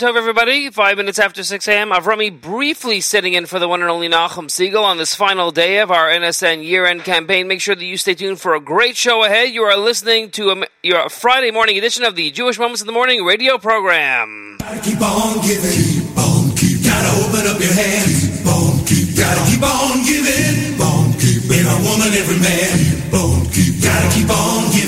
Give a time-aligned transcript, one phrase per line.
[0.00, 0.70] Tov, everybody.
[0.70, 1.90] Five minutes after 6 a.m.
[1.90, 5.80] Avrami briefly sitting in for the one and only Nachum Segal on this final day
[5.80, 7.46] of our NSN year-end campaign.
[7.48, 9.50] Make sure that you stay tuned for a great show ahead.
[9.50, 12.94] You are listening to a, your Friday morning edition of the Jewish Moments in the
[12.94, 14.56] Morning radio program.
[14.60, 15.68] Gotta keep on giving.
[15.68, 16.80] Keep on keep.
[16.80, 18.40] Gotta open up your hands.
[18.40, 19.16] Keep on keep.
[19.20, 20.56] Gotta keep on giving.
[20.64, 21.44] Keep on keep.
[21.44, 22.72] Every woman, every man.
[22.72, 23.84] Keep on keep.
[23.84, 24.79] Gotta keep on giving.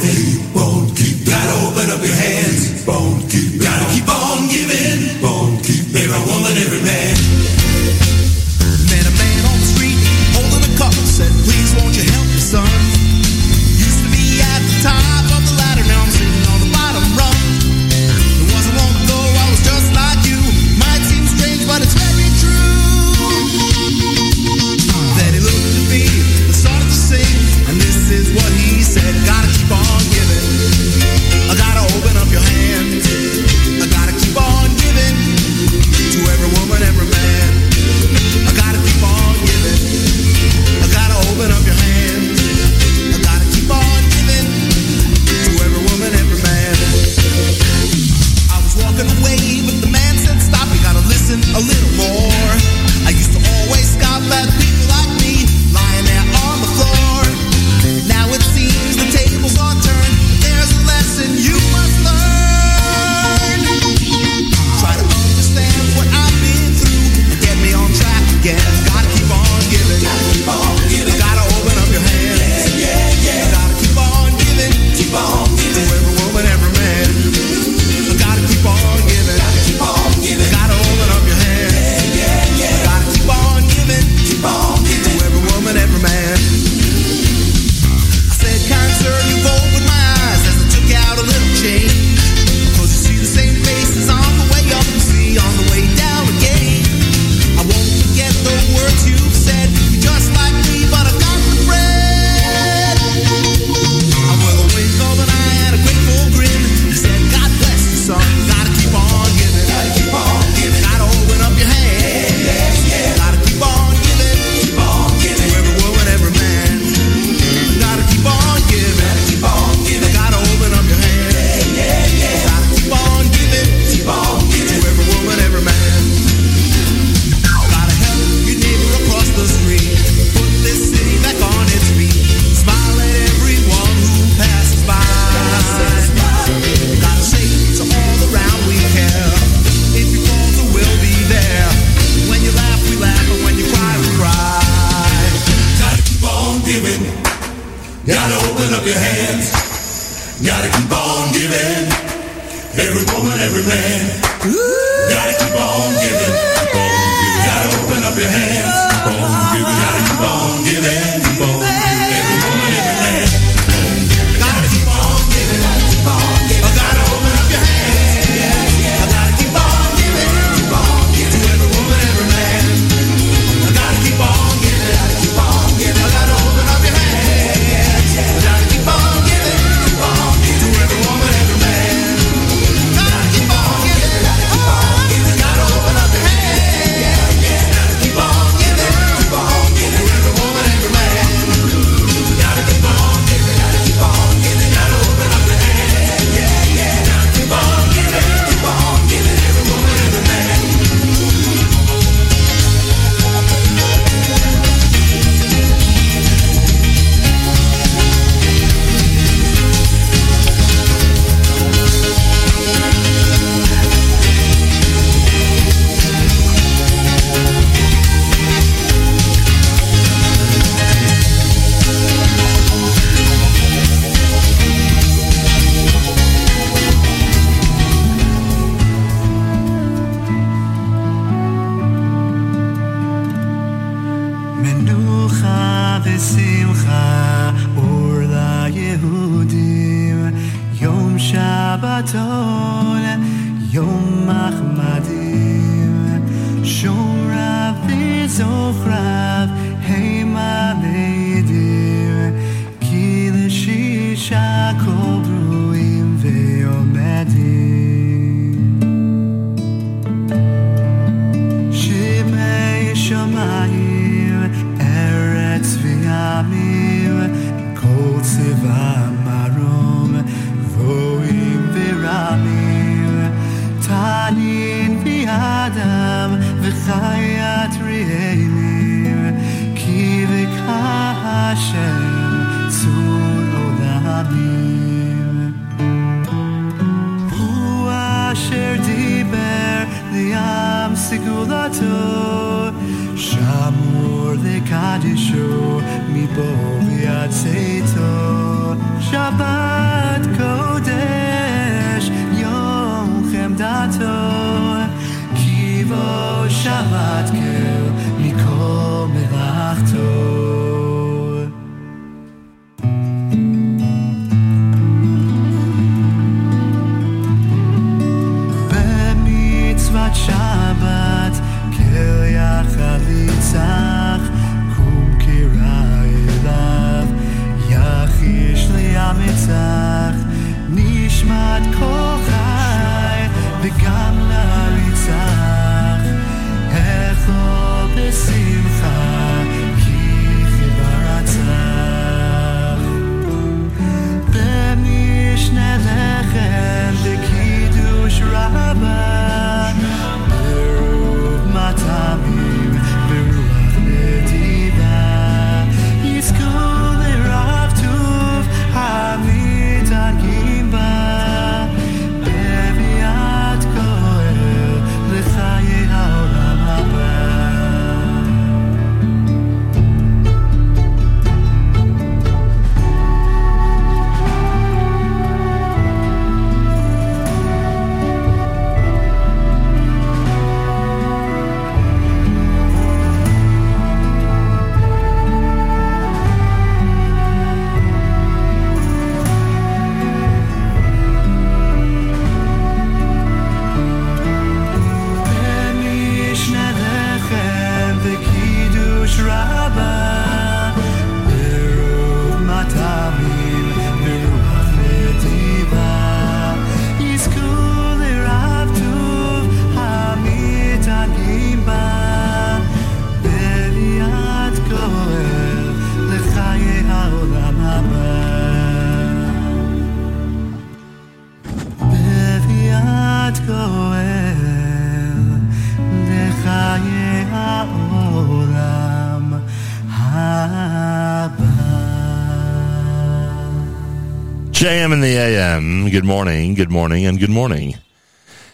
[434.62, 435.90] JM in the AM.
[435.90, 437.78] Good morning, good morning, and good morning.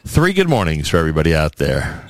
[0.07, 2.09] Three good mornings for everybody out there.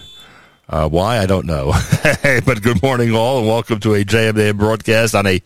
[0.69, 1.73] Uh, why, I don't know.
[2.23, 5.41] but good morning, all, and welcome to a JM the AM broadcast on a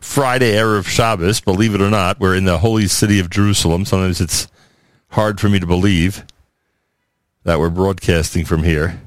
[0.00, 1.42] Friday Erev Shabbos.
[1.42, 3.84] Believe it or not, we're in the holy city of Jerusalem.
[3.84, 4.48] Sometimes it's
[5.10, 6.24] hard for me to believe
[7.44, 8.98] that we're broadcasting from here.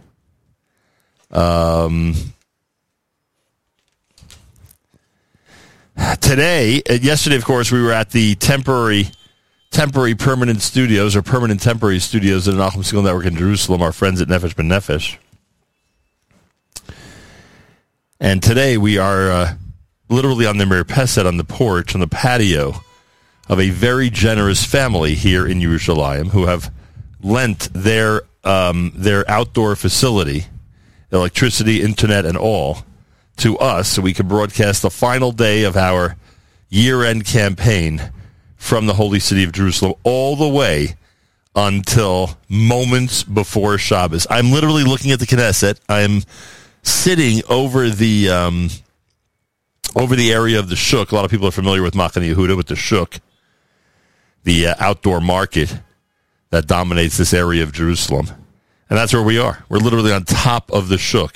[1.31, 2.13] Um,
[6.21, 9.07] today, uh, yesterday, of course, we were at the temporary,
[9.71, 13.81] temporary permanent studios or permanent temporary studios at the Nachum Segal Network in Jerusalem.
[13.81, 15.17] Our friends at Nefesh B'Nefesh,
[18.19, 19.53] and today we are uh,
[20.09, 22.75] literally on the Mirpeset on the porch on the patio
[23.49, 26.71] of a very generous family here in Jerusalem who have
[27.21, 30.45] lent their um, their outdoor facility,
[31.11, 32.79] electricity, internet, and all
[33.37, 36.15] to us so we could broadcast the final day of our
[36.69, 38.11] year end campaign
[38.55, 40.95] from the holy city of Jerusalem all the way
[41.55, 44.25] until moments before Shabbos.
[44.29, 45.79] I'm literally looking at the Knesset.
[45.87, 46.23] I'm
[46.81, 48.69] sitting over the um,
[49.95, 51.11] over the area of the Shuk.
[51.11, 53.19] A lot of people are familiar with Machane Yehuda with the Shuk,
[54.43, 55.79] the uh, outdoor market
[56.49, 58.27] that dominates this area of Jerusalem.
[58.89, 59.65] And that's where we are.
[59.69, 61.35] We're literally on top of the Shuk.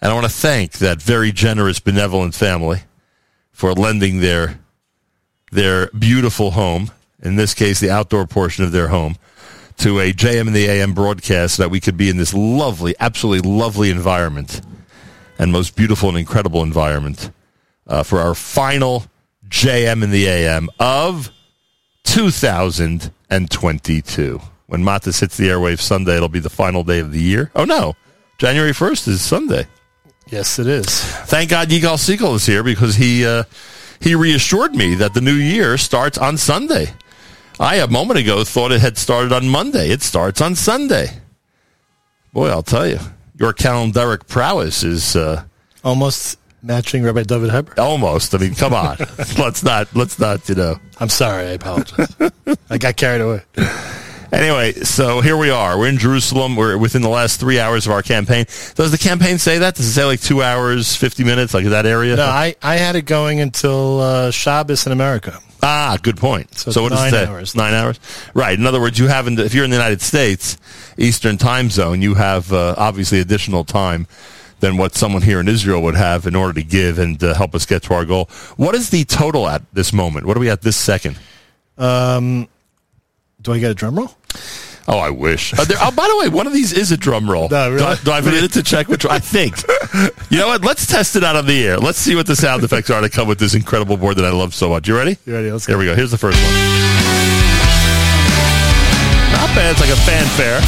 [0.00, 2.82] And I want to thank that very generous, benevolent family
[3.50, 4.60] for lending their
[5.50, 6.90] their beautiful home,
[7.22, 9.16] in this case, the outdoor portion of their home,
[9.78, 12.94] to a JM and the AM broadcast so that we could be in this lovely,
[13.00, 14.60] absolutely lovely environment
[15.38, 17.30] and most beautiful and incredible environment
[17.86, 19.04] uh, for our final
[19.48, 21.30] JM and the AM of
[22.04, 24.40] 2022.
[24.66, 27.50] When Matas hits the airwaves Sunday, it'll be the final day of the year.
[27.54, 27.96] Oh, no.
[28.36, 29.66] January 1st is Sunday.
[30.30, 30.86] Yes, it is.
[31.26, 33.44] Thank God Yigal Siegel is here because he uh,
[34.00, 36.92] he reassured me that the new year starts on Sunday.
[37.60, 39.90] I a moment ago thought it had started on Monday.
[39.90, 41.18] It starts on Sunday.
[42.32, 42.98] Boy, I'll tell you,
[43.38, 45.44] your calendaric prowess is uh,
[45.82, 47.80] Almost matching Rabbi David Heber.
[47.80, 48.34] almost.
[48.34, 48.96] I mean, come on,
[49.38, 50.78] let's not let's not you know.
[51.00, 51.46] I'm sorry.
[51.46, 52.14] I apologize.
[52.68, 53.42] I got carried away.
[54.30, 55.78] Anyway, so here we are.
[55.78, 56.54] We're in Jerusalem.
[56.54, 58.44] We're within the last three hours of our campaign.
[58.74, 59.74] Does the campaign say that?
[59.74, 62.16] Does it say like two hours, fifty minutes, like that area?
[62.16, 65.38] No, I, I had it going until uh, Shabbos in America.
[65.62, 66.54] Ah, good point.
[66.54, 67.26] So So, what does it nine say?
[67.26, 67.54] hours.
[67.56, 67.98] Nine hours.
[68.34, 68.58] Right.
[68.58, 69.38] In other words, you haven't.
[69.40, 70.58] If you're in the United States,
[70.98, 74.06] Eastern Time Zone, you have uh, obviously additional time
[74.60, 77.54] than what someone here in Israel would have in order to give and uh, help
[77.54, 78.26] us get to our goal.
[78.56, 80.26] What is the total at this moment?
[80.26, 81.18] What are we at this second?
[81.78, 82.46] Um,
[83.40, 84.10] Do I get a drum roll?
[84.90, 85.52] Oh, I wish.
[85.52, 87.50] Uh, there, oh, by the way, one of these is a drum roll.
[87.50, 87.78] No, really?
[87.80, 89.04] do, I, do I have a minute to check which?
[89.06, 89.54] I think.
[90.30, 90.62] You know what?
[90.62, 91.78] Let's test it out on the air.
[91.78, 94.30] Let's see what the sound effects are to come with this incredible board that I
[94.30, 94.86] love so much.
[94.86, 95.16] You ready?
[95.24, 95.50] You ready?
[95.50, 95.72] Let's go.
[95.72, 95.94] Here we go.
[95.96, 96.52] Here's the first one.
[99.32, 99.72] Not bad.
[99.72, 100.60] It's like a fanfare.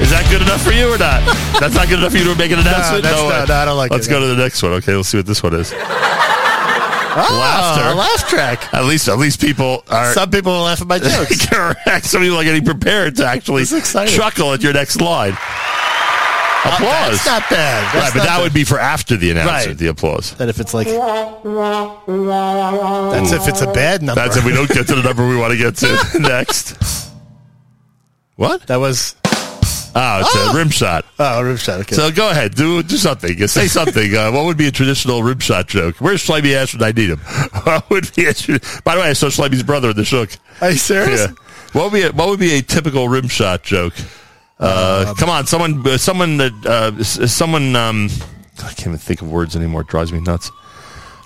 [0.00, 1.26] Is that good enough for you or not?
[1.60, 3.02] That's not good enough for you to make an announcement.
[3.02, 3.28] that's way.
[3.28, 4.10] not- no, I don't like Let's it.
[4.10, 4.72] go to the next one.
[4.74, 5.72] Okay, let's see what this one is.
[7.20, 7.88] Oh, Laughter.
[7.90, 8.72] a laugh track.
[8.74, 10.12] At least, at least people are.
[10.12, 11.46] Some people will laugh at my jokes.
[11.48, 12.04] Correct.
[12.04, 14.14] Some people are getting prepared to actually This is exciting.
[14.14, 15.32] chuckle at your next line.
[15.36, 17.24] Oh, applause.
[17.24, 17.94] That's not bad.
[17.94, 18.42] That's right, but not that bad.
[18.42, 19.78] would be for after the announcement, Right.
[19.78, 20.34] the applause.
[20.34, 20.98] That if it's like that's
[23.32, 24.20] if it's a bad number.
[24.20, 26.76] That's if we don't get to the number we want to get to next.
[28.36, 28.66] What?
[28.66, 29.14] that was
[29.94, 30.50] Oh, it's Oh.
[30.52, 31.04] a rim shot.
[31.18, 31.80] oh a rib shot.
[31.80, 31.96] Okay.
[31.96, 33.46] So go ahead, do do something.
[33.48, 34.14] Say something.
[34.14, 35.96] Uh, what would be a traditional rim shot joke?
[36.00, 37.18] Where's Schleiby Ash when I need him?
[37.64, 38.32] What would be a,
[38.84, 40.30] By the way, I saw Schleiby's brother in the Shuk.
[40.60, 41.20] Are you serious?
[41.20, 41.32] Yeah.
[41.72, 43.92] What would be a, what would be a typical rim shot joke?
[44.60, 47.76] Uh, come on, someone, uh, someone that, uh, someone.
[47.76, 48.08] Um,
[48.58, 49.82] I can't even think of words anymore.
[49.82, 50.50] It drives me nuts.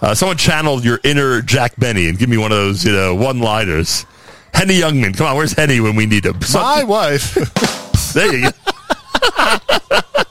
[0.03, 3.15] Uh, someone channel your inner Jack Benny and give me one of those, you know,
[3.15, 4.05] one-liners.
[4.53, 6.39] Henny Youngman, come on, where's Henny when we need him?
[6.53, 7.37] My wife.
[8.15, 8.51] there you go.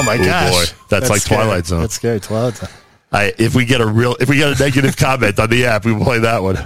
[0.00, 0.78] Oh my Oh, gosh, boy.
[0.88, 1.42] That's like scary.
[1.44, 1.80] Twilight Zone.
[1.80, 2.20] That's scary.
[2.20, 2.68] Twilight Zone.
[3.10, 5.84] I, if we get a real, if we get a negative comment on the app,
[5.84, 6.56] we will play that one.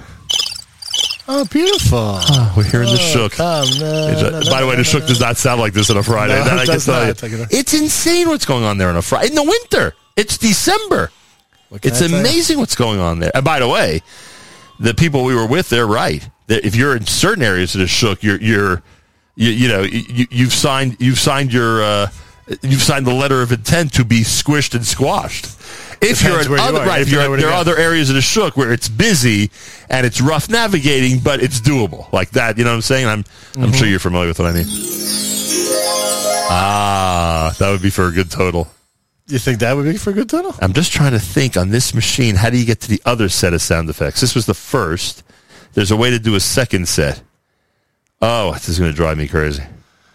[1.29, 1.99] Oh, beautiful.
[1.99, 3.33] Ah, we're hearing the oh, Shuk.
[3.33, 5.07] Come, no, It's a- no, no, by the way, no, the Shuk no.
[5.09, 6.35] does not sound like this on a Friday.
[6.35, 7.23] No, that it I can does tell not.
[7.23, 7.47] you.
[7.51, 9.95] It's insane what's going on there on a Friday in the winter.
[10.17, 11.11] It's December.
[11.71, 12.21] What can It's I tell you?
[12.21, 13.31] amazing what's going on there.
[13.35, 14.03] And by the way,
[14.79, 16.29] the people we were with, they're right.
[16.49, 18.83] That If you're in certain areas of the Shuk, you're you're
[19.35, 22.07] you, you know you, you've signed you've signed your uh,
[22.63, 25.47] you've signed the letter of intent to be squished and squashed.
[26.03, 28.17] If Depends you're in where you right, You if you're there are other areas of
[28.17, 29.51] the Shuk where it's busy
[29.89, 32.59] and it's rough navigating, but it's doable like that.
[32.59, 33.07] You know what I'm saying?
[33.07, 33.25] I'm I'm
[33.63, 33.73] Mm-hmm.
[33.73, 34.67] sure you're familiar with what I mean.
[36.55, 38.69] Ah, that would be for a good total.
[39.29, 40.55] You think that would be for a good total?
[40.61, 43.29] I'm just trying to think on this machine, how do you get to the other
[43.29, 44.21] set of sound effects?
[44.21, 45.23] This was the first.
[45.75, 47.23] There's a way to do a second set.
[48.23, 49.65] Oh, this is going to drive me crazy.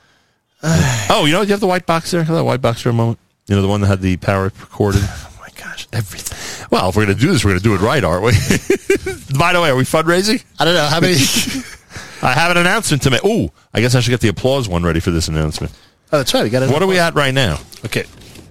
[0.63, 2.23] oh, you know, you have the white box there?
[2.23, 3.19] Have that white box for a moment?
[3.47, 5.01] You know, the one that had the power recorded?
[5.37, 6.67] Oh my gosh, everything.
[6.69, 8.31] Well, if we're going to do this, we're going to do it right, aren't we?
[9.37, 10.43] By the way, are we fundraising?
[10.59, 11.15] I don't know how many.
[12.21, 13.21] I have an announcement to make.
[13.23, 15.73] Oh, I guess I should get the applause one ready for this announcement.
[16.11, 16.43] oh, that's right.
[16.43, 16.69] We got it.
[16.69, 17.59] What are we at right now?
[17.85, 18.05] Okay.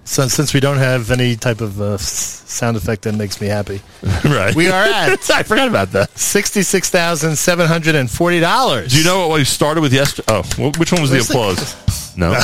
[0.07, 3.81] So since we don't have any type of uh, sound effect that makes me happy,
[4.23, 4.55] right.
[4.55, 6.17] we are at I forgot about that.
[6.17, 8.93] sixty-six thousand seven hundred and forty dollars.
[8.93, 10.27] Do you know what we started with yesterday?
[10.29, 12.17] Oh, wh- which one was the Where's the- applause?
[12.17, 12.39] No.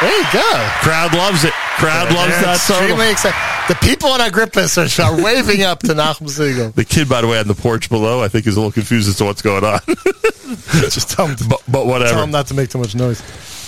[0.00, 0.68] There you go.
[0.80, 1.52] Crowd loves it.
[1.76, 2.76] Crowd loves They're that total.
[2.84, 3.36] extremely excited.
[3.68, 4.20] The people in
[4.56, 6.72] list are, are waving up to Nachum Segal.
[6.74, 9.10] The kid, by the way, on the porch below, I think is a little confused
[9.10, 9.80] as to what's going on.
[10.88, 12.20] Just tell them, to, but, but tell whatever.
[12.20, 13.20] them not to make too much noise.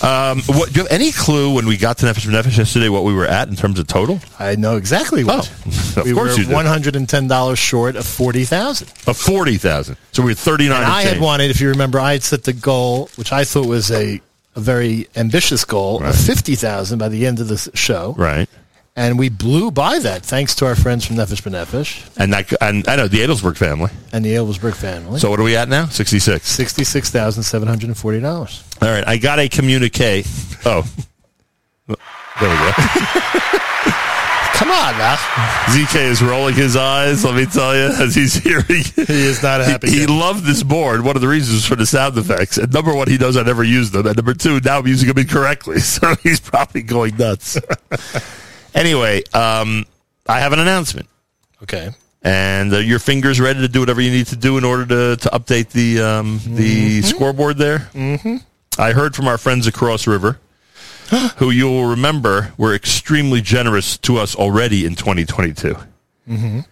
[0.03, 3.03] Um, what, do you have any clue when we got to Nefesh Nefesh yesterday what
[3.05, 4.19] we were at in terms of total?
[4.37, 5.49] I know exactly what.
[5.65, 6.53] Oh, of we course were you do.
[6.53, 8.89] one hundred and ten dollars short of forty thousand.
[9.07, 9.95] Of 40,000.
[10.11, 12.43] So we were 39 And and I had wanted, if you remember, I had set
[12.43, 14.19] the goal, which I thought was a,
[14.55, 16.09] a very ambitious goal Right.
[16.09, 18.49] of fifty thousand by the end of the show, Right.
[18.95, 22.87] And we blew by that thanks to our friends from Nefesh B'Nefesh And that, and
[22.87, 23.89] I know the Adelsberg family.
[24.11, 25.19] and the Aylesburg family.
[25.19, 25.85] So what are we at now?
[25.87, 26.47] 66.
[26.47, 28.63] sixty-six thousand seven hundred and forty dollars.
[28.81, 29.07] All right.
[29.07, 30.23] I got a communique.
[30.65, 30.87] Oh.
[31.87, 31.97] There
[32.49, 32.71] we go.
[34.55, 35.15] Come on, now.
[35.73, 38.63] ZK is rolling his eyes, let me tell you, as he's hearing.
[38.95, 39.89] He is not happy.
[39.89, 41.01] He, he loved this board.
[41.03, 42.57] One of the reasons for the sound effects.
[42.57, 44.05] And number one, he knows I never use them.
[44.07, 45.79] And number two, now I'm using them incorrectly.
[45.81, 47.57] So he's probably going nuts.
[48.73, 49.85] anyway, um,
[50.27, 51.07] I have an announcement.
[51.63, 51.91] okay.
[52.25, 55.21] And uh, your fingers ready to do whatever you need to do in order to,
[55.23, 57.79] to update the um, the scoreboard there.
[57.93, 58.37] Mm-hmm.
[58.79, 60.39] I heard from our friends across river,
[61.37, 65.75] who you will remember were extremely generous to us already in 2022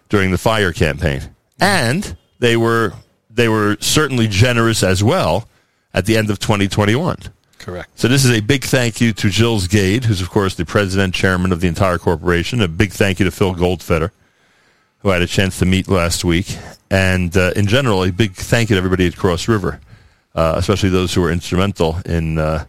[0.07, 1.21] during the fire campaign,
[1.59, 2.93] and they were
[3.29, 5.49] they were certainly generous as well
[5.93, 7.17] at the end of 2021.
[7.61, 7.99] Correct.
[7.99, 11.13] So this is a big thank you to Gilles Gade, who's of course the president
[11.13, 12.59] chairman of the entire corporation.
[12.61, 14.09] A big thank you to Phil Goldfeder,
[14.99, 16.57] who I had a chance to meet last week,
[16.89, 19.79] and uh, in general, a big thank you to everybody at Cross River,
[20.33, 22.65] uh, especially those who were instrumental in uh,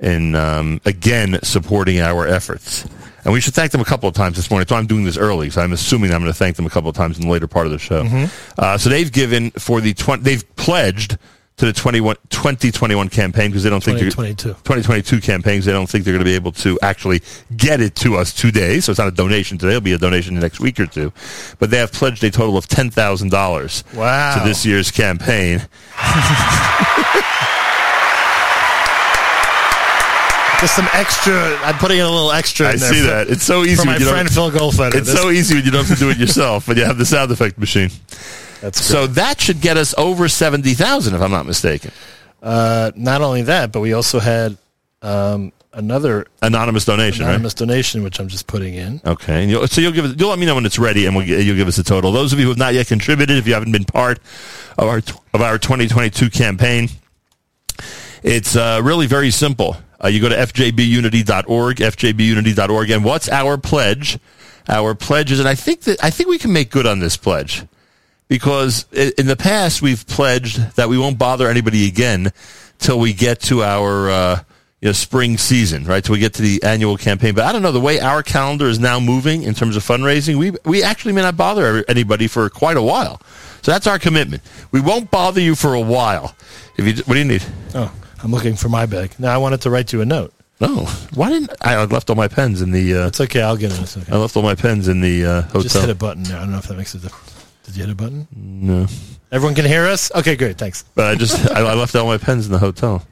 [0.00, 2.86] in um, again supporting our efforts.
[3.24, 4.68] And we should thank them a couple of times this morning.
[4.68, 6.88] So I'm doing this early, so I'm assuming I'm going to thank them a couple
[6.88, 8.04] of times in the later part of the show.
[8.56, 11.18] Uh, so they've given for the 20, they've pledged
[11.56, 14.50] to the 21, 2021 campaign because they don't think they're- 2022.
[14.64, 15.64] 2022 campaigns.
[15.64, 17.22] They don't think they're going to be able to actually
[17.56, 18.80] get it to us today.
[18.80, 19.70] So it's not a donation today.
[19.70, 21.14] It'll be a donation the next week or two.
[21.58, 24.34] But they have pledged a total of ten thousand dollars Wow.
[24.42, 25.66] to this year's campaign.
[30.60, 31.54] Just some extra.
[31.64, 32.68] I'm putting in a little extra.
[32.68, 33.28] I in there see for, that.
[33.28, 34.28] It's so easy for my friend.
[34.30, 34.94] Phil Goldfeder.
[34.94, 36.96] It's This- so easy when you don't have to do it yourself, but you have
[36.96, 37.90] the sound effect machine.
[38.60, 41.92] That's So that should get us over seventy thousand, if I'm not mistaken.
[42.42, 44.56] Uh, not only that, but we also had
[45.02, 47.30] um, another Anonymous donation, right?
[47.30, 49.00] anonymous donation, which I'm just putting in.
[49.04, 51.14] Okay, and you'll, so you'll give it, you'll let me know when it's ready, and
[51.14, 52.12] we'll, you'll give us a total.
[52.12, 54.18] Those of you who have not yet contributed, if you haven't been part
[54.78, 54.98] of our
[55.34, 56.88] of our 2022 campaign,
[58.22, 59.76] it's uh, really very simple.
[60.02, 64.18] Uh, you go to fjbunity.org, fjbunity.org, and what's our pledge?
[64.68, 67.16] Our pledge is, and I think that I think we can make good on this
[67.16, 67.64] pledge
[68.28, 72.32] because in the past we've pledged that we won't bother anybody again
[72.78, 74.42] till we get to our uh,
[74.80, 76.04] you know spring season, right?
[76.04, 77.34] Till we get to the annual campaign.
[77.34, 80.36] But I don't know the way our calendar is now moving in terms of fundraising.
[80.36, 83.20] We we actually may not bother anybody for quite a while.
[83.62, 84.42] So that's our commitment.
[84.70, 86.36] We won't bother you for a while.
[86.76, 87.42] If you, what do you need?
[87.74, 89.18] Oh, I'm looking for my bag.
[89.18, 90.32] Now I wanted to write you a note.
[90.60, 92.94] No, why didn't I left all my pens in the?
[92.96, 93.42] Uh, It's okay.
[93.42, 94.14] I'll get it a.
[94.14, 95.62] I left all my pens in the uh, hotel.
[95.62, 96.36] Just hit a button there.
[96.36, 97.35] I don't know if that makes a difference.
[97.66, 98.26] Did you hit a button?
[98.34, 98.86] No,
[99.32, 100.10] Everyone can hear us.
[100.14, 100.56] Okay, great.
[100.56, 100.84] Thanks.
[100.94, 103.04] but I just I, I left all my pens in the hotel.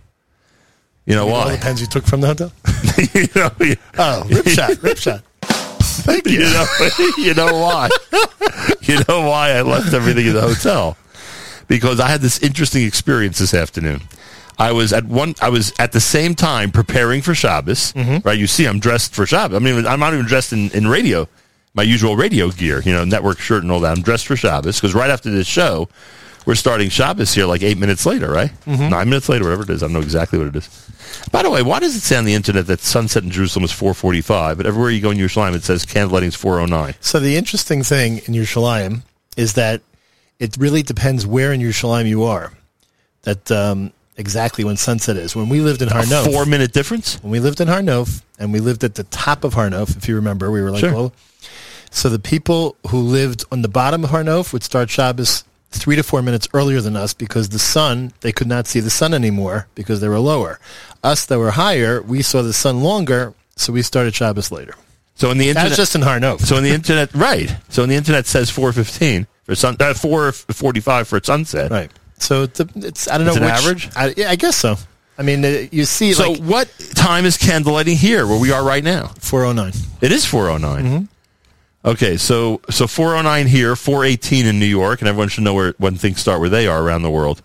[1.06, 1.42] You know why?
[1.42, 2.52] All the pens you took from the hotel.
[3.14, 5.22] you know, you- Oh, rip shot, rip shot.
[5.42, 6.40] Thank you you.
[6.40, 6.66] know,
[7.18, 7.88] you know why?
[8.82, 10.96] you know why I left everything in the hotel?
[11.68, 14.02] Because I had this interesting experience this afternoon.
[14.58, 15.34] I was at one.
[15.42, 17.92] I was at the same time preparing for Shabbos.
[17.94, 18.26] Mm-hmm.
[18.26, 18.38] Right?
[18.38, 19.56] You see, I'm dressed for Shabbos.
[19.56, 21.26] I mean, I'm not even dressed in, in radio,
[21.74, 22.80] my usual radio gear.
[22.80, 23.96] You know, network shirt and all that.
[23.96, 25.88] I'm dressed for Shabbos because right after this show,
[26.46, 28.30] we're starting Shabbos here like eight minutes later.
[28.30, 28.52] Right?
[28.66, 29.82] Nine minutes later, whatever it is.
[29.82, 30.90] I don't know exactly what it is.
[31.30, 33.72] By the way, why does it say on the internet that sunset in Jerusalem is
[33.72, 36.94] 4:45, but everywhere you go in Yerushalayim it says candlelighting's 4:09?
[37.00, 39.02] So the interesting thing in Yerushalayim
[39.36, 39.82] is that
[40.38, 42.52] it really depends where in Yerushalayim you are.
[43.22, 45.34] That um, exactly when sunset is.
[45.36, 47.16] When we lived in Harnof, Four minute difference.
[47.22, 50.14] when we lived in Harnof, and we lived at the top of Harnof, if you
[50.16, 50.92] remember, we were like, Sure.
[50.92, 51.12] well,
[51.90, 56.02] so the people who lived on the bottom of Harnof would start Shabbos three to
[56.02, 59.66] four minutes earlier than us because the sun, they could not see the sun anymore
[59.74, 60.58] because they were lower.
[61.02, 64.74] Us that were higher, we saw the sun longer, so we started Shabbos later.
[65.16, 66.40] So in the internet, was just in Harnof.
[66.40, 67.54] so in the internet, right?
[67.68, 71.70] So in the internet says 4:15 for sun, uh, 4:45 for sunset.
[71.70, 71.90] Right.
[72.24, 73.88] So it's, a, it's I don't It's know an which average?
[73.96, 74.76] I, yeah, I guess so.
[75.16, 78.64] I mean, uh, you see, So like what time is candlelighting here, where we are
[78.64, 79.08] right now?
[79.20, 79.72] four oh nine.
[80.00, 80.84] It is 409.
[80.84, 81.04] Mm-hmm.
[81.86, 85.96] Okay, so so 409 here, 418 in New York, and everyone should know where when
[85.96, 87.42] things start where they are around the world.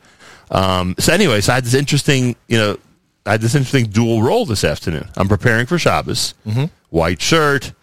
[0.50, 2.78] Um, so anyway, so I had this interesting, you know,
[3.26, 5.08] I had this interesting dual role this afternoon.
[5.18, 6.66] I'm preparing for Shabbos, Mm-hmm.
[6.90, 7.74] white shirt,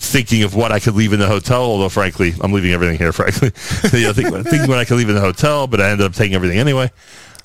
[0.00, 1.62] thinking of what I could leave in the hotel.
[1.62, 3.12] Although, frankly, I'm leaving everything here.
[3.20, 3.48] Frankly,
[4.00, 6.14] you know, think, thinking what I could leave in the hotel, but I ended up
[6.14, 6.90] taking everything anyway.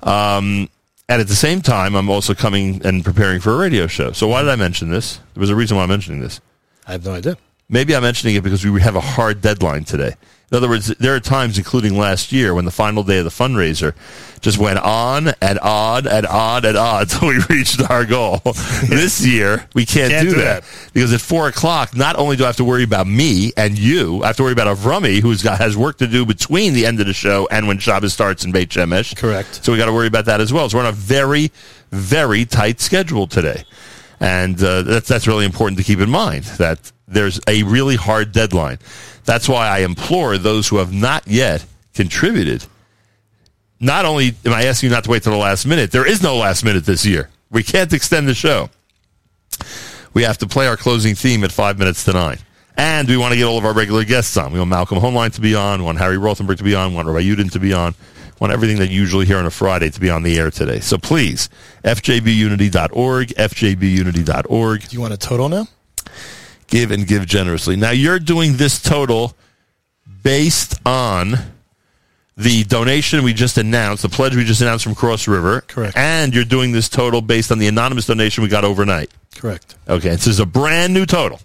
[0.01, 0.69] Um,
[1.07, 4.11] and at the same time, I'm also coming and preparing for a radio show.
[4.11, 5.19] So why did I mention this?
[5.35, 6.41] There was a reason why I'm mentioning this.
[6.87, 7.37] I have no idea.
[7.69, 10.15] Maybe I'm mentioning it because we have a hard deadline today.
[10.51, 13.31] In other words, there are times, including last year, when the final day of the
[13.31, 13.95] fundraiser
[14.41, 18.41] just went on and on and on and on until we reached our goal.
[18.87, 20.63] this year, we can't, Can't do, do that.
[20.63, 20.89] that.
[20.93, 24.23] because at four o'clock, not only do I have to worry about me and you,
[24.23, 26.99] I have to worry about Avrami, who's got has work to do between the end
[26.99, 29.15] of the show and when Shabbos starts in Beit Shemesh.
[29.17, 29.65] Correct.
[29.65, 30.69] So we got to worry about that as well.
[30.69, 31.51] So we're on a very,
[31.91, 33.63] very tight schedule today,
[34.19, 38.31] and uh, that's that's really important to keep in mind that there's a really hard
[38.31, 38.79] deadline.
[39.25, 42.65] That's why I implore those who have not yet contributed.
[43.79, 46.23] Not only am I asking you not to wait till the last minute, there is
[46.23, 47.29] no last minute this year.
[47.51, 48.69] We can't extend the show.
[50.13, 52.37] We have to play our closing theme at five minutes to nine.
[52.77, 54.51] And we want to get all of our regular guests on.
[54.51, 56.95] We want Malcolm Hoenlein to be on, we want Harry Rothenberg to be on, we
[56.95, 57.95] want Rabbi Yudin to be on,
[58.39, 60.79] want everything that you usually hear on a Friday to be on the air today.
[60.79, 61.49] So please,
[61.83, 64.81] fjbunity.org, fjbunity.org.
[64.81, 65.67] Do you want a total now?
[66.67, 67.75] Give and give generously.
[67.75, 69.35] Now you're doing this total
[70.23, 71.35] based on
[72.37, 75.61] the donation we just announced, the pledge we just announced from Cross River.
[75.61, 75.95] Correct.
[75.95, 79.09] And you're doing this total based on the anonymous donation we got overnight.
[79.35, 79.75] Correct.
[79.87, 81.39] Okay, this is a brand new total.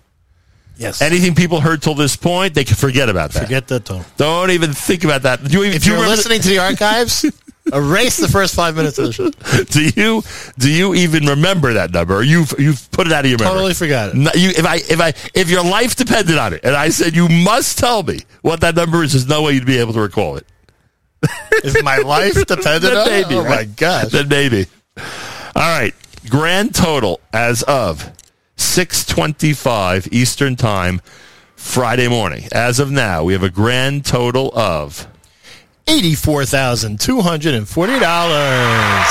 [0.80, 1.02] Yes.
[1.02, 3.42] Anything people heard till this point, they can forget about that.
[3.42, 4.06] Forget that total.
[4.16, 5.44] Don't even think about that.
[5.44, 7.26] Do you, even, If you you're listening to the archives,
[7.74, 9.30] erase the first five minutes of the show.
[9.64, 10.22] do you
[10.58, 12.16] do you even remember that number?
[12.16, 13.52] Or you've you've put it out of your memory?
[13.52, 14.14] Totally forgot it.
[14.14, 17.14] No, you, if I if I if your life depended on it, and I said
[17.14, 20.00] you must tell me what that number is, there's no way you'd be able to
[20.00, 20.46] recall it.
[21.62, 23.76] If my life depended on it, maybe, oh my right?
[23.76, 24.12] gosh.
[24.12, 24.64] Then maybe.
[24.96, 25.02] All
[25.54, 25.94] right.
[26.30, 28.10] Grand total as of
[28.60, 31.00] 625 Eastern Time
[31.56, 32.46] Friday morning.
[32.52, 35.06] As of now, we have a grand total of
[35.88, 39.10] Eighty-four thousand two hundred and forty dollars.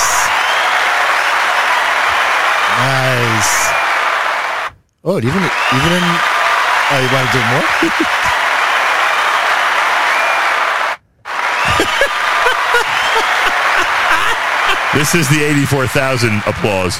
[2.80, 3.68] Nice.
[5.04, 6.04] Oh, even even in.
[6.92, 8.06] Oh, you want to do more?
[14.92, 16.98] This is the 84,000 applause.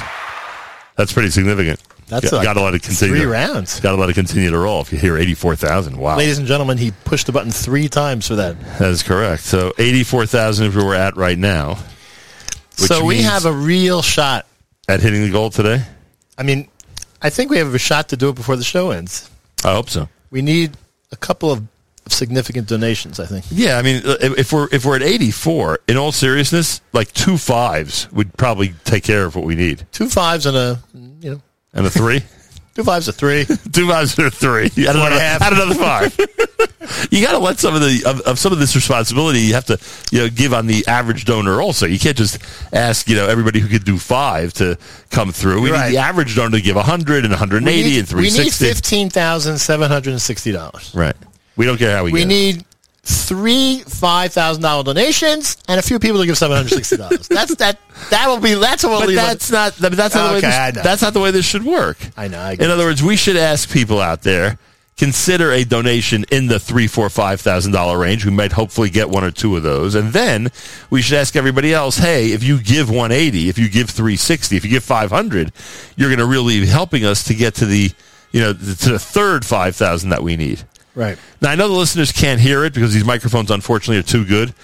[0.96, 1.80] That's pretty significant.
[2.10, 3.14] That's got, like got to let it continue.
[3.14, 3.78] three rounds.
[3.80, 4.80] Got to let it continue to roll.
[4.80, 6.16] If you hear 84,000, wow.
[6.16, 8.60] Ladies and gentlemen, he pushed the button three times for that.
[8.78, 9.44] That is correct.
[9.44, 11.78] So 84,000 is where we're at right now.
[12.70, 14.46] So we have a real shot.
[14.88, 15.84] At hitting the goal today?
[16.36, 16.68] I mean,
[17.22, 19.30] I think we have a shot to do it before the show ends.
[19.64, 20.08] I hope so.
[20.30, 20.76] We need
[21.12, 21.62] a couple of
[22.08, 23.20] significant donations.
[23.20, 23.44] I think.
[23.50, 27.12] Yeah, I mean, uh, if if we're if we're at 84, in all seriousness, like
[27.12, 29.86] two fives would probably take care of what we need.
[29.92, 30.80] Two fives and a
[31.74, 32.22] And a three?
[32.74, 33.44] two fives a three.
[33.72, 34.66] two fives and a three.
[34.66, 36.16] Add and another, add another five.
[37.10, 39.66] you got to let some of the of, of some of this responsibility you have
[39.66, 39.78] to
[40.10, 41.86] you know give on the average donor also.
[41.86, 42.38] You can't just
[42.72, 44.76] ask you know everybody who could do five to
[45.10, 45.62] come through.
[45.62, 45.86] We Right.
[45.90, 49.10] need the average donor to give 100 and 180 we need, and we need fifteen
[49.10, 50.92] thousand seven hundred and sixty dollars.
[50.94, 51.16] Right.
[51.56, 52.64] We don't care how we, We get it.
[53.02, 57.28] Three five thousand dollar donations and a few people to give seven hundred sixty dollars.
[57.28, 57.78] that's that.
[58.10, 58.54] That will be.
[58.54, 61.30] That's what But that's not that's not the way Okay, this, that's not the way
[61.30, 61.98] this should work.
[62.16, 64.58] I know, I get in other words, we should ask people out there
[65.00, 68.26] consider a donation in the three, four, five thousand dollar range.
[68.26, 70.50] We might hopefully get one or two of those, and then
[70.90, 74.16] we should ask everybody else: Hey, if you give one eighty, if you give three
[74.16, 75.52] sixty, if you give five hundred,
[75.96, 77.90] you're going to really be helping us to get to the
[78.30, 80.62] you know to the third five thousand that we need.
[80.94, 81.18] Right.
[81.40, 84.54] Now I know the listeners can't hear it because these microphones, unfortunately, are too good.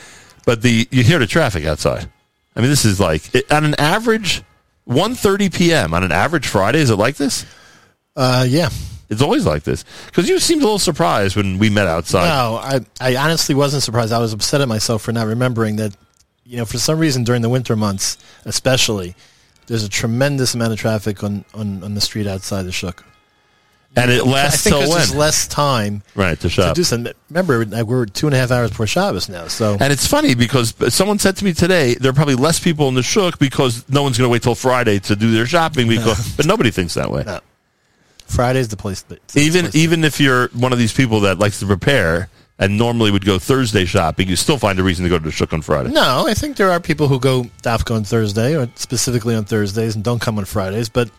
[0.45, 2.09] But the you hear the traffic outside.
[2.55, 4.43] I mean, this is like it, on an average
[4.89, 5.95] 1.30 p.m.
[5.95, 6.79] on an average Friday.
[6.79, 7.45] Is it like this?
[8.15, 8.71] Uh, yeah.
[9.09, 12.29] It's always like this because you seemed a little surprised when we met outside.
[12.29, 14.13] No, I, I honestly wasn't surprised.
[14.13, 15.97] I was upset at myself for not remembering that,
[16.45, 19.15] you know, for some reason during the winter months, especially,
[19.69, 23.05] there's a tremendous amount of traffic on, on, on the street outside the Shuk.
[23.97, 24.91] And it lasts till when?
[24.91, 26.75] there's less time right to to shop.
[26.77, 27.13] do something.
[27.31, 30.75] Remember, we're two and a half hours before Shabbos now, so And it's funny because
[30.95, 34.03] someone said to me today there are probably less people in the shuk because no
[34.03, 37.11] one's going to wait till Friday to do their shopping because but nobody thinks that
[37.11, 37.25] way.
[37.25, 37.41] No.
[38.27, 39.03] Friday's the place.
[39.03, 42.29] That, even place to- even if you're one of these people that likes to prepare
[42.59, 45.31] and normally would go Thursday shopping, you still find a reason to go to the
[45.31, 45.91] Shuk on Friday.
[45.91, 49.95] No, I think there are people who go dafka on Thursday or specifically on Thursdays
[49.95, 50.89] and don't come on Fridays.
[50.89, 51.11] But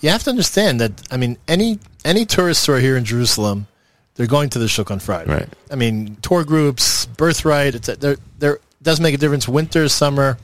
[0.00, 3.66] you have to understand that I mean any any tourist are here in Jerusalem,
[4.14, 5.30] they're going to the shuk on Friday.
[5.32, 5.48] Right.
[5.70, 7.74] I mean tour groups, birthright.
[7.74, 8.16] It's there.
[8.38, 9.48] There does make a difference.
[9.48, 10.38] Winter, summer,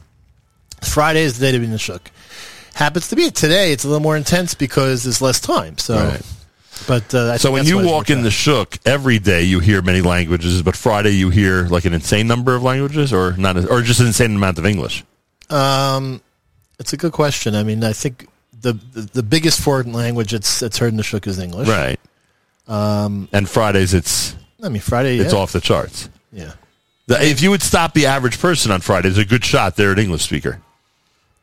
[0.82, 2.10] Friday is the day to be in the shuk.
[2.74, 3.72] Happens to be today.
[3.72, 5.76] It's a little more intense because there's less time.
[5.76, 6.22] So, Right.
[6.86, 8.22] but uh, So when you walk in out.
[8.22, 12.26] the Shuk every day, you hear many languages, but Friday you hear like an insane
[12.28, 15.04] number of languages, or not, or just an insane amount of English.
[15.50, 16.22] Um,
[16.78, 17.54] it's a good question.
[17.56, 18.26] I mean, I think
[18.62, 21.68] the the, the biggest foreign language it's it's heard in the shuk is English.
[21.68, 21.98] Right.
[22.68, 25.18] Um, and Fridays it's I mean, Friday.
[25.18, 25.38] it's yeah.
[25.38, 26.08] off the charts.
[26.32, 26.52] Yeah.
[27.06, 29.98] The- if you would stop the average person on Fridays, a good shot they're an
[29.98, 30.60] English speaker.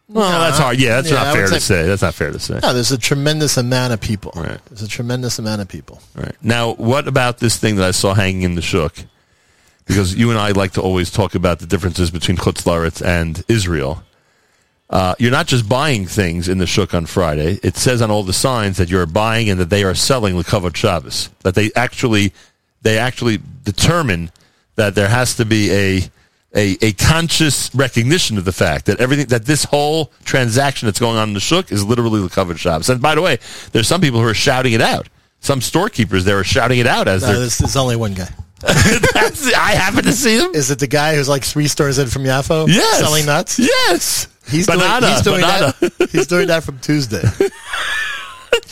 [0.10, 0.80] Well, No, that's hard.
[0.80, 1.84] Yeah, that's yeah, not fair to say- say.
[1.88, 2.60] That's not fair to say.
[2.64, 4.32] No, there's a tremendous amount of people.
[4.36, 4.60] Right.
[4.70, 6.02] There's a tremendous amount of people.
[6.16, 6.34] Right.
[6.42, 8.96] Now, what about this thing that I saw hanging in the Shuk?
[9.86, 13.44] Because you and I like to always talk about the differences between Chutz La'aretz and
[13.50, 14.04] Israel.
[14.90, 17.60] Uh, you're not just buying things in the Shuk on Friday.
[17.62, 20.76] It says on all the signs that you're buying and that they are selling Lekavod
[20.76, 21.30] Shabbos.
[21.44, 22.34] That they actually,
[22.84, 24.32] they actually determine
[24.76, 26.02] that there has to be a,
[26.56, 31.18] a, a conscious recognition of the fact that everything, that this whole transaction that's going
[31.18, 32.90] on in the Shuk is literally Lekavod Shabbos.
[32.90, 33.40] And by the way,
[33.74, 35.10] there's some people who are shouting it out.
[35.42, 38.30] Some storekeepers there are shouting it out as No, there's, there's only one guy.
[38.62, 40.52] That's- I happen to see them.
[40.56, 42.68] Is it the guy who's like three stores in from Yafo?
[42.68, 43.00] Yes.
[43.00, 43.60] Selling nuts?
[43.60, 44.28] Yes.
[44.50, 45.02] He's banana.
[45.02, 45.74] doing, he's doing banana.
[45.80, 46.10] that.
[46.12, 47.24] He's doing that from Tuesday.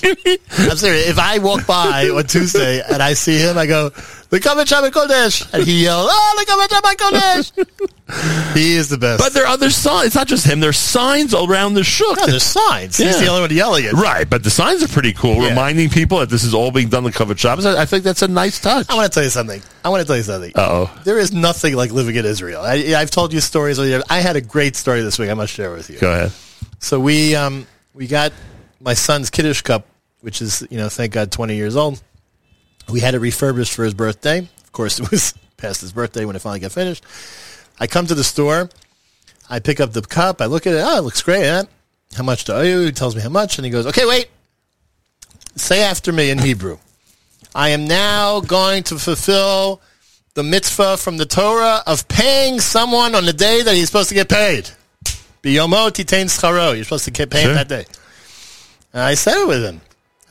[0.04, 1.08] I'm serious.
[1.10, 3.90] If I walk by on Tuesday and I see him, I go,
[4.30, 9.22] "Lekavod Shabbat Kodesh," and he yells, "Oh, Lekavod Shabbat Kodesh!" he is the best.
[9.24, 10.08] But there are other signs.
[10.08, 10.60] It's not just him.
[10.60, 12.18] There's signs around the shuk.
[12.18, 12.98] no, there's signs.
[12.98, 13.94] He's the only one yelling it.
[13.94, 15.50] Right, but the signs are pretty cool, Yeah.
[15.50, 17.66] reminding people that this is all being done the covered shops.
[17.66, 18.88] I, I think that's a nice touch.
[18.90, 19.62] I want to tell you something.
[19.84, 20.52] I want to tell you something.
[20.56, 20.92] Uh-oh.
[21.04, 22.62] There is nothing like living in Israel.
[22.62, 23.80] I, I've told you stories.
[23.80, 25.30] I had a great story this week.
[25.30, 25.98] I must share with you.
[26.00, 26.32] Go ahead.
[26.80, 28.32] So we um, we got
[28.86, 29.86] my son's Kiddush cup,
[30.22, 32.02] which is you know thank God twenty years old.
[32.88, 34.40] We had it refurbished for his birthday.
[34.40, 37.04] Of course, it was past his birthday when it finally got finished.
[37.80, 38.70] I come to the store,
[39.50, 40.82] I pick up the cup, I look at it.
[40.86, 41.46] Oh, it looks great.
[41.46, 41.66] Huh?
[42.16, 42.80] How much do I owe you?
[42.82, 44.30] He tells me how much, and he goes, "Okay, wait.
[45.58, 46.78] Say after me in Hebrew.
[47.54, 49.82] I am now going to fulfill
[50.34, 54.16] the mitzvah from the Torah of paying someone on the day that he's supposed to
[54.16, 54.70] get paid.
[55.42, 56.76] Biyomo titain scharo.
[56.76, 57.54] You're supposed to get paid Sure.
[57.54, 57.86] that day.
[58.96, 59.82] And I said it with him.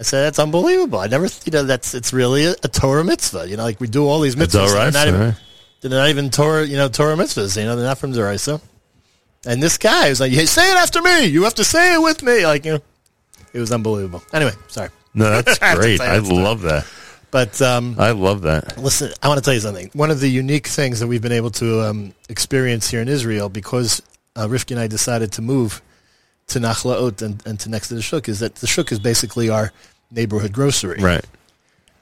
[0.00, 0.98] I said that's unbelievable.
[0.98, 3.46] I never, you know, that's it's really a, a Torah mitzvah.
[3.48, 4.70] You know, like we do all these mitzvahs.
[4.70, 4.90] All right.
[4.90, 5.40] They're not, even, right.
[5.82, 7.58] they're not even Torah, you know, Torah mitzvahs.
[7.58, 8.60] You know, they're not from d'Oraisa.
[9.46, 11.26] And this guy was like, "Hey, say it after me.
[11.26, 12.80] You have to say it with me." Like, you know,
[13.52, 14.22] it was unbelievable.
[14.32, 16.00] Anyway, sorry, No, that's great.
[16.00, 16.86] I that love that.
[17.30, 18.78] but um, I love that.
[18.78, 19.90] Listen, I want to tell you something.
[19.92, 23.50] One of the unique things that we've been able to um, experience here in Israel,
[23.50, 24.00] because
[24.34, 25.82] uh, Rifki and I decided to move
[26.48, 29.48] to Nachlaot and, and to next to the Shuk, is that the Shuk is basically
[29.50, 29.72] our
[30.10, 30.98] neighborhood grocery.
[31.00, 31.24] Right.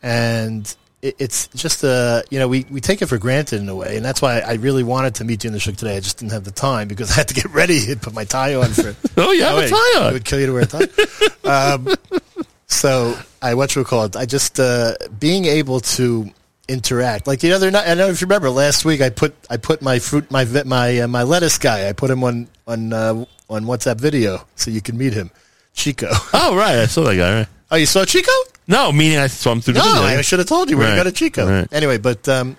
[0.03, 3.75] And it, it's just, a, you know, we, we take it for granted in a
[3.77, 3.97] way.
[3.97, 5.97] And that's why I really wanted to meet you in the Shuk today.
[5.97, 8.25] I just didn't have the time because I had to get ready and put my
[8.25, 10.53] tie on for Oh, you have Oh, a wait, tie It would kill you to
[10.53, 10.89] wear a tie.
[11.45, 11.89] um,
[12.67, 14.17] so I what you call it?
[14.17, 16.31] I just uh, being able to
[16.69, 17.27] interact.
[17.27, 19.01] Like the other night, I don't know if you remember last week.
[19.01, 21.89] I put I put my fruit my my uh, my lettuce guy.
[21.89, 25.31] I put him on on uh, on WhatsApp video so you can meet him,
[25.75, 26.09] Chico.
[26.35, 26.79] Oh, right.
[26.79, 27.39] I saw that guy.
[27.41, 27.49] Right.
[27.71, 28.33] oh, you saw Chico?
[28.69, 30.19] No, meaning I saw him through the No, video.
[30.19, 31.47] I should have told you where Right, to go to Chico.
[31.49, 31.69] right.
[31.73, 32.57] Anyway, but um,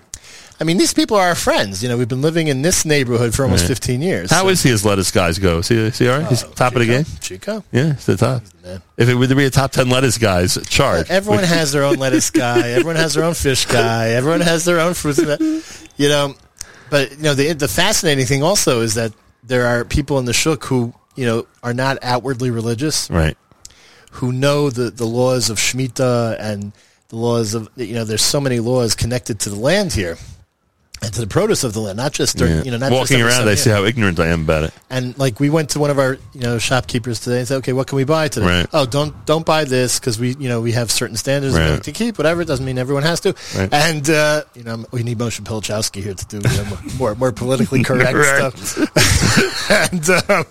[0.60, 1.82] I mean, these people are our friends.
[1.82, 3.68] You know, we've been living in this neighborhood for almost Right.
[3.68, 4.30] 15 years.
[4.30, 5.60] How so- is he as lettuce guys go?
[5.62, 6.28] See, he, is he all right?
[6.28, 7.02] He's Oh, top of the Chico?
[7.02, 7.04] game?
[7.20, 7.64] Chico.
[7.72, 8.42] Yeah, he's the top.
[8.62, 8.82] man.
[8.96, 11.10] If it were to be a top 10 lettuce guys chart.
[11.10, 12.70] Everyone has their own lettuce guy.
[12.70, 14.10] Everyone has their own fish guy.
[14.10, 15.18] Everyone has their own fruit.
[15.96, 16.34] You know,
[16.90, 19.12] but you know the the fascinating thing also is that
[19.46, 23.36] there are people in the shuk who you know are not outwardly religious, Right.
[24.12, 26.72] who know the the laws of shmita and
[27.08, 28.04] the laws of you know.
[28.04, 30.16] There's so many laws connected to the land here
[31.10, 33.48] to the produce of the land, not just during, you know not Walking just around,
[33.48, 34.74] I see how ignorant I am about it.
[34.90, 37.72] And like we went to one of our you know shopkeepers today and said, okay,
[37.72, 38.46] what can we buy today?
[38.46, 38.66] Right.
[38.72, 41.82] Oh, don't don't buy this because we you know we have certain standards Right.
[41.82, 42.18] to keep.
[42.18, 43.34] Whatever it doesn't mean everyone has to.
[43.56, 43.72] Right.
[43.72, 47.32] And uh, you know we need Moshe Pilichowski here to do you know, more more
[47.32, 48.56] politically correct Right.
[48.56, 49.70] stuff.
[49.92, 50.44] and um,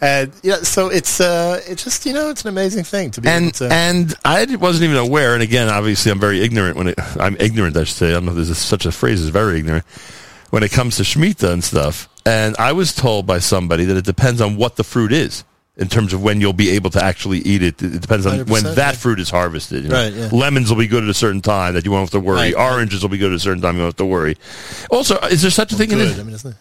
[0.00, 3.28] and yeah, so it's uh it's just you know it's an amazing thing to be
[3.28, 3.68] And to.
[3.72, 5.34] and I wasn't even aware.
[5.34, 6.98] And again, obviously, I'm very ignorant when it.
[7.18, 7.76] I'm ignorant.
[7.76, 8.10] I should say.
[8.10, 9.84] I don't know if there's such a phrase as very ignorant
[10.50, 12.08] when it comes to shemitah and stuff.
[12.24, 15.44] And I was told by somebody that it depends on what the fruit is
[15.76, 17.82] in terms of when you'll be able to actually eat it.
[17.82, 18.92] It depends on when that yeah.
[18.92, 19.84] fruit is harvested.
[19.84, 19.96] you know.
[19.96, 20.28] Right, yeah.
[20.32, 22.36] Lemons will be good at a certain time that you won't have to worry.
[22.36, 22.72] Right, right.
[22.72, 24.36] Oranges will be good at a certain time you won't have to worry.
[24.90, 26.16] Also, is there such a thing in good.
[26.16, 26.20] it?
[26.20, 26.54] I mean?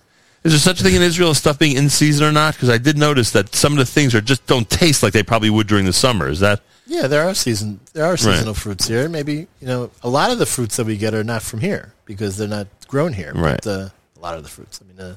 [0.46, 2.54] Is there such a thing in Israel as stuff being in season or not?
[2.54, 5.24] Because I did notice that some of the things are just don't taste like they
[5.24, 6.30] probably would during the summer.
[6.30, 9.10] Is that Yeah, there are season there are seasonal fruits here.
[9.10, 11.94] Maybe you know a lot of the fruits that we get are not from here
[12.06, 13.34] because they're not grown here.
[13.34, 13.60] Right.
[13.64, 14.80] But, uh, a lot of the fruits.
[14.84, 15.16] I mean, uh,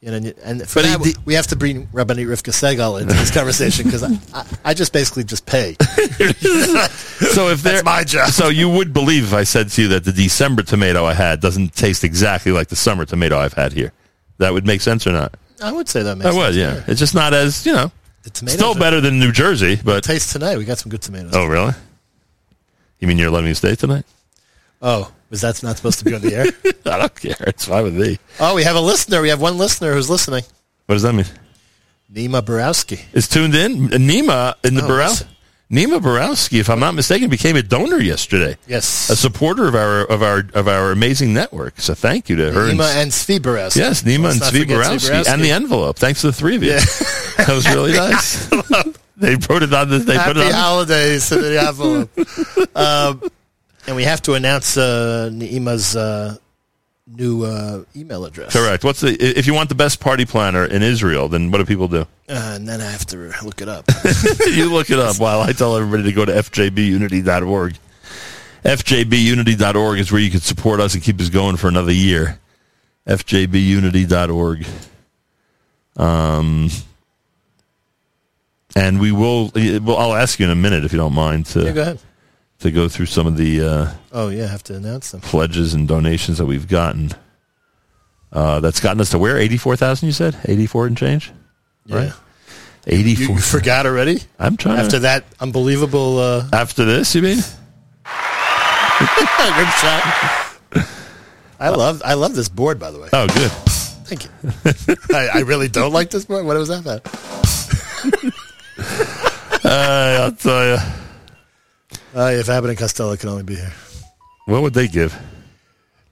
[0.00, 3.00] you know, and- and for But that, did- we have to bring Rabbanit Rivka Segal
[3.02, 5.76] into this conversation because I, I, I just basically just pay.
[5.80, 7.48] so?
[7.50, 8.28] If they're my job.
[8.30, 11.40] so you would believe if I said to you that the December tomato I had
[11.40, 13.92] doesn't taste exactly like the summer tomato I've had here.
[14.38, 15.34] That would make sense or not?
[15.62, 16.84] I would say that makes I would, sense, yeah.
[16.90, 17.90] It's just not as you know.
[18.22, 20.56] The tomatoes Still are- better than New Jersey, but Taste tonight.
[20.58, 21.32] We got some good tomatoes.
[21.34, 21.72] oh really?
[22.98, 24.04] You mean you're letting me stay tonight?
[24.82, 26.46] Oh, was that not supposed to be on the air?
[26.92, 27.36] I don't care.
[27.46, 28.18] It's fine with me.
[28.40, 29.20] oh, we have a listener.
[29.22, 30.44] We have one listener who's listening.
[30.86, 31.26] What does that mean?
[32.12, 33.00] Nima Borowski.
[33.12, 33.88] Is tuned in.
[33.88, 35.26] Nima in the Oh, Borowski.
[35.70, 38.56] Nima Borowski, if I'm not mistaken, became a donor yesterday.
[38.66, 39.08] Yes.
[39.10, 41.80] a supporter of our of our of our amazing network.
[41.80, 42.68] So thank you to her.
[42.72, 43.80] Nima and Zvi Borowski.
[43.80, 45.96] yes, Nima Let's and Zvi Borowski, and the envelope.
[45.96, 46.70] Thanks to the three of you.
[47.38, 48.46] that was really nice.
[49.16, 49.98] they put it on the.
[49.98, 50.52] They put Happy it on.
[50.52, 52.10] holidays to the envelope.
[52.76, 53.22] um,
[53.86, 56.36] and we have to announce uh, Neima's uh,
[57.06, 58.52] new uh, email address.
[58.52, 58.84] Correct.
[58.84, 61.88] What's the if you want the best party planner in Israel, then what do people
[61.88, 62.02] do?
[62.28, 63.86] Uh, and then I have to look it up.
[64.46, 67.78] you look it up while I tell everybody to go to fjbunity.org.
[68.64, 72.38] fjbunity.org is where you can support us and keep us going for another year.
[73.06, 74.66] fjbunity.org.
[75.96, 76.70] Um,
[78.74, 79.52] and we will.
[79.54, 81.98] Well, I'll ask you in a minute if you don't mind to yeah, go ahead.
[82.64, 85.20] To go through some of the uh, Oh, yeah, I have to announce them.
[85.20, 87.10] pledges and donations that we've gotten.
[88.32, 90.06] Uh, that's gotten us to where eighty four thousand.
[90.06, 91.30] You said eighty four and change,
[91.86, 91.96] Yeah.
[91.96, 92.12] right?
[92.86, 93.36] Eighty You, four.
[93.36, 94.20] you forgot already?
[94.38, 97.14] I'm trying After to, that unbelievable uh, after this.
[97.14, 97.36] You mean?
[98.98, 100.02] good shot.
[101.60, 103.08] I love I love this board, by the way.
[103.12, 103.50] Oh, good.
[104.06, 104.30] Thank you.
[105.16, 106.44] I, I really don't like this board.
[106.44, 108.34] What was that about?
[109.66, 110.76] Uh, I'll tell you.
[112.14, 113.72] Uh, if Abbott and Costello can only be here.
[114.46, 115.18] What would they give?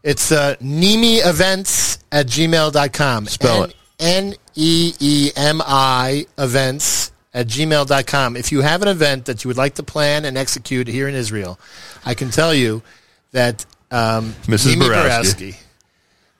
[0.02, 3.26] It's uh, Nimi Events at gmail.com.
[3.26, 3.76] Spell it.
[4.00, 8.36] N E E M I events at gmail.com.
[8.36, 11.14] If you have an event that you would like to plan and execute here in
[11.14, 11.58] Israel,
[12.04, 12.82] I can tell you
[13.30, 14.78] that um, Mrs.
[14.78, 15.56] Borowski,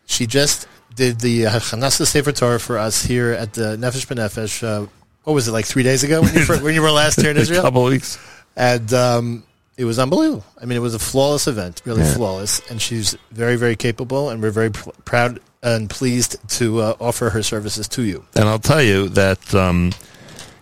[0.07, 4.63] she just did the uh, Chanasa Sefer Torah for us here at the Nefesh B'Nefesh.
[4.67, 4.87] Uh,
[5.23, 7.31] what was it, like three days ago when you, fir- when you were last here
[7.31, 7.61] in Israel?
[7.61, 8.19] A couple weeks.
[8.57, 9.45] and um,
[9.77, 10.45] it was unbelievable.
[10.61, 12.15] I mean, it was a flawless event, really Yeah.
[12.15, 16.95] flawless, and she's very, very capable, and we're very pr- proud and pleased to uh,
[17.01, 18.25] offer her services to you.
[18.35, 19.93] And I'll tell you that um,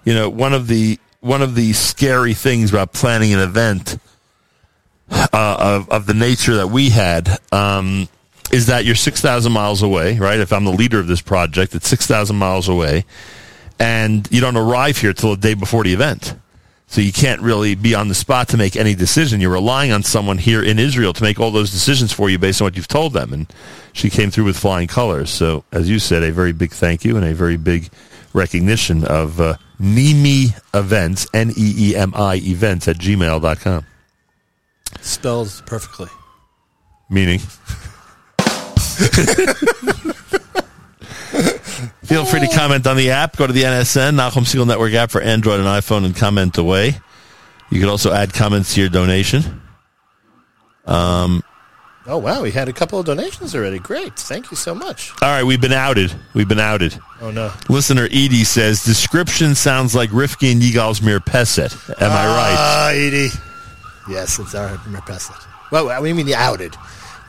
[0.04, 3.98] you know one of the one of the scary things about planning an event
[5.11, 8.08] uh, of of the nature that we had um,
[8.52, 10.38] is that you're six thousand miles away, right?
[10.38, 13.04] If I'm the leader of this project, it's six thousand miles away,
[13.78, 16.34] and you don't arrive here till the day before the event.
[16.91, 19.41] So you can't really be on the spot to make any decision.
[19.41, 22.61] You're relying on someone here in Israel to make all those decisions for you based
[22.61, 23.32] on what you've told them.
[23.32, 23.47] And
[23.93, 25.30] she came through with flying colors.
[25.30, 27.91] So, as you said, a very big thank you and a very big
[28.32, 33.86] recognition of uh, Nemi Events, N-E-E-M-I events at gmail.com.
[35.01, 36.09] Spelled perfectly.
[37.09, 37.41] Meaning?
[42.11, 43.36] Feel free to comment on the app.
[43.36, 46.98] Go to the NSN, Nahum Segal Network app for Android and iPhone and comment away.
[47.70, 49.62] You can also add comments to your donation.
[50.86, 51.44] Um,
[52.06, 52.42] Oh, wow.
[52.42, 53.78] We had a couple of donations already.
[53.78, 54.16] Great.
[54.18, 55.12] Thank you so much.
[55.22, 56.12] All right, we've been outed.
[56.34, 56.98] We've been outed.
[57.20, 57.52] Oh, no.
[57.68, 61.72] Listener Edie says, description sounds like Rifki and Yigal's mirpeset.
[62.02, 62.56] Am I right?
[62.58, 63.28] Ah, Edie.
[64.08, 65.46] Yes, it's our mirpeset.
[65.70, 66.74] Well, we mean the outed.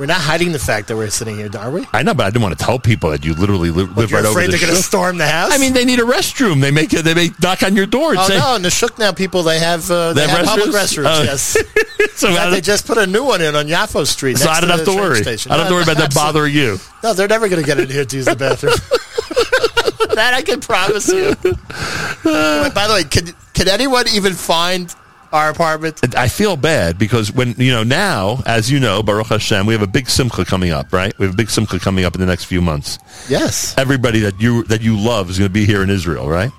[0.01, 1.85] We're not hiding the fact that we're sitting here, are we?
[1.93, 4.25] I know, but I didn't want to tell people that you literally li- live right
[4.25, 5.53] over afraid the they're going to storm the house?
[5.53, 6.59] I mean, they need a restroom.
[6.59, 8.55] They make they make knock on your door and Oh say, no!
[8.55, 11.05] In the Shuk now, people they have uh, they, They have have public restrooms?
[11.05, 11.19] restrooms.
[11.19, 11.21] Oh.
[11.21, 14.39] Yes, so, fact, they just put a new one in on Yafo Street.
[14.39, 15.21] so I don't to have to worry.
[15.21, 15.51] Station.
[15.51, 16.31] I don't have to worry about that absolutely.
[16.33, 16.77] bothering you.
[17.03, 18.73] No, they're never going to get in here to use the bathroom.
[20.15, 21.35] that I can promise you.
[21.43, 24.91] By the way, can can anyone even find
[25.31, 26.15] our apartment?
[26.15, 29.81] I feel bad because when you know now, as you know, Baruch Hashem, we have
[29.81, 31.17] a big simcha coming up, right?
[31.17, 32.99] We have a big simcha coming up in the next few months.
[33.29, 33.77] Yes.
[33.77, 36.51] Everybody that you that you love is going to be here in Israel, right?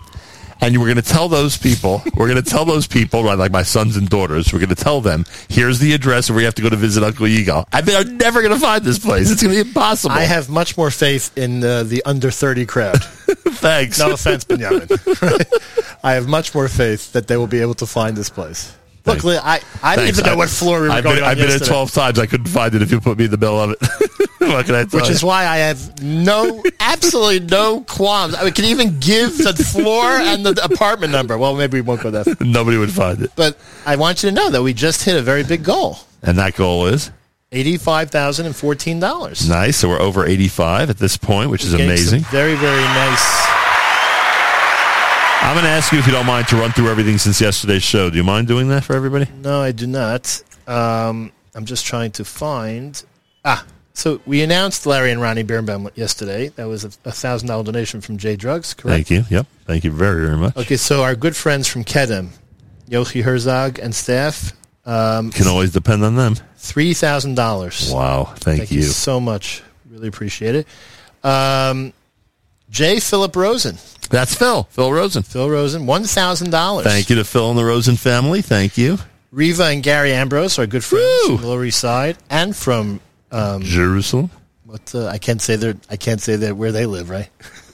[0.62, 3.51] And we're going to tell those people, we're going to tell those people, right, like
[3.51, 6.55] my sons and daughters, we're going to tell them, here's the address where you have
[6.55, 7.66] to go to visit Uncle Yigal.
[7.73, 9.29] I think I'm never going to find this place.
[9.29, 10.14] It's going to be impossible.
[10.14, 12.99] I have much more faith in uh, the under 30 crowd.
[13.55, 13.99] Thanks.
[13.99, 14.89] No offense, Benjamin.
[16.05, 18.75] I have much more faith that they will be able to find this place.
[19.05, 19.41] Look, Thanks.
[19.45, 20.19] I, I didn't Thanks.
[20.21, 21.69] even know I- what floor we were I've going been, on I've been yesterday.
[21.71, 22.19] 12 times.
[22.21, 23.79] I couldn't find it if you put me in the middle of it.
[24.39, 25.15] what can I tell Which you?
[25.15, 28.35] is why I have no, absolutely no qualms.
[28.35, 31.37] I can even give the floor and the apartment number.
[31.37, 32.47] Well, maybe we won't go that far.
[32.47, 33.33] Nobody would find it.
[33.35, 35.99] But I want you to know that we just hit a very big goal.
[36.23, 37.11] And that goal is?
[37.53, 39.49] $85,014.
[39.49, 39.77] Nice.
[39.77, 42.23] So we're over 85 at this point, which is amazing.
[42.31, 43.47] Very, very nice.
[45.43, 47.83] I'm going to ask you if you don't mind to run through everything since yesterday's
[47.83, 48.09] show.
[48.11, 49.27] Do you mind doing that for everybody?
[49.43, 50.41] No, I do not.
[50.69, 53.03] Um, I'm just trying to find.
[53.45, 56.49] Ah, so we announced Larry and Ronnie Birnbaum yesterday.
[56.49, 59.09] That was a thousand dollar donation from J Drugs, correct?
[59.09, 59.25] Thank you.
[59.37, 59.47] Yep.
[59.67, 60.57] Thank you very, very much.
[60.57, 62.29] Okay, so our good friends from Kedem,
[62.89, 64.53] Yochi Herzog and staff,
[64.85, 66.37] um, Can always depend on them.
[66.57, 67.91] three thousand dollars.
[67.93, 68.24] Wow.
[68.37, 68.83] Thank, Thank you.
[68.83, 69.62] so much.
[69.91, 70.66] Really appreciate it.
[71.24, 71.93] Um,
[72.70, 73.01] J.
[73.01, 73.76] Philip Rosen,
[74.11, 74.64] That's Phil.
[74.70, 75.22] Phil Rosen.
[75.22, 76.87] Phil Rosen, one thousand dollars.
[76.87, 78.43] Thank you to Phil and the Rosen family.
[78.43, 78.99] Thank you.
[79.30, 81.37] Riva and Gary Ambrose, are good friends Woo!
[81.37, 83.01] from the Lower East Side, and from
[83.61, 84.30] Jerusalem.
[84.64, 87.28] what uh, I can't say their I can't say that where they live, right?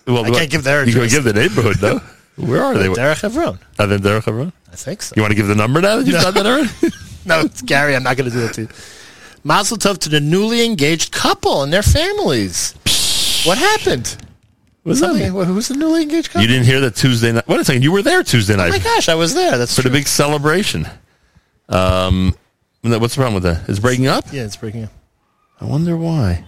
[0.06, 2.00] Well, I can't give their You can give the neighborhood, though.
[2.39, 2.89] Where are they?
[2.89, 3.59] Derech Hevron.
[3.78, 4.53] Are they Derech Hevron?
[4.72, 5.14] I think so.
[5.16, 6.70] You want to give the number now that you've done that already?
[7.24, 7.95] No, it's Gary.
[7.95, 8.68] I'm not going to do that to you.
[9.45, 12.72] Mazel tov to the newly engaged couple and their families.
[13.45, 14.16] What happened?
[14.82, 15.32] What's that mean?
[15.32, 16.41] who's the newly engaged couple?
[16.41, 17.47] You didn't hear that Tuesday night?
[17.47, 17.82] Wait a second.
[17.82, 18.68] You were there Tuesday night.
[18.68, 19.59] Oh my gosh, I was there.
[19.59, 20.89] That's for the big celebration.
[21.68, 22.34] Um,
[22.80, 23.68] what's the problem with that?
[23.68, 24.24] It's breaking up.
[24.32, 24.91] Yeah, it's breaking up.
[25.61, 26.45] I wonder why.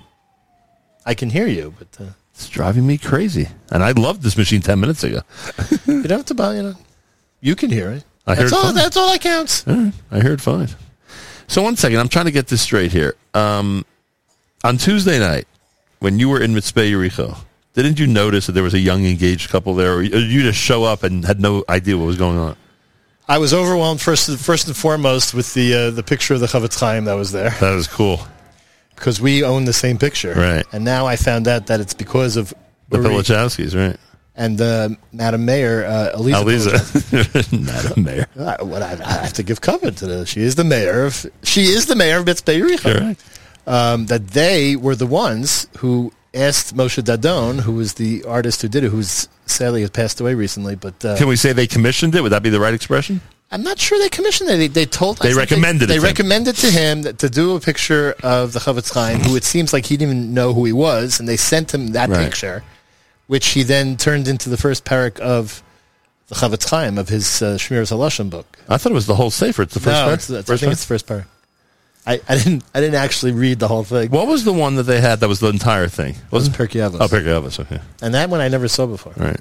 [1.05, 2.11] I can hear you, but uh,
[2.41, 3.49] It's driving me crazy.
[3.71, 5.21] And I loved this machine ten minutes ago.
[5.87, 6.55] you don't have to buy.
[6.55, 6.75] You know,
[7.43, 8.03] you can hear it.
[8.27, 8.63] I that's heard all.
[8.65, 8.75] fine.
[8.77, 9.69] That's all that counts.
[9.69, 10.69] All right, I heard fine.
[11.49, 13.15] So one second, I'm trying to get this straight here.
[13.35, 13.85] Um,
[14.65, 15.47] on Tuesday night,
[15.99, 17.37] when you were in Mitzpe Yericho,
[17.75, 20.85] didn't you notice that there was a young engaged couple there, or you just show
[20.85, 22.57] up and had no idea what was going on?
[23.29, 26.81] I was overwhelmed first, first and foremost with the uh, the picture of the Chofetz
[26.81, 28.21] Chaim that was there That was cool.
[29.01, 30.67] Because we own the same picture, Right.
[30.73, 32.53] And now I found out that it's because of
[32.91, 33.97] The Pilichowskis, right?
[34.37, 36.71] and uh, Madam Mayor uh, Eliza.
[36.71, 38.27] Aliza, not a mayor.
[38.39, 40.27] I, what I, I have to give cover to the.
[40.27, 41.27] She is the mayor of.
[41.43, 43.17] She is the mayor of Mitzpe Yericho.
[43.67, 48.69] Um, that they were the ones who asked Moshe Dadon, who was the artist who
[48.69, 50.75] did it, who's sadly has passed away recently.
[50.77, 52.23] But uh, Can we say they commissioned it?
[52.23, 53.21] Would that be the right expression?
[53.53, 54.57] I'm not sure they commissioned it.
[54.59, 55.19] They, they told.
[55.19, 56.05] They recommended it They, to him.
[56.05, 59.73] recommended to him that, to do a picture of the Chofetz Chaim, who it seems
[59.73, 62.25] like he didn't even know who he was, and they sent him that Right.
[62.25, 62.63] picture,
[63.27, 65.63] which he then turned into the first parak of
[66.29, 68.57] the Chofetz Chaim of his uh, Shmiras Halashon book.
[68.69, 69.63] I thought it was the whole Sefer.
[69.63, 70.15] It's the first no, part?
[70.15, 70.73] it's, it's, I First think part?
[70.75, 71.25] it's the first parak.
[72.07, 72.63] I, I didn't.
[72.73, 74.11] I didn't actually read the whole thing.
[74.11, 76.15] What was the one that they had that was the entire thing?
[76.15, 76.97] It was Pirkei Avos.
[77.01, 77.81] Oh, Pirkei Avos, okay.
[78.01, 79.13] and that one I never saw before.
[79.19, 79.41] All right.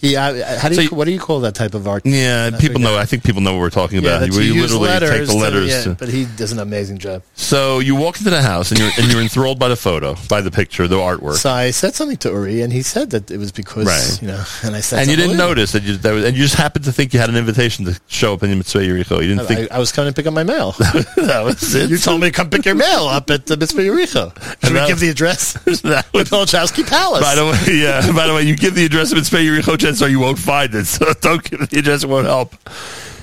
[0.00, 2.06] He, I, how do So you, you- what do you call that type of art?
[2.06, 2.96] Yeah, I people know.
[2.96, 4.20] I think people know what we're talking about.
[4.30, 5.68] where you you literally take the to- letters.
[5.70, 7.22] yeah, to- but he does an amazing job.
[7.34, 10.40] so you walk into the house and you're and you're enthralled by the photo, by
[10.40, 13.36] the picture, the artwork, So I said something to Uri, and he said that it
[13.38, 14.22] was because Right.
[14.22, 14.42] you know.
[14.62, 16.84] And I said, and you didn't notice that you that was, and you just happened
[16.86, 19.20] to think you had an invitation to show up in the Mitzpe Yericho.
[19.20, 20.72] You didn't I, think I was coming to pick up my mail.
[21.16, 21.90] that was it.
[21.90, 24.32] you told me to come pick your mail up at the Mitzpe Yericho.
[24.64, 25.52] Should we give the address?
[25.82, 27.22] That the was- Kolchowski Palace.
[27.22, 28.10] By the way, yeah.
[28.12, 30.86] By the way, you give the address of Mitzpe Yericho, are you won't find it.
[30.86, 32.54] So don't give the address; it won't help.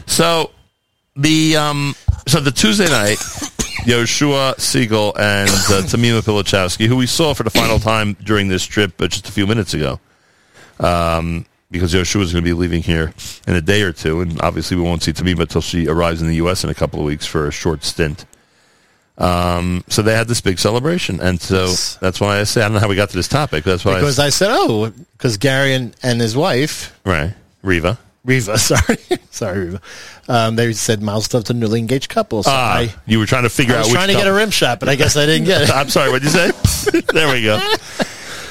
[0.05, 0.51] So
[1.15, 1.95] the um,
[2.27, 3.17] so the Tuesday night,
[3.85, 8.65] Yoshua Segal and uh, Tamima Pilichowski, who we saw for the final time during this
[8.65, 9.99] trip uh, just a few minutes ago,
[10.79, 13.13] um, because Yoshua is going to be leaving here
[13.47, 16.27] in a day or two, and obviously we won't see Tamima until she arrives in
[16.27, 16.63] the U.S.
[16.63, 18.25] in a couple of weeks for a short stint.
[19.17, 21.67] Um, so they had this big celebration, and so
[21.99, 23.63] that's why I say I don't know how we got to this topic.
[23.63, 27.33] That's why because I said, oh, because Gary and, and his wife, Right.
[27.63, 27.97] Riva.
[28.25, 28.97] Riva, sorry,
[29.31, 29.81] sorry, Riva,
[30.27, 32.43] um, they said miles to newly engaged couple.
[32.43, 34.27] So Ah, I, you were trying to figure I out was which trying to get
[34.27, 35.69] a rim shot, but I guess I didn't get it.
[35.73, 37.01] I'm sorry, what did you say?
[37.13, 37.57] there we go.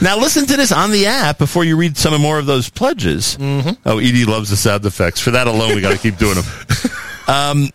[0.00, 3.36] Now listen to this on the app before you read some more of those pledges.
[3.38, 3.70] Mm-hmm.
[3.86, 5.20] Oh, Edie loves the sound effects.
[5.20, 6.44] For that alone, we got to keep doing them.
[7.28, 7.70] Um,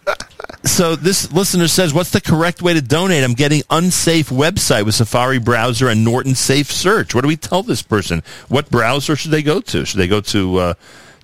[0.64, 3.24] so this listener says, "What's the correct way to donate?
[3.24, 7.16] I'm getting unsafe website with Safari browser and Norton Safe Search.
[7.16, 8.24] What do we tell this person?
[8.47, 9.86] What browser should they go to?
[9.86, 10.74] Should they go to uh,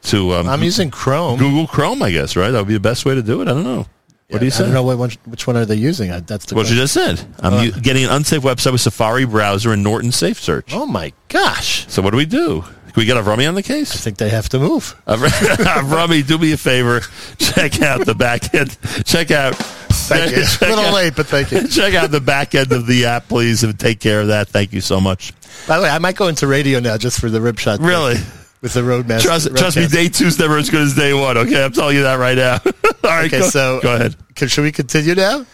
[0.04, 1.40] to um, I'm using Chrome.
[1.40, 2.02] Google Chrome?
[2.02, 2.50] I guess right.
[2.52, 3.48] That would be the best way to do it.
[3.48, 3.86] I don't know.
[4.30, 6.12] What do you I don't know what which one are they using.
[6.12, 7.22] I, that's the What you just said.
[7.40, 10.74] I'm u- getting an unsafe website with Safari browser and Norton Safe Search.
[10.74, 11.86] Oh my gosh!
[11.88, 12.66] So what do we do?
[12.98, 13.94] Can we get Avrami on the case?
[13.94, 15.00] I think they have to move.
[15.06, 17.02] Avrami, do me a favor.
[17.38, 18.76] Check out the back end.
[19.06, 19.54] Check out.
[19.56, 20.44] Thank you.
[20.48, 21.68] check a little out- late, but thank you.
[21.68, 24.48] Check out the back end of the app, please, and take care of that.
[24.50, 25.32] Thank you so much.
[25.68, 27.78] By the way, I might go into radio now just for the rim shot.
[27.78, 28.16] thing Really?
[28.62, 29.28] With the roadmaster.
[29.28, 29.92] Trust, trust me, roadcast.
[29.92, 31.38] day two's never as good as day one.
[31.38, 32.54] Okay, I'm telling you that right now.
[32.66, 32.72] All
[33.04, 34.16] right, Okay, go, so go ahead.
[34.34, 35.46] Can, should we continue now?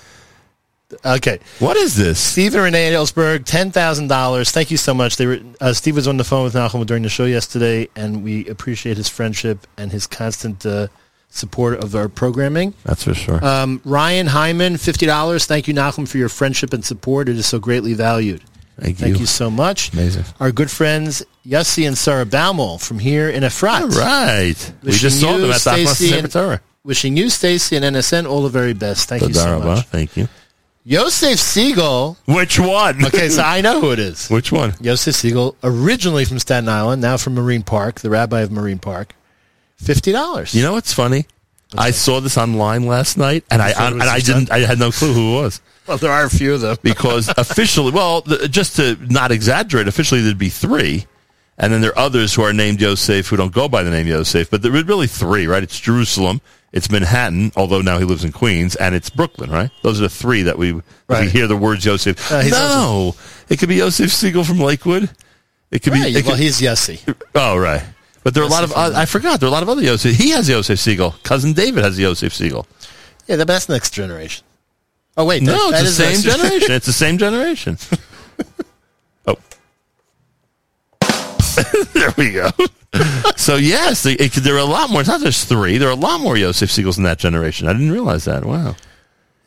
[1.06, 1.40] Okay.
[1.60, 2.20] What is this?
[2.20, 4.52] Steve and Renee Ellsberg, ten thousand dollars.
[4.52, 5.18] Thank you so much.
[5.18, 8.24] They were uh, Steve was on the phone with Malcolm during the show yesterday, and
[8.24, 10.88] we appreciate his friendship and his constant uh,
[11.30, 12.74] support of our programming.
[12.84, 13.44] That's for sure.
[13.44, 15.46] Um, Ryan Hyman, fifty dollars.
[15.46, 17.30] Thank you, Malcolm, for your friendship and support.
[17.30, 18.42] It is so greatly valued.
[18.80, 19.06] Thank, you.
[19.06, 19.94] Thank you so much.
[19.94, 20.26] Amazing.
[20.40, 23.82] Our good friends Yossi and Sarah Baumel from here in Efrat.
[23.82, 24.74] All right.
[24.82, 28.50] We just saw them at the and- Sefer Wishing you, Stacy, and NSN all the
[28.50, 29.08] very best.
[29.08, 29.86] Thank you so much.
[29.86, 30.28] Thank you.
[30.86, 32.18] Yosef Segal.
[32.26, 33.06] Which one?
[33.06, 34.28] Okay, so I know who it is.
[34.30, 34.74] Which one?
[34.82, 39.16] Yosef Segal, originally from Staten Island, now from Marine Park, the rabbi of Marine Park.
[39.78, 40.54] Fifty dollars.
[40.54, 41.26] You know what's funny?
[41.78, 44.52] I saw this online last night, and I it and I didn't.
[44.52, 46.78] I had no clue who it was well, there are a few of them.
[46.82, 51.06] because officially, well, th- just to not exaggerate, officially there'd be three,
[51.58, 54.08] and then there are others who are named Yosef who don't go by the name
[54.08, 55.64] Yosef, but there are really three, right?
[55.64, 56.42] It's Jerusalem,
[56.74, 59.72] it's Manhattan, although now he lives in Queens, and it's Brooklyn, right?
[59.84, 62.32] Those are the three that we if we hear the words Joseph.
[62.32, 63.16] Uh, no,
[63.48, 65.10] it could be Joseph Segal from Lakewood.
[65.72, 66.20] It could Right, be.
[66.20, 67.16] It well, could, he's Yossi.
[67.36, 67.84] Oh, right.
[68.24, 69.82] But there are a lot of, uh, I forgot, there are a lot of other
[69.82, 70.16] Yosef.
[70.16, 71.22] He has Yosef Segal.
[71.24, 72.66] Cousin David has Yosef Segal.
[73.28, 74.46] Yeah, the best next generation.
[75.18, 76.72] Oh wait, No, that- that it's the is same generation.
[76.72, 77.78] It's the same generation.
[79.28, 79.36] oh.
[81.94, 82.50] there we go.
[83.36, 85.02] so, yes, they- it, there are a lot more.
[85.02, 85.78] It's not just three.
[85.78, 87.68] There are a lot more Yosef Segals in that generation.
[87.68, 88.46] I didn't realize that.
[88.46, 88.76] Wow.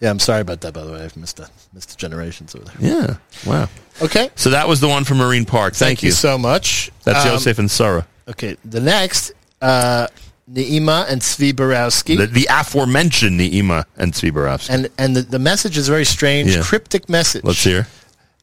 [0.00, 0.74] Yeah, I'm sorry about that.
[0.74, 2.76] By the way, I've missed the missed the generations over there.
[2.80, 3.16] Yeah.
[3.50, 3.68] Wow.
[4.02, 5.72] Okay, So that was the one from Marine Park.
[5.74, 6.10] Thank, thank, you.
[6.10, 6.90] so much.
[7.04, 8.06] That's Um, Yosef and Sarah.
[8.28, 9.32] Okay, the next,
[9.62, 10.08] uh,
[10.52, 12.14] Neima and Zvi Borowski.
[12.16, 14.72] The, the aforementioned Neima and Tzvi Borowski.
[14.74, 16.62] and and the, the message is very strange, Yeah.
[16.62, 17.42] cryptic message.
[17.42, 17.86] Let's hear.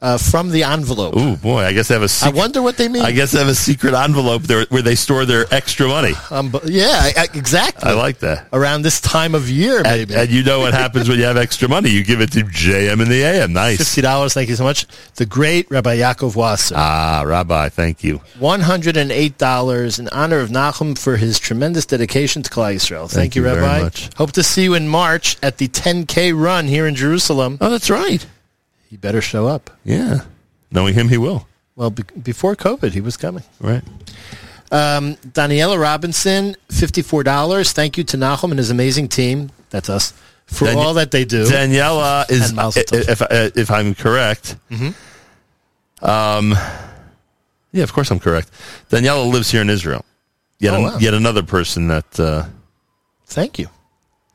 [0.04, 1.14] Uh, from the envelope.
[1.18, 1.64] Oh, boy.
[1.64, 2.36] I guess they have a I secret.
[2.36, 3.02] wonder what they mean.
[3.04, 6.14] I guess they have a secret envelope there where they store their extra money.
[6.30, 7.90] Um, yeah, I, I, exactly.
[7.90, 8.48] I like that.
[8.54, 10.14] Around this time of year, And, maybe.
[10.16, 11.90] and you know what happens when you have extra money?
[11.90, 13.54] You give it to JM in the AM.
[13.54, 13.78] Nice.
[13.78, 14.34] Fifty dollars.
[14.34, 14.86] Thank you so much.
[15.16, 16.76] The great Rabbi Yaakov Wasser.
[16.78, 18.20] Ah, Rabbi, thank you.
[18.40, 22.76] One hundred and eight dollars in honor of Nachum for his tremendous dedication to Klal
[22.76, 23.02] Yisrael.
[23.10, 23.84] Thank, Thank you, you very Rabbi.
[23.84, 24.10] much.
[24.18, 27.58] Hope to see you in March at the 10K run here in Jerusalem.
[27.62, 28.26] Oh, that's right.
[28.94, 29.72] He better show up.
[29.84, 30.20] Yeah.
[30.70, 31.48] Knowing him, he will.
[31.76, 33.42] Well, be- before COVID, he was coming.
[33.60, 33.82] Right.
[34.72, 37.72] Um, Daniela Robinson, fifty-four dollars.
[37.72, 39.50] Thank you to Nahum and his amazing team.
[39.72, 40.14] That's us
[40.46, 41.44] for Dan- all that they do.
[41.46, 44.58] Daniela is, if, if, if I'm correct,
[46.04, 46.54] um,
[47.72, 48.52] yeah, of course I'm correct.
[48.92, 50.06] Daniela lives here in Israel.
[50.60, 50.98] Yet, Oh, an- wow.
[51.00, 52.46] yet another person that, uh,
[53.26, 53.70] Thank you.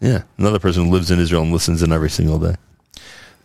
[0.01, 2.57] yeah, another person who lives in Israel and listens in every single day.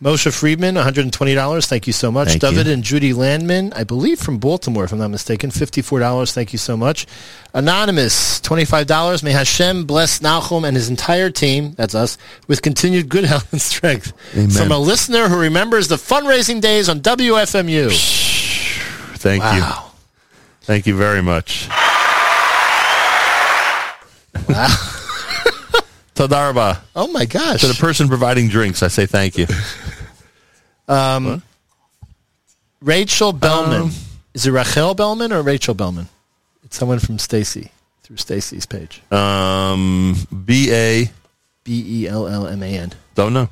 [0.02, 1.66] Moshe Friedman, one hundred and twenty dollars.
[1.66, 2.28] Thank you so much.
[2.28, 2.72] Thank David you.
[2.74, 6.32] and Judy Landman, I believe from Baltimore, if I'm not mistaken, fifty-four dollars.
[6.34, 7.06] Thank you so much.
[7.54, 9.22] Anonymous, twenty-five dollars.
[9.22, 11.72] May Hashem bless Nahum and his entire team.
[11.72, 12.18] That's us
[12.48, 14.12] with continued good health and strength.
[14.34, 14.50] Amen.
[14.50, 17.90] From a listener who remembers the fundraising days on WFMU.
[19.18, 19.64] Thank you.
[20.62, 21.68] Thank you very much.
[24.48, 24.66] Wow.
[26.14, 26.78] Tadarba.
[26.94, 27.60] Oh my gosh.
[27.60, 29.46] To the person providing drinks, I say thank you.
[32.80, 33.82] Rachel Bellman.
[33.82, 33.90] Um,
[34.34, 36.08] Is it Rachel Bellman or Rachel Bellman?
[36.64, 37.70] It's someone from Stacy
[38.02, 39.00] through Stacy's page.
[39.10, 41.10] Um, B A.
[41.64, 42.92] B E L L M A N.
[43.14, 43.48] Don't know.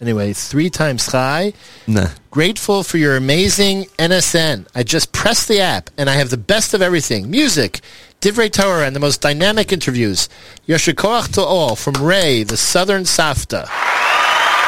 [0.00, 1.52] Anyway, three times high.
[1.86, 2.08] Nah.
[2.32, 4.66] Grateful for your amazing NSN.
[4.74, 7.80] I just pressed the app and I have the best of everything music,
[8.20, 10.28] Divrei Torah, and the most dynamic interviews.
[10.66, 13.68] Yasher koach to all from Ray, the Southern Safta.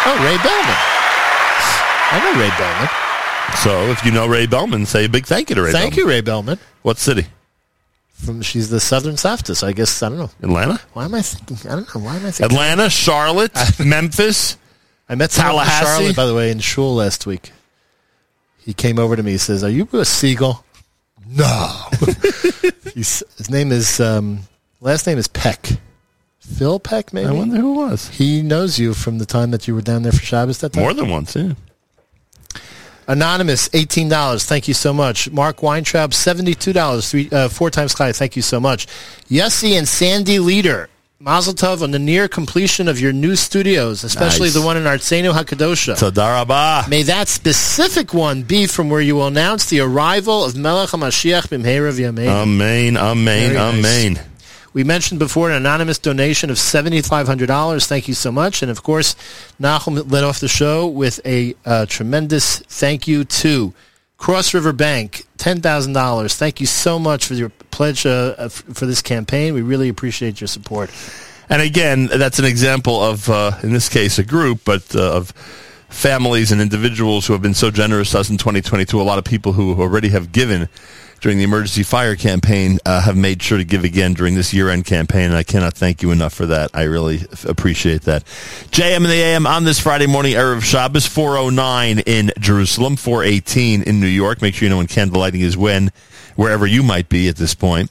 [0.06, 1.03] Oh, Ray Bellman.
[2.14, 2.88] I know Ray Bellman.
[3.62, 5.98] So if you know Ray Bellman, say a big thank you to Ray Thank Bellman.
[5.98, 6.58] you, Ray Bellman.
[6.82, 7.26] What city?
[8.12, 10.30] From she's the Southern softest, I guess I don't know.
[10.42, 10.80] Atlanta?
[10.92, 11.70] Why am I thinking?
[11.70, 12.00] I don't know.
[12.00, 12.44] Why am I thinking?
[12.56, 13.52] Atlanta, Charlotte,
[13.84, 14.56] Memphis.
[15.08, 15.84] I met someone from Tallahassee?
[15.96, 17.52] Charlotte, by the way, in shul last week.
[18.58, 19.32] He came over to me.
[19.32, 20.64] He says, "Are you a seagull?"
[21.26, 21.68] No.
[22.94, 24.40] He's, his name is um,
[24.80, 25.68] last name is Peck.
[26.40, 27.26] Phil Peck, maybe.
[27.28, 28.08] I wonder who it was.
[28.08, 30.58] He knows you from the time that you were down there for Shabbos.
[30.58, 30.82] That time.
[30.82, 31.54] More than once, yeah.
[33.06, 34.44] Anonymous, eighteen dollars.
[34.44, 35.30] Thank you so much.
[35.30, 37.10] Mark Weintraub, seventy-two dollars.
[37.10, 38.12] Three, uh, four times high.
[38.12, 38.86] Thank you so much.
[39.30, 40.88] Yossi and Sandy Leader,
[41.20, 44.54] Mazel Tov on the near completion of your new studios, especially Nice.
[44.54, 45.94] the one in Artsenu Hakadosha.
[45.96, 46.88] Tadaraba.
[46.88, 51.48] May that specific one be from where you will announce the arrival of Melech HaMashiach
[51.48, 52.26] b'mheira v'yameinu.
[52.28, 54.18] Amen, amen, Very nice.
[54.74, 57.86] We mentioned before an anonymous donation of $7,500.
[57.86, 58.60] Thank you so much.
[58.60, 59.14] And of course,
[59.58, 63.72] Nahum led off the show with a uh, tremendous thank you to
[64.18, 66.34] Cross River Bank, $10,000.
[66.36, 69.54] Thank you so much for your pledge uh, for this campaign.
[69.54, 70.90] We really appreciate your support.
[71.48, 75.30] And again, that's an example of, uh, in this case, a group, but uh, of
[75.88, 79.00] families and individuals who have been so generous to us in 2022.
[79.00, 80.68] A lot of people who already have given
[81.24, 84.84] during the emergency fire campaign uh, have made sure to give again during this year-end
[84.84, 86.70] campaign, and I cannot thank you enough for that.
[86.74, 88.24] I really f- appreciate that.
[88.24, 94.00] JM and the AM on this Friday morning, Erev Shabbos, 409 in Jerusalem, 418 in
[94.00, 94.42] New York.
[94.42, 95.92] Make sure you know when candlelighting is when,
[96.36, 97.90] wherever you might be at this point.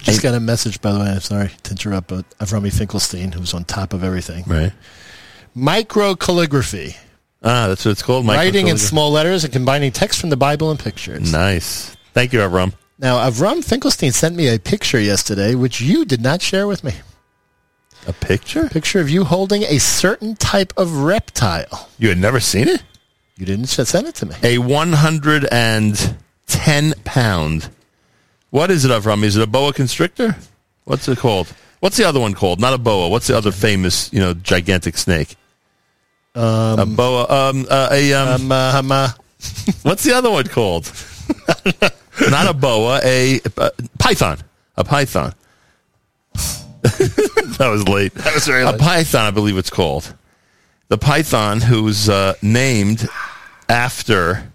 [0.00, 1.06] Just got a message, by the way.
[1.06, 4.44] I'm sorry to interrupt, but Avrami Finkelstein, who's on top of everything.
[4.46, 4.72] Right.
[5.54, 6.94] Micro calligraphy.
[7.42, 8.26] Ah, that's what it's called.
[8.26, 11.32] writing in small letters and combining text from the Bible and pictures.
[11.32, 11.96] Nice.
[12.12, 12.72] Thank you, Avram.
[12.98, 16.92] Now, Avram Finkelstein sent me a picture yesterday, which you did not share with me.
[18.06, 18.68] A picture?
[18.68, 21.88] Picture of you holding a certain type of reptile.
[21.98, 22.82] You had never seen it?
[23.36, 24.34] You didn't send it to me.
[24.42, 27.70] A 110 pound.
[28.50, 29.22] What is it, Avram?
[29.22, 30.36] Is it a boa constrictor?
[30.84, 31.54] What's it called?
[31.80, 32.60] What's the other one called?
[32.60, 33.08] Not a boa.
[33.08, 35.36] What's the other famous, you know, gigantic snake?
[36.34, 37.26] a boa.
[37.28, 39.08] Um, uh, a um, Um, uh, um, uh,
[39.82, 40.86] What's the other one called?
[42.30, 44.38] Not a boa, a, uh python.
[44.76, 45.34] A python.
[46.82, 48.14] that was late.
[48.14, 50.14] That was very A python, I believe it's called.
[50.88, 53.08] The python who's uh, named
[53.68, 54.50] after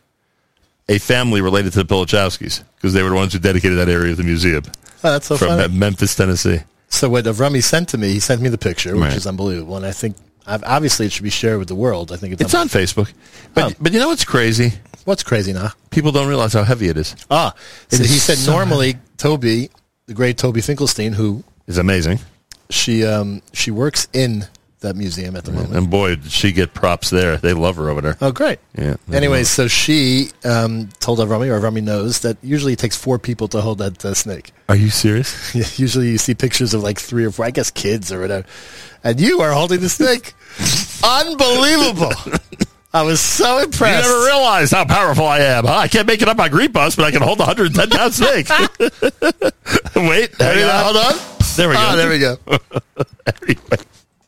[0.89, 4.11] a family related to the Pilichowskis because they were the ones who dedicated that area
[4.11, 4.63] of the museum
[5.03, 5.73] oh, that's so from funny.
[5.73, 6.59] Memphis, Tennessee.
[6.89, 9.13] So what Avrami sent to me, he sent me the picture, which Right.
[9.13, 9.76] is unbelievable.
[9.78, 10.15] And I think,
[10.47, 12.11] obviously, it should be shared with the world.
[12.11, 13.11] I think it's, It's on Facebook.
[13.53, 13.76] But, Oh.
[13.82, 14.73] but you know what's crazy?
[15.06, 15.70] What's crazy now?
[15.91, 17.16] People don't realize how heavy it is.
[17.32, 17.53] Ah,
[17.88, 19.70] so he said so normally Toby,
[20.08, 22.20] the great Toby Finkelstein, who is amazing.
[22.70, 24.45] she um, she works in
[24.82, 25.76] that museum at the moment.
[25.76, 27.38] And boy, did she get props there.
[27.38, 28.18] They love her over there.
[28.22, 28.60] Oh, great.
[28.78, 28.95] Yeah.
[29.12, 33.47] Anyways, so she um, told Avrami, or Avrami knows, that usually it takes four people
[33.49, 34.51] to hold that uh, snake.
[34.70, 35.34] Are you serious?
[35.56, 38.45] Yeah, usually you see pictures of like three or four, I guess kids or whatever.
[39.03, 40.34] And you are holding the snake.
[41.03, 42.12] Unbelievable.
[42.95, 44.07] I was so impressed.
[44.07, 45.65] You never realized how powerful I am.
[45.65, 45.73] Huh?
[45.79, 48.13] I can't make it up my Green Bus, but I can hold a 110 pound
[48.13, 48.47] snake.
[49.97, 50.69] Wait, we go.
[50.71, 51.13] Hold on.
[51.57, 51.81] There we go.
[51.81, 52.37] Ah, there we go.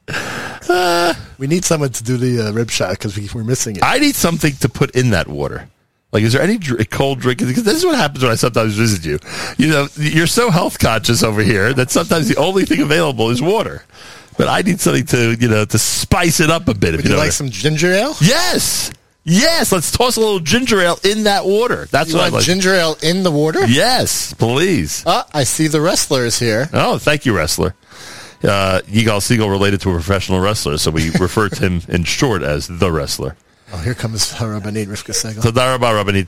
[0.10, 3.84] Anyway, We need someone to do the uh, rim shot because we, we're missing it.
[3.86, 5.70] I need something to put in that water.
[6.12, 7.40] Like, is there any dr- cold drink?
[7.40, 9.20] Because this is what happens when I sometimes visit you.
[9.58, 13.42] You know, you're so health conscious over here that sometimes the only thing available is
[13.42, 13.84] water.
[14.38, 16.94] But I need something to, you know, to spice it up a bit.
[16.94, 18.16] If Would you you know like some ginger ale?
[18.22, 18.92] Yes,
[19.24, 19.72] yes.
[19.72, 21.88] Let's toss a little ginger ale in that water.
[21.92, 22.44] That's You what I like.
[22.44, 23.66] ginger ale in the water?
[23.66, 25.04] Yes, please.
[25.08, 26.70] Ah, I see the wrestler is here.
[26.72, 27.74] Oh, thank you, wrestler.
[28.44, 32.44] Uh, Yigal Segal related to a professional wrestler, so we refer to him in short
[32.44, 33.36] as the wrestler.
[33.74, 35.42] Oh, here comes Rabbanit Rivka Segal.
[35.42, 36.28] Todar rabba Rabbanit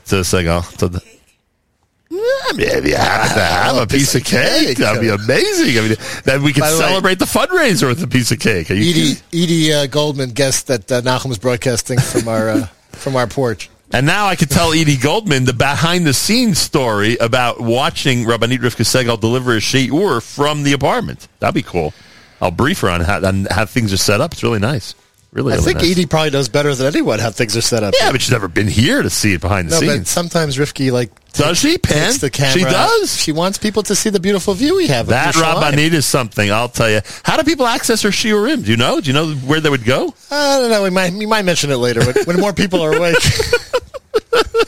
[2.52, 2.58] Segal.
[2.58, 4.78] Tod- Yeah, maybe have to have a piece of cake.
[4.78, 5.78] That'd be amazing.
[5.78, 8.38] I mean, then we could By the way- celebrate the fundraiser with a piece of
[8.38, 8.70] cake.
[8.70, 12.66] Are you Edie, Edie uh, Goldman guessed that uh, Nachum was broadcasting from our uh,
[12.92, 13.70] from our porch.
[13.92, 18.58] And now I could tell Edie Goldman the behind the scenes story about watching Rabbanit
[18.58, 21.26] Rivka Segal deliver a shiur from the apartment.
[21.40, 21.92] That'd be cool.
[22.40, 24.32] I'll brief her on how, on how things are set up.
[24.32, 24.94] It's really nice.
[25.32, 25.90] Really, I really think nice.
[25.92, 27.94] Edie probably knows better than anyone how things are set up.
[28.00, 29.88] Yeah, but she's never been here to see it behind the scenes.
[29.92, 32.14] no, but sometimes Rivki like Does she, Pan?
[32.18, 32.52] the camera.
[32.52, 33.16] She does?
[33.16, 35.06] She wants people to see the beautiful view we have.
[35.06, 35.62] That Yerushalayim.
[35.72, 37.00] Rabbanit is something, I'll tell you.
[37.22, 38.64] How do people access her shiurim?
[38.64, 39.00] Do you know?
[39.00, 40.12] Do you know where they would go?
[40.32, 40.82] I don't know.
[40.82, 43.16] We might we might mention it later when, when more people are awake.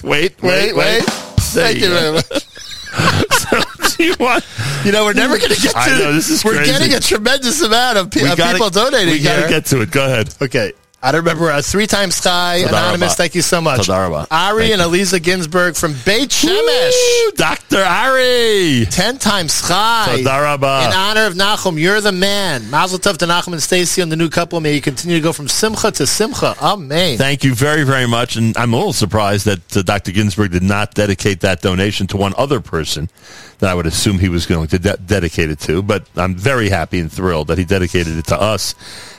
[0.04, 1.04] Wait, wait, wait.
[1.04, 1.04] There
[1.64, 1.94] Thank you go.
[1.94, 2.46] very much.
[4.06, 4.44] You want?
[4.84, 5.78] You know, we're never going to get to.
[5.78, 6.72] I know, this is We're crazy.
[6.72, 9.80] getting a tremendous amount of, pe- of gotta- people donating We got to get to
[9.82, 9.90] it.
[9.92, 10.34] Go ahead.
[10.42, 10.72] Okay.
[11.04, 11.50] I don't remember.
[11.50, 13.86] Uh, three times Sky, Toda Anonymous, thank you so much.
[13.86, 14.26] Toda rabba.
[14.30, 14.82] Ari Thank and.
[14.82, 17.34] Eliza Ginsburg from Beit Shemesh.
[17.34, 17.82] Dr.
[17.82, 18.86] Ari.
[18.86, 20.18] Ten times Sky.
[20.18, 20.84] Toda rabba.
[20.86, 22.70] In honor of Nachum, you're the man.
[22.70, 24.60] Mazel tov to Nachum and Stacy and the new couple.
[24.60, 26.54] May you continue to go from Simcha to Simcha.
[26.62, 27.18] Amen.
[27.18, 28.36] Thank you very, very much.
[28.36, 30.12] And I'm a little surprised that uh, Dr.
[30.12, 33.10] Ginsburg did not dedicate that donation to one other person
[33.58, 35.82] that I would assume he was going to de- dedicate it to.
[35.82, 38.74] But I'm very happy and thrilled that he dedicated it to us.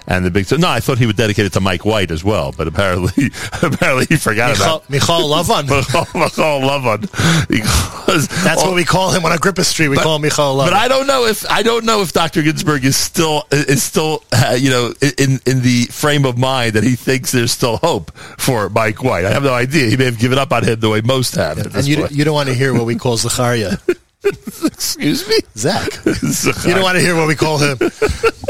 [0.07, 2.51] And the big no, I thought he would dedicate it to Mike White as well,
[2.51, 3.31] but apparently,
[3.61, 5.67] apparently he forgot Michal, about Michal Lavan.
[6.13, 9.87] Michal Lavan because That's what we call him on Agrippa Street.
[9.89, 10.65] We call him Michal Lavan.
[10.65, 12.41] But I don't know if I don't know if Dr.
[12.41, 16.83] Ginsburg is still is still uh, you know in in the frame of mind that
[16.83, 19.25] he thinks there's still hope for Mike White.
[19.25, 19.89] I have no idea.
[19.89, 21.59] He may have given up on him the way most have.
[21.59, 22.11] at and you, point.
[22.11, 23.79] you don't want to hear what we call Zacharia.
[24.65, 25.91] Excuse me, Zach.
[26.05, 27.77] You don't want to hear what we call him,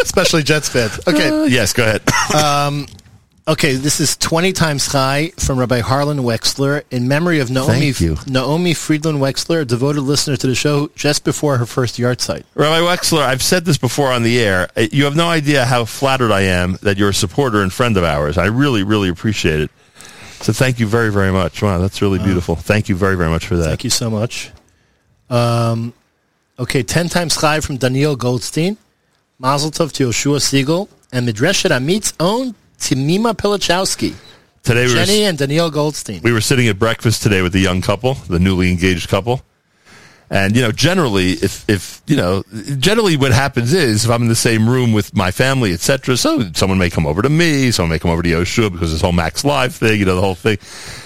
[0.02, 1.00] especially Jets fans.
[1.08, 1.30] Okay.
[1.30, 2.88] Uh, yes, go ahead.
[3.46, 8.00] Okay, this is 20 times high from Rabbi Harlan Wexler in memory of Naomi, Thank
[8.00, 8.16] you.
[8.26, 12.44] Naomi Friedland Wexler, a devoted listener to the show just before her first yahrzeit.
[12.56, 14.70] Rabbi Wexler, I've said this before on the air.
[14.78, 17.98] Uh, You have no idea how flattered I am that you're a supporter and friend
[17.98, 18.38] of ours.
[18.38, 19.72] I really, really appreciate it.
[20.40, 21.62] So thank you very, very much.
[21.62, 22.56] Wow, that's really beautiful.
[22.56, 23.66] Thank you very, very much for that.
[23.66, 24.52] Thank you so much.
[25.30, 25.94] Um,
[26.60, 28.78] okay, 10 times high from Daniel Goldstein,
[29.40, 34.14] Mazel Tov to Yoshua Segal, and Midreshet Amit's own Tamima Pilichowski,
[34.64, 36.22] Today we were, Jenny and Daniel Goldstein.
[36.24, 39.42] we were sitting at breakfast today with the young couple, the newly engaged couple.
[40.34, 42.42] And, you know, generally, if, if, you know,
[42.80, 46.52] generally what happens is if I'm in the same room with my family, etc., so
[46.54, 49.12] someone may come over to me, someone may come over to Yoshua because this whole
[49.12, 50.58] Max Live thing, you know, the whole thing.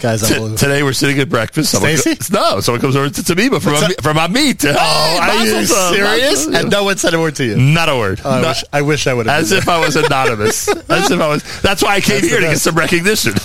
[0.01, 1.71] Guys, T- today we're sitting at breakfast.
[1.71, 2.33] Someone Stacey?
[2.33, 4.63] co- no, someone comes over to Tamima from, Ami- from Amit.
[4.65, 6.45] Oh, Are you Mazel serious?
[6.47, 6.55] Mazel.
[6.55, 7.57] And no one said a word to you.
[7.57, 8.21] Not a word.
[8.23, 9.41] Oh, I, Not- wish, I wish I would have.
[9.41, 10.69] as if I was anonymous.
[10.89, 11.61] as if I was.
[11.61, 13.33] That's why I came That's here to get some recognition.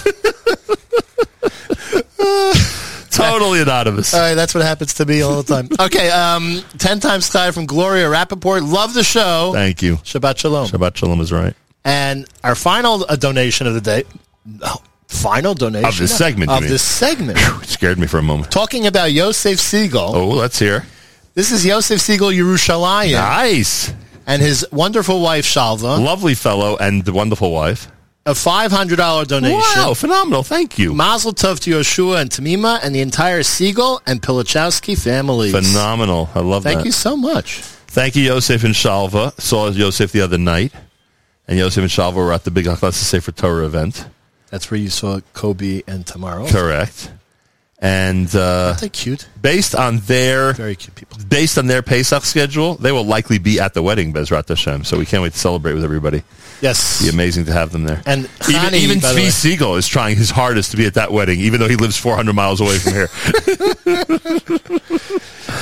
[3.16, 4.12] totally anonymous.
[4.14, 5.68] All right, that's what happens to me all the time.
[5.80, 8.70] Okay, um, 10 times high from Gloria Rappaport.
[8.70, 9.50] Love the show.
[9.54, 9.96] Thank you.
[9.96, 10.66] Shabbat Shalom.
[10.68, 11.54] Shabbat Shalom is right.
[11.84, 14.04] And our final uh, donation of the day,
[14.46, 14.76] no,
[15.08, 18.50] final donation Of this segment, of this segment, It scared me for a moment.
[18.50, 20.14] talking about Yosef Segal.
[20.14, 20.86] Oh, let's hear.
[21.34, 23.92] This is Yosef Segal Yerushalayim Nice.
[24.26, 26.02] and his wonderful wife Shalva.
[26.02, 27.88] Lovely fellow and wonderful wife.
[28.24, 29.58] A five hundred dollar donation.
[29.58, 30.44] Wow, phenomenal.
[30.44, 30.94] Thank you.
[30.94, 35.52] Mazel Tov to Yoshua and Tamima and the entire Segal and Pilichowski families.
[35.52, 36.30] Phenomenal.
[36.34, 36.82] I love Thank that.
[36.82, 37.58] Thank you so much.
[37.88, 39.38] Thank you, Yosef and Shalva.
[39.40, 40.72] Saw Yosef the other night.
[41.48, 44.06] And Yosef and Shalva were at the big Akhlasa Sefer Torah event.
[44.50, 46.48] That's where you saw Kobe and Tamaro.
[46.48, 47.10] Correct.
[47.84, 49.28] And uh, Aren't they cute?
[49.40, 51.18] based on their Very cute people.
[51.28, 54.84] based on their Pesach schedule, they will likely be at the wedding, Bezrat Hashem.
[54.84, 56.22] So we can't wait to celebrate with everybody.
[56.60, 57.02] Yes.
[57.02, 58.00] It'd be amazing to have them there.
[58.06, 59.26] And even, Chani, even Zvi
[59.56, 62.32] Segal is trying his hardest to be at that wedding, even though he lives 400
[62.32, 63.08] miles away from here.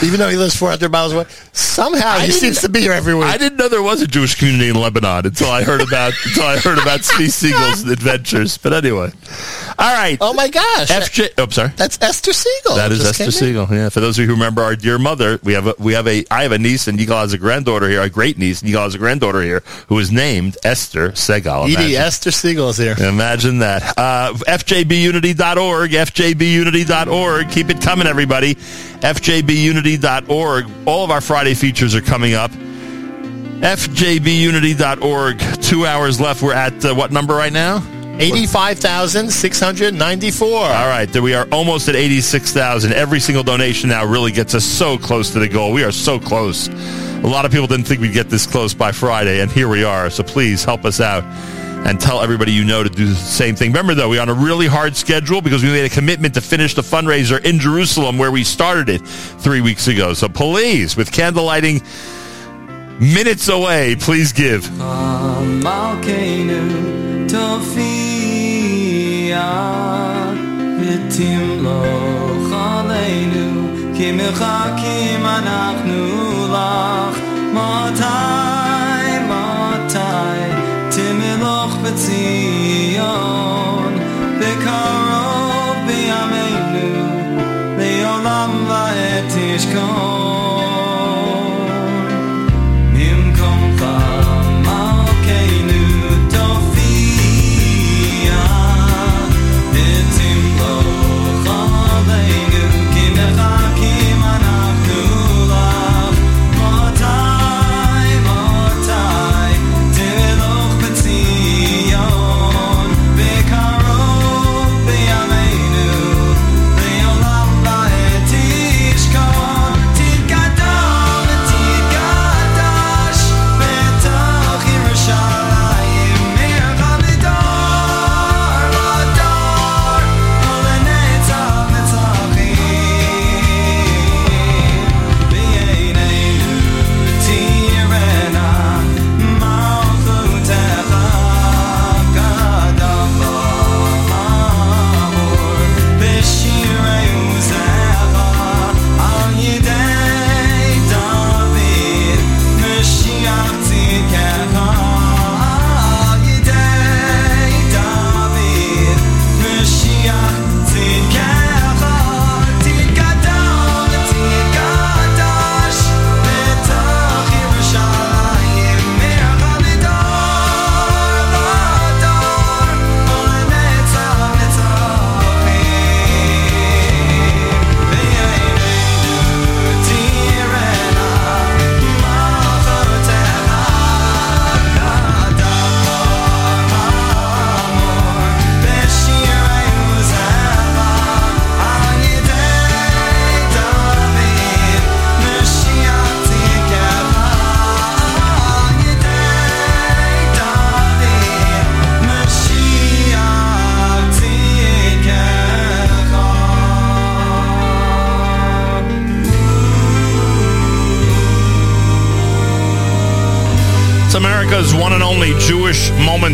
[0.02, 3.24] Even though he lives 400 miles away, somehow he seems to be here every week.
[3.26, 6.44] I didn't know there was a Jewish community in Lebanon until I heard about until
[6.44, 8.58] I heard about Steve Segal's adventures.
[8.58, 9.10] But anyway,
[9.78, 10.18] all right.
[10.20, 10.88] oh my gosh.
[10.88, 11.30] FJ.
[11.38, 11.70] Oh, I'm sorry.
[11.76, 12.76] That's Esther Segal.
[12.76, 13.24] That is Esther.
[13.26, 13.70] Segal.
[13.70, 13.88] Yeah.
[13.88, 16.24] For those of you who remember our dear mother, we have a, we have a
[16.30, 18.84] I have a niece and Yigal has a granddaughter here, a great niece, and Yigal
[18.84, 21.72] has a granddaughter here who is named Esther Segal.
[21.72, 22.94] Edie, Esther Segal is here.
[22.98, 23.98] Imagine that.
[23.98, 27.50] Uh, FJBunity.org, FJBunity.org.
[27.50, 28.56] Keep it coming, everybody.
[29.00, 30.70] FJBunity.org.
[30.86, 32.50] All of our Friday features are coming up.
[33.60, 35.62] FJBunity.org.
[35.62, 36.42] Two hours left.
[36.42, 37.82] We're at uh, what number right now?
[38.18, 40.48] 85,694.
[40.48, 42.92] All right, we are almost at 86,000.
[42.92, 45.72] Every single donation now really gets us so close to the goal.
[45.72, 46.68] We are so close.
[46.68, 49.84] A lot of people didn't think we'd get this close by Friday, and here we
[49.84, 50.10] are.
[50.10, 51.24] So please help us out
[51.85, 53.69] and tell everybody you know to do the same thing.
[53.71, 56.73] Remember, though, we're on a really hard schedule because we made a commitment to finish
[56.73, 60.13] the fundraiser in Jerusalem where we started it three weeks ago.
[60.15, 61.83] So please, with candle lighting
[62.99, 64.67] minutes away, please give.
[65.63, 67.85] מלכנו תופיע
[70.81, 73.67] ותמלוך עלינו
[73.97, 77.19] כי מחכים אנחנו לך
[77.53, 78.58] מתי
[81.89, 83.03] תמלוך בציון
[84.39, 87.17] בקרוב בימינו
[87.77, 90.58] לעולם ועד תשכון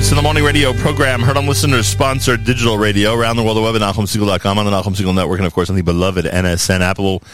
[0.07, 3.57] Moments in the Morning radio program, heard on listeners sponsored digital radio around the world,
[3.57, 6.24] the web at NachumSegal.com, on the Nachum Segal Network, and of course on the beloved
[6.26, 7.24] NSN Apple.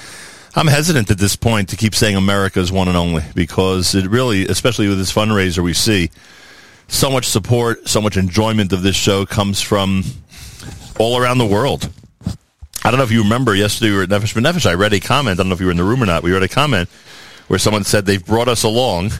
[0.55, 4.47] I'm hesitant at this point to keep saying America's one and only because it really,
[4.47, 6.11] especially with this fundraiser we see,
[6.89, 10.03] so much support, so much enjoyment of this show comes from
[10.99, 11.91] all around the world.
[12.85, 14.65] I don't know if you remember yesterday we were at Nefesh B'Nefesh.
[14.65, 15.39] I read a comment.
[15.39, 16.23] I don't know if you were in the room or not.
[16.23, 16.89] We read a comment
[17.49, 19.11] where someone said they've brought us along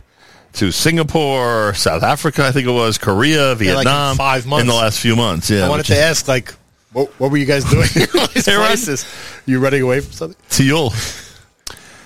[0.55, 4.61] to Singapore, South Africa, I think it was, Korea, like in Vietnam, five months.
[4.63, 5.49] in the last few months.
[5.51, 6.55] Yeah, I wanted to is- ask, like,
[6.93, 9.07] what, what were you guys doing in all these places?
[9.47, 10.41] You running away from something?
[10.51, 10.91] Teal.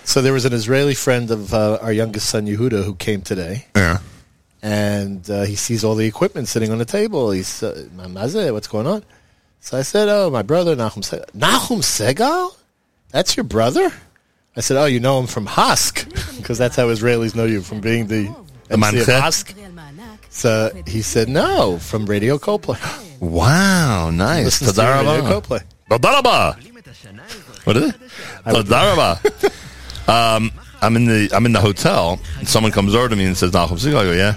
[0.05, 3.67] So there was an Israeli friend of uh, our youngest son, Yehuda, who came today.
[3.75, 3.99] Yeah.
[4.63, 7.33] and uh, he sees all the equipment sitting on the table.
[7.33, 9.03] He's, uh, Mazeh, what's going on?
[9.61, 11.35] So I said, oh, my brother, Nahum Segal.
[11.35, 12.57] Nahum Segal?
[13.11, 13.93] That's your brother?
[14.57, 17.81] I said, oh, you know him from HASC, because that's how Israelis know you, from
[17.81, 18.35] being the,
[18.69, 19.55] The MC of HASC.
[20.31, 22.79] So he said, no, from Radio Coplay.
[23.19, 24.45] Wow, nice.
[24.61, 25.41] Listens to Radio Tadaraba.
[25.41, 25.63] Coplay.
[25.89, 27.65] Tadaraba.
[27.65, 28.01] What is it?
[28.45, 29.53] Tadaraba.
[30.09, 32.21] Um, I'm in the I'm in the hotel.
[32.39, 34.35] And someone comes over to me and says, "Nahum Segal." I go, "Yeah."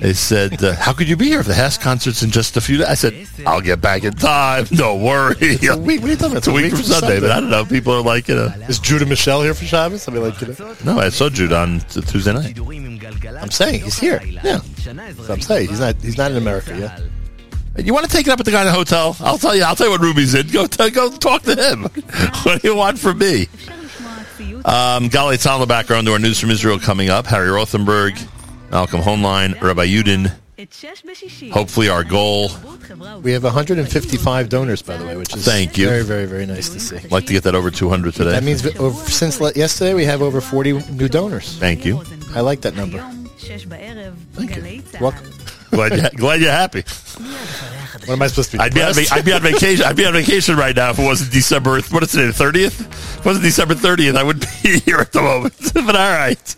[0.00, 2.60] They said, uh, "How could you be here if the HASC concert's in just a
[2.60, 4.64] few days?" I said, "I'll get back in time.
[4.64, 6.00] Don't worry." It's a week.
[6.00, 6.38] What are you talking about?
[6.38, 7.64] It's a week from Sunday, but I don't know.
[7.64, 10.06] People are like, you know, Is Judah Michelle here for Shabbos?
[10.08, 12.58] I mean, like, you know, no, I saw Jude on Tuesday night.
[13.40, 14.20] I'm saying he's here.
[14.24, 14.92] Yeah, So
[15.32, 15.96] I'm saying he's not.
[16.02, 17.02] He's not in America yet.
[17.84, 19.16] You want to take it up with the guy in the hotel?
[19.20, 19.64] I'll tell you.
[19.64, 20.46] I'll tell you what Ruby's in.
[20.48, 21.82] Go, t- go talk to him.
[22.44, 23.48] what do you want from me?
[24.64, 27.26] Um, Galei Tzahal in the background to our news from Israel coming up.
[27.26, 28.16] Harry Rothenberg,
[28.74, 30.32] Malcolm Hoenlein, Rabbi Yudin.
[31.52, 32.50] Hopefully, our goal.
[33.22, 35.86] We have 155 donors, by the way, which is Thank you.
[35.86, 36.96] Very, very, very nice to see.
[36.96, 38.32] I'd like to get that over 200 today.
[38.32, 41.56] That means over, since le- yesterday we have over 40 new donors.
[41.58, 42.02] Thank you.
[42.34, 42.98] I like that number.
[44.32, 44.82] Thank you.
[45.00, 45.30] Welcome.
[45.70, 46.82] Glad, you, glad you're happy.
[48.00, 48.62] What am I supposed to be?
[48.62, 49.84] I'd be, on, I'd be on vacation.
[49.84, 51.80] I'd be on vacation right now if it wasn't December.
[51.80, 52.32] What is today?
[52.32, 52.80] Thirtieth?
[52.80, 55.54] If it wasn't December thirtieth, I wouldn't be here at the moment.
[55.74, 56.56] but all right,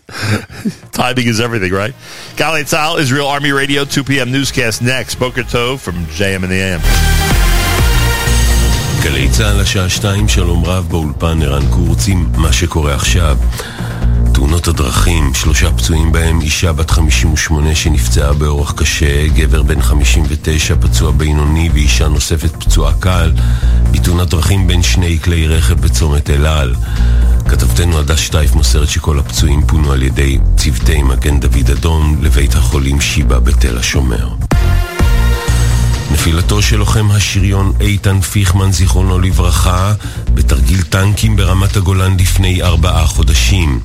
[0.91, 1.93] timing is everything, right?
[2.35, 4.31] Galei Tzahal, Israel Army Radio, two p.m.
[4.31, 5.15] newscast next.
[5.15, 6.81] Boker Tov from JM and the AM.
[9.03, 13.37] גלי צה"ל השעה שתיים, שלום רב באולפן ערן קורצים, מה שקורה עכשיו.
[14.37, 21.11] תאונות הדרכים, שלושה פצועים בהם, אישה בת 58 שנפצעה באורח קשה, גבר בן 59 פצוע
[21.11, 23.31] בינוני ואישה נוספת פצועה קל,
[23.91, 26.75] בתאונת דרכים בין שני כלי רכב בצומת אל על.
[27.49, 33.01] כתבתנו הדס שטייף מוסרת שכל הפצועים פונו על ידי צוותי מגן דוד אדום לבית החולים
[33.01, 34.27] שיבא בתל השומר.
[36.11, 39.93] נפילתו של לוחם השריון איתן פיכמן, זיכרונו לברכה,
[40.33, 43.79] בתרגיל טנקים ברמת הגולן לפני ארבעה חודשים.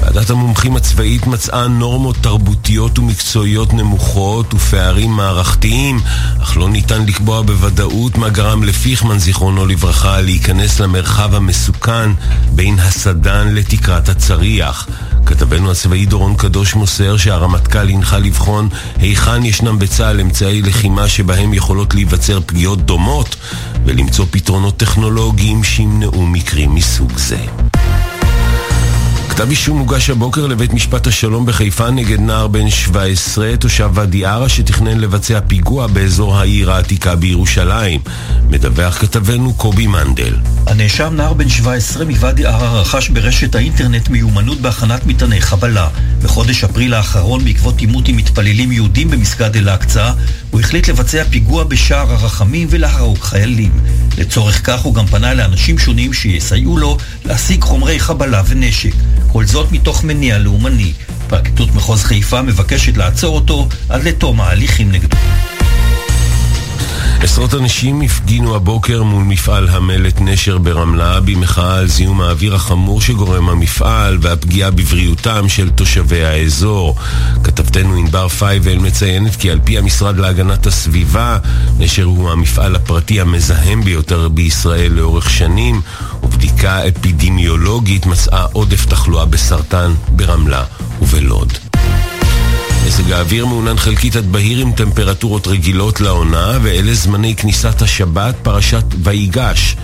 [0.00, 6.00] ועדת המומחים הצבאית מצאה נורמות תרבותיות ומקצועיות נמוכות ופערים מערכתיים,
[6.42, 12.10] אך לא ניתן לקבוע בוודאות מה גרם לפיכמן, זיכרונו לברכה, להיכנס למרחב המסוכן
[12.54, 14.86] בין הסדן לתקרת הצריח.
[15.26, 21.94] כתבנו הצבאי דורון קדוש מוסר שהרמטכ"ל הנחה לבחון היכן ישנם בצה"ל אמצעי לחימה שבהם יכולות
[21.94, 23.36] להיווצר פגיעות דומות
[23.84, 27.46] ולמצוא פתרונות טכנולוגיים שימנעו מקרים מסוג זה.
[29.34, 34.48] כתב אישום הוגש הבוקר לבית משפט השלום בחיפה נגד נער בן 17, תושב ואדי ערה,
[34.48, 38.00] שתכנן לבצע פיגוע באזור העיר העתיקה בירושלים.
[38.48, 40.34] מדווח כתבנו קובי מנדל.
[40.66, 45.88] הנאשם נער בן 17 מוואדי ערה רכש ברשת האינטרנט מיומנות בהכנת מטעני חבלה.
[46.22, 50.10] בחודש אפריל האחרון, בעקבות עימות עם מתפללים יהודים במסגד אל-אקצא,
[50.50, 53.72] הוא החליט לבצע פיגוע בשער הרחמים ולהרוג חיילים.
[54.18, 58.92] לצורך כך הוא גם פנה לאנשים שונים שיסייעו לו להשיג חומרי חבלה ונשק.
[59.32, 60.92] כל זאת מתוך מניע לאומני.
[61.28, 65.16] פרקליטות מחוז חיפה מבקשת לעצור אותו עד לתום ההליכים נגדו.
[67.22, 73.48] עשרות אנשים הפגינו הבוקר מול מפעל המלט נשר ברמלה במחאה על זיהום האוויר החמור שגורם
[73.48, 76.96] המפעל והפגיעה בבריאותם של תושבי האזור.
[77.44, 81.38] כתבתנו ענבר פייבל מציינת כי על פי המשרד להגנת הסביבה,
[81.78, 85.80] נשר הוא המפעל הפרטי המזהם ביותר בישראל לאורך שנים,
[86.42, 90.64] ובדיקה אפידמיולוגית מצאה עודף תחלואה בסרטן ברמלה
[91.02, 91.52] ובלוד.
[92.86, 98.84] מזג האוויר מעונן חלקית עד בהיר עם טמפרטורות רגילות לעונה, ואלה זמני כניסת השבת, פרשת
[99.02, 99.76] ויגש.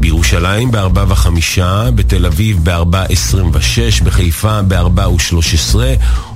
[0.00, 1.60] בירושלים ב-4 ו-5,
[1.94, 5.76] בתל אביב ב-4 26, בחיפה ב-4 ו-13,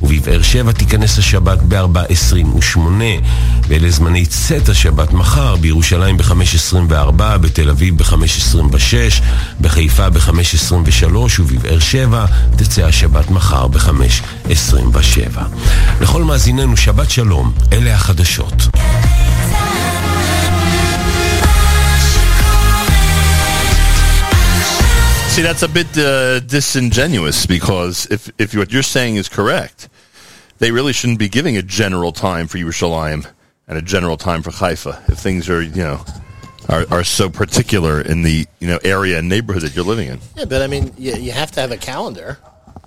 [0.03, 3.05] ובבאר שבע תיכנס השבת ב-4 28.
[3.69, 9.23] ואלה זמני צאת השבת מחר, בירושלים ב-5 24, בתל אביב ב-5 26,
[9.61, 13.91] בחיפה ב-5 23, ובבאר שבע תצא השבת מחר ב-5
[14.51, 15.43] 27.
[16.01, 18.55] לכל מאזיננו שבת שלום, אלה החדשות.
[25.33, 29.89] See, that's a bit uh, disingenuous because if if what you're saying is correct,
[30.59, 33.27] they really shouldn't be giving a general time for Yerushalayim
[33.67, 36.05] and a general time for Haifa if things are you know
[36.69, 40.21] are, are so particular in the you know area and neighborhood that you're living in.
[40.37, 42.37] Yeah, but I mean, you, you have to have a calendar.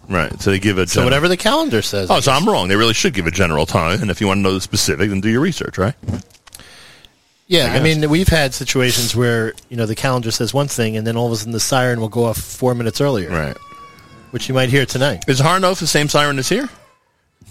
[0.08, 0.39] Right.
[0.39, 2.12] So they give a So whatever the calendar says.
[2.12, 2.68] Oh, so I'm wrong.
[2.68, 5.10] They really should give a general time, and if you want to know the specific,
[5.10, 5.96] then do your research, right?
[7.48, 10.98] Yeah, I I, mean, we've had situations where you know the calendar says one thing,
[10.98, 13.56] and then all of a sudden the siren will go off four minutes earlier, Right.
[14.32, 15.26] which you might hear tonight.
[15.28, 16.68] Is Harnof the same siren as here?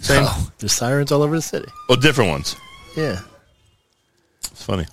[0.00, 0.24] Same.
[0.26, 1.68] Oh, there's sirens all over the city.
[1.88, 2.56] Oh, different ones.
[2.96, 3.20] Yeah,
[4.50, 4.86] It's funny.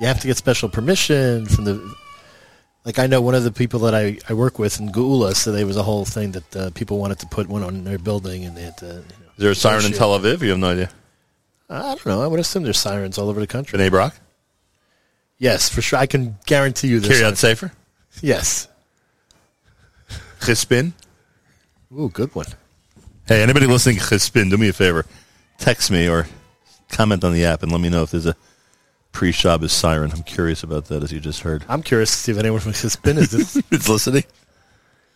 [0.00, 1.94] you have to get special permission from the.
[2.84, 5.52] Like I know one of the people that I, I work with in Geula, so
[5.52, 8.44] there was a whole thing that uh, people wanted to put one on their building,
[8.44, 8.86] and they had to.
[8.86, 9.92] You know, Is there a siren in.
[9.92, 10.42] Tel Aviv?
[10.42, 10.90] You have no idea.
[11.70, 12.20] I don't know.
[12.22, 13.78] I would assume there's sirens all over the country.
[13.78, 14.14] B'nai Brak?
[15.38, 15.98] Yes, for sure.
[15.98, 17.10] I can guarantee you this.
[17.10, 17.38] Kiryat sirens.
[17.38, 17.72] Sefer?
[18.22, 18.68] Yes.
[20.40, 20.92] Chispin?
[21.98, 22.46] Ooh, good one.
[23.26, 25.06] Hey, anybody listening, to Chispin, do me a favor.
[25.58, 26.26] text me or
[26.90, 28.36] comment on the app and let me know if there's a
[29.12, 30.10] pre-Shabbos siren.
[30.12, 31.64] I'm curious about that, as you just heard.
[31.68, 33.56] I'm curious to see if anyone from Chispin is this.
[33.70, 34.24] it's listening.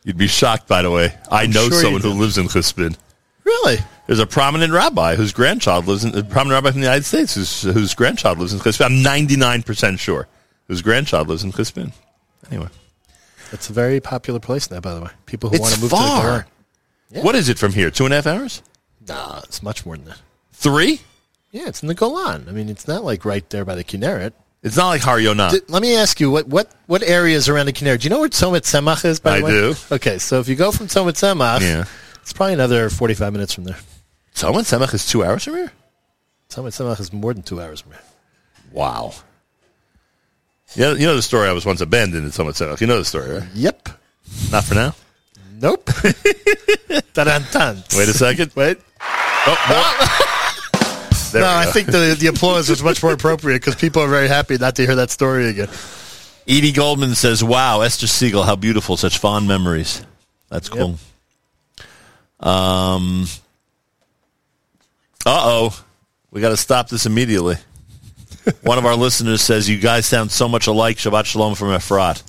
[0.04, 1.14] You'd be shocked, by the way.
[1.30, 2.96] I I'm know sure someone who lives in Chispin.
[3.44, 3.78] really?
[4.08, 7.34] There's a prominent rabbi whose grandchild lives in a prominent rabbi from the United States
[7.34, 8.86] whose whose grandchild lives in Chispin.
[8.86, 10.26] I'm 99 percent sure
[10.66, 11.92] whose grandchild lives in Chispin.
[12.50, 12.68] Anyway,
[13.52, 15.10] It's a very popular place now, by the way.
[15.26, 16.42] People who want to move far.
[16.42, 16.46] to
[17.10, 17.16] the.
[17.18, 17.22] Yeah.
[17.22, 17.90] what is it from here?
[17.90, 18.62] Two and a half hours?
[19.06, 20.18] Nah, it's much more than that.
[20.52, 21.00] Three?
[21.52, 22.46] Yeah, it's in the Golan.
[22.48, 24.32] I mean, it's not like right there by the Kinneret.
[24.62, 25.50] It's not like Har Yonah.
[25.52, 28.00] D- let me ask you, what what what areas around the Kinneret?
[28.00, 29.20] Do you know where Tzomit Tzemach is?
[29.20, 29.50] By the I way?
[29.50, 29.74] I do.
[29.92, 31.84] Okay, so if you go from Tzomit Tzemach, Yeah.
[32.22, 33.76] it's probably another forty-five minutes from there.
[34.38, 35.72] Someone Semach is two hours from here?
[36.48, 38.00] Tzomit Tzemach is more than two hours from here.
[38.70, 39.12] Wow.
[40.76, 41.48] Yeah, you know the story.
[41.48, 42.80] I was once abandoned in Tzomit Tzemach.
[42.80, 43.48] You know the story, right?
[43.54, 43.88] Yep.
[44.52, 44.94] Not for now.
[45.60, 45.90] Nope.
[47.96, 48.52] Wait a second.
[48.54, 48.78] Wait.
[49.00, 50.14] Oh,
[51.32, 54.28] There no, I think the the applause was much more appropriate because people are very
[54.28, 55.68] happy not to hear that story again.
[56.46, 58.96] Edie Goldman says, "Wow, Esther Segal, how beautiful!
[58.96, 60.00] Such fond memories.
[60.48, 60.96] That's cool."
[62.40, 63.26] Um.
[65.26, 65.84] Uh oh,
[66.30, 67.56] we got to stop this immediately.
[68.62, 72.22] One of our listeners says, "You guys sound so much alike." Shabbat shalom from Efrat.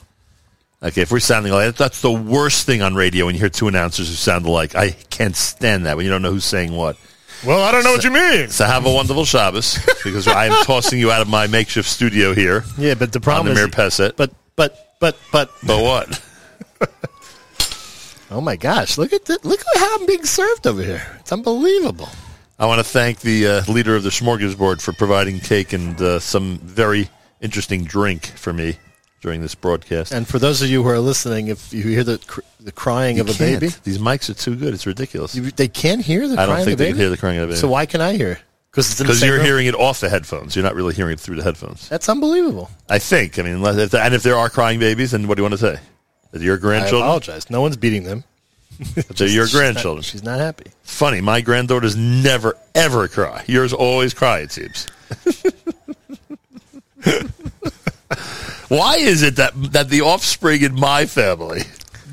[0.81, 3.67] Okay, if we're sounding alike, that's the worst thing on radio when you hear two
[3.67, 4.75] announcers who sound alike.
[4.75, 6.97] I can't stand that when you don't know who's saying what.
[7.45, 8.49] Well, I don't know what you mean.
[8.49, 12.33] So have a wonderful Shabbos because I am tossing you out of my makeshift studio
[12.33, 14.17] here Yeah, but the on problem the is, mirpeset.
[14.17, 16.21] but but but but But what?
[18.31, 19.45] oh my gosh, look at that!
[19.45, 21.05] Look at how I'm being served over here.
[21.21, 22.09] It's unbelievable.
[22.59, 26.19] I want to thank the uh, leader of the Smorgasbord for providing cake and uh,
[26.19, 28.77] some very interesting drink for me
[29.21, 30.11] during this broadcast.
[30.11, 33.15] And for those of you who are listening, if you hear the cr- the crying
[33.15, 33.61] You of a can't.
[33.61, 34.73] baby, These mics are too good.
[34.73, 35.33] It's ridiculous.
[35.35, 36.91] you, they can't hear the I crying don't think of a they baby.
[36.91, 37.57] can hear the crying of a baby.
[37.59, 38.39] So why can I hear?
[38.71, 39.45] Because it's in the Because same you're room?
[39.45, 40.55] hearing it off the headphones.
[40.55, 41.87] You're not really hearing it through the headphones.
[41.87, 42.69] That's unbelievable.
[42.89, 43.39] I think.
[43.39, 45.53] I mean, unless, if, and if there are crying babies, then what do you want
[45.59, 45.79] to say?
[46.31, 47.03] That your I grandchildren?
[47.03, 47.49] apologize.
[47.49, 48.25] No one's beating them.
[49.15, 50.03] So your She's not- grandchildren.
[50.03, 50.71] She's not happy.
[50.83, 53.43] Funny, my granddaughters never ever cry.
[53.47, 54.39] Yours always cry.
[54.39, 54.87] It seems.
[58.69, 61.61] why is it that that the offspring in my family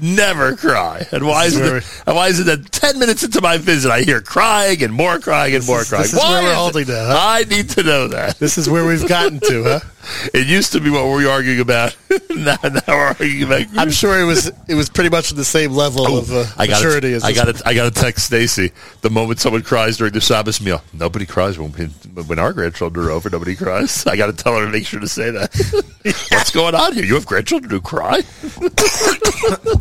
[0.00, 1.62] never cry, and why is is it?
[1.70, 4.82] where That, and why is it that ten minutes into my visit I hear crying
[4.82, 6.02] and more crying and more is- crying?
[6.02, 6.56] this is why where we're is it?
[6.56, 7.18] holding that, huh?
[7.20, 8.38] I need to know that.
[8.38, 9.80] This is where we've gotten to, huh?
[10.32, 11.96] It used to be what we were we arguing about.
[12.30, 13.66] now, now we're arguing about.
[13.76, 16.66] I'm sure it was it was pretty much the same level of uh, Oh, I
[16.66, 19.96] got maturity to, as I got I got to text Stacy the moment someone cries
[19.96, 20.82] during the Shabbos meal.
[20.92, 21.86] Nobody cries when we,
[22.22, 23.30] when our grandchildren are over.
[23.30, 24.07] Nobody cries.
[24.07, 25.54] I got to tell her to make sure to say that.
[26.30, 27.04] What's going on here?
[27.04, 28.22] You have grandchildren who cry?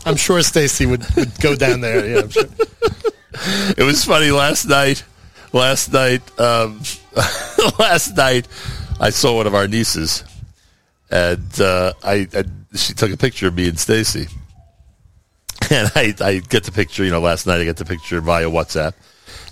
[0.06, 2.08] I'm sure Stacy would, would go down there.
[2.08, 2.44] Yeah, I'm sure.
[3.78, 5.04] It was funny last night.
[5.54, 6.82] Last night, um,
[7.80, 8.46] last night,
[9.00, 10.24] I saw one of our nieces,
[11.10, 12.44] and uh, I, I
[12.76, 14.28] she took a picture of me and Stacy,
[15.72, 17.04] and I I get the picture.
[17.04, 18.94] You know, last night I get the picture via WhatsApp,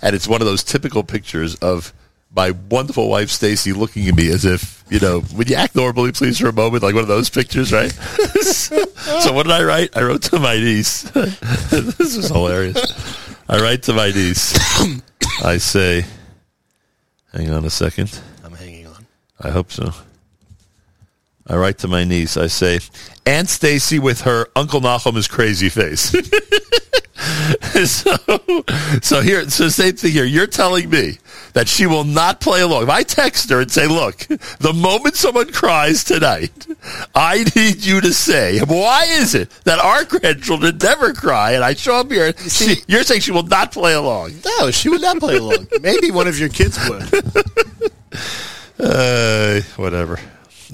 [0.02, 1.92] and it's one of those typical pictures of
[2.34, 6.12] my wonderful wife Stacy looking at me as if you know, would you act normally,
[6.12, 7.90] please, for a moment, like one of those pictures, right?
[8.42, 9.96] so what did I write?
[9.96, 11.02] I wrote to my niece.
[11.10, 12.78] this is hilarious.
[13.48, 14.54] I write to my niece.
[15.44, 16.04] I say,
[17.32, 18.20] hang on a second.
[19.44, 19.50] I'm hanging on.
[19.50, 19.92] I hope so.
[21.46, 22.36] I write to my niece.
[22.36, 22.80] I say,
[23.26, 26.10] Aunt Stacy with her Uncle Nahum is crazy face.
[27.84, 28.16] so,
[29.02, 30.24] so here, so same thing here.
[30.24, 31.18] You're telling me
[31.52, 32.84] that she will not play along.
[32.84, 34.18] If I text her and say, "Look,
[34.58, 36.66] the moment someone cries tonight,
[37.14, 41.74] I need you to say why is it that our grandchildren never cry?" And I
[41.74, 42.32] show up here.
[42.38, 44.32] see- she, you're saying she will not play along.
[44.58, 45.68] No, she would not play along.
[45.82, 47.02] Maybe one of your kids would.
[48.78, 50.18] Uh, whatever.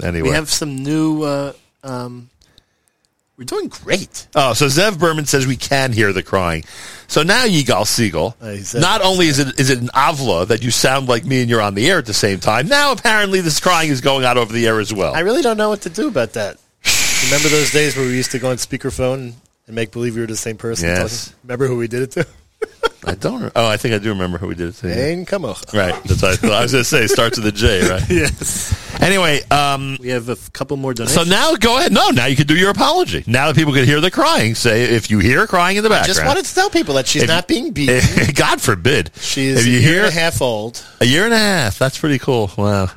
[0.03, 1.23] Anyway, We have some new.
[1.23, 1.53] Uh,
[1.83, 2.29] um,
[3.37, 4.27] we're doing great.
[4.35, 6.63] Oh, so Zev Berman says we can hear the crying.
[7.07, 10.69] So now, Yigal Segal, Uh, not only is it is it an avla that you
[10.71, 13.59] sound like me and you're on the air at the same time, now apparently this
[13.59, 15.13] crying is going out over the air as well.
[15.15, 16.57] I really don't know what to do about that.
[17.25, 19.33] Remember those days where we used to go on speakerphone
[19.67, 20.87] and make believe we were the same person?
[20.89, 21.25] Yes.
[21.25, 21.39] talking?
[21.43, 22.27] Remember who we did it to?
[23.03, 23.41] I don't.
[23.43, 24.87] re- Oh, I think I do remember who we did it to.
[25.11, 25.73] Ein Kamocha.
[25.73, 25.93] Right.
[26.03, 26.51] That's what I, thought.
[26.51, 27.07] I was going to say.
[27.07, 28.03] Starts with a J, right?
[28.09, 28.77] Yes.
[29.01, 31.15] Anyway, um, We have a f- couple more donations.
[31.15, 31.91] so now go ahead.
[31.91, 33.23] No, now you can do your apology.
[33.25, 36.11] Now that people can hear the crying, say if you hear crying in the background.
[36.11, 36.25] I background.
[36.25, 38.01] just wanted to tell people that she's If- not being beaten.
[38.35, 39.09] God forbid.
[39.19, 41.37] She is If a you year hear and a half old, a year and a
[41.39, 42.51] half, that's pretty cool.
[42.55, 42.91] Wow.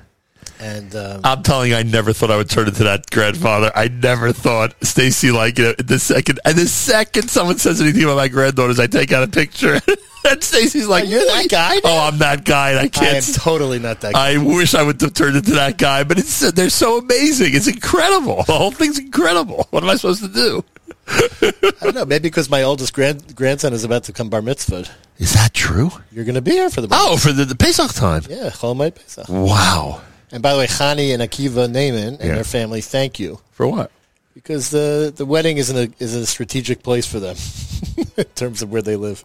[0.60, 3.70] And um, I'm telling you, I never thought I would turn into that grandfather.
[3.74, 8.16] I never thought Stacy like know, the second and the second someone says anything about
[8.16, 9.80] my granddaughters, I take out a picture.
[10.28, 11.80] and Stacy's like, you're that guy now?
[11.84, 13.08] Oh, I'm that guy, and I I can't.
[13.10, 14.32] am s- totally not that guy.
[14.34, 17.54] I wish I would have turned into that guy, but it's they're so amazing.
[17.54, 18.42] It's incredible.
[18.44, 19.66] The whole thing's incredible.
[19.70, 20.64] What am I supposed to do?
[21.06, 21.52] I
[21.82, 22.04] don't know.
[22.06, 24.86] Maybe because my oldest grand, grandson is about to come bar mitzvah.
[25.18, 25.90] Is that true?
[26.10, 28.22] You're going to be here for the bar Oh, for the, the Pesach time.
[28.28, 29.28] Yeah, Chol Moed Pesach.
[29.28, 30.00] Wow.
[30.34, 32.34] And by the way, Chani and Akiva Naaman and Yeah.
[32.34, 33.38] their family, thank you.
[33.52, 33.92] For what?
[34.34, 37.36] Because the, the wedding is in a, is a strategic place for them
[38.16, 39.22] in terms of where they live.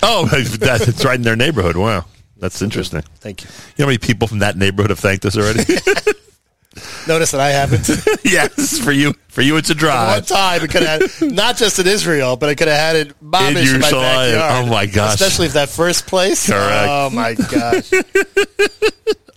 [0.00, 1.76] Oh, that, it's right in their neighborhood.
[1.76, 2.04] Wow.
[2.38, 3.02] That's interesting.
[3.16, 3.50] Thank you.
[3.76, 5.64] You know how many people from that neighborhood have thanked us already?
[7.08, 7.88] Notice that I haven't.
[8.24, 9.12] yes, for you.
[9.28, 10.08] For you, it's a drive.
[10.08, 10.26] One drive.
[10.26, 13.08] time, it could have had, not just in Israel, but I could have had it
[13.08, 14.64] In mamish in my backyard.
[14.64, 15.14] Oh, my gosh.
[15.14, 16.46] Especially if that first place.
[16.48, 16.88] Correct.
[16.88, 17.90] Oh my gosh.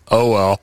[0.10, 0.61] Oh, well.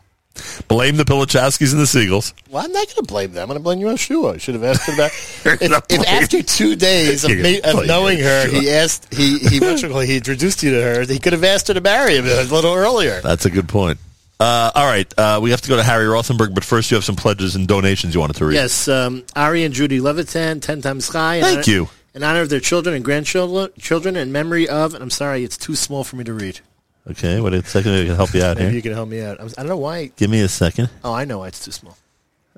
[0.69, 2.32] Blame the Pilichowskis and the Segals.
[2.51, 3.43] Well, I'm not going to blame them.
[3.43, 4.35] I'm going to blame Yeshua.
[4.35, 5.12] I should have asked him back.
[5.44, 9.81] If, if after two days of, me, of knowing her, he asked, he he, what
[9.81, 12.16] you call it, he introduced you to her, he could have asked her to marry
[12.16, 13.20] him a little earlier.
[13.20, 13.98] That's a good point.
[14.40, 15.12] Uh, all right.
[15.16, 17.69] Uh, we have to go to Harry Rothenberg, but first you have some pledges and
[17.69, 18.55] donations you wanted to read.
[18.55, 21.40] Yes, um, Ari and Judy Levitan, 10 times high.
[21.40, 21.89] Thank honor- you.
[22.15, 25.56] In honor of their children and grandchildren, children in memory of, and I'm sorry, it's
[25.56, 26.61] too small for me to read.
[27.10, 27.40] Okay.
[27.40, 27.93] Wait a second.
[27.94, 28.76] I can help you out Maybe here.
[28.76, 29.40] you can help me out.
[29.40, 30.06] I, was, I don't know why.
[30.16, 30.89] Give me a second.
[31.05, 31.97] Oh, I know why it's too small.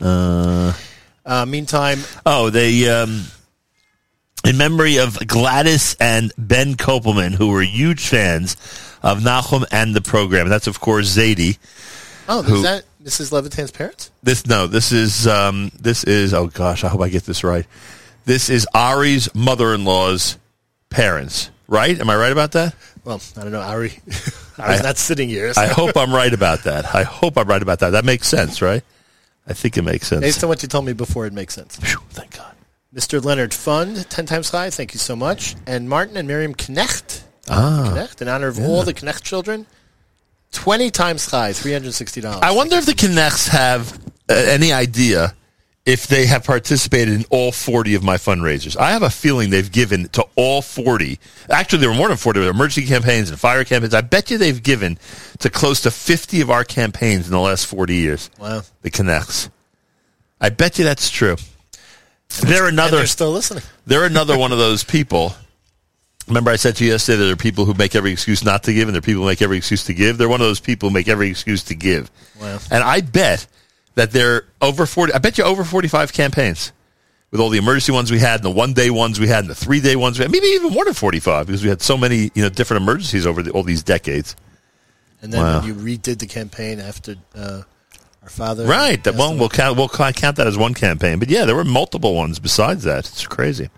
[0.01, 0.73] Uh,
[1.25, 3.25] Uh, meantime, oh, they, um,
[4.47, 8.57] in memory of Gladys and Ben Kopelman, who were huge fans
[9.03, 10.49] of Nahum and the program.
[10.49, 11.59] That's, of course, Zadie.
[12.29, 13.33] oh, Who- is that Mrs.
[13.33, 14.13] Levitan's parents?
[14.23, 17.67] This no, this is um, this is oh gosh, I hope I get this right.
[18.25, 20.37] This is Ari's mother-in-law's
[20.91, 21.99] parents, right?
[21.99, 22.75] Am I right about that?
[23.07, 23.93] Well, I don't know, Ari.
[24.59, 25.53] Ari's not sitting here.
[25.55, 26.93] so- I hope I'm right about that.
[26.95, 27.91] I hope I'm right about that.
[27.91, 28.83] That makes sense, right?
[29.47, 30.23] I think it makes sense.
[30.23, 31.77] Based on what you told me before, it makes sense.
[31.77, 32.53] Phew, thank God.
[32.93, 33.25] Mr.
[33.25, 35.55] Leonard Fund, 10 times high, thank you so much.
[35.69, 39.67] And Martin and Miriam Knecht, Ah, Knecht in honor of all the Knecht children,
[40.51, 42.43] 20 times high, $360.
[42.43, 43.97] I wonder if the Knechts have
[44.29, 45.35] uh, any idea
[45.87, 48.77] if they have participated in all 40 of my fundraisers.
[48.77, 51.19] I have a feeling they've given to all 40.
[51.49, 52.41] Actually, there were more than 40.
[52.41, 53.95] There were emergency campaigns and fire campaigns.
[53.95, 54.99] I bet you they've given
[55.39, 58.31] to close to 50 of our campaigns in the last 40 years.
[58.41, 58.63] Wow.
[58.83, 59.49] The Knechts.
[60.41, 61.37] I bet you that's true.
[62.41, 62.97] They're And another.
[62.99, 63.63] they're still listening.
[63.87, 65.35] They're another one of those people.
[66.27, 68.65] Remember, I said to you yesterday that there are people who make every excuse not
[68.65, 70.19] to give, and there are people who make every excuse to give.
[70.19, 72.11] They're one of those people who make every excuse to give.
[72.41, 72.59] Wow.
[72.73, 73.47] And I bet
[73.97, 75.13] that they're over forty.
[75.13, 76.73] I bet you over forty-five campaigns
[77.33, 79.55] with all the emergency ones we had, and the one-day ones we had, and the
[79.55, 80.31] three-day ones we had.
[80.31, 83.43] Maybe even more than forty-five because we had so many, you know, different emergencies over
[83.43, 84.37] the, all these decades.
[85.23, 85.63] And then Wow.
[85.65, 87.63] you redid the campaign after uh,
[88.23, 88.65] our father.
[88.67, 89.03] Right.
[89.03, 89.77] That one we'll count.
[89.77, 91.19] We'll count that as one campaign.
[91.19, 93.01] But yeah, there were multiple ones besides that.
[93.09, 93.71] It's crazy.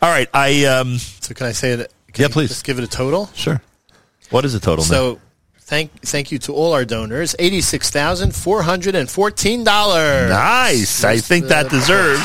[0.00, 0.28] All right.
[0.32, 0.96] I um.
[0.98, 1.92] So can I say it?
[2.12, 2.48] Can Yeah, you please.
[2.50, 3.28] Just give it a total.
[3.34, 3.60] Sure.
[4.30, 4.84] What is the total?
[5.14, 5.18] now?
[5.66, 7.34] Thank thank you to all our donors.
[7.40, 10.30] Eighty six thousand four hundred and fourteen dollars.
[10.30, 11.02] Nice.
[11.02, 12.22] I think uh, that deserves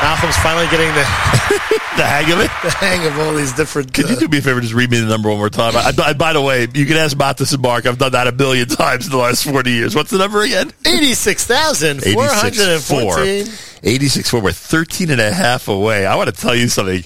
[0.00, 1.04] Malcolm's finally getting the,
[1.98, 2.50] the hang of it.
[2.62, 3.92] the hang of all these different.
[3.92, 4.62] Could you uh, do me a favor?
[4.62, 5.76] Just read me the number one more time.
[5.76, 7.84] I, I, by the way, you can ask Matas and Mark.
[7.84, 9.94] I've done that a billion times in the last 40 years.
[9.94, 10.72] What's the number again?
[10.86, 12.88] Eighty-six thousand four hundred and 86.4.
[12.88, 13.44] fourteen.
[13.82, 14.42] 86.4.
[14.42, 16.06] We're 13 and a half away.
[16.06, 17.04] I want to tell you something.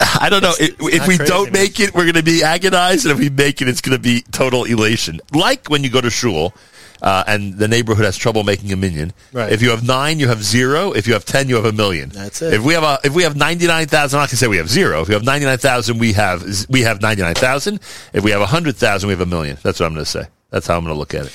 [0.00, 0.54] I don't know.
[0.58, 1.62] If, if we crazy, don't man.
[1.62, 3.04] make it, we're going to be agonized.
[3.04, 5.20] And if we make it, it's going to be total elation.
[5.32, 6.54] Like when you go to shul
[7.02, 9.12] uh, and the neighborhood has trouble making a million.
[9.32, 9.52] Right.
[9.52, 10.92] If you have nine, you have zero.
[10.92, 12.08] If you have 10, you have a million.
[12.08, 12.54] That's it.
[12.54, 14.70] If we have a, if we have 99,000, I'm not going to say we have
[14.70, 15.02] zero.
[15.02, 17.80] If we have 99,000, we have, we have 99,000.
[18.14, 19.58] If we have 100,000, we have a million.
[19.62, 20.24] That's what I'm going to say.
[20.48, 21.32] That's how I'm going to look at it.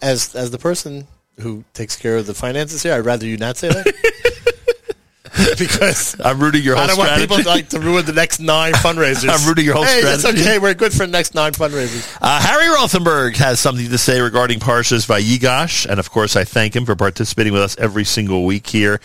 [0.00, 1.06] As as the person
[1.40, 3.84] who takes care of the finances here, I'd rather you not say that.
[5.58, 7.20] because I'm rooting your whole I don't strategy.
[7.20, 9.28] want people to, like to ruin the next nine fundraisers.
[9.40, 10.42] I'm rooting your whole hey, That's strategy.
[10.42, 10.58] okay.
[10.58, 12.16] We're good for the next nine fundraisers.
[12.20, 16.74] Uh, Harry Rothenberg has something to say regarding Parshas Vayigash, and of course, I thank
[16.76, 19.00] him for participating with us every single week here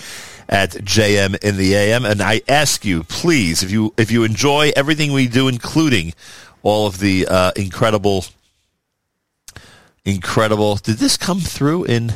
[0.49, 2.05] at JM in the AM.
[2.05, 6.13] And I ask you, please, if you if you enjoy everything we do, including
[6.63, 8.25] all of the uh, incredible,
[10.05, 10.75] incredible.
[10.75, 12.13] Did this come through in?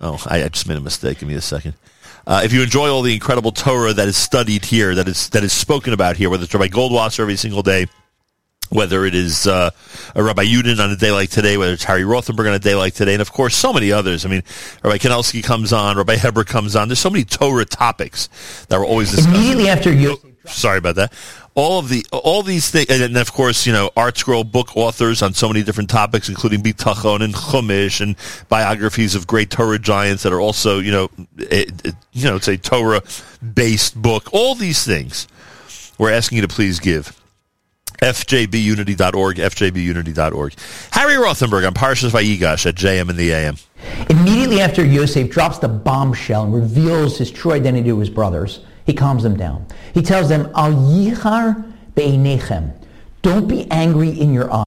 [0.00, 1.18] Oh, I, I just made a mistake.
[1.20, 1.74] Give me a second.
[2.26, 5.44] Uh, if you enjoy all the incredible Torah that is studied here, that is that
[5.44, 7.86] is spoken about here, whether it's Rabbi Goldwasser every single day,
[8.68, 9.70] whether it is uh,
[10.14, 12.74] a Rabbi Yudin on a day like today, whether it's Harry Rothenberg on a day
[12.74, 14.26] like today, and of course so many others.
[14.26, 14.42] I mean,
[14.82, 16.88] Rabbi Kanelsky comes on, Rabbi Heber comes on.
[16.88, 18.28] There's so many Torah topics
[18.68, 19.34] that we're always discussing.
[19.34, 20.18] Immediately after you.
[20.46, 21.12] Sorry about that.
[21.56, 25.22] All of the all these things, and then of course you know ArtScroll book authors
[25.22, 28.14] on so many different topics, including Bitachon and Chumash and
[28.50, 32.48] biographies of great Torah giants that are also you know it, it- you know it's
[32.48, 33.00] a Torah
[33.54, 34.28] based book.
[34.32, 35.26] All these things
[35.98, 37.18] we're asking you to please give.
[38.02, 40.54] FJBunity.org, FJBunity.org.
[40.92, 43.56] Harry Rothenberg on Parshas Vayigash at JM in the AM.
[44.10, 48.94] Immediately after Yosef drops the bombshell and reveals his true identity to his brothers, he
[48.94, 49.66] calms them down.
[49.92, 52.72] He tells them, Al yichar be'einechem.
[53.22, 54.65] Don't be angry in your eyes.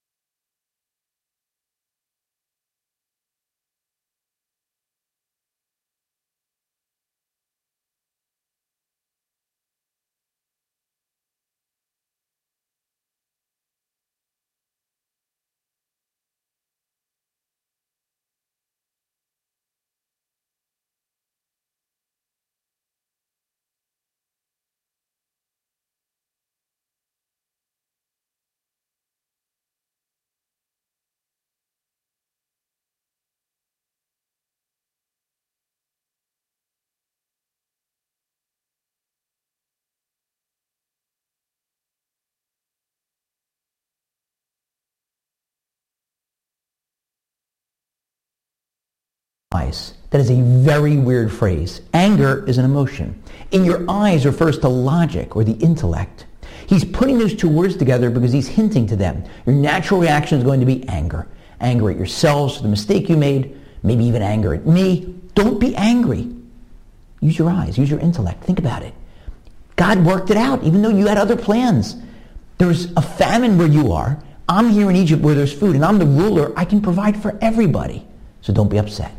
[49.69, 49.93] Eyes.
[50.09, 51.81] That is a very weird phrase.
[51.93, 53.21] Anger is an emotion.
[53.51, 56.25] In your eyes refers to logic or the intellect.
[56.67, 59.23] He's putting those two words together because he's hinting to them.
[59.45, 61.27] Your natural reaction is going to be anger.
[61.61, 65.15] Anger at yourselves for the mistake you made, maybe even anger at me.
[65.35, 66.27] Don't be angry.
[67.21, 68.43] Use your eyes, use your intellect.
[68.43, 68.93] Think about it.
[69.75, 71.95] God worked it out, even though you had other plans.
[72.57, 74.21] There's a famine where you are.
[74.47, 76.51] I'm here in Egypt where there's food, and I'm the ruler.
[76.57, 78.05] I can provide for everybody.
[78.41, 79.13] So don't be upset.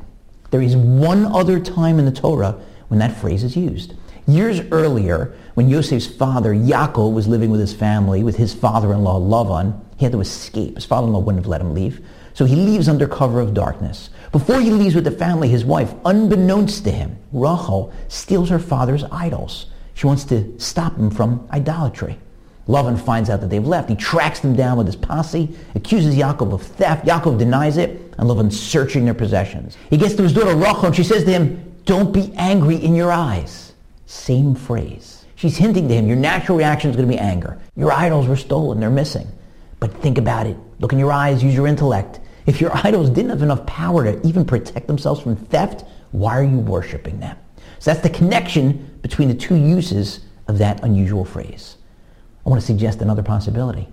[0.51, 3.95] There is one other time in the Torah when that phrase is used.
[4.27, 9.81] Years earlier, when Yosef's father, Yaakov, was living with his family, with his father-in-law, Lavan,
[9.97, 10.75] he had to escape.
[10.75, 12.05] His father-in-law wouldn't have let him leave.
[12.35, 14.11] So he leaves under cover of darkness.
[14.33, 19.05] Before he leaves with the family, his wife, unbeknownst to him, Rachel, steals her father's
[19.05, 19.67] idols.
[19.95, 22.19] She wants to stop him from idolatry.
[22.71, 23.89] Lavan finds out that they've left.
[23.89, 27.05] He tracks them down with his posse, accuses Yaakov of theft.
[27.05, 29.77] Yaakov denies it, and Lavan's searching their possessions.
[29.91, 32.95] He gets to his daughter Rachel, and she says to him, don't be angry in
[32.95, 33.73] your eyes.
[34.07, 35.25] Same phrase.
[35.35, 37.59] She's hinting to him, your natural reaction is going to be anger.
[37.77, 39.27] Your idols were stolen, they're missing.
[39.81, 40.57] But think about it.
[40.79, 42.21] Look in your eyes, use your intellect.
[42.47, 46.45] If your idols didn't have enough power to even protect themselves from theft, why are
[46.45, 47.37] you worshiping them?
[47.79, 51.77] So that's the connection between the two uses of that unusual phrase.
[52.45, 53.89] I want to suggest another possibility.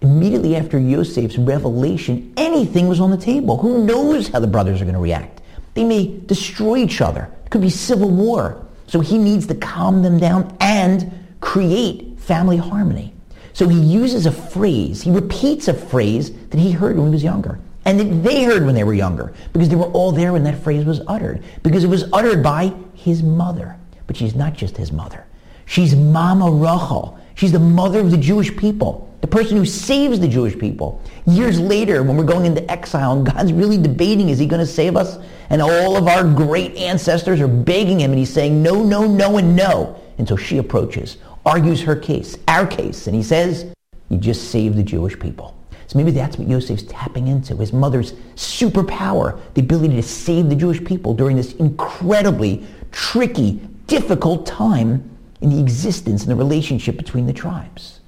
[0.00, 3.56] Immediately after Yosef's revelation, anything was on the table.
[3.58, 5.42] Who knows how the brothers are going to react?
[5.74, 7.30] They may destroy each other.
[7.44, 8.66] It could be civil war.
[8.86, 13.14] So he needs to calm them down and create family harmony.
[13.52, 17.24] So he uses a phrase, he repeats a phrase that he heard when he was
[17.24, 17.58] younger.
[17.84, 19.32] And that they heard when they were younger.
[19.52, 21.42] Because they were all there when that phrase was uttered.
[21.62, 23.76] Because it was uttered by his mother.
[24.06, 25.26] But she's not just his mother.
[25.66, 27.18] She's Mama Rachel.
[27.34, 31.02] She's the mother of the Jewish people, the person who saves the Jewish people.
[31.26, 34.66] Years later, when we're going into exile and God's really debating, is he going to
[34.66, 35.18] save us?
[35.50, 39.38] And all of our great ancestors are begging him and he's saying no, no, no,
[39.38, 40.00] and no.
[40.18, 43.72] And so she approaches, argues her case, our case, and he says,
[44.08, 45.56] you just saved the Jewish people.
[45.86, 50.56] So maybe that's what Yosef's tapping into, his mother's superpower, the ability to save the
[50.56, 55.08] Jewish people during this incredibly tricky, difficult time
[55.42, 58.00] in the existence and the relationship between the tribes.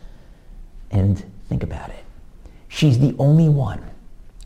[0.90, 2.04] And think about it.
[2.68, 3.82] She's the only one,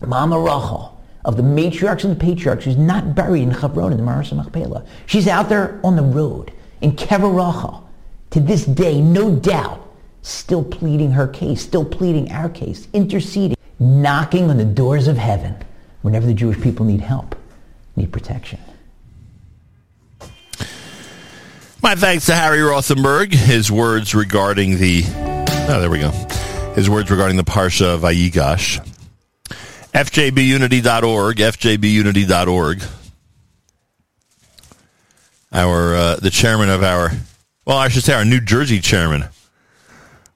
[0.05, 4.05] Mama Rachel, of the matriarchs and the patriarchs who's not buried in Hebron in the
[4.05, 4.86] Maras Machpelah.
[5.06, 7.89] She's out there on the road in Kever Rachel.
[8.31, 9.86] To this day, no doubt,
[10.23, 15.56] still pleading her case, still pleading our case, interceding, knocking on the doors of heaven
[16.02, 17.35] whenever the Jewish people need help,
[17.97, 18.60] need protection.
[21.81, 23.33] My thanks to Harry Rothenberg.
[23.33, 25.03] His words regarding the.
[25.07, 26.11] Oh, there we go.
[26.75, 28.85] His words regarding the Parsha of Vayigash.
[29.95, 32.83] FJBunity.org, FJBunity.org.
[35.51, 37.13] Our, uh, the chairman of our,
[37.65, 39.25] well, I should say our New Jersey chairman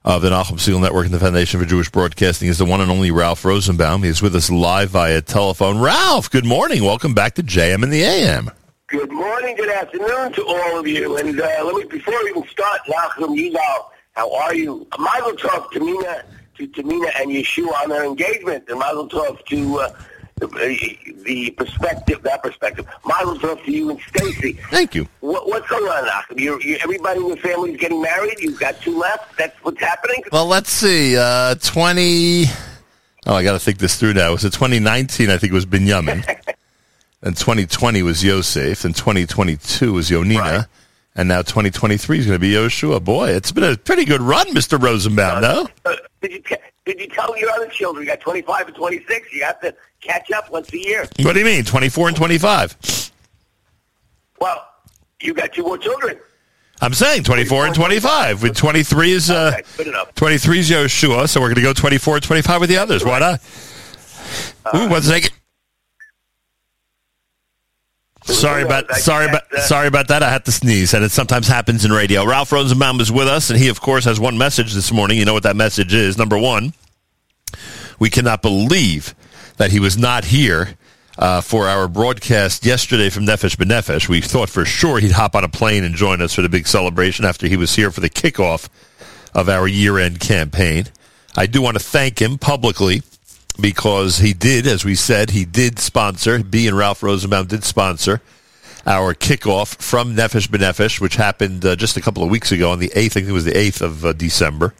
[0.03, 2.89] of the Nachum Segal Network and the Foundation for Jewish Broadcasting is the one and
[2.89, 4.03] only Ralph Rosenbaum.
[4.03, 5.79] He is with us live via telephone.
[5.79, 6.83] Ralph, good morning.
[6.83, 8.49] Welcome back to JM and the AM.
[8.93, 11.17] Good morning, good afternoon to all of you.
[11.17, 14.87] And uh, let me, before we even start, Nachum Yigal, how are you?
[14.99, 16.23] Mazel tov to Mina,
[16.59, 19.89] to Tamima and Yeshua on their engagement, and Mazel tov to uh,
[20.35, 22.85] the, the perspective, that perspective.
[23.03, 24.59] Mazel tov to you and Stacy.
[24.69, 25.07] Thank you.
[25.21, 26.39] What, what's going on, Nachum?
[26.39, 28.39] You, you, everybody in your family is getting married.
[28.41, 29.39] You've got two left.
[29.39, 30.23] That's what's happening.
[30.31, 31.17] Well, let's see.
[31.17, 32.45] Uh, 20.
[33.25, 34.33] Oh, I got to think this through now.
[34.33, 35.31] Was it 2019?
[35.31, 36.23] I think it was Binyamin.
[37.23, 38.85] and 2020 was Yosef.
[38.85, 40.39] And 2022 was Yonina.
[40.39, 40.65] Right.
[41.15, 43.03] And now 2023 is going to be Yoshua.
[43.03, 44.81] Boy, it's been a pretty good run, Mr.
[44.81, 45.67] Rosenbaum, no?
[45.85, 46.55] Uh, did you te-
[46.85, 48.03] did you tell your other children?
[48.03, 49.31] You got 25 and 26.
[49.31, 51.07] You have to catch up once a year.
[51.21, 53.11] What do you mean, 24 and 25?
[54.39, 54.67] Well,
[55.21, 56.19] you got two more children.
[56.81, 58.43] I'm saying 24 and 25.
[58.43, 60.13] With 23 is uh, Okay, good enough.
[60.15, 63.05] 23 is Yoshua, so we're going to go 24 and 25 with the others.
[63.05, 63.39] Why not?
[64.75, 65.31] Ooh, one second.
[68.25, 70.23] Sorry about I sorry about uh, sorry about that.
[70.23, 72.25] I had to sneeze, and it sometimes happens in radio.
[72.25, 75.17] Ralph Rosenbaum is with us, and he, of course, has one message this morning.
[75.17, 76.17] You know what that message is?
[76.17, 76.73] Number one,
[77.99, 79.13] we cannot believe
[79.57, 80.77] that he was not here
[81.17, 84.07] uh, for our broadcast yesterday from Nefesh B'Nefesh.
[84.07, 86.67] We thought for sure he'd hop on a plane and join us for the big
[86.67, 88.69] celebration after he was here for the kickoff
[89.33, 90.85] of our year-end campaign.
[91.35, 93.01] I do want to thank him publicly
[93.59, 98.21] because he did, as we said, he did sponsor, B and Ralph Rosenbaum did sponsor
[98.85, 102.79] our kickoff from Nefesh B'Nefesh, which happened uh, just a couple of weeks ago on
[102.79, 104.73] the 8th, I think it was the 8th of uh, December.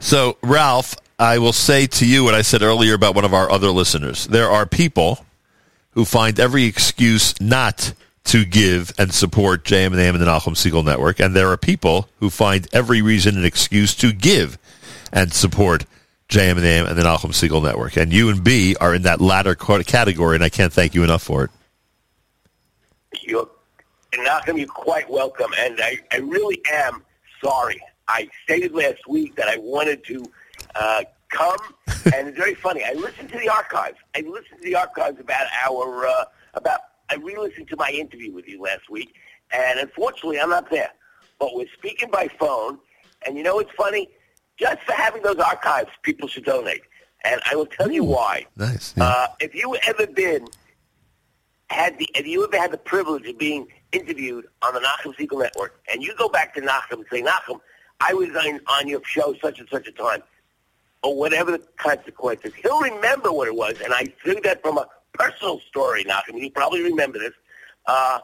[0.00, 3.50] So, Ralph, I will say to you what I said earlier about one of our
[3.50, 4.26] other listeners.
[4.26, 5.24] There are people
[5.92, 7.92] who find every excuse not
[8.24, 11.56] to give and support JM and AM and the Nahum Segal Network, and there are
[11.56, 14.58] people who find every reason and excuse to give
[15.12, 15.84] and support
[16.32, 17.96] JM and AM and the Nahum Segal Network.
[17.98, 21.22] And you and B are in that latter category, and I can't thank you enough
[21.22, 21.50] for it.
[23.20, 23.50] You're,
[24.16, 27.04] Malcolm, you're quite welcome, and I, I really am
[27.44, 27.78] sorry.
[28.08, 30.24] I stated last week that I wanted to
[30.74, 31.58] uh, come,
[32.14, 32.82] and it's very funny.
[32.82, 33.98] I listened to the archives.
[34.16, 36.80] I listened to the archives about our uh, about.
[37.10, 39.14] I re-listened to my interview with you last week,
[39.50, 40.92] and unfortunately, I'm not there.
[41.38, 42.78] But we're speaking by phone,
[43.26, 44.08] and you know what's funny?
[44.58, 46.82] Just for having those archives, people should donate,
[47.24, 48.46] and I will tell you why.
[48.56, 48.94] Nice.
[48.96, 49.04] yeah.
[49.04, 50.46] Uh, if you ever been
[51.70, 55.40] had the if you ever had the privilege of being interviewed on the Nachum Segal
[55.40, 57.60] Network, and you go back to Nachum and say, Nachum,
[58.00, 60.22] I was on, on your show such and such a time,
[61.02, 63.80] or whatever the consequences, he'll remember what it was.
[63.82, 66.40] And I say that from a personal story, Nachum.
[66.40, 67.32] You probably remember this.
[67.86, 68.20] Uh,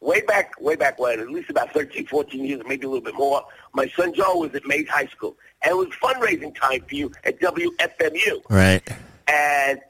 [0.00, 3.14] way back, way back when, at least about 13, 14 years, maybe a little bit
[3.14, 3.44] more,
[3.74, 5.36] my son Joe was at Mays High School.
[5.62, 8.42] And it was fundraising time for you at WFMU.
[8.48, 8.82] Right.
[9.28, 9.80] And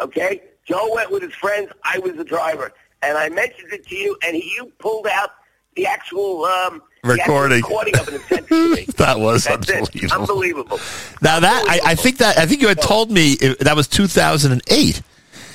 [0.00, 1.70] okay, Joe went with his friends.
[1.84, 5.30] I was the driver, and I mentioned it to you, and he, you pulled out
[5.76, 7.56] the actual um, the actual Recording.
[7.62, 8.86] recording of it and sent it to me.
[8.96, 9.76] That was That's it.
[9.76, 10.12] unbelievable.
[10.22, 10.80] Unbelievable.
[11.20, 13.86] Now that I, I think that I think you had told me it, that was
[13.88, 15.02] 2008,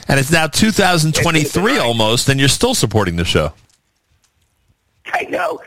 [0.08, 3.52] and it's now 2023 almost, and you're still supporting the show.
[5.12, 5.60] I know.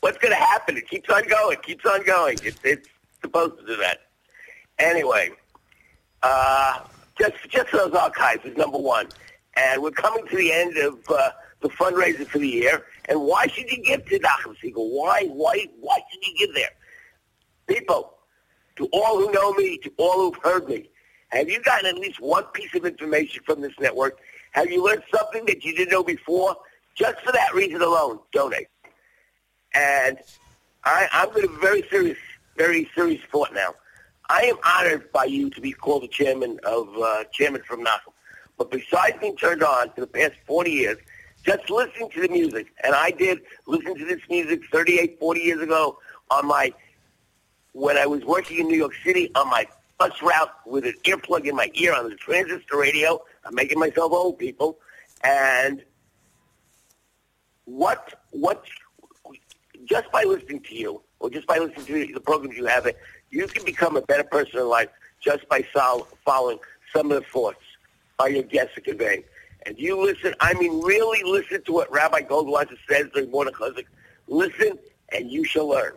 [0.00, 0.76] What- What's going to happen?
[0.76, 1.54] It keeps on going.
[1.58, 2.38] It keeps on going.
[2.42, 2.88] It's, it's
[3.20, 3.98] supposed to do that.
[4.78, 5.30] Anyway,
[6.22, 6.80] uh,
[7.18, 9.08] just just those archives is number one,
[9.56, 11.30] and we're coming to the end of uh,
[11.60, 12.86] the fundraiser for the year.
[13.08, 14.88] And why should you give to Nachum Segal?
[14.90, 16.70] Why why why should you give there?
[17.66, 18.14] People,
[18.76, 20.88] to all who know me, to all who've heard me,
[21.30, 24.18] have you gotten at least one piece of information from this network?
[24.52, 26.56] Have you learned something that you didn't know before?
[26.94, 28.68] Just for that reason alone, donate.
[29.78, 30.18] And
[30.84, 32.18] I, I'm going to very serious,
[32.56, 33.74] very serious thought now.
[34.28, 38.12] I am honored by you to be called the chairman of uh, chairman from Nachum.
[38.58, 40.98] But besides being turned on for the past 40 years,
[41.44, 45.62] just listening to the music, and I did listen to this music 38, 40 years
[45.62, 45.98] ago
[46.30, 46.72] on my
[47.72, 49.66] when I was working in New York City on my
[49.98, 53.22] bus route with an earplug in my ear on the transistor radio.
[53.44, 54.78] I'm making myself old, people.
[55.22, 55.84] And
[57.66, 58.64] what what
[59.88, 62.86] just by listening to you or just by listening to the programs you have,
[63.30, 64.88] you can become a better person in life
[65.20, 66.58] just by sol- following
[66.94, 67.58] some of the thoughts
[68.16, 69.24] by your guests are conveying.
[69.66, 73.84] And you listen, I mean, really listen to what Rabbi Goldwasser says during Morning Chizuk.
[74.28, 74.78] Listen,
[75.12, 75.92] and you shall learn.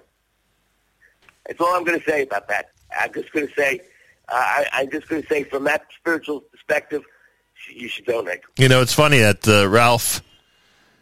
[1.45, 2.71] That's all I'm going to say about that.
[2.99, 3.81] I'm just going to say,
[4.29, 7.03] uh, I, I'm just going to say, from that spiritual perspective,
[7.73, 8.41] you should donate.
[8.57, 10.21] You know, it's funny that uh, Ralph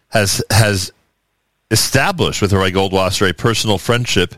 [0.09, 0.91] has has
[1.71, 4.35] established with Roy Goldwasser a personal friendship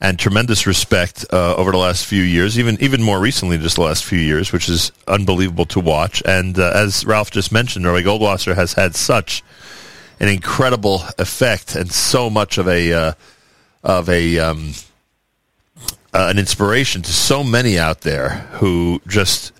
[0.00, 3.82] and tremendous respect uh, over the last few years, even even more recently, just the
[3.82, 6.22] last few years, which is unbelievable to watch.
[6.26, 9.42] And uh, as Ralph just mentioned, Roy Goldwasser has had such
[10.20, 13.12] an incredible effect and so much of a uh,
[13.82, 14.72] of a um,
[16.12, 19.52] uh, an inspiration to so many out there who just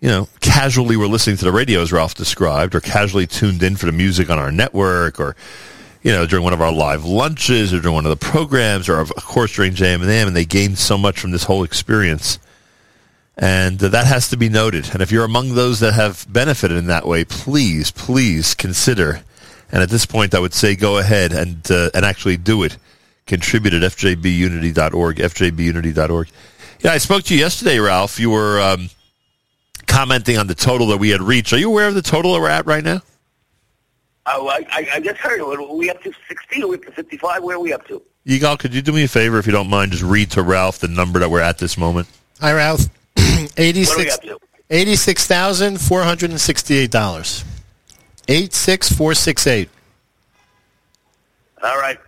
[0.00, 3.76] you know, casually were listening to the radio as Ralph described, or casually tuned in
[3.76, 5.36] for the music on our network, or
[6.02, 8.98] you know, during one of our live lunches, or during one of the programs, or
[9.00, 12.38] of course during JM and they gained so much from this whole experience.
[13.36, 14.90] And that has to be noted.
[14.92, 19.22] And if you're among those that have benefited in that way, please, please consider
[19.72, 22.76] And at this point, I would say go ahead and uh, and actually do it.
[23.26, 26.28] Contribute at fjbunity.org, fjbunity.org.
[26.80, 28.18] Yeah, I spoke to you yesterday, Ralph.
[28.18, 28.90] You were um,
[29.86, 31.52] commenting on the total that we had reached.
[31.52, 33.02] Are you aware of the total that we're at right now?
[34.32, 35.40] Oh, I, I, I just heard.
[35.40, 36.62] Are we up to 60?
[36.62, 37.42] Are we up to 55?
[37.42, 38.02] Where are we up to?
[38.26, 40.78] Yigal, could you do me a favor, if you don't mind, just read to Ralph
[40.78, 42.06] the number that we're at this moment?
[42.40, 42.82] Hi, Ralph.
[43.16, 44.18] What are we Eighty-six.
[44.70, 47.44] Eighty-six thousand four hundred sixty-eight dollars.
[48.28, 49.70] Eight six four six eight.
[51.62, 51.98] All right.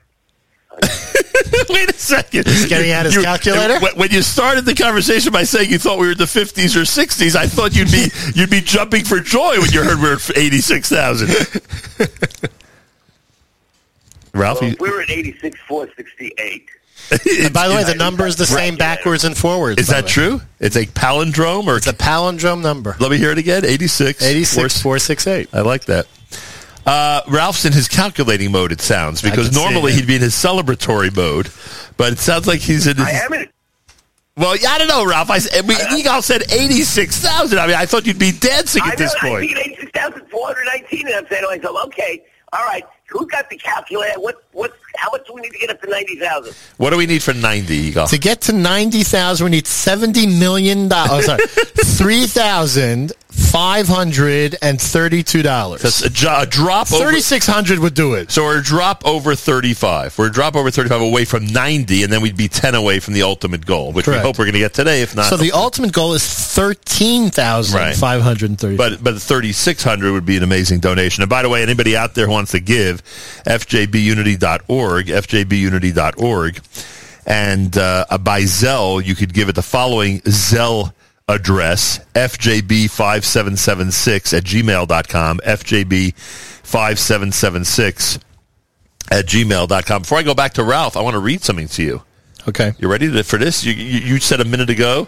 [1.70, 2.46] Wait a second.
[2.46, 3.78] He's getting out his calculator?
[3.80, 6.76] When, when you started the conversation by saying you thought we were in the 50s
[6.76, 10.08] or 60s, I thought you'd be you'd be jumping for joy when you heard we
[10.08, 11.28] were at 86,000.
[14.34, 16.68] Ralph, Well, we were at 86, 468.
[17.44, 19.78] And by the way, the number is the same backwards and forwards.
[19.80, 20.40] is that true?
[20.60, 22.96] It's a palindrome or It's a palindrome number.
[22.98, 23.66] Let me hear it again.
[23.66, 24.22] 86.
[24.22, 25.48] 86, 468.
[25.52, 26.06] I like that.
[26.84, 31.14] Uh, Ralph's in his calculating mode, it sounds, because normally he'd be in his celebratory
[31.14, 31.48] mode,
[31.96, 33.06] but it sounds like he's in his.
[33.06, 33.48] I am in.
[34.36, 35.30] Well, yeah, I don't know, Ralph.
[35.30, 37.58] I, I, s- we, Yigal said 86,000.
[37.58, 39.50] I mean, I thought you'd be dancing I at this know, I point.
[39.50, 44.18] see 86,419, and I'm saying to myself, okay, all right, who got the calculator?
[44.20, 46.54] What, what, how much do we need to get up to 90,000?
[46.78, 48.08] What do we need for 90, Yigal?
[48.08, 51.28] To get to ninety thousand, we need seventy million dollars.
[51.28, 51.46] Oh, sorry,
[51.84, 55.82] three thousand five hundred and thirty-two dollars.
[55.82, 56.88] That's a, jo- a drop.
[56.88, 58.30] Thirty-six hundred would do it.
[58.30, 60.18] So we're a drop over 35.
[60.18, 63.14] We're a drop over 35 away from 90, and then we'd be 10 away from
[63.14, 64.22] the ultimate goal, which Correct.
[64.22, 65.26] we hope we're going to get today, if not.
[65.26, 68.76] So the ultimate goal is thirteen thousand five hundred thirty.
[68.76, 71.22] But but 3600 would be an amazing donation.
[71.22, 73.02] And by the way, anybody out there who wants to give,
[73.44, 76.60] fjbunity.org, fjbunity.org,
[77.26, 80.92] and uh, by Zelle, you could give it the following Zelle
[81.32, 88.22] address, fjb5776 at gmail.com, fjb5776
[89.10, 90.02] at gmail.com.
[90.02, 92.02] Before I go back to Ralph, I want to read something to you.
[92.48, 92.72] Okay.
[92.78, 93.64] You ready to, for this?
[93.64, 95.06] You, you, you said a minute ago,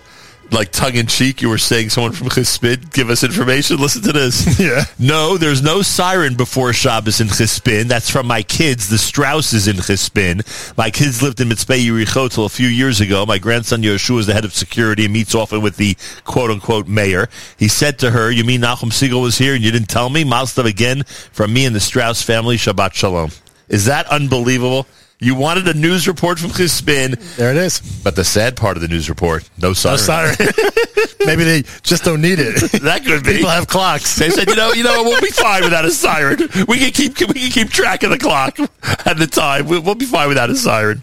[0.50, 3.76] like tongue in cheek, you were saying someone from Chispin, give us information.
[3.78, 4.44] Listen to this.
[4.64, 4.84] Yeah.
[4.98, 7.84] No, there's no siren before Shabbos in Chispin.
[7.84, 10.42] That's from my kids, the Strausses in Chispin.
[10.76, 13.26] My kids lived in Mitzpe Yericho till a few years ago.
[13.26, 16.86] My grandson Yoshua is the head of security and meets often with the quote unquote
[16.86, 17.28] mayor.
[17.58, 20.24] He said to her, You mean Nachum Segal was here and you didn't tell me?
[20.24, 21.02] Malstav again
[21.32, 22.56] from me and the Strauss family.
[22.56, 23.30] Shabbat Shalom.
[23.68, 24.86] Is that unbelievable?
[25.20, 27.18] You wanted a news report from Chispin.
[27.36, 27.80] There it is.
[28.02, 29.96] But the sad part of the news report, no siren.
[29.96, 30.36] No siren.
[31.26, 32.56] Maybe they just don't need it.
[32.82, 33.34] that could be.
[33.34, 34.16] People have clocks.
[34.16, 36.38] They said, you know, you know, we'll be fine without a siren.
[36.68, 38.58] We can keep we can keep track of the clock
[39.06, 39.66] at the time.
[39.66, 41.02] We'll, we'll be fine without a siren.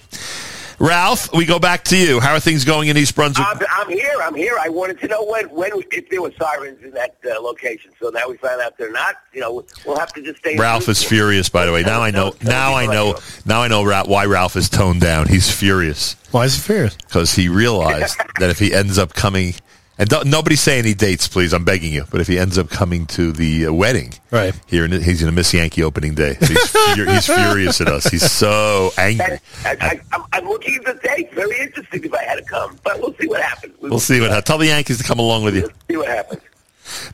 [0.81, 2.19] Ralph, we go back to you.
[2.19, 3.45] How are things going in East Brunswick?
[3.47, 4.17] I'm, I'm here.
[4.19, 4.57] I'm here.
[4.59, 7.91] I wanted to know when, when if there were sirens in that uh, location.
[8.01, 9.17] So now we find out they're not.
[9.31, 10.57] You know, we'll have to just stay.
[10.57, 11.83] Ralph is furious, by the way.
[11.83, 12.33] Now I know.
[12.41, 13.19] Now I know.
[13.45, 15.27] Now I know why Ralph is toned down.
[15.27, 16.95] He's furious Why is he furious?
[16.95, 19.53] because he realized that if he ends up coming,
[19.97, 21.53] and don't, nobody say any dates, please.
[21.53, 22.05] I'm begging you.
[22.09, 24.53] But if he ends up coming to the uh, wedding, Right.
[24.67, 26.35] here, in, he's going to miss Yankee opening day.
[26.39, 28.05] So he's, fur- he's furious at us.
[28.05, 29.37] He's so angry.
[29.65, 31.33] I, I, I'm, I'm looking at the date.
[31.33, 33.73] Very interesting if I had to come, but we'll see what happens.
[33.81, 34.45] We'll see what happens.
[34.45, 35.69] Tell the Yankees to come along with you.
[35.89, 36.41] see what happens.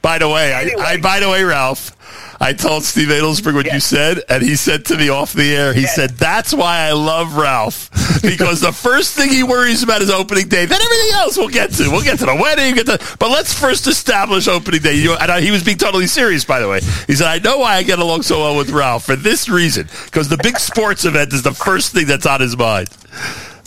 [0.01, 1.91] By the way, I, I by the way, Ralph,
[2.39, 5.73] I told Steve Adelsberg what you said, and he said to me off the air,
[5.73, 7.89] he said, "That's why I love Ralph
[8.21, 10.65] because the first thing he worries about is opening day.
[10.65, 11.89] Then everything else we'll get to.
[11.89, 15.17] We'll get to the wedding, get to, but let's first establish opening day." You know,
[15.19, 16.81] and I, he was being totally serious, by the way.
[17.07, 19.87] He said, "I know why I get along so well with Ralph for this reason
[20.05, 22.89] because the big sports event is the first thing that's on his mind."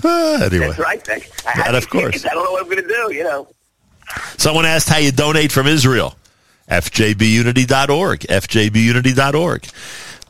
[0.05, 1.09] Ah, anyway, That's right.
[1.47, 2.05] I And of course.
[2.07, 2.27] tickets.
[2.27, 3.15] I don't know what I'm going to do.
[3.15, 3.49] You know.
[4.37, 6.17] Someone asked how you donate from Israel.
[6.71, 8.21] FJBunity.org.
[8.21, 9.67] FJBunity.org.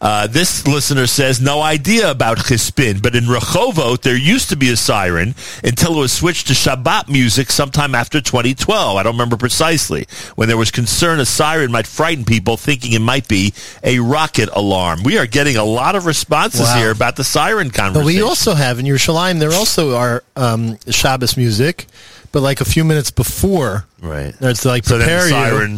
[0.02, 4.70] Uh, this listener says, no idea about Chispin, but in Rehovot, there used to be
[4.70, 8.96] a siren until it was switched to Shabbat music sometime after 2012.
[8.96, 10.06] I don't remember precisely.
[10.36, 13.52] When there was concern a siren might frighten people, thinking it might be
[13.84, 15.02] a rocket alarm.
[15.02, 16.78] We are getting a lot of responses Wow.
[16.78, 18.00] here about the siren conversation.
[18.02, 21.88] But we also have in Yerushalayim, there also are um, Shabbos music,
[22.32, 24.34] but like a few minutes before, right.
[24.40, 25.30] it's like so then the you.
[25.30, 25.72] siren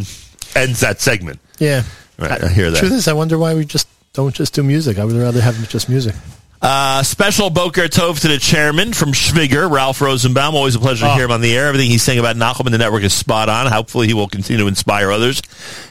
[0.55, 1.39] ends that segment.
[1.59, 1.83] Yeah.
[2.17, 2.79] Right, I hear that.
[2.79, 4.99] Truth is, I wonder why we just don't just do music.
[4.99, 6.13] I would rather have just music.
[6.61, 10.55] Uh, special Boker Tov to the chairman from Schwiger, Ralph Rosenbaum.
[10.55, 11.15] Always a pleasure to Oh.
[11.15, 11.67] hear him on the air.
[11.67, 13.69] Everything he's saying about Nachum and the network is spot on.
[13.69, 15.41] Hopefully, he will continue to inspire others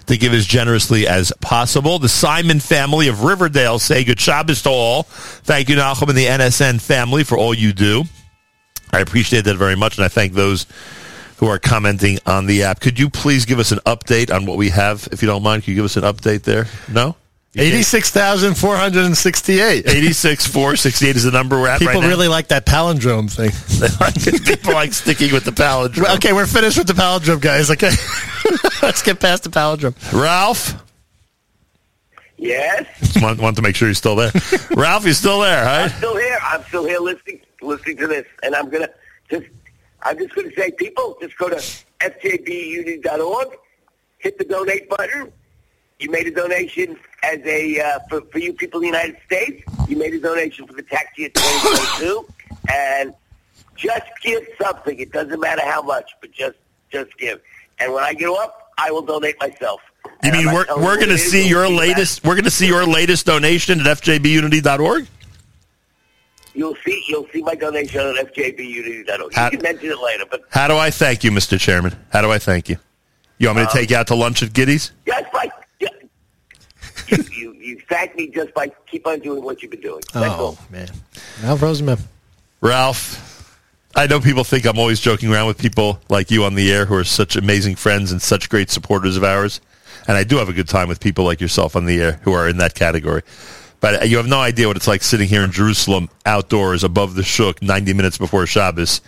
[0.07, 1.99] to give as generously as possible.
[1.99, 5.03] The Simon family of Riverdale say good Shabbos to all.
[5.03, 8.05] Thank you, Nachum, and the NSN family for all you do.
[8.93, 10.67] I appreciate that very much, and I thank those
[11.39, 12.81] who are commenting on the app.
[12.81, 15.63] Could you please give us an update on what we have, if you don't mind?
[15.63, 16.67] Could you give us an update there?
[16.91, 17.17] No?
[17.55, 19.87] Eighty-six thousand four hundred and sixty-eight.
[19.87, 22.09] 86 468 is the number we're at People right now.
[22.09, 23.51] really like that palindrome thing.
[24.57, 26.03] People like sticking with the palindrome.
[26.03, 27.71] Well, okay, we're finished with the palindrome, guys.
[27.71, 27.91] Okay,
[28.83, 29.95] let's get past the palindrome.
[30.19, 30.83] Ralph,
[32.39, 34.33] Yes, just want, want to make sure you're still there.
[34.75, 36.39] Ralph, you're still there, I'm still here.
[36.43, 38.91] I'm still here listening listening to this, and I'm gonna
[39.31, 39.47] just
[40.03, 41.57] I'm just gonna say, people, just go to
[42.01, 43.49] fjbunity.org,
[44.19, 45.33] hit the donate button.
[45.99, 49.63] You made a donation as a uh, for, for you people in the United States.
[49.89, 52.27] You made a donation for the tax year 2022,
[52.73, 53.15] and
[53.77, 54.99] just give something.
[54.99, 56.59] It doesn't matter how much, but just
[56.91, 57.41] just give.
[57.79, 59.81] And when I get off, I will donate myself.
[60.05, 62.45] You And mean we're, we're going to what it is, see your latest we're going
[62.45, 65.07] to see your latest donation at fjbunity.org?
[66.55, 67.03] You'll see.
[67.09, 69.35] You'll see my donation on fjbunity.org.
[69.35, 71.59] How- You can mention it later, but How do I thank you, Mr.
[71.59, 71.95] Chairman?
[72.13, 72.77] How do I thank you?
[73.39, 74.93] You want me to Um, take you out to lunch at Giddy's?
[75.07, 75.51] just by
[75.81, 80.03] you, you, you thank me just by keep on doing what you've been doing.
[80.15, 80.57] That's all.
[80.59, 80.89] Oh man,
[81.43, 82.01] Ralph Rosenman.
[82.61, 83.59] Ralph,
[83.95, 86.87] I know people think I'm always joking around with people like you on the air
[86.87, 89.61] who are such amazing friends and such great supporters of ours.
[90.09, 92.33] And I do have a good time with people like yourself on the air who
[92.33, 93.23] are in that category.
[93.83, 97.25] But you have no idea what it's like sitting here in Jerusalem outdoors above the
[97.25, 99.01] Shuk 90 minutes before Shabbos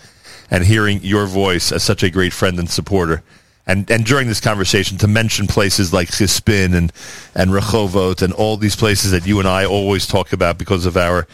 [0.51, 3.23] and hearing your voice as such a great friend and supporter.
[3.69, 6.93] And, and during this conversation to mention places like Sispin and,
[7.37, 10.97] and Rehovot and all these places that you and I always talk about because of
[10.97, 11.29] our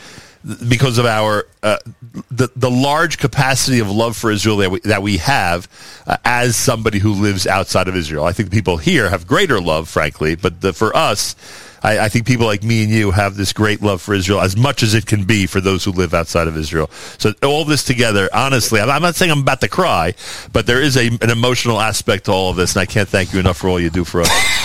[0.69, 1.77] because of our uh,
[2.31, 5.69] the the large capacity of love for Israel that we, that we have
[6.07, 8.25] uh, as somebody who lives outside of Israel.
[8.25, 11.37] I think people here have greater love, frankly, but the, for us,
[11.83, 14.57] I, I think people like me and you have this great love for Israel as
[14.57, 16.89] much as it can be for those who live outside of Israel.
[17.19, 20.15] So all this together, honestly, I'm, I'm not saying I'm about to cry,
[20.53, 23.33] but there is a, an emotional aspect to all of this, and I can't thank
[23.33, 24.29] you enough for all you do for us.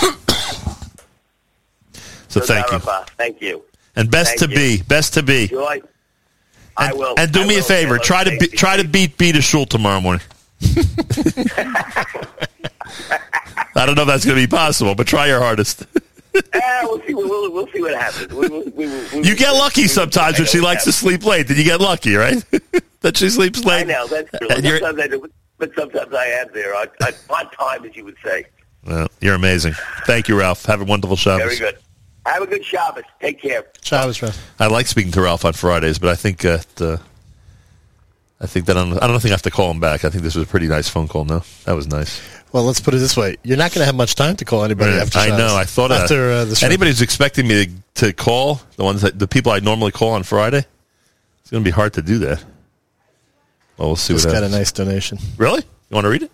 [2.28, 2.78] so thank you,
[3.16, 3.62] Thank you.
[3.94, 4.78] and best Thank to you.
[4.78, 5.48] be, best to be.
[5.48, 5.80] Joy.
[6.76, 7.14] I And, will.
[7.18, 7.98] and do I me a favor.
[7.98, 10.22] Try to be, try to beat a shul tomorrow morning.
[13.74, 15.86] I don't know if that's going to be possible, but try your hardest.
[16.54, 17.14] Ah, we'll see.
[17.14, 18.32] We'll, we'll, we'll see what happens.
[18.32, 21.48] We, we, we, we, You get lucky sometimes when she likes to sleep late.
[21.48, 22.42] Then you get lucky, right?
[23.00, 23.80] that she sleeps late.
[23.80, 24.48] I know that's true.
[24.50, 27.96] And you're- Sometimes I do, but sometimes I am there on, on, on time, as
[27.96, 28.44] you would say.
[28.86, 29.74] Well, you're amazing.
[30.06, 30.64] Thank you, Ralph.
[30.66, 31.58] Have a wonderful Shabbos.
[31.58, 31.80] Very good.
[32.26, 33.04] Have a good Shabbos.
[33.20, 33.64] Take care.
[33.82, 34.38] Shabbos, Ralph.
[34.58, 37.00] I like speaking to Ralph on Fridays, but I think uh, the,
[38.40, 40.04] I think that I'm, I don't think I have to call him back.
[40.04, 41.24] I think this was a pretty nice phone call.
[41.24, 42.20] No, that was nice.
[42.52, 44.64] Well, let's put it this way: you're not going to have much time to call
[44.64, 45.18] anybody after.
[45.18, 45.56] I know.
[45.56, 46.40] I thought after that.
[46.40, 46.66] uh, the show.
[46.66, 50.10] anybody who's expecting me to, to call the ones that the people I normally call
[50.12, 50.64] on Friday,
[51.40, 52.42] it's going to be hard to do that.
[53.76, 55.60] Well, we'll see just what got a nice donation Really?
[55.60, 56.32] You want to read it?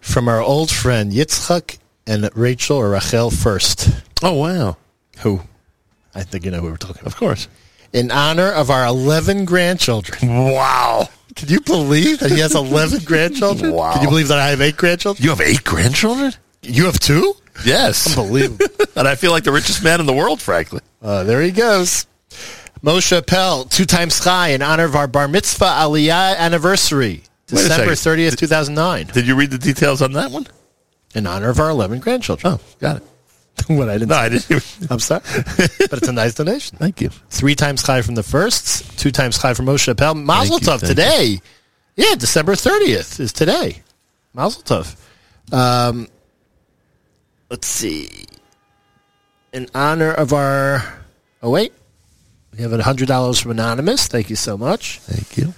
[0.00, 3.88] from our old friend Yitzchak and Rachel or Rachel first.
[4.22, 4.76] Oh wow!
[5.20, 5.40] Who?
[6.14, 7.06] I think you know who we're talking about.
[7.12, 7.48] Of course.
[7.92, 10.28] In honor of our 11 grandchildren.
[10.52, 11.08] Wow!
[11.34, 13.72] Can you believe that he has 11 grandchildren?
[13.72, 13.94] Wow.
[13.94, 15.22] Can you believe that I have eight grandchildren?
[15.22, 16.32] You have eight grandchildren?
[16.62, 17.34] You have two?
[17.64, 18.16] Yes.
[18.16, 18.66] Unbelievable.
[18.96, 20.80] and I feel like the richest man in the world, frankly.
[21.02, 22.06] Uh, there he goes.
[22.82, 28.18] Moshe Pell, two times chai, in honor of our bar mitzvah aliyah anniversary, December second.
[28.18, 29.06] 30th, 2009.
[29.06, 30.46] Did you read the details on that one?
[31.14, 32.54] In honor of our 11 grandchildren.
[32.54, 33.02] Oh, got it.
[33.66, 34.78] what I didn't No, I didn't.
[34.90, 35.22] I'm sorry.
[35.24, 36.76] but it's a nice donation.
[36.78, 37.10] Thank you.
[37.30, 40.14] Three times chai from the first, two times chai from Moshe Pell.
[40.14, 41.40] Mazel Thank tov today.
[41.96, 43.82] Yeah, December 30th is today.
[44.32, 44.96] Mazel tov.
[45.52, 46.08] Um,
[47.50, 48.26] let's see.
[49.52, 50.82] In honor of our.
[51.42, 51.72] Oh, wait.
[52.56, 54.06] We have $100 from Anonymous.
[54.08, 54.98] Thank you so much.
[55.00, 55.54] Thank you.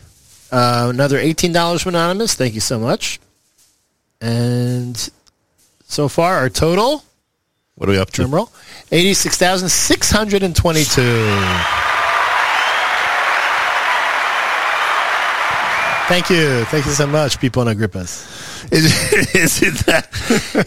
[0.50, 2.34] Uh, another $18 from Anonymous.
[2.34, 3.20] Thank you so much.
[4.20, 5.10] And
[5.84, 7.04] so far, our total,
[7.76, 8.26] What are we up to?
[8.26, 8.50] roll,
[8.90, 11.02] 86,622.
[16.08, 16.64] Thank you.
[16.66, 18.72] Thank you so much, people in Agrippas.
[18.72, 18.84] Is,
[19.34, 20.08] is it that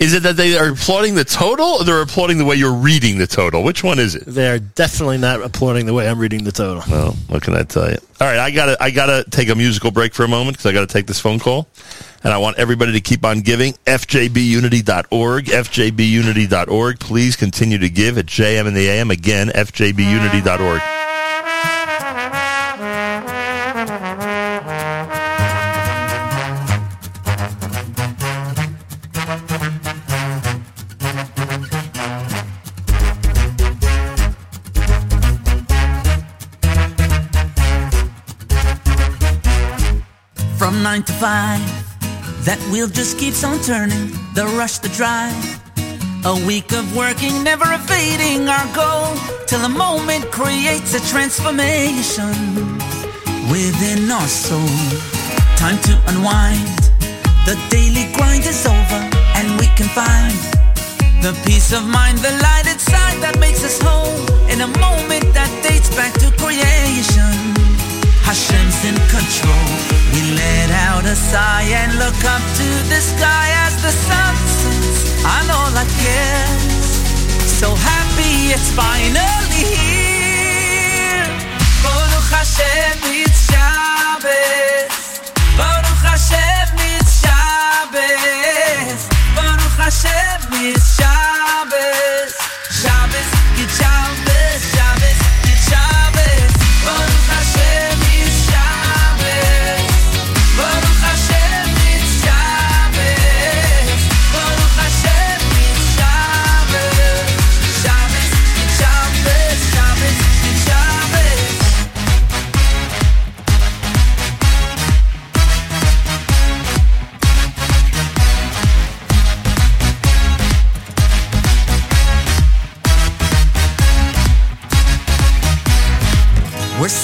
[0.02, 3.18] is it that they are applauding the total, or they're applauding the way you're reading
[3.18, 3.64] the total?
[3.64, 4.26] Which one is it?
[4.26, 6.84] They're definitely not applauding the way I'm reading the total.
[6.90, 7.98] Well, what can I tell you?
[8.20, 10.74] All right, I gotta I gotta take a musical break for a moment because I
[10.74, 11.68] gotta take this phone call,
[12.24, 13.74] and I want everybody to keep on giving.
[13.86, 17.00] FJBUnity.org, FJBUnity.org.
[17.00, 19.50] Please continue to give at JM and the AM again.
[19.50, 20.82] FJBUnity.org.
[40.60, 41.79] From nine to five,
[42.50, 44.10] that wheel just keeps on turning.
[44.34, 45.38] The rush, the drive,
[46.26, 49.14] A week of working, never evading our goal,
[49.46, 52.34] till a moment creates a transformation
[53.54, 54.76] within our soul.
[55.62, 56.80] Time to unwind.
[57.46, 59.02] The daily grind is over,
[59.38, 60.34] and we can find
[61.22, 64.18] the peace of mind, the light inside that makes us whole.
[64.50, 67.59] In a moment that dates back to creation,
[68.30, 69.70] Hashem's in control.
[70.14, 75.26] We let out a sigh and look up to the sky as the sun sets
[75.26, 76.86] on all our cares.
[77.58, 81.26] So happy it's finally here.
[81.82, 84.94] Baruch Hashem, it's Shabbos.
[85.58, 89.10] Baruch Hashem, it's Shabbos.
[89.34, 90.39] Baruch Hashem,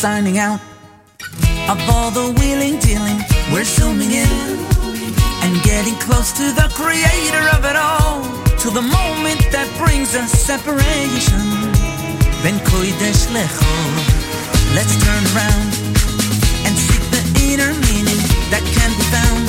[0.06, 0.62] signing out
[1.68, 3.18] of all the wheeling dealing.
[3.52, 4.30] We're zooming in
[5.42, 8.22] and getting close to the creator of it all.
[8.62, 11.42] To the moment that brings us separation.
[12.46, 13.90] Ben kodesh lechol.
[14.78, 15.74] Let's turn around
[16.70, 18.22] and seek the inner meaning
[18.54, 19.42] that can be found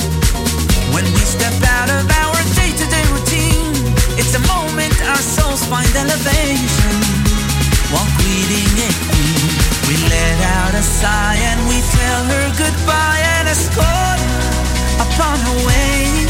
[0.89, 3.77] when we step out of our day-to-day routine.
[4.17, 6.97] It's a moment our souls find elevation
[7.93, 9.76] while greeting a queen.
[9.87, 14.19] We let out a sigh and we tell her goodbye and escort
[14.99, 16.27] upon her way.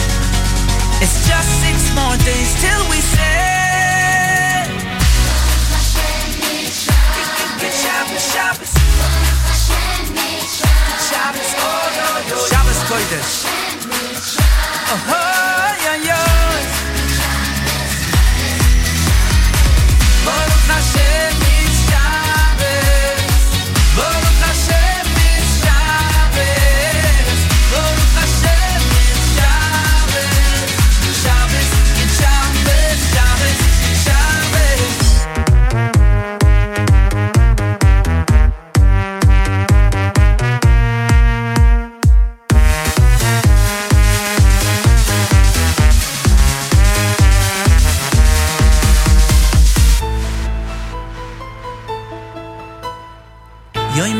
[1.01, 3.57] It's just six more days till we say.
[11.09, 11.87] Shabbos, oh.
[15.09, 15.37] Oh.
[20.25, 21.66] Baruch Hashem,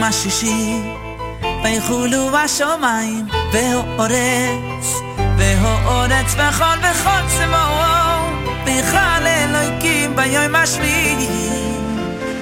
[0.08, 0.82] השישי,
[1.64, 4.88] ויחולו השמיים, והאורץ,
[5.38, 8.24] והאורץ וכל וכל צבאו,
[8.66, 11.28] ויכל אלוהיקים ביום השביעי,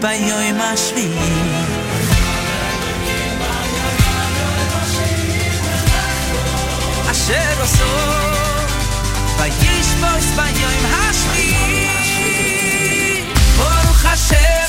[0.01, 1.65] ביום השביעי.
[7.11, 7.83] אשר עשו,
[9.37, 11.87] וישבוס ביום השביעי,
[13.57, 14.64] ברוך השם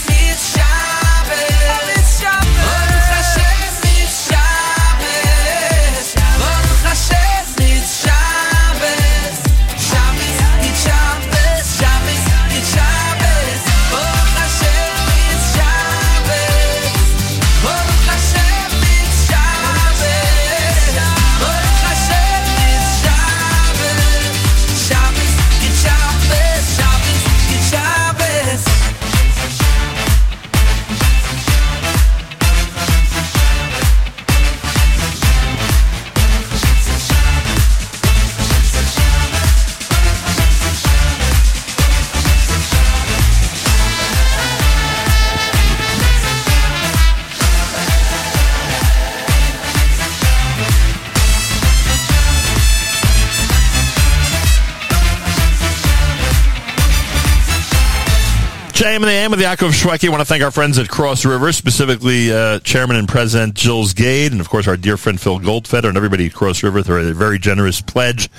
[58.97, 60.07] JM and the AM with Yaakov Shwekey.
[60.07, 63.93] I want to thank our friends at Cross River, specifically uh, Chairman and President Gilles
[63.93, 66.99] Gade, and of course our dear friend Phil Goldfeder and everybody at Cross River for
[66.99, 68.31] a very generous pledge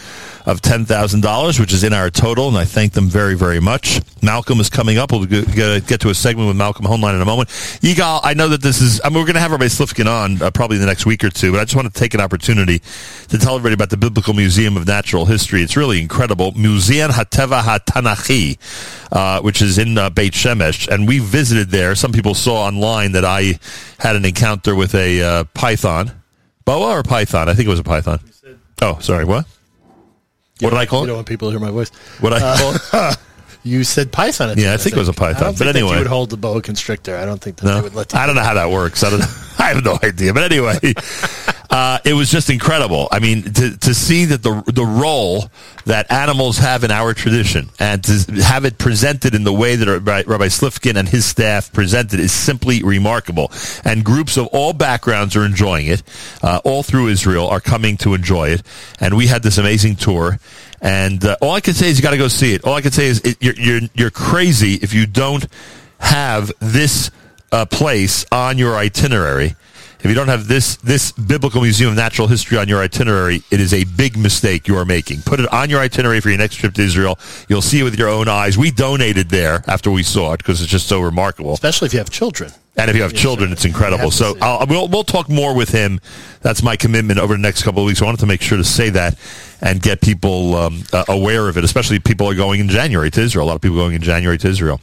[0.48, 3.99] of $10,000, which is in our total, and I thank them very, very much.
[4.24, 5.11] Malcolm is coming up.
[5.11, 7.49] We'll get to a segment with Malcolm Hoenlein in a moment.
[7.49, 10.41] Yigal, I know that this is, I mean, we're going to have everybody Slifkin on
[10.41, 12.22] uh, probably in the next week or two, but I just want to take an
[12.22, 12.80] opportunity
[13.28, 15.64] to tell everybody about the Biblical Museum of Natural History.
[15.64, 16.53] It's really incredible.
[16.53, 18.57] Museum Hateva HaTanachi,
[19.11, 21.94] uh, which is in uh, Beit Shemesh, and we visited there.
[21.94, 23.60] Some people saw online that I
[23.99, 26.14] had an encounter with a uh, python.
[26.64, 27.49] Boa or python?
[27.49, 28.22] I think it was a python.
[28.82, 29.45] Oh, sorry, what?
[30.62, 31.04] What did I call it?
[31.04, 31.90] You don't want people to hear my voice.
[32.20, 33.18] What I Uh, call it?
[33.64, 34.52] You said python.
[34.52, 35.94] at Yeah, I think it was a python, but think that anyway.
[35.94, 37.18] you would hold the boa constrictor.
[37.18, 38.20] I don't think that No, they would let you.
[38.20, 39.04] I don't know how that works.
[39.04, 39.22] I, don't,
[39.60, 40.34] I have no idea.
[40.34, 40.78] But anyway,
[41.69, 43.07] uh, it was just incredible.
[43.11, 45.49] I mean, to, to see that the the role
[45.85, 49.88] that animals have in our tradition and to have it presented in the way that
[49.88, 53.52] Rabbi, Rabbi Slifkin and his staff presented is simply remarkable.
[53.84, 56.03] And groups of all backgrounds are enjoying it.
[56.41, 58.64] Uh, all through Israel are coming to enjoy it.
[58.99, 60.39] And we had this amazing tour.
[60.81, 62.64] And uh, all I can say is you got to go see it.
[62.64, 65.45] All I can say is it, you're, you're you're crazy if you don't
[65.99, 67.11] have this
[67.52, 69.56] uh, place on your itinerary.
[69.99, 73.60] If you don't have this this biblical museum of natural history on your itinerary, it
[73.60, 75.22] is a big mistake you are making.
[75.22, 77.18] Put it on your itinerary for your next trip to Israel.
[77.49, 78.57] You'll see it with your own eyes.
[78.57, 81.53] We donated there after we saw it because it's just so remarkable.
[81.53, 82.52] Especially if you have children.
[82.78, 84.11] And if you have children, it's incredible.
[84.11, 85.99] So I'll, we'll we'll talk more with him.
[86.41, 88.02] That's my commitment over the next couple of weeks.
[88.03, 89.18] I wanted to make sure to say that
[89.61, 91.64] and get people um, uh, aware of it.
[91.64, 93.45] Especially people are going in January to Israel.
[93.45, 94.80] A lot of people going in January to Israel.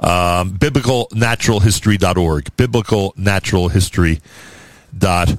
[0.00, 2.44] Um, biblicalnaturalhistory.org.
[2.56, 5.38] Biblicalnaturalhistory.org.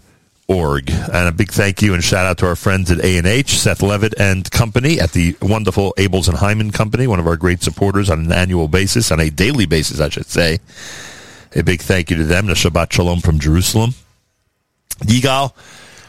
[0.90, 4.14] And a big thank you and shout out to our friends at A&H, Seth Levitt
[4.18, 8.26] and Company at the wonderful Abels and Hyman Company, one of our great supporters on
[8.26, 10.60] an annual basis, on a daily basis, I should say.
[11.56, 12.50] A big thank you to them.
[12.50, 13.94] A Shabbat Shalom from Jerusalem.
[15.00, 15.54] Yigal,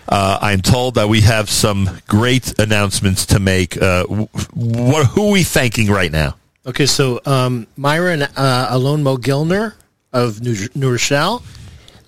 [0.08, 3.80] uh, I'm told that we have some great announcements to make.
[3.80, 6.36] Uh, who are we thanking right now?
[6.68, 9.72] Okay, so um, Myra and uh, Alon Mogilner
[10.12, 11.42] of New, New Rochelle,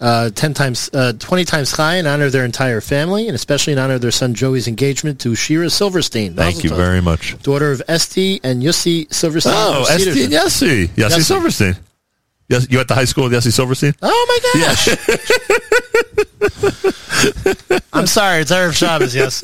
[0.02, 3.72] uh, ten times, uh, twenty times high in honor of their entire family, and especially
[3.72, 6.34] in honor of their son Joey's engagement to Shira Silverstein.
[6.34, 7.42] Thank you very much.
[7.42, 9.54] Daughter of Esty and Yussi Silverstein.
[9.56, 10.32] Oh, Esti and.
[10.32, 11.22] Yossi Yossi.
[11.22, 11.76] Silverstein.
[12.50, 13.94] Yes, you at the high school with Yossi Silverstein?
[14.02, 14.88] Oh my gosh!
[17.94, 19.14] I'm sorry, it's Erev Shabbos.
[19.14, 19.42] Yes.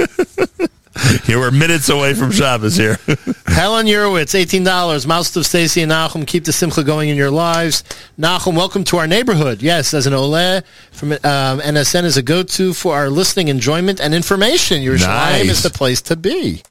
[1.25, 2.99] Here we're minutes away from Shabbos here.
[3.47, 5.07] Helen Urowitz, eighteen dollars.
[5.07, 7.85] Mouse of Stacy and Nachum, keep the simcha going in your lives.
[8.19, 9.61] Nachum, welcome to our neighborhood.
[9.63, 10.63] Yes, as an ole
[10.93, 11.19] from um,
[11.61, 14.83] NSN is a go-to for our listening enjoyment and information.
[14.83, 15.51] Your Nice.
[15.51, 16.63] is the place to be.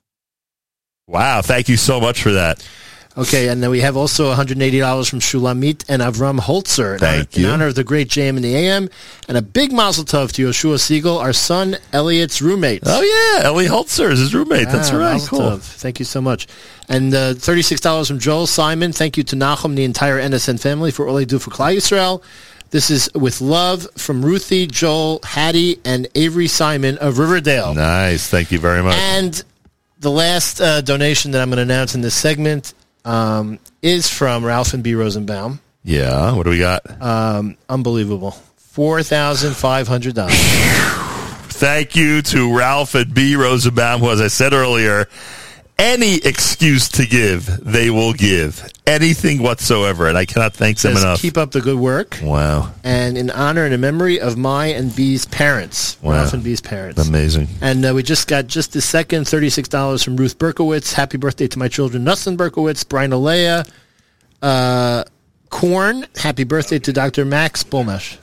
[1.07, 2.67] wow, thank you so much for that.
[3.17, 7.39] Okay, and then we have also $180 from Shulamit and Avram Holzer in, Thank honor,
[7.41, 7.45] you.
[7.47, 8.89] in honor of the great JM in the AM,
[9.29, 12.81] and a big mazel tov to Yoshua Segal, our son Elliot's roommate.
[12.85, 14.67] Oh, yeah, Ellie Holzer is his roommate.
[14.67, 15.21] That's Ah, right.
[15.29, 15.39] Cool.
[15.39, 15.61] tov.
[15.61, 16.47] Thank you so much.
[16.89, 18.91] And uh, $36 from Joel Simon.
[18.91, 22.21] Thank you to Nachum, the entire NSN family, for all they do for Klal Yisrael.
[22.71, 27.73] This is with love from Ruthie, Joel, Hattie, and Avery Simon of Riverdale.
[27.75, 28.27] Nice.
[28.27, 28.95] Thank you very much.
[28.97, 29.41] And
[29.99, 32.73] the last uh, donation that I'm going to announce in this segment
[33.05, 34.93] um, is from Ralph and B.
[34.95, 35.59] Rosenbaum.
[35.83, 36.81] yeah, what do we got?
[37.01, 38.35] Um, unbelievable.
[38.75, 40.27] $4,500.
[41.47, 43.35] Thank you to Ralph and B.
[43.37, 45.07] Rosenbaum, who, as I said earlier,
[45.77, 48.71] any excuse to give, they will give.
[48.87, 50.07] Anything whatsoever.
[50.07, 51.19] And I cannot thank them enough.
[51.19, 52.19] keep up the good work.
[52.21, 52.71] wow.
[52.83, 55.97] And in honor and in memory of my and B's parents.
[56.01, 56.13] Wow.
[56.13, 57.07] Ralph and B's parents.
[57.07, 57.47] Amazing.
[57.61, 60.93] And uh, we just got just the second $36 from Ruth Berkowitz.
[60.93, 63.65] Happy birthday to my children, Nussin Berkowitz, Brian Alea,
[64.41, 65.03] uh,
[65.49, 66.05] Korn.
[66.15, 67.25] Happy birthday to Dr.
[67.25, 68.17] Max Bulmesh.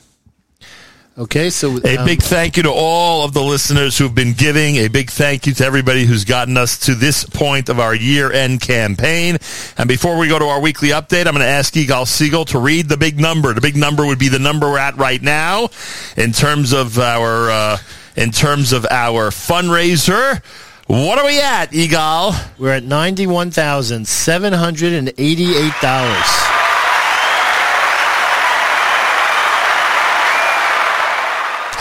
[1.15, 4.77] Okay, so A um, big thank you to all of the listeners who've been giving.
[4.77, 8.61] A big thank you to everybody who's gotten us to this point of our year-end
[8.61, 9.37] campaign.
[9.77, 12.57] And before we go to our weekly update, I'm going to ask Yigal Segal to
[12.57, 13.53] read the big number.
[13.53, 15.69] The big number would be the number we're at right now
[16.17, 17.77] in terms of our uh,
[18.15, 20.43] in terms of our fundraiser.
[20.87, 22.57] What are we at, Yigal?
[22.57, 26.52] We're at ninety-one thousand seven hundred and eighty-eight dollars.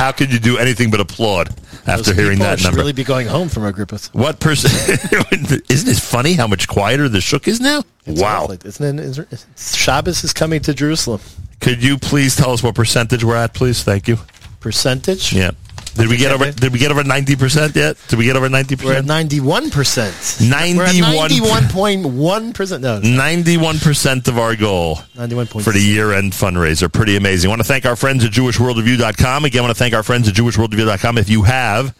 [0.03, 1.55] How could you do anything but applaud
[1.87, 2.81] after hearing that should number?
[2.81, 3.93] really be going home from our group.
[3.93, 4.69] With what person?
[5.71, 7.85] Isn't it funny how much quieter the Shuk is now?
[8.09, 8.43] wow.
[8.43, 8.57] awful.
[8.67, 9.05] isn't it?
[9.31, 11.21] Is- Shabbos is coming to Jerusalem.
[11.61, 13.85] Could you please tell us what percentage we're at, please?
[13.85, 14.19] Thank you.
[14.59, 15.33] Percentage?
[15.33, 15.53] Yeah.
[15.95, 16.51] Did we get over?
[16.51, 17.97] Did we get over ninety percent yet?
[18.09, 18.89] Did we get over ninety percent?
[18.93, 20.39] We're at ninety-one percent.
[20.41, 22.83] ninety-one point one percent.
[22.83, 26.91] No, Ninety-one percent of our goal ninety-one point for the year-end fundraiser.
[26.91, 27.49] Pretty amazing.
[27.49, 29.45] I want to thank our friends at JewishWorldReview.com.
[29.45, 31.19] Again, I want to thank our friends at JewishWorldReview.com.
[31.19, 31.95] If you have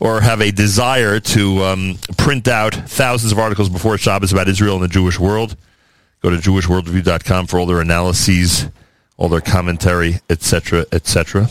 [0.00, 4.76] or have a desire to um, print out thousands of articles before Shabbos about Israel
[4.76, 5.54] and the Jewish world,
[6.22, 8.68] go to JewishWorldReview.com for all their analyses,
[9.18, 11.48] all their commentary, etc., etc.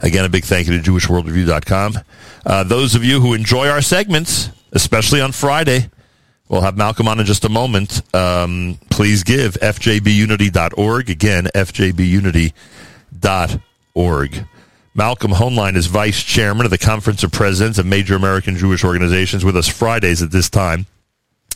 [0.00, 1.98] Again, a big thank you to JewishWorldReview.com.
[2.46, 5.90] Uh, those of you who enjoy our segments, especially on Friday,
[6.48, 8.02] we'll have Malcolm on in just a moment.
[8.14, 11.10] Um, please give fjbunity.org.
[11.10, 12.52] Again, fjbunity.org.
[14.92, 19.44] Malcolm Hoenlein is vice chairman of the Conference of Presidents of Major American Jewish Organizations
[19.44, 20.86] with us Fridays at this time.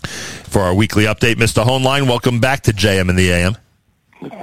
[0.07, 1.37] for our weekly update.
[1.37, 1.65] Mr.
[1.65, 3.57] Hoenlein, welcome back to JM in the AM.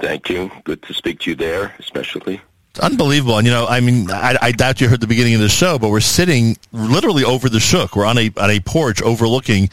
[0.01, 0.51] Thank you.
[0.63, 2.41] Good to speak to you there, especially.
[2.71, 3.37] It's unbelievable.
[3.37, 5.77] And, you know, I mean, I, I doubt you heard the beginning of the show,
[5.77, 7.97] but we're sitting literally over the Shuk.
[7.97, 9.69] We're on a, on a porch overlooking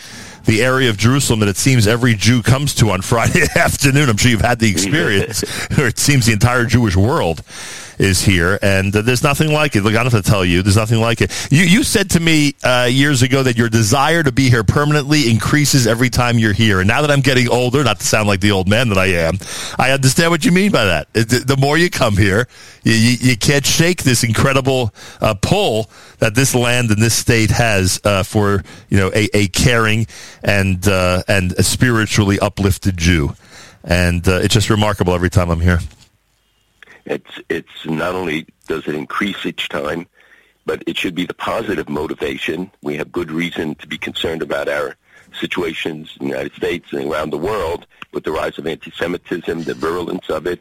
[0.47, 4.09] the area of Jerusalem that it seems every Jew comes to on Friday afternoon.
[4.09, 5.45] I'm sure you've had the experience,
[5.79, 7.45] or it seems the entire Jewish world
[7.99, 9.83] is here, and uh, there's nothing like it.
[9.83, 11.49] Look, I don't have to tell you, there's nothing like it.
[11.51, 15.31] You you said to me uh, years ago that your desire to be here permanently
[15.31, 18.41] increases every time you're here, and now that I'm getting older, not to sound like
[18.41, 19.39] the old man that I am,
[19.79, 21.13] I understand what you mean by that.
[21.13, 22.47] The more you come here,
[22.85, 28.01] you, you, can't shake this incredible uh, pull that this land and this state has
[28.05, 30.07] uh, for you know a, a caring
[30.43, 33.35] and uh, and a spiritually uplifted Jew,
[33.85, 35.81] and uh, it's just remarkable every time I'm here.
[37.09, 40.07] It's it's not only does it increase each time,
[40.67, 42.71] but it should be the positive motivation.
[42.83, 44.97] We have good reason to be concerned about our
[45.41, 49.75] situations in the United States and around the world with the rise of anti-Semitism, the
[49.75, 50.61] virulence of it,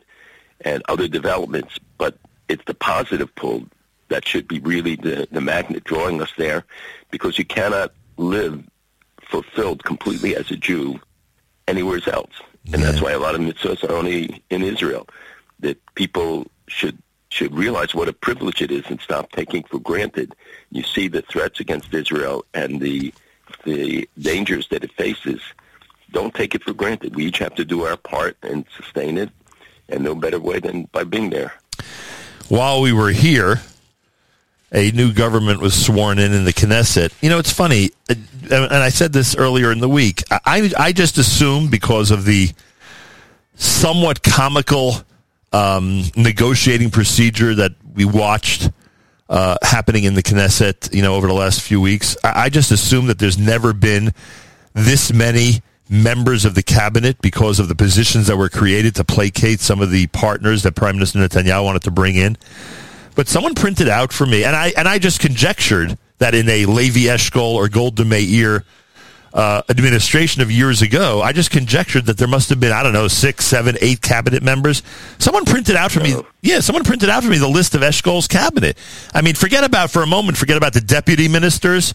[0.62, 1.78] and other developments.
[1.98, 2.18] But
[2.48, 3.66] it's the positive pull
[4.08, 6.64] that should be really the, the magnet drawing us there,
[7.12, 8.64] because you cannot live
[9.22, 11.02] fulfilled completely as a Jew
[11.68, 12.32] anywhere else.
[12.72, 15.08] And that's why a lot of mitzvahs are only in Israel.
[15.60, 16.98] That people should
[17.30, 20.34] should realize what a privilege it is and stop taking for granted.
[20.72, 23.14] You see the threats against Israel and the
[23.66, 25.42] the dangers that it faces.
[26.12, 27.16] Don't take it for granted.
[27.16, 29.30] We each have to do our part and sustain it,
[29.90, 31.54] and no better way than by being there.
[32.50, 33.62] while we were here,
[34.72, 37.12] a new government was sworn in in the Knesset.
[37.22, 38.16] You know, it's funny, uh,
[38.52, 40.24] and I said this earlier in the week.
[40.32, 42.52] I I just assumed because of the
[43.56, 45.04] somewhat comical
[45.54, 48.70] um, negotiating procedure that we watched
[49.30, 52.16] uh, happening in the Knesset, you know, over the last few weeks.
[52.24, 54.14] I, I just assume that there's never been
[54.74, 59.60] this many members of the cabinet because of the positions that were created to placate
[59.60, 62.38] some of the partners that Prime Minister Netanyahu wanted to bring in.
[63.16, 66.66] But someone printed out for me, and I and I just conjectured that in a
[66.66, 68.64] Levi Eshkol or Golda Meir
[69.34, 72.94] uh, administration of years ago, I just conjectured that there must have been I don't
[72.94, 74.84] know six, seven, eight cabinet members.
[75.20, 78.28] Someone printed out for me, yeah, someone printed out for me the list of Eshkol's
[78.28, 78.78] cabinet.
[79.14, 81.94] I mean, forget about for a moment, forget about the deputy ministers.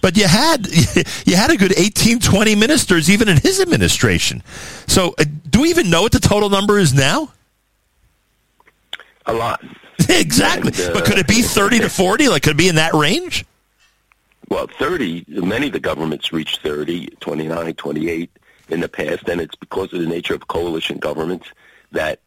[0.00, 0.66] But you had
[1.24, 4.42] you had a good 18, 20 ministers even in his administration.
[4.86, 7.32] So, uh, do we even know what the total number is now?
[9.26, 9.64] A lot.
[10.08, 10.72] exactly.
[10.76, 12.28] And, uh, but could it be 30 to 40?
[12.28, 13.46] Like, could it be in that range?
[14.48, 18.30] Well, 30, many of the governments reached 30, 29, 28
[18.68, 21.48] in the past, and it's because of the nature of coalition governments
[21.92, 22.20] that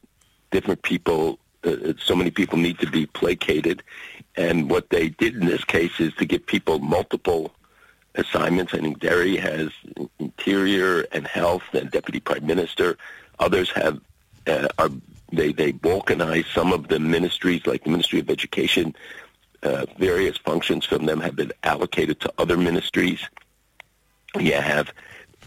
[0.51, 3.83] different people, uh, so many people need to be placated.
[4.35, 7.51] And what they did in this case is to give people multiple
[8.15, 8.73] assignments.
[8.73, 9.69] I think Deri has
[10.19, 12.97] interior and health and deputy prime minister.
[13.39, 14.01] Others have
[14.47, 14.89] uh, are
[15.31, 18.95] they they balkanize some of the ministries, like the Ministry of Education.
[19.67, 23.19] Uh, various functions from them have been allocated to other ministries.
[24.39, 24.93] You have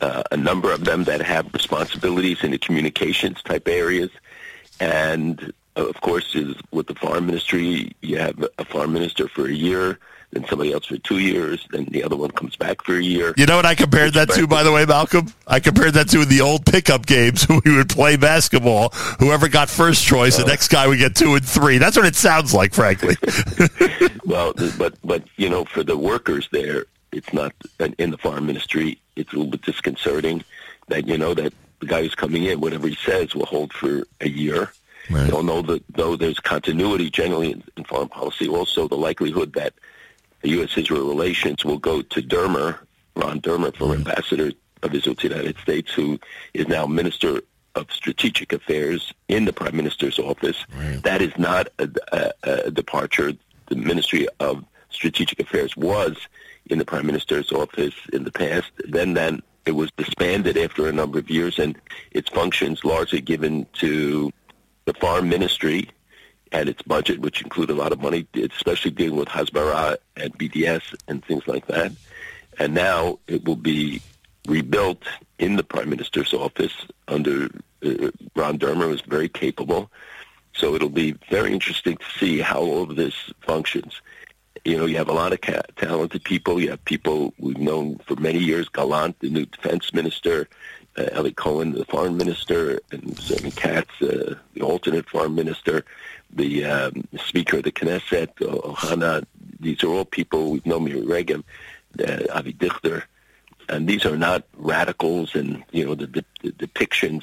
[0.02, 4.10] uh, a number of them that have responsibilities in the communications type areas,
[4.78, 9.54] and of course, is with the foreign ministry, you have a foreign minister for a
[9.54, 9.98] year,
[10.32, 13.34] then somebody else for two years, then the other one comes back for a year.
[13.36, 15.32] You know what I compared that to, by the way, Malcolm?
[15.46, 18.90] I compared that to the old pickup games we would play basketball.
[19.18, 20.46] Whoever got first choice, the oh.
[20.46, 21.78] next guy would get two and three.
[21.78, 23.16] That's what it sounds like, frankly.
[24.24, 27.52] well, but but you know, for the workers there, it's not
[27.98, 29.00] in the farm ministry.
[29.16, 30.44] It's a little bit disconcerting
[30.88, 34.06] that you know that the guy who's coming in, whatever he says, will hold for
[34.20, 34.72] a year.
[35.10, 35.24] Right.
[35.24, 38.46] You don't know that though there's continuity generally in, in foreign policy.
[38.46, 39.74] Also, the likelihood that
[40.42, 42.78] the U.S.-Israel relations will go to Dermer,
[43.16, 44.08] Ron Dermer, former mm-hmm.
[44.08, 44.52] ambassador
[44.82, 46.18] of Israel to the United States, who
[46.54, 47.42] is now Minister
[47.74, 50.64] of Strategic Affairs in the Prime Minister's office.
[51.02, 52.32] That is not a, a,
[52.66, 53.32] a departure.
[53.68, 56.16] The Ministry of Strategic Affairs was
[56.66, 58.70] in the Prime Minister's office in the past.
[58.88, 61.76] Then, then it was disbanded after a number of years, and
[62.10, 64.32] its functions largely given to
[64.86, 65.90] the Foreign Ministry
[66.52, 70.94] and its budget, which include a lot of money, especially dealing with Hasbara and BDS
[71.06, 71.92] and things like that.
[72.58, 74.02] And now it will be
[74.46, 75.04] rebuilt
[75.38, 76.74] in the Prime Minister's office
[77.08, 77.48] under
[77.84, 79.90] uh, Ron Dermer, who's very capable.
[80.54, 84.00] So it'll be very interesting to see how all of this functions.
[84.64, 86.60] You know, you have a lot of ca- talented people.
[86.60, 90.48] You have people we've known for many years, Gallant, the new defense minister,
[90.98, 95.84] uh, Eli Cohen, the foreign minister, and Zerman Katz, uh, the alternate foreign minister,
[96.32, 99.24] the um, speaker of the Knesset, Ohana.
[99.58, 101.42] These are all people we've known, Miri Regev,
[102.06, 103.04] uh, Avi Dichter.
[103.68, 107.22] and these are not radicals and you know the, the, the depictions.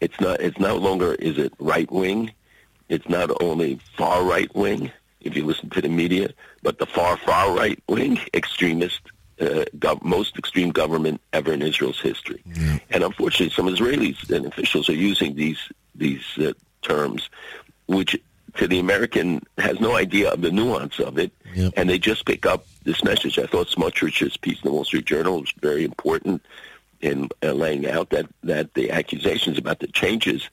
[0.00, 0.40] It's not.
[0.40, 2.30] It's no longer is it right wing.
[2.88, 4.92] It's not only far right wing.
[5.20, 6.30] If you listen to the media,
[6.62, 9.00] but the far far right wing extremist.
[9.38, 12.42] Uh, gov- most extreme government ever in Israel's history,
[12.88, 15.58] and unfortunately, some Israelis and officials are using these
[15.94, 17.28] these uh, terms,
[17.86, 18.16] which
[18.56, 21.32] to the American has no idea of the nuance of it,
[21.76, 23.38] and they just pick up this message.
[23.38, 26.44] I thought Smotrich's piece in the Wall Street Journal was very important
[27.00, 30.48] in uh, laying out that, that the accusations about the changes,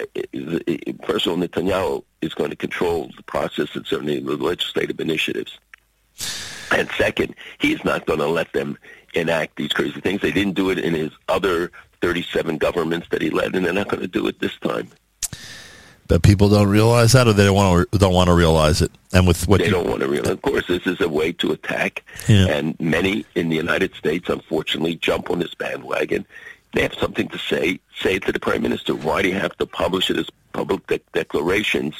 [0.00, 0.58] uh, uh,
[1.06, 5.58] first of all, Netanyahu is going to control the process and certainly the legislative initiatives.
[6.70, 8.78] And second, he's not going to let them
[9.14, 10.20] enact these crazy things.
[10.20, 11.70] They didn't do it in his other
[12.00, 14.88] 37 governments that he led, and they're not going to do it this time.
[16.06, 18.90] But people don't realize that, or they don't want to don't want to realize it.
[19.12, 20.32] And with what they you, don't want to realize.
[20.32, 22.46] Of course, this is a way to attack, Yeah.
[22.48, 26.26] and many in the United States, unfortunately, jump on this bandwagon.
[26.74, 27.80] They have something to say.
[28.00, 28.94] Say it to the prime minister.
[28.94, 31.94] Why do you have to publish it as public de- declarations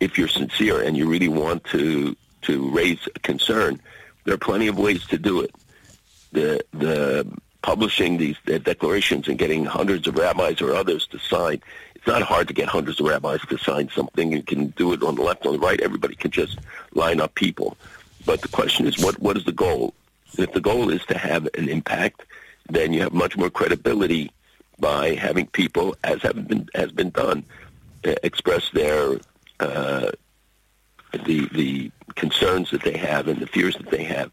[0.00, 3.78] if you're sincere and you really want to to raise a concern?
[4.24, 5.50] There are plenty of ways to do it.
[6.32, 7.26] The the
[7.62, 11.60] publishing these declarations and getting hundreds of rabbis or others to sign.
[12.04, 14.30] It's not hard to get hundreds of rabbis to sign something.
[14.30, 15.80] You can do it on the left, on the right.
[15.80, 16.58] Everybody can just
[16.92, 17.78] line up people.
[18.26, 19.94] But the question is, what what is the goal?
[20.36, 22.24] If the goal is to have an impact,
[22.68, 24.30] then you have much more credibility
[24.78, 27.42] by having people, as have been has been done,
[28.04, 29.18] uh, express their
[29.60, 30.10] uh,
[31.24, 34.30] the the concerns that they have and the fears that they have,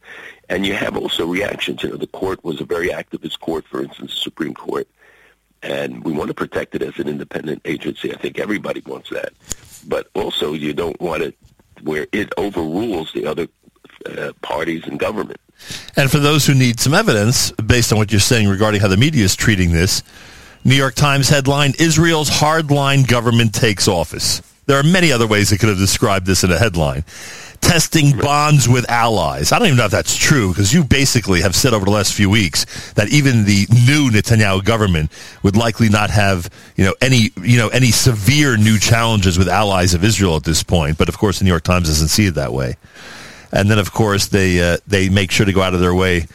[0.49, 1.83] and you have also reactions.
[1.83, 4.89] You know, the court was a very activist court, for instance, the Supreme Court,
[5.63, 8.13] and we want to protect it as an independent agency.
[8.13, 9.33] I think everybody wants that,
[9.87, 11.37] but also you don't want it
[11.83, 13.47] where it overrules the other
[14.05, 15.39] uh, parties in government.
[15.95, 18.97] And for those who need some evidence, based on what you're saying regarding how the
[18.97, 20.03] media is treating this,
[20.63, 24.41] New York Times headline Israel's hardline government takes office.
[24.67, 27.03] There are many other ways they could have described this in a headline.
[27.61, 29.51] Testing bonds with allies.
[29.51, 32.13] I don't even know if that's true because you basically have said over the last
[32.13, 35.11] few weeks that even the new Netanyahu government
[35.41, 39.93] would likely not have, you know, any, you know, any severe new challenges with allies
[39.93, 40.97] of Israel at this point.
[40.97, 42.75] But of course, the New York Times doesn't see it that way.
[43.53, 46.27] And then, of course, they uh, they make sure to go out of their way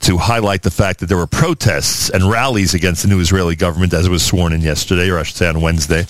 [0.00, 3.92] to highlight the fact that there were protests and rallies against the new Israeli government
[3.92, 6.06] as it was sworn in yesterday, or I should say on Wednesday.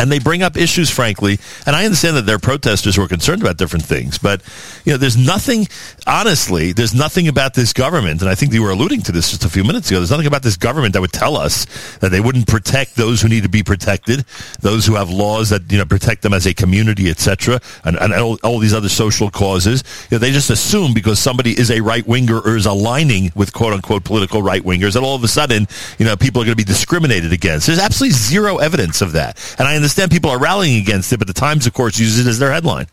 [0.00, 3.08] And they bring up issues, frankly, and I understand that there are protesters who are
[3.08, 4.40] concerned about different things, but
[4.86, 5.68] you know, there's nothing.
[6.06, 9.44] Honestly, there's nothing about this government, and I think you were alluding to this just
[9.44, 10.00] a few minutes ago.
[10.00, 11.66] There's nothing about this government that would tell us
[11.98, 14.24] that they wouldn't protect those who need to be protected,
[14.60, 18.14] those who have laws that you know protect them as a community, etc., and, and
[18.14, 19.84] all, all these other social causes.
[20.10, 23.52] You know, they just assume because somebody is a right winger or is aligning with
[23.52, 25.68] quote unquote political right wingers that all of a sudden,
[25.98, 27.66] you know, people are going to be discriminated against.
[27.66, 31.26] There's absolutely zero evidence of that, and I understand people are rallying against it, but
[31.26, 32.86] the Times, of course, uses it as their headline.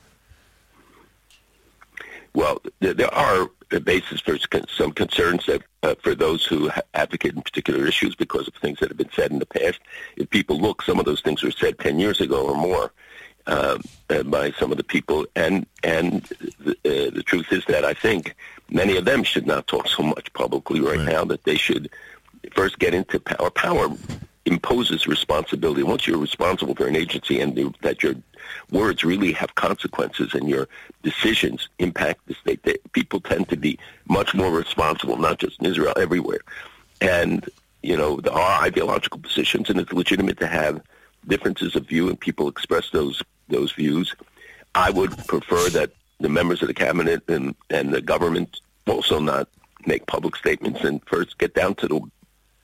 [2.33, 3.49] Well, there, are
[3.83, 4.37] basis for
[4.67, 8.89] some concerns that uh, for those who advocate in particular issues because of things that
[8.89, 9.79] have been said in the past.
[10.15, 12.91] If people look, some of those things were said ten years ago or more
[13.47, 13.77] uh,
[14.09, 16.23] uh, by some of the people, and and
[16.59, 18.35] the, uh, the truth is that I think
[18.69, 21.23] many of them should not talk so much publicly right, now.
[21.23, 21.89] That they should
[22.53, 23.49] first get into power.
[23.49, 23.89] Power
[24.47, 25.83] imposes responsibility.
[25.83, 28.15] Once you're responsible for an agency and the, that your
[28.71, 30.67] words really have consequences and your
[31.03, 35.65] decisions impact the state, they, people tend to be much more responsible, not just in
[35.65, 36.39] Israel, everywhere.
[37.01, 37.47] And,
[37.83, 40.81] you know, there are ideological positions, and it's legitimate to have
[41.27, 44.13] differences of view, and people express those those views.
[44.75, 49.47] I would prefer that the members of the cabinet and, and the government also not
[49.85, 52.01] make public statements and first get down to the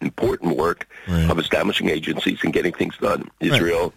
[0.06, 0.88] important work
[1.32, 3.30] of establishing agencies and getting things done.
[3.40, 3.94] Israel,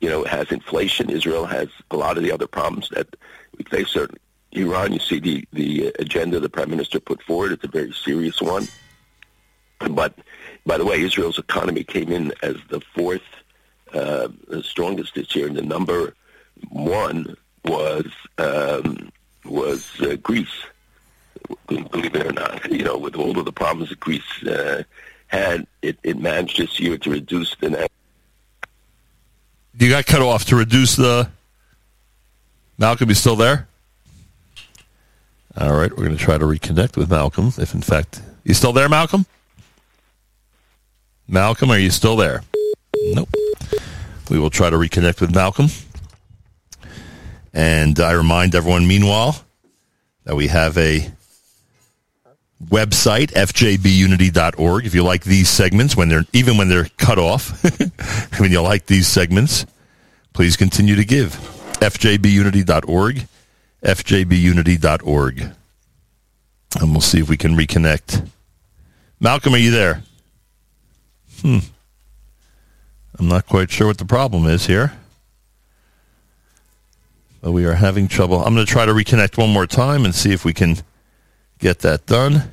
[0.00, 1.10] you know, has inflation.
[1.10, 3.08] Israel has a lot of the other problems that
[3.56, 3.88] we face.
[3.88, 4.20] Certainly,
[4.52, 4.92] Iran.
[4.92, 7.52] You see the the agenda the prime minister put forward.
[7.52, 8.66] It's a very serious one.
[9.90, 10.12] But
[10.64, 13.22] by the way, Israel's economy came in as the fourth
[13.92, 14.28] uh,
[14.62, 16.14] strongest this year, and the number
[16.70, 18.06] one was
[18.38, 19.10] um,
[19.44, 20.48] was uh, Greece.
[21.66, 24.82] Believe it or not, you know, with all of the problems that Greece uh,
[25.32, 27.90] had, it, it managed this year to reduce the net.
[29.78, 31.30] You got cut off to reduce the.
[32.78, 33.68] Malcolm, you still there?
[35.56, 37.52] All right, we're going to try to reconnect with Malcolm.
[37.58, 39.26] If in fact you still there, Malcolm?
[41.28, 42.42] Malcolm, are you still there?
[43.12, 43.28] Nope.
[44.30, 45.68] We will try to reconnect with Malcolm.
[47.54, 49.44] And I remind everyone, meanwhile,
[50.24, 51.10] that we have a
[52.68, 54.86] website, fjbunity.org.
[54.86, 57.62] If you like these segments, when they're even when they're cut off,
[58.38, 59.66] when you like these segments,
[60.32, 61.32] please continue to give.
[61.80, 63.26] fjbunity.org,
[63.82, 65.42] fjbunity.org.
[66.80, 68.28] And we'll see if we can reconnect.
[69.20, 70.02] Malcolm, are you there?
[71.42, 71.58] Hmm.
[73.18, 74.94] I'm not quite sure what the problem is here.
[77.42, 78.42] But we are having trouble.
[78.42, 80.76] I'm going to try to reconnect one more time and see if we can
[81.62, 82.50] get that done.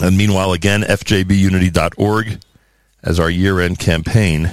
[0.00, 2.38] And meanwhile, again, fjbunity.org
[3.02, 4.50] as our year end campaign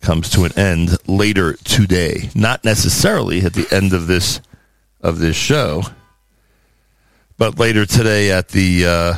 [0.00, 2.30] comes to an end later today.
[2.34, 4.40] Not necessarily at the end of this
[5.02, 5.82] of this show,
[7.38, 9.14] but later today at the uh,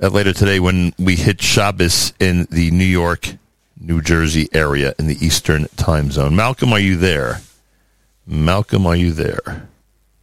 [0.00, 3.36] at later today when we hit Shabbos in the New York,
[3.78, 6.34] New Jersey area in the Eastern time zone.
[6.34, 7.42] Malcolm, are you there?
[8.28, 9.68] Malcolm, are you there?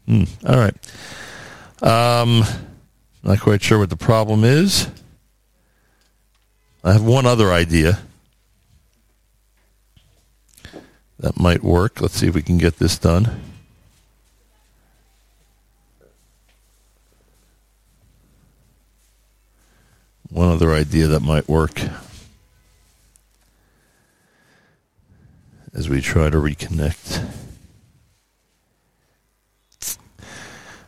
[0.05, 0.75] Hmm, all right.
[1.81, 2.43] Um,
[3.23, 4.87] not quite sure what the problem is.
[6.83, 7.99] I have one other idea
[11.17, 11.99] that might work.
[11.99, 13.41] Let's see if we can get this done.
[20.29, 21.81] One other idea that might work
[25.73, 27.44] as we try to reconnect.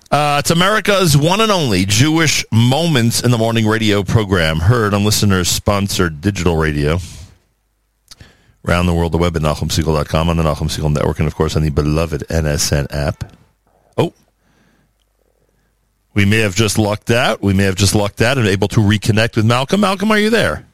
[0.09, 5.03] Uh, it's America's one and only Jewish Moments in the Morning radio program, heard on
[5.03, 6.99] listeners sponsored digital radio
[8.65, 11.57] around the world, the web at NachumSegal.com, on the Nachum Segal Network, and of course
[11.57, 13.33] on the beloved NSN app.
[13.97, 14.13] Oh,
[16.13, 17.41] we may have just lucked out.
[17.41, 19.81] We may have just lucked out and able to reconnect with Malcolm.
[19.81, 20.65] Malcolm, are you there?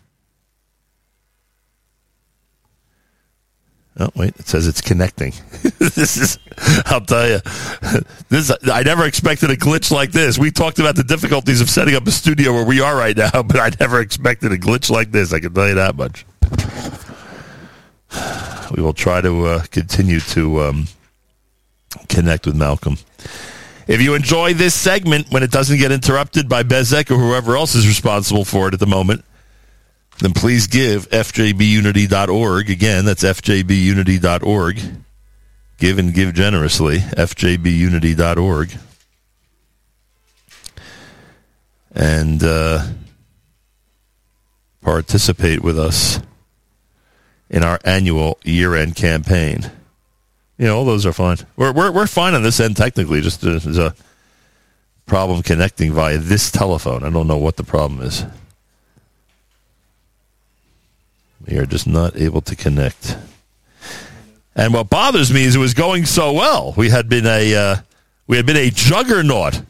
[4.00, 5.34] Oh wait, it says it's connecting.
[5.78, 6.40] this is,
[6.88, 7.40] I'll tell you,
[8.30, 10.40] this I never expected a glitch like this.
[10.40, 13.30] We talked about the difficulties of setting up a studio where we are right now,
[13.44, 15.32] but I never expected a glitch like this.
[15.32, 16.26] I can tell you that much.
[18.76, 20.88] We will try to uh, continue to um,
[22.10, 22.98] connect with Malcolm.
[23.88, 27.76] If you enjoy this segment when it doesn't get interrupted by Bezek or whoever else
[27.76, 29.24] is responsible for it at the moment,
[30.20, 32.70] then please give fjbunity.org.
[32.70, 34.80] Again, that's fjbunity.org.
[35.78, 37.00] Give and give generously.
[37.00, 38.78] fjbunity.org.
[41.96, 42.88] And uh,
[44.82, 46.20] participate with us
[47.50, 49.72] in our annual year-end campaign.
[50.58, 51.38] You know, all those are fine.
[51.56, 53.22] We're, we're, we're fine on this end technically.
[53.22, 53.96] Just there's a
[55.06, 57.04] problem connecting via this telephone.
[57.04, 58.24] I don't know what the problem is.
[61.48, 63.18] We are just not able to connect.
[64.56, 66.74] And what bothers me is it was going so well.
[66.78, 67.76] We had been a uh,
[68.28, 69.62] we had been a juggernaut.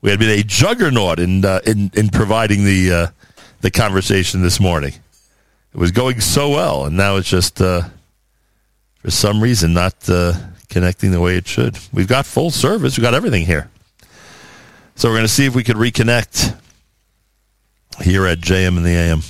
[0.00, 3.06] We had been a juggernaut in uh, in in providing the uh,
[3.60, 4.94] the conversation this morning.
[5.72, 7.82] It was going so well, and now it's just uh,
[8.98, 10.32] for some reason not uh,
[10.68, 11.78] connecting the way it should.
[11.92, 12.96] We've got full service.
[12.96, 13.70] We've got everything here.
[14.96, 16.58] So we're going to see if we could reconnect
[18.02, 19.20] here at JM in the AM.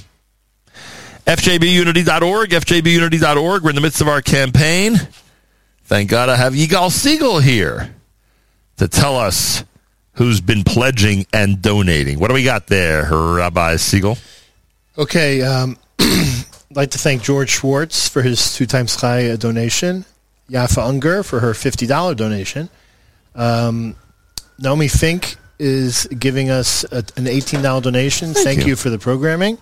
[1.27, 3.63] FJBUnity.org, FJBUnity.org.
[3.63, 4.97] We're in the midst of our campaign.
[5.85, 7.95] Thank God I have Yigal Segal here
[8.77, 9.65] to tell us
[10.15, 12.19] who's been pledging and donating.
[12.19, 14.19] What do we got there, Rabbi Segal?
[14.99, 16.45] Okay, um, I'd
[16.77, 20.05] like to thank George Schwartz for his two times high donation,
[20.49, 22.69] Yafa Unger for her $50 donation.
[23.35, 23.97] Um,
[24.59, 28.33] Naomi Fink is giving us a, an $18 donation.
[28.35, 28.69] Thank Thank, you.
[28.69, 28.77] you.
[28.77, 29.59] for the programming.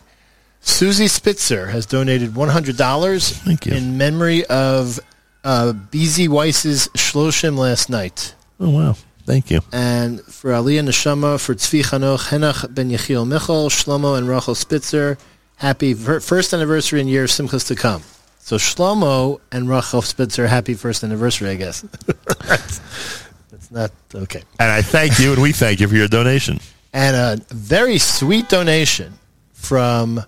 [0.60, 5.00] Susie Spitzer has donated $100 in memory of
[5.44, 8.34] uh, BZ Weiss's Shloshim last night.
[8.60, 8.96] Oh, wow.
[9.24, 9.60] Thank you.
[9.72, 15.18] And for Aliyah Neshama, for Tzvi Chanoch, Henach Ben Yechiel Michal, Shlomo and Rachel Spitzer,
[15.56, 18.02] happy fir- first anniversary and year of Simchas to come.
[18.38, 21.82] So Shlomo and Rachel Spitzer, happy first anniversary, I guess.
[22.48, 24.42] That's not okay.
[24.58, 26.58] And I thank you, and we thank you for your donation.
[26.94, 29.12] And a very sweet donation
[29.52, 30.22] from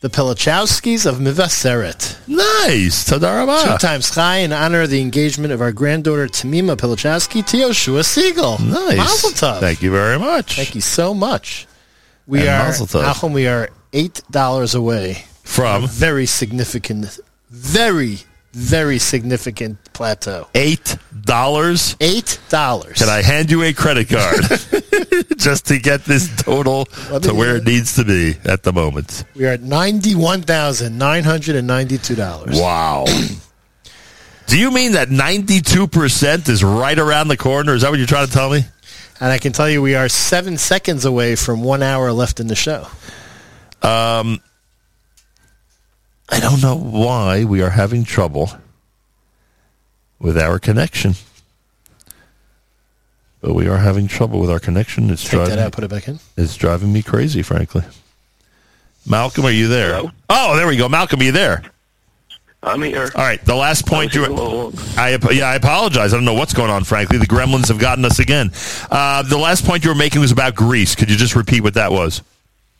[0.00, 2.16] the Pilichowskis of Mevaseret.
[2.26, 3.04] Nice.
[3.04, 3.78] Two Tadarabah.
[3.78, 8.58] times high in honor of the engagement of our granddaughter Tamima Pilichowski to Yoshua Segal.
[8.60, 8.96] Nice.
[8.96, 9.60] Mazel tov.
[9.60, 10.56] Thank you very much.
[10.56, 11.66] Thank you so much.
[12.26, 12.70] We And are.
[12.72, 17.18] Nachum, we are eight dollars away From a very significant,
[17.50, 18.18] very
[18.52, 20.48] very significant plateau.
[20.54, 21.94] eight dollars.
[22.00, 22.98] Eight dollars.
[22.98, 24.44] Can I hand you a credit card
[25.40, 29.24] just to get this total to where it needs to be at the moment?
[29.34, 32.58] We are at ninety-one thousand nine hundred and ninety-two dollars.
[32.58, 33.06] Wow.
[34.46, 37.72] Do you mean that 92% is right around the corner?
[37.72, 38.64] Is that what you're trying to tell me?
[39.20, 42.48] And I can tell you we are seven seconds away from one hour left in
[42.48, 42.88] the show.
[43.80, 44.40] Um,
[46.28, 48.50] I don't know why we are having trouble
[50.18, 51.14] with our connection.
[53.40, 55.10] But we are having trouble with our connection.
[55.10, 56.18] It's Take driving that out, put it back in.
[56.36, 57.82] It's driving me crazy, frankly.
[59.08, 60.02] Malcolm, are you there?
[60.28, 60.88] Oh, there we go.
[60.88, 61.62] Malcolm, are you there?
[62.62, 63.10] I'm here.
[63.14, 63.42] All right.
[63.42, 64.72] The last point you were.
[64.98, 66.12] I yeah, I apologize.
[66.12, 66.84] I don't know what's going on.
[66.84, 68.50] Frankly, the Gremlins have gotten us again.
[68.90, 70.94] Uh, the last point you were making was about Greece.
[70.94, 72.20] Could you just repeat what that was?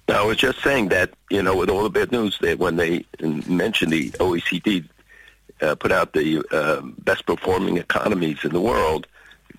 [0.08, 3.04] I was just saying that, you know, with all the bad news, that when they
[3.20, 4.84] mentioned the OECD
[5.62, 9.06] uh, put out the uh, best performing economies in the world,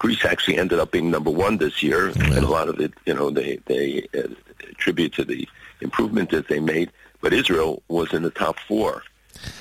[0.02, 3.14] Greece actually ended up being number one this year, and a lot of it, you
[3.14, 4.30] know, they they uh,
[4.72, 5.48] attribute to the
[5.80, 6.90] improvement that they made.
[7.22, 9.04] But Israel was in the top four.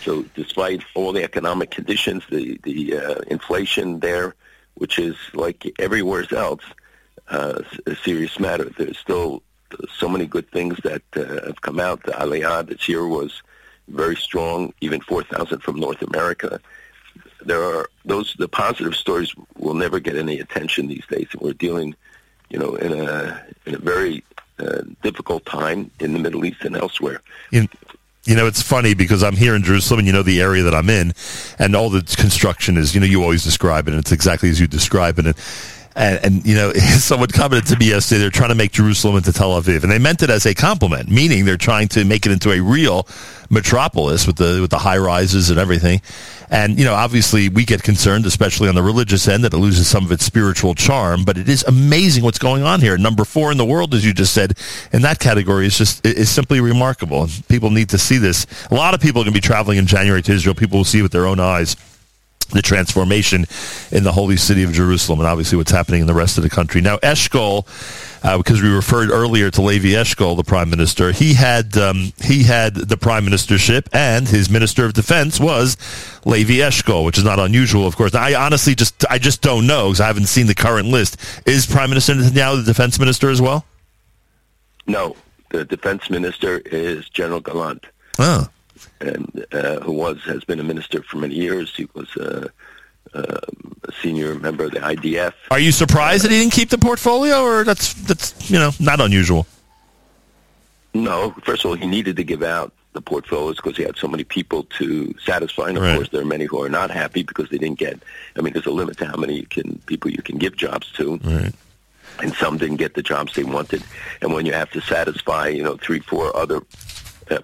[0.02, 4.34] So, despite all the economic conditions, the the uh, inflation there,
[4.76, 6.64] which is like everywhere else,
[7.28, 8.70] uh, a serious matter.
[8.78, 9.42] There's still
[9.94, 12.02] so many good things that uh, have come out.
[12.04, 13.42] The Aliyah this year was
[13.88, 16.60] very strong, even 4,000 from North America.
[17.44, 21.94] There are those the positive stories will never get any attention these days, we're dealing,
[22.48, 24.24] you know, in a in a very
[24.58, 27.22] uh, difficult time in the Middle East and elsewhere.
[27.50, 27.66] You,
[28.24, 30.74] you know, it's funny because I'm here in Jerusalem and you know the area that
[30.74, 31.14] I'm in,
[31.58, 34.60] and all the construction is, you know, you always describe it, and it's exactly as
[34.60, 35.26] you describe it.
[35.26, 35.36] And,
[35.96, 39.32] and, and you know, someone commented to me yesterday, they're trying to make Jerusalem into
[39.32, 42.32] Tel Aviv, and they meant it as a compliment, meaning they're trying to make it
[42.32, 43.06] into a real
[43.52, 46.00] metropolis with the with the high rises and everything.
[46.48, 49.88] And you know, obviously, we get concerned, especially on the religious end, that it loses
[49.88, 51.24] some of its spiritual charm.
[51.24, 52.96] But it is amazing what's going on here.
[52.98, 54.58] Number four in the world, as you just said,
[54.92, 57.28] in that category is just is simply remarkable.
[57.48, 58.46] People need to see this.
[58.70, 60.54] A lot of people are going to be traveling in January to Israel.
[60.54, 61.76] People will see with their own eyes
[62.56, 63.46] the transformation
[63.90, 66.50] in the holy city of Jerusalem and obviously what's happening in the rest of the
[66.50, 66.80] country.
[66.80, 67.66] Now, Eshkol,
[68.22, 72.44] uh, because we referred earlier to Levi Eshkol, the prime minister, he had um, he
[72.44, 75.76] had the prime ministership and his minister of defense was
[76.24, 78.12] Levi Eshkol, which is not unusual, of course.
[78.12, 81.16] Now, I honestly just I just don't know because I haven't seen the current list.
[81.46, 83.64] Is Prime Minister Netanyahu the defense minister as well?
[84.86, 85.16] No,
[85.50, 87.86] the defense minister is General Gallant.
[88.18, 88.48] Oh.
[89.00, 91.74] And uh, who was has been a minister for many years.
[91.74, 92.48] He was uh,
[93.14, 93.22] uh,
[93.88, 95.32] a senior member of the IDF.
[95.50, 99.00] Are you surprised that he didn't keep the portfolio, or that's that's you know not
[99.00, 99.46] unusual?
[100.94, 104.08] No, first of all, he needed to give out the portfolios because he had so
[104.08, 105.68] many people to satisfy.
[105.68, 105.94] And of Right.
[105.94, 108.02] course, there are many who are not happy because they didn't get.
[108.36, 110.90] I mean, there's a limit to how many you can people you can give jobs
[110.92, 111.16] to.
[111.22, 111.52] Right.
[112.20, 113.82] And some didn't get the jobs they wanted.
[114.20, 116.60] And when you have to satisfy, you know, three, four other uh,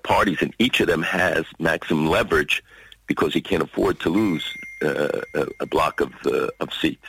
[0.02, 2.62] parties, and each of them has maximum leverage
[3.06, 4.44] because he can't afford to lose
[4.82, 5.20] uh,
[5.60, 7.08] a, block of uh, of seats.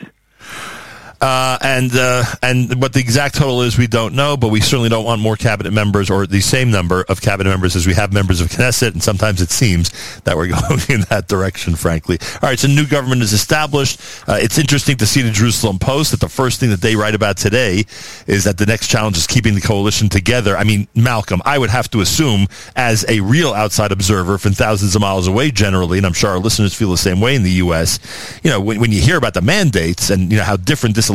[1.20, 4.88] Uh, and uh, and what the exact total is, we don't know, but we certainly
[4.88, 8.12] don't want more cabinet members or the same number of cabinet members as we have
[8.12, 9.90] members of Knesset, and sometimes it seems
[10.20, 12.18] that we're going in that direction, frankly.
[12.34, 14.00] All right, so new government is established.
[14.28, 17.16] Uh, it's interesting to see the Jerusalem Post that the first thing that they write
[17.16, 17.84] about today
[18.28, 20.56] is that the next challenge is keeping the coalition together.
[20.56, 22.46] I mean, Malcolm, I would have to assume,
[22.76, 26.38] as a real outside observer from thousands of miles away generally, and I'm sure our
[26.38, 27.98] listeners feel the same way in the U.S.,
[28.44, 31.07] you know, when, when you hear about the mandates and, you know, how different this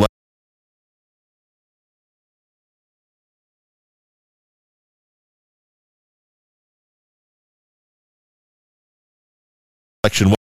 [10.04, 10.43] election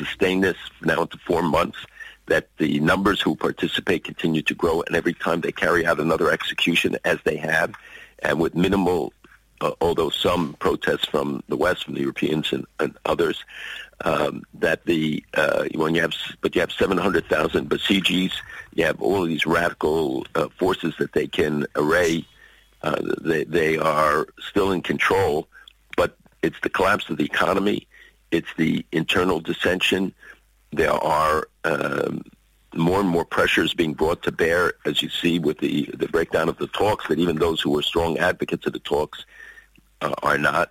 [0.00, 1.78] sustain this now into four months,
[2.26, 6.30] that the numbers who participate continue to grow, and every time they carry out another
[6.30, 7.74] execution, as they have,
[8.20, 9.12] and with minimal,
[9.60, 13.44] uh, although some protests from the West, from the Europeans and, and others,
[14.04, 18.32] um, that the uh, when you have but you have 700,000 Basijis,
[18.74, 22.26] you have all these radical uh, forces that they can array.
[22.82, 25.48] Uh, they they are still in control,
[25.96, 27.86] but it's the collapse of the economy,
[28.30, 30.14] it's the internal dissension.
[30.72, 32.22] There are um,
[32.74, 36.48] more and more pressures being brought to bear, as you see with the the breakdown
[36.48, 37.08] of the talks.
[37.08, 39.24] That even those who were strong advocates of the talks
[40.00, 40.70] uh, are not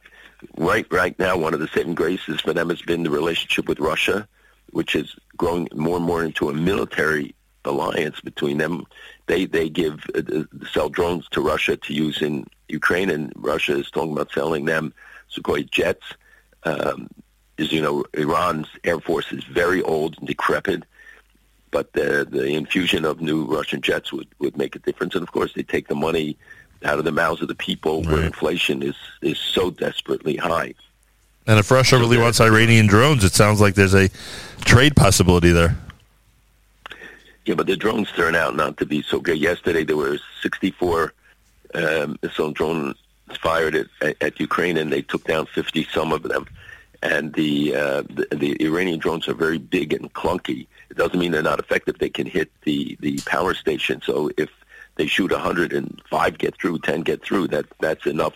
[0.57, 3.79] right right now one of the saving graces for them has been the relationship with
[3.79, 4.27] Russia,
[4.71, 8.85] which is growing more and more into a military alliance between them.
[9.27, 13.91] They they give uh, sell drones to Russia to use in Ukraine, and Russia is
[13.91, 14.93] talking about selling them
[15.33, 16.05] Sukhoi jets.
[16.63, 17.09] Um,
[17.59, 20.83] as you know, Iran's air force is very old and decrepit,
[21.71, 25.15] but the the infusion of new Russian jets would would make a difference.
[25.15, 26.37] And of course, they take the money
[26.83, 30.73] out of the mouths of the people where inflation is is so desperately high.
[31.47, 34.09] And if Russia really wants Iranian drones, it sounds like there's a
[34.61, 35.75] trade possibility there.
[37.45, 39.39] Yeah, but the drones turn out not to be so good.
[39.39, 41.13] Yesterday there were 64
[41.73, 42.95] um, missile drones
[43.41, 46.45] fired at, at, at Ukraine, and they took down 50 some of them.
[47.01, 50.67] And the, uh, the the Iranian drones are very big and clunky.
[50.89, 51.97] It doesn't mean they're not effective.
[51.97, 54.01] They can hit the the power station.
[54.03, 54.49] So if
[54.95, 56.01] they shoot 100 and
[56.37, 58.33] get through, 10 get through, that that's enough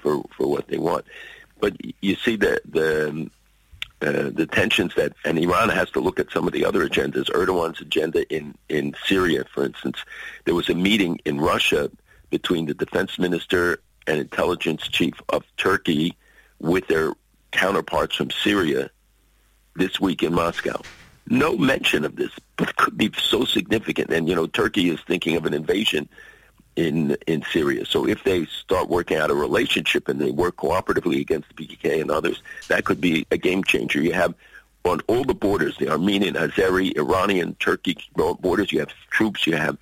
[0.00, 1.04] for for what they want.
[1.60, 3.30] But you see the the um,
[4.00, 7.28] uh, the tensions that, and Iran has to look at some of the other agendas.
[7.34, 9.98] Erdogan's agenda in, in Syria, for instance,
[10.44, 11.90] there was a meeting in Russia
[12.30, 16.16] between the defense minister and intelligence chief of Turkey
[16.60, 17.12] with their
[17.52, 18.90] counterparts from Syria
[19.76, 20.80] this week in Moscow.
[21.28, 24.10] No mention of this, but it could be so significant.
[24.10, 26.08] And, you know, Turkey is thinking of an invasion
[26.78, 27.84] in in Syria.
[27.84, 32.00] So if they start working out a relationship and they work cooperatively against the PKK
[32.00, 34.00] and others, that could be a game changer.
[34.00, 34.34] You have
[34.84, 39.76] on all the borders, the Armenian, Azeri, Iranian, Turkey borders, you have troops, you have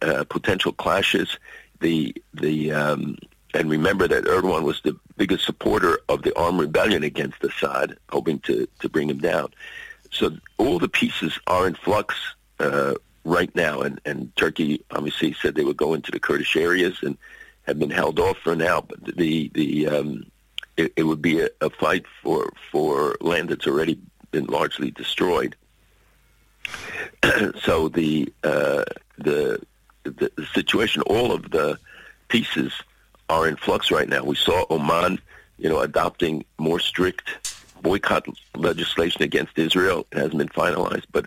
[0.00, 1.38] uh, potential clashes.
[1.80, 3.18] The the um,
[3.58, 8.38] and remember that Erdogan was the biggest supporter of the armed rebellion against Assad, hoping
[8.40, 9.52] to to bring him down.
[10.12, 12.14] So all the pieces are in flux
[12.60, 12.94] uh,
[13.24, 17.18] right now, and, and Turkey obviously said they would go into the Kurdish areas and
[17.66, 18.80] have been held off for now.
[18.80, 20.24] But the the um,
[20.76, 23.98] it, it would be a, a fight for for land that's already
[24.30, 25.56] been largely destroyed.
[27.60, 28.84] so the, uh,
[29.18, 29.60] the
[30.04, 31.76] the the situation, all of the
[32.28, 32.72] pieces
[33.28, 34.24] are in flux right now.
[34.24, 35.20] We saw Oman,
[35.58, 40.06] you know, adopting more strict boycott legislation against Israel.
[40.12, 41.26] It hasn't been finalized, but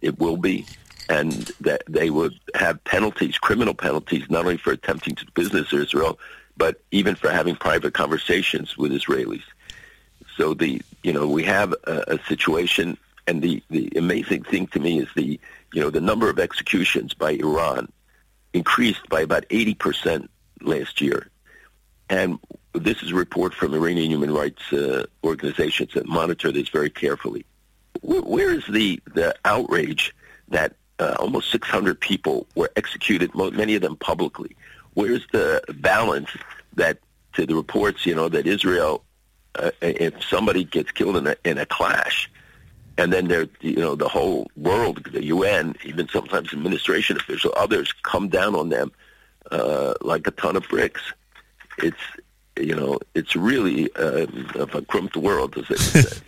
[0.00, 0.66] it will be
[1.08, 5.72] and that they would have penalties, criminal penalties, not only for attempting to do business
[5.72, 6.18] in Israel,
[6.56, 9.42] but even for having private conversations with Israelis.
[10.36, 14.80] So the you know we have a, a situation, and the the amazing thing to
[14.80, 15.40] me is the
[15.72, 17.90] you know the number of executions by Iran
[18.52, 21.28] increased by about eighty percent last year,
[22.08, 22.38] and
[22.72, 27.44] this is a report from Iranian human rights uh, organizations that monitor this very carefully.
[28.00, 30.14] Where, where is the the outrage
[30.48, 34.56] that uh, almost 600 people were executed, many of them publicly.
[34.94, 36.28] Where's the balance
[36.74, 36.98] that
[37.34, 39.04] to the reports, you know, that Israel,
[39.54, 42.30] uh, if somebody gets killed in a, in a clash,
[42.96, 47.92] and then there, you know, the whole world, the UN, even sometimes administration officials, others
[48.02, 48.90] come down on them
[49.50, 51.12] uh, like a ton of bricks.
[51.78, 51.96] It's,
[52.56, 56.20] you know, it's really uh, of a crumped world, as they would say.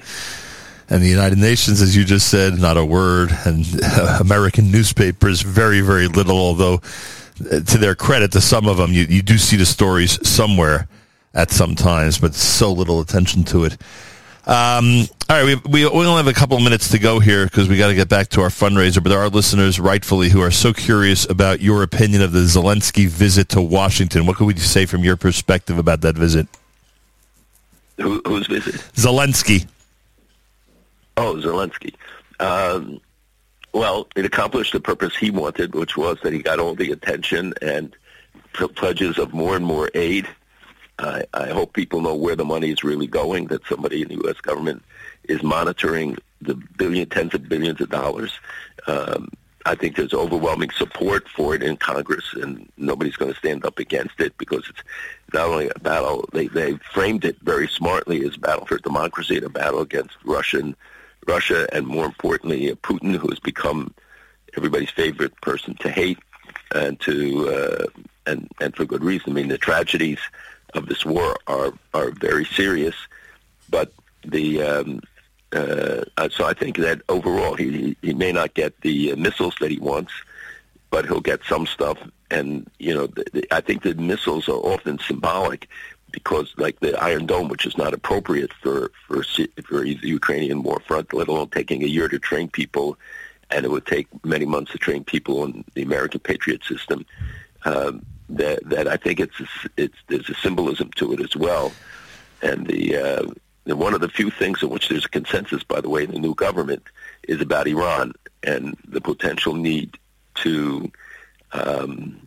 [0.94, 5.42] and the United Nations, as you just said, not a word, and uh, American newspapers,
[5.42, 6.36] very, very little.
[6.36, 6.80] Although,
[7.50, 10.88] uh, to their credit, to some of them, you, you do see the stories somewhere
[11.34, 13.76] at some times, but so little attention to it.
[14.46, 17.68] Um, all right, we, we only have a couple of minutes to go here because
[17.68, 19.00] we got to get back to our fundraiser.
[19.00, 23.06] But there are listeners, rightfully, who are so curious about your opinion of the Zelensky
[23.06, 24.26] visit to Washington.
[24.26, 26.48] What could we say from your perspective about that visit?
[27.98, 28.74] Who, whose visit?
[28.94, 29.68] Zelensky.
[31.16, 31.94] Oh, Zelensky.
[32.40, 33.00] Um,
[33.72, 37.54] well, it accomplished the purpose he wanted, which was that he got all the attention
[37.62, 37.94] and
[38.52, 40.26] pledges of more and more aid.
[40.98, 44.14] I, I hope people know where the money is really going, that somebody in the
[44.24, 44.40] U.S.
[44.40, 44.82] government
[45.30, 48.32] is monitoring the billion, tens of billions of dollars.
[48.86, 49.30] Um,
[49.66, 53.78] I think there's overwhelming support for it in Congress, and nobody's going to stand up
[53.78, 54.82] against it because it's
[55.34, 56.28] not only a battle.
[56.32, 60.16] They they framed it very smartly as a battle for democracy and a battle against
[60.24, 60.74] Russian
[61.26, 63.94] Russia, and more importantly, uh, Putin, who has become
[64.56, 66.18] everybody's favorite person to hate
[66.74, 67.86] and to uh,
[68.26, 69.32] and and for good reason.
[69.32, 70.20] I mean, the tragedies
[70.74, 72.96] of this war are are very serious,
[73.68, 73.92] but
[74.24, 75.00] the um,
[75.52, 79.70] uh, so I think that overall he he may not get the uh, missiles that
[79.70, 80.12] he wants,
[80.90, 81.98] but he'll get some stuff.
[82.30, 85.68] And you know, the, the, I think the missiles are often symbolic
[86.12, 89.24] because, like the Iron Dome, which is not appropriate for for
[89.68, 92.96] for the Ukrainian war front, let alone taking a year to train people,
[93.50, 97.04] and it would take many months to train people on the American Patriot system.
[97.64, 99.40] Um, that that I think it's
[99.76, 101.72] it's there's a symbolism to it as well,
[102.40, 102.96] and the.
[102.96, 103.26] Uh,
[103.70, 106.10] and one of the few things in which there's a consensus, by the way, in
[106.10, 106.82] the new government
[107.28, 109.96] is about Iran and the potential need
[110.36, 110.90] to
[111.52, 112.20] um,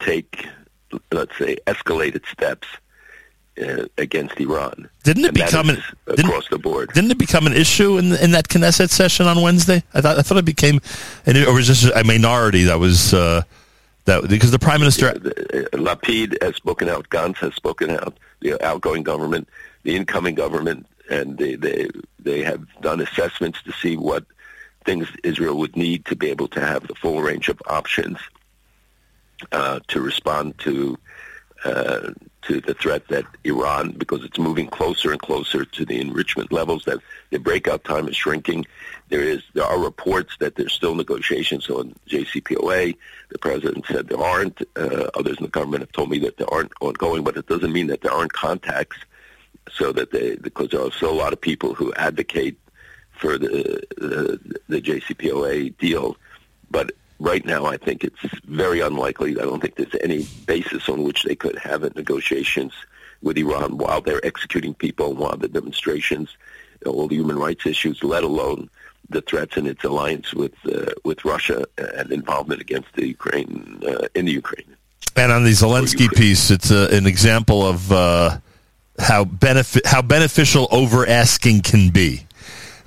[0.00, 0.46] take,
[1.10, 2.68] let's say, escalated steps
[3.62, 4.90] uh, against Iran.
[5.04, 6.92] Didn't it And become an, didn't, across the board?
[6.92, 9.82] Didn't it become an issue in in that Knesset session on Wednesday?
[9.94, 10.80] I thought I thought it became,
[11.24, 13.42] an, or was this a minority that was uh,
[14.04, 15.08] that because the prime minister.
[15.08, 15.14] Uh,
[15.78, 17.08] Lapid has spoken out.
[17.10, 18.18] Gantz has spoken out.
[18.40, 19.48] The outgoing government,
[19.84, 21.88] the incoming government, and they they
[22.18, 24.24] they have done assessments to see what
[24.84, 28.18] things Israel would need to be able to have the full range of options
[29.52, 30.98] uh, to respond to
[31.64, 32.12] uh,
[32.42, 36.84] to the threat that Iran, because it's moving closer and closer to the enrichment levels,
[36.84, 36.98] that
[37.30, 38.66] the breakout time is shrinking.
[39.08, 42.96] There is there are reports that there's still negotiations on JCPOA.
[43.30, 44.60] The president said there aren't.
[44.76, 47.72] Uh, others in the government have told me that there aren't ongoing, but it doesn't
[47.72, 48.98] mean that there aren't contacts.
[49.70, 52.58] So that they, because there are still a lot of people who advocate
[53.12, 56.16] for the the, the JCPOA deal,
[56.70, 59.32] but right now I think it's very unlikely.
[59.32, 62.72] I don't think there's any basis on which they could have negotiations
[63.22, 66.36] with Iran while they're executing people, while the demonstrations,
[66.84, 68.68] all the human rights issues, let alone
[69.08, 74.06] the threats and its alliance with uh, with Russia and involvement against the Ukraine uh,
[74.14, 74.76] in the Ukraine.
[75.16, 78.38] And on the Zelensky piece, it's uh, an example of uh,
[78.98, 82.26] how benefit how beneficial over asking can be.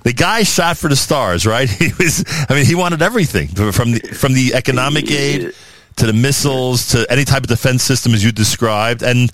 [0.04, 1.68] The guy shot for the stars, right?
[1.78, 2.24] He was.
[2.48, 5.52] I mean, he wanted everything from the from the economic aid
[5.96, 9.30] to the missiles to any type of defense system, as you described, and.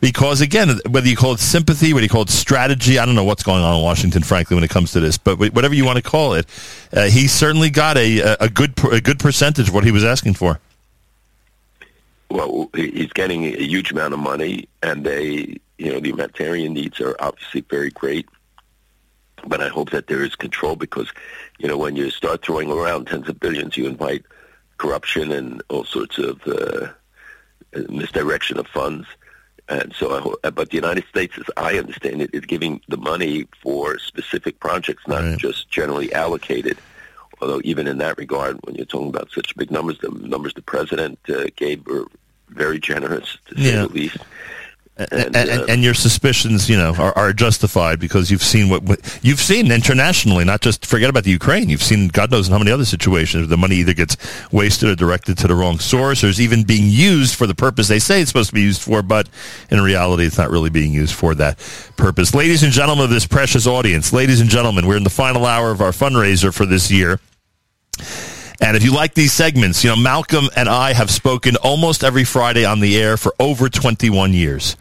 [0.00, 3.24] Because again, whether you call it sympathy, whether you call it strategy, I don't know
[3.24, 5.16] what's going on in Washington, frankly, when it comes to this.
[5.16, 6.46] But whatever you want to call it,
[6.92, 10.34] uh, he certainly got a a good a good percentage of what he was asking
[10.34, 10.60] for.
[12.28, 17.00] Well, he's getting a huge amount of money, and they, you know, the humanitarian needs
[17.00, 18.28] are obviously very great.
[19.46, 21.10] But I hope that there is control because,
[21.58, 24.24] you know, when you start throwing around tens of billions, you invite
[24.78, 26.88] corruption and all sorts of uh,
[27.88, 29.06] misdirection of funds.
[29.68, 32.96] And so, I hope, but the United States, as I understand it, is giving the
[32.96, 36.78] money for specific projects, not just generally allocated.
[37.40, 40.62] Although even in that regard, when you're talking about such big numbers, the numbers the
[40.62, 42.06] president uh, gave were
[42.48, 43.82] very generous, to say Yeah.
[43.86, 44.18] the least.
[44.96, 48.84] And, uh, and, and your suspicions, you know, are, are justified because you've seen what,
[48.84, 50.44] what you've seen internationally.
[50.44, 51.68] Not just forget about the Ukraine.
[51.68, 54.16] You've seen God knows in how many other situations where the money either gets
[54.52, 57.88] wasted or directed to the wrong source, or is even being used for the purpose
[57.88, 59.02] they say it's supposed to be used for.
[59.02, 59.28] But
[59.70, 61.58] in reality, it's not really being used for that
[61.96, 62.32] purpose.
[62.32, 65.72] Ladies and gentlemen of this precious audience, ladies and gentlemen, we're in the final hour
[65.72, 67.18] of our fundraiser for this year.
[68.60, 72.24] And if you like these segments, you know, Malcolm and I have spoken almost every
[72.24, 74.76] Friday on the air for over 21 years.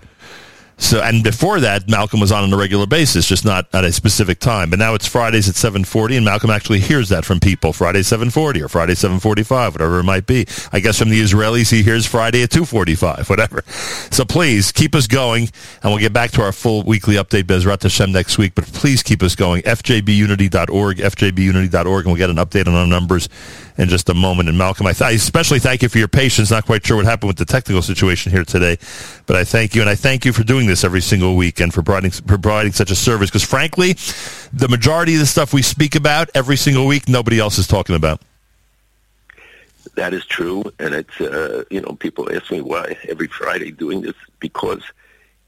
[0.78, 3.92] So, and before that, Malcolm was on on a regular basis, just not at a
[3.94, 4.70] specific time.
[4.70, 7.72] But now it's Fridays at 7:40, and Malcolm actually hears that from people.
[7.74, 10.46] Friday 7:40 or Friday 7:45, whatever it might be.
[10.74, 13.64] I guess from the Israelis, he hears Friday at 2:45, whatever.
[14.12, 15.50] So please keep us going,
[15.84, 18.54] and we'll get back to our full weekly update, Bezrat Hashem, next week.
[18.56, 19.62] But please keep us going.
[19.62, 23.30] FJBUnity.org, FJBUnity.org, and we'll get an update on our numbers
[23.78, 24.50] in just a moment.
[24.50, 26.52] And Malcolm, I, th- I especially thank you for your patience.
[26.52, 28.78] Not quite sure what happened with the technical situation here today,
[29.26, 31.74] but I thank you, and I thank you for doing this every single week and
[31.74, 33.30] for providing, for providing such a service.
[33.30, 33.94] Because frankly,
[34.54, 37.96] the majority of the stuff we speak about every single week, nobody else is talking
[37.96, 38.22] about.
[39.96, 44.02] That is true, and it's uh, you know people ask me why every Friday doing
[44.02, 44.82] this because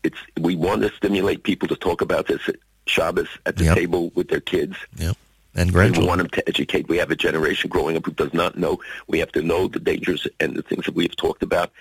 [0.04, 3.76] it's we want to stimulate people to talk about this at Shabbos at the Yep.
[3.78, 4.76] table with their kids.
[4.98, 5.18] Yep.
[5.56, 6.90] And We want them to educate.
[6.90, 8.80] We have a generation growing up who does not know.
[9.08, 11.72] We have to know the dangers and the things that we've talked about.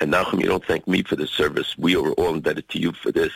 [0.00, 1.78] And Nachum, you don't thank me for this service.
[1.78, 3.32] We are all indebted to you for this.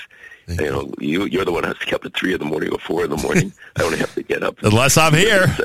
[0.48, 2.44] you know, you, you're the one who has to get up at three in the
[2.44, 3.52] morning or four in the morning.
[3.77, 4.56] I only have to get up.
[4.62, 5.47] Unless I'm here.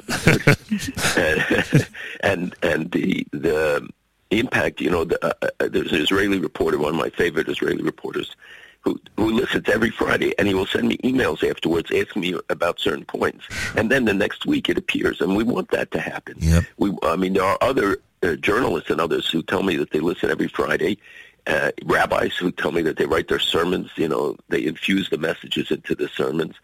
[2.22, 3.90] and and the the
[4.32, 4.82] impact.
[4.82, 8.36] You know, the, uh, uh, there's an Israeli reporter, one of my favorite Israeli reporters,
[8.84, 12.80] who who listens every Friday, and he will send me emails afterwards asking me about
[12.80, 16.36] certain points, and then the next week it appears, and we want that to happen.
[16.40, 16.64] Yep.
[16.78, 20.00] We, I mean, there are other uh, journalists and others who tell me that they
[20.00, 20.98] listen every Friday.
[21.46, 25.18] Uh, rabbis who tell me that they write their sermons, you know, they infuse the
[25.18, 26.56] messages into the sermons.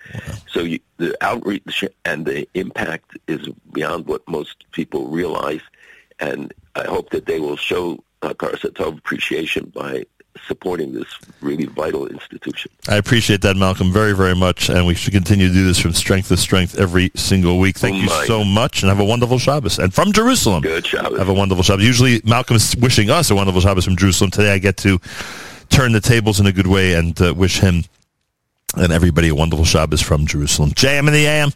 [0.47, 5.59] So you, the outreach and the impact is beyond what most people realize.
[6.21, 10.05] And I hope that they will show uh, Karasatov appreciation by
[10.47, 11.07] supporting this
[11.41, 12.71] really vital institution.
[12.87, 15.93] I appreciate that, Malcolm, very, very much, and we should continue to do this from
[15.93, 17.77] strength to strength every single week.
[17.77, 19.79] Thank Oh, you so much, and have a wonderful Shabbos.
[19.79, 21.17] And from Jerusalem, Good Shabbos.
[21.17, 21.85] have a wonderful Shabbos.
[21.85, 24.31] Usually, Malcolm is wishing us a wonderful Shabbos from Jerusalem.
[24.31, 24.99] Today, I get to
[25.69, 27.83] turn the tables in a good way and uh, wish him
[28.77, 30.71] and everybody a wonderful Shabbos from Jerusalem.
[30.71, 31.51] JM in the AM.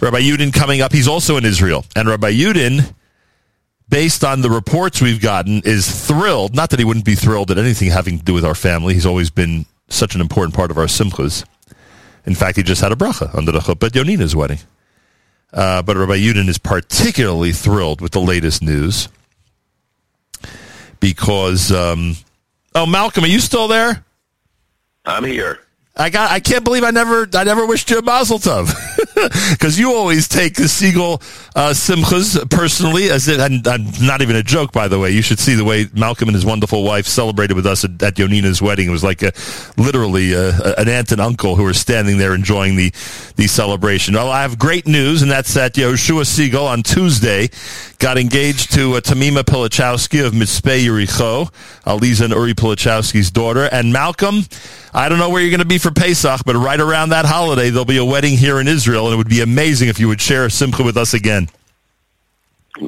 [0.00, 0.92] Rabbi Yudin coming up.
[0.92, 2.94] He's also in Israel, and Rabbi Yudin
[3.88, 6.54] based on the reports we've gotten, is thrilled.
[6.54, 8.94] Not that he wouldn't be thrilled at anything having to do with our family.
[8.94, 11.44] He's always been such an important part of our simchas.
[12.26, 14.58] In fact, he just had a bracha under the chuppah at Yonina's wedding.
[15.52, 19.08] Uh, but Rabbi Yudin is particularly thrilled with the latest news
[21.00, 22.16] because, um,
[22.74, 24.04] oh, Malcolm, are you still there?
[25.06, 25.60] I'm here.
[25.96, 26.30] I got.
[26.30, 27.26] I can't believe I never.
[27.32, 28.72] I never wished you a Mazel Tov
[29.50, 31.20] because you always take the Segal
[31.56, 33.40] uh, simchas personally as it.
[33.40, 35.10] And, and not even a joke, by the way.
[35.10, 38.14] You should see the way Malcolm and his wonderful wife celebrated with us at, at
[38.14, 38.88] Yonina's wedding.
[38.88, 39.32] It was like a,
[39.76, 42.90] literally uh an aunt and uncle who were standing there enjoying the
[43.36, 44.14] the celebration.
[44.14, 47.48] Well, I have great news, and that's that Yoshua Segal on Tuesday
[47.98, 51.50] got engaged to uh, Tamima Pilichowski of Mitzpe Yericho,
[51.84, 53.68] Aliza and Uri Pilichowski's daughter.
[53.70, 54.44] And Malcolm,
[54.94, 57.70] I don't know where you're going to be for Pesach, but right around that holiday,
[57.70, 60.20] there'll be a wedding here in Israel, and it would be amazing if you would
[60.20, 61.48] share a simcha with us again.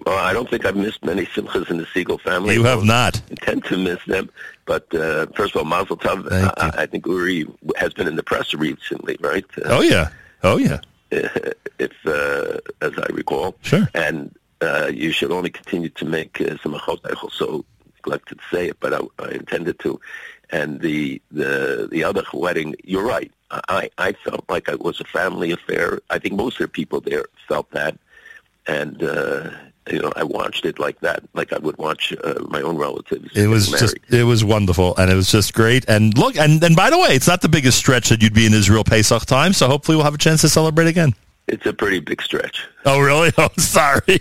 [0.07, 2.55] Well, I don't think I've missed many simchas in the Segal family.
[2.55, 3.21] You have not.
[3.31, 4.31] intend to miss them.
[4.65, 6.29] But uh, first of all, Mazel Tov.
[6.31, 7.47] I, I think Uri
[7.77, 9.45] has been in the press recently, right?
[9.59, 10.11] Uh, Oh yeah,
[10.45, 10.81] oh yeah.
[11.11, 13.57] if uh, as I recall.
[13.63, 13.89] Sure.
[13.95, 17.01] And uh, you should only continue to make uh, some achot.
[17.05, 17.65] I also
[17.97, 20.01] neglected to say it, but I, I intended to.
[20.53, 23.31] And the the the other wedding, you're right.
[23.51, 26.01] I I felt like it was a family affair.
[26.11, 27.97] I think most of the people there felt that,
[28.67, 29.51] and uh,
[29.91, 33.37] you know I watched it like that, like I would watch uh, my own relatives.
[33.37, 35.89] It was just it was wonderful and it was just great.
[35.89, 38.47] And look and and by the way, it's not the biggest stretch that you'd be
[38.47, 41.15] in Israel Pesach time, so hopefully we'll have a chance to celebrate again.
[41.49, 42.67] It's a pretty big stretch.
[42.85, 43.33] Oh really?
[43.39, 44.01] Oh sorry.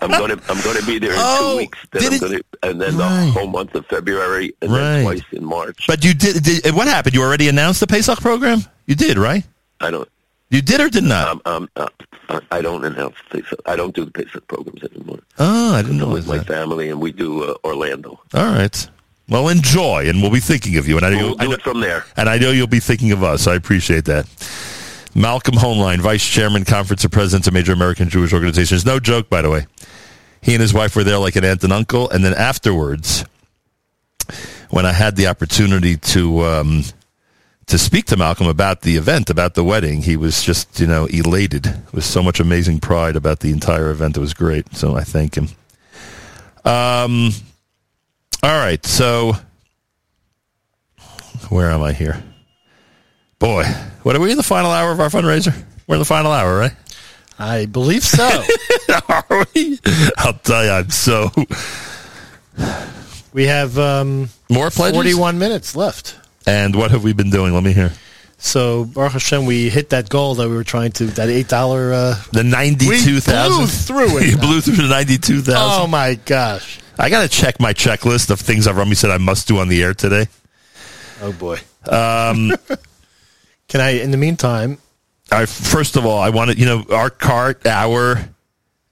[0.00, 1.78] I'm going to I'm going to be there in Oh, two weeks.
[1.92, 3.26] Then I'm it- to, and then Right.
[3.26, 4.78] the whole month of February, and Right.
[4.80, 5.86] then twice in March.
[5.86, 7.14] but you did, did what happened?
[7.14, 8.64] You already announced the Pesach program?
[8.86, 9.44] You did, right?
[9.80, 10.08] I don't.
[10.50, 11.28] You did or did not?
[11.28, 13.60] Um, um, uh, I- don't announce Pesach.
[13.66, 15.20] I don't do the Pesach programs anymore.
[15.38, 18.20] oh, I didn't know with my family, and we do uh, Orlando.
[18.34, 18.88] All right.
[19.28, 20.96] Well, enjoy, and we'll be thinking of you.
[20.96, 22.04] And I, We'll know, I do know, it from there.
[22.16, 23.46] and I know you'll be thinking of us.
[23.46, 24.26] I appreciate that.
[25.14, 28.86] Malcolm Hoenlein, Vice Chairman, Conference of Presidents of Major American Jewish Organizations.
[28.86, 29.66] No joke, by the way.
[30.40, 32.08] He and his wife were there like an aunt and uncle.
[32.10, 33.24] And then afterwards,
[34.70, 36.84] when I had the opportunity to um,
[37.66, 41.06] to speak to Malcolm about the event, about the wedding, he was just, you know,
[41.06, 44.16] elated with so much amazing pride about the entire event.
[44.16, 44.74] It was great.
[44.74, 45.48] So I thank him.
[46.64, 47.30] Um,
[48.42, 48.84] all right.
[48.84, 49.34] So
[51.48, 52.22] where am I here?
[53.40, 53.64] Boy,
[54.02, 55.54] what are we in the final hour of our fundraiser?
[55.88, 56.72] We're in the final hour, right?
[57.38, 58.22] I believe so.
[59.08, 59.78] Are we?
[60.18, 61.30] I'll tell you, I'm so
[63.32, 64.94] we have um, more pledges.
[64.96, 66.18] 41 minutes left.
[66.46, 67.54] And what have we been doing?
[67.54, 67.92] Let me hear.
[68.36, 71.92] So Baruch Hashem, we hit that goal that we were trying to that eight dollar.
[71.94, 73.60] Uh, The ninety-two thousand.
[73.62, 74.26] We through it.
[74.30, 75.90] you blew through the ninety-two oh thousand.
[75.90, 76.80] my gosh!
[76.98, 79.68] I got to check my checklist of things I've Rummy said I must do on
[79.68, 80.26] the air today.
[81.22, 81.58] Oh boy!
[81.86, 82.52] Um,
[83.70, 83.90] Can I?
[83.90, 84.78] In the meantime,
[85.30, 88.28] I, first of all, I wanted you know our cart our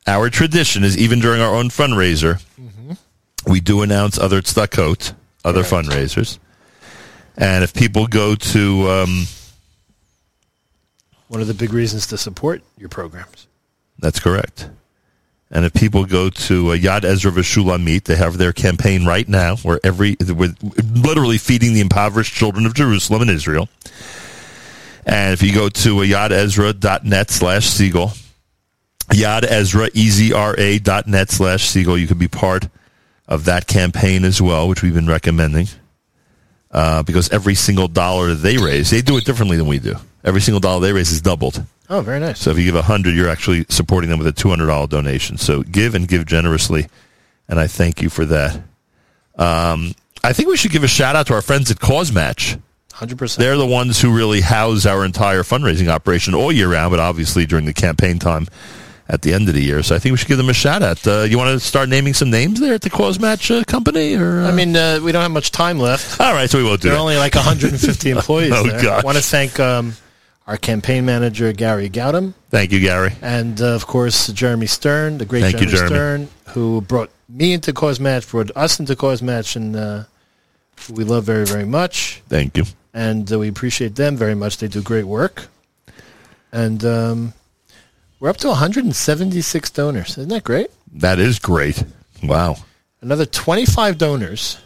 [0.07, 2.41] our tradition is even during our own fundraiser,
[3.45, 6.39] we do announce other tzedakot, other fundraisers,
[7.37, 9.25] and if people go to um,
[11.27, 13.49] one of the big reasons to support your programs.
[13.99, 14.71] That's correct.
[15.51, 19.57] And if people go to uh, Yad Ezra V'Shulamit, they have their campaign right now,
[19.57, 20.55] where every we're
[20.95, 23.69] literally feeding the impoverished children of Jerusalem and Israel.
[25.09, 28.17] And if you go to uh, yadezra.net slash Segal,
[29.09, 32.69] Yad Ezra, E-Z-R-A dot net slash Segal, you can be part
[33.27, 35.67] of that campaign as well, which we've been recommending.
[36.71, 39.95] Uh, because every single dollar they raise, they do it differently than we do.
[40.23, 41.65] Every single dollar they raise is doubled.
[41.89, 42.39] Oh, very nice.
[42.39, 44.87] So if you give a hundred, you're actually supporting them with a two hundred dollar
[44.87, 45.39] donation.
[45.39, 46.89] So give and give generously,
[47.49, 48.57] and I thank you for that.
[49.37, 52.61] Um, I think we should give a shout out to our friends at Causematch.
[52.99, 53.39] Hundred percent.
[53.45, 57.47] They're the ones who really house our entire fundraising operation all year round, but obviously
[57.47, 58.49] during the campaign time
[59.09, 59.85] at the end of the year.
[59.85, 61.07] So I think we should give them a shout out.
[61.07, 64.17] Uh, you want to start naming some names there at the Causematch uh, company?
[64.17, 64.49] Or uh?
[64.49, 66.21] I mean, uh, we don't have much time left.
[66.21, 68.53] all right, so we won't do There are only like 150 employees.
[68.53, 68.83] Oh, there.
[68.83, 69.05] gosh.
[69.05, 69.95] I want to thank um,
[70.49, 73.13] our campaign manager Gary Gautam, Thank you, Gary.
[73.23, 76.27] and uh, of course Jeremy Stern, the great Thank you, Jeremy, Jeremy.
[76.27, 80.05] Stern, who brought me into Causematch, brought us into Causematch, and uh,
[80.91, 82.23] we love very, very much.
[82.29, 82.65] Thank you.
[82.99, 84.59] And uh, we appreciate them very much.
[84.59, 85.47] They do great work,
[86.51, 87.33] and um,
[88.19, 90.19] we're up to 176 donors.
[90.19, 90.69] Isn't that great?
[90.95, 91.85] That is great.
[92.25, 92.57] Wow.
[93.01, 94.59] Another 25 donors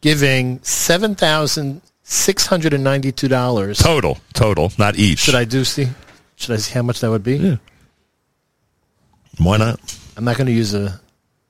[0.00, 5.18] giving seven thousand six hundred and ninety-two dollars Total, total, not each.
[5.18, 5.88] Should I do see?
[6.36, 7.36] Should I see how much that would be?
[7.36, 7.56] Yeah.
[9.38, 9.78] Why not?
[10.16, 11.00] I'm not going to use a.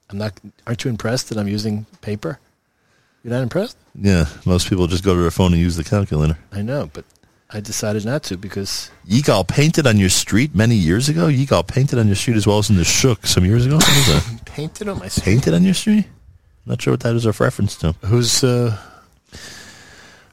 [0.08, 0.32] I'm not.
[0.66, 2.40] Aren't you impressed that I'm using paper?
[3.23, 3.76] You're not impressed?
[3.94, 6.39] Yeah, most people just go to their phone and use the calculator.
[6.52, 7.05] I know, but
[7.50, 11.26] I decided not to because you got painted on your street many years ago.
[11.26, 13.76] You got painted on your street as well as in the Shuk some years ago.
[13.76, 14.40] What is that?
[14.47, 15.24] painted on my street.
[15.24, 16.07] painted on your street?
[16.65, 17.92] Not sure what that is a reference to.
[18.05, 18.76] Who's uh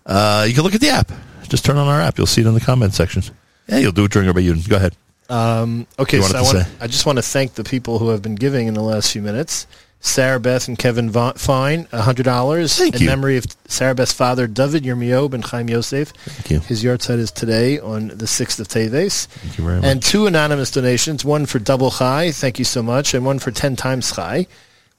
[0.05, 1.11] Uh, you can look at the app.
[1.49, 2.17] Just turn on our app.
[2.17, 3.23] You'll see it in the comment section.
[3.67, 4.67] Yeah, you'll do it during Rabbi Yudin.
[4.67, 4.95] Go ahead.
[5.29, 6.67] Um, okay, so I, want.
[6.79, 9.21] I just want to thank the people who have been giving in the last few
[9.21, 9.67] minutes.
[9.99, 13.07] Sarah Beth and Kevin Va- Fine, hundred dollars in you.
[13.07, 16.09] memory of Sarah Beth's father, David Yirmiyob and Chaim Yosef.
[16.09, 16.59] Thank you.
[16.61, 19.25] His yahrzeit is today on the sixth of Teves.
[19.25, 19.85] Thank you very much.
[19.85, 23.51] And two anonymous donations, one for double Chai, thank you so much, and one for
[23.51, 24.47] ten times Chai,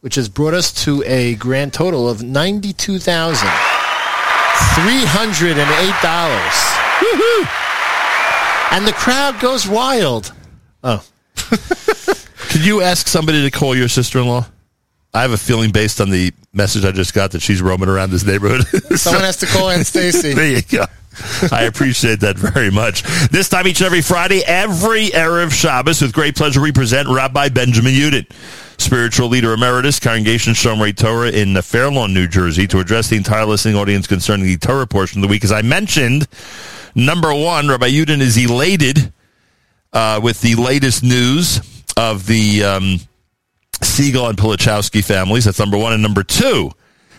[0.00, 3.48] which has brought us to a grand total of ninety-two thousand
[4.74, 6.74] three hundred and eight dollars.
[8.70, 10.32] And the crowd goes wild.
[10.84, 11.02] Oh,
[12.50, 14.46] Could you ask somebody to call your sister-in-law?
[15.14, 18.10] I have a feeling based on the message I just got that she's roaming around
[18.10, 18.66] this neighborhood.
[18.98, 20.34] someone has to call in Stacy.
[20.34, 20.84] There you go.
[21.50, 23.02] I appreciate that very much.
[23.28, 27.48] This time each and every Friday, every Erev Shabbos, with great pleasure, we present Rabbi
[27.48, 28.26] Benjamin Yudin,
[28.80, 33.46] spiritual leader emeritus, Congregation Shomrei Torah in Fair Lawn, New Jersey, to address the entire
[33.46, 35.42] listening audience concerning the Torah portion of the week.
[35.42, 36.28] As I mentioned,
[36.94, 39.12] number one, Rabbi Yudin is elated
[39.92, 41.60] uh, with the latest news
[41.96, 43.00] of the um,
[43.80, 45.44] Segal and Pilichowski families.
[45.44, 45.92] That's number one.
[45.92, 46.70] And number two,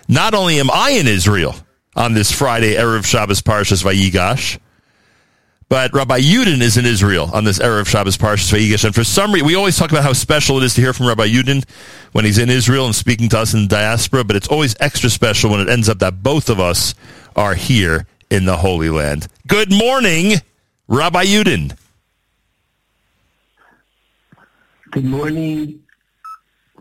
[0.07, 1.55] not only am I in Israel
[1.95, 4.59] on this Friday, Erev Shabbos Parshas Vayigash,
[5.69, 8.85] but Rabbi Yudin is in Israel on this Erev Shabbos Parshas Vayigash.
[8.85, 11.05] And for some reason, we always talk about how special it is to hear from
[11.05, 11.63] Rabbi Yudin
[12.11, 15.11] when he's in Israel and speaking to us in the diaspora, but it's always extra
[15.11, 16.95] special when it ends up that both of us
[17.35, 19.27] are here in the Holy Land.
[19.47, 20.41] Good morning,
[20.87, 21.77] Rabbi Yudin.
[24.91, 25.83] Good morning.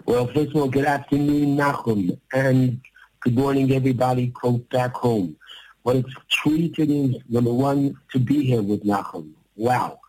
[0.09, 2.81] Well, first of all, good afternoon, Nachum, and
[3.21, 4.33] good morning, everybody,
[4.71, 5.37] back home.
[5.83, 9.33] What a treat it is, number one, to be here with Nachum.
[9.57, 10.01] Wow.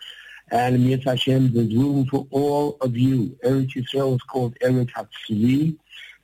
[0.51, 3.37] And Mir Hashem, there's room for all of you.
[3.43, 5.75] Eretz Yisrael is called Eretz Hatzvi,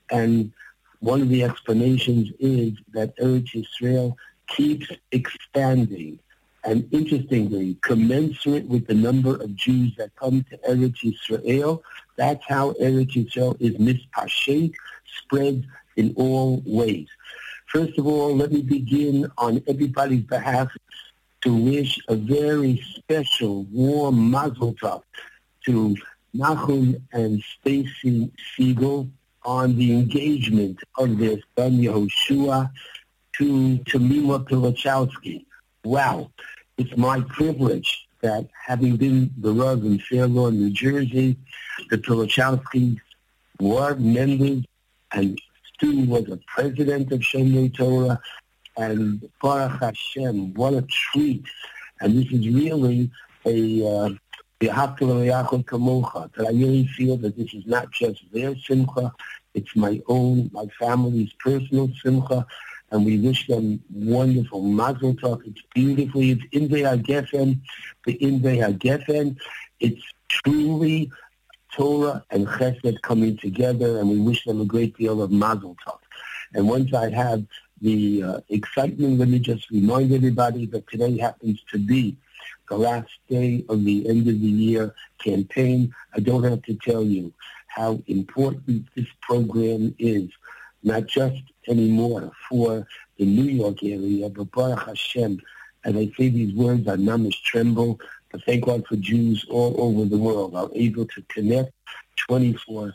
[0.10, 0.54] and
[1.02, 4.16] one of the explanations is that Eretz Yisrael
[4.48, 6.18] keeps expanding.
[6.66, 11.82] And interestingly, commensurate with the number of Jews that come to Eretz Yisrael,
[12.16, 14.74] that's how Eretz Yisrael is mispashet,
[15.20, 15.64] spread
[15.96, 17.08] in all ways.
[17.68, 20.70] First of all, let me begin on everybody's behalf
[21.42, 25.04] to wish a very special, warm mazel tov
[25.66, 25.96] to
[26.36, 29.10] Nachum and Stacy Segal
[29.44, 32.72] on the engagement of their son Yehoshua
[33.34, 35.46] to Tamima Pilichowski.
[35.84, 36.32] Wow.
[36.78, 41.38] It's my privilege that having been the Rav in Fair Lawn, New Jersey,
[41.90, 43.00] the Pilichowskis
[43.62, 44.66] were members
[45.14, 45.40] and
[45.74, 48.20] Stu was a president of Shomrei Torah
[48.76, 51.46] and Baruch Hashem, what a treat.
[52.02, 53.10] And this is really
[53.46, 54.10] a uh,
[54.60, 59.14] that I really feel that this is not just their simcha,
[59.54, 62.46] it's my own, my family's personal simcha,
[62.92, 65.46] and we wish them wonderful mazel tov.
[65.46, 67.60] It's beautifully, it's in Geffen,
[68.06, 69.38] the in Geffen.
[69.80, 71.12] It's truly
[71.72, 76.00] Torah and Chesed coming together, and we wish them a great deal of mazel tov.
[76.54, 77.44] And once I have
[77.82, 82.16] the uh, excitement, let me just remind everybody that today happens to be
[82.70, 85.94] the last day of the end of the year campaign.
[86.16, 87.34] I don't have to tell you
[87.68, 90.30] how important this program is,
[90.86, 95.42] not just anymore for the New York area, but Baruch Hashem.
[95.84, 98.00] And I say these words, I namish tremble,
[98.34, 101.72] I thank God for Jews all over the world are able to connect
[102.30, 102.94] 24-7,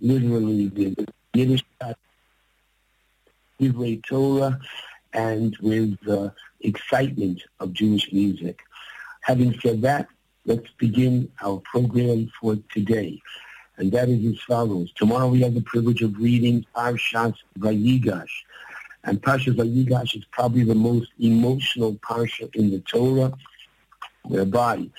[0.00, 1.64] literally with Yiddish,
[3.60, 4.60] with Torah,
[5.12, 8.60] and with the excitement of Jewish music.
[9.22, 10.08] Having said that,
[10.44, 13.20] let's begin our program for today.
[13.78, 14.92] And that is as follows.
[14.96, 18.26] Tomorrow we have the privilege of reading Parshas Vayigash.
[19.04, 23.32] And Parshas Vayigash is probably the most emotional Parsha in the Torah,
[24.24, 24.90] whereby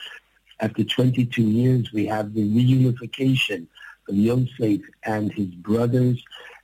[0.62, 3.68] after 22 years we have the reunification
[4.08, 6.24] of Yosef and his brothers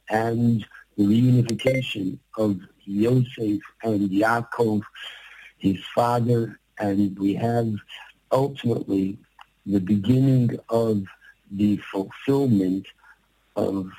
[0.09, 0.65] and
[0.97, 4.81] the reunification of Yosef and Yaakov,
[5.57, 7.73] his father, and we have
[8.31, 9.17] ultimately
[9.65, 11.03] the beginning of
[11.51, 12.87] the fulfillment
[13.55, 13.91] of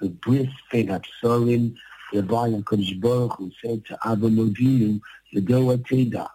[0.00, 0.10] the
[0.70, 1.74] pen Hapsarim,
[2.10, 6.28] whereby HaKadosh Baruch Hu said to Yedoah Teda,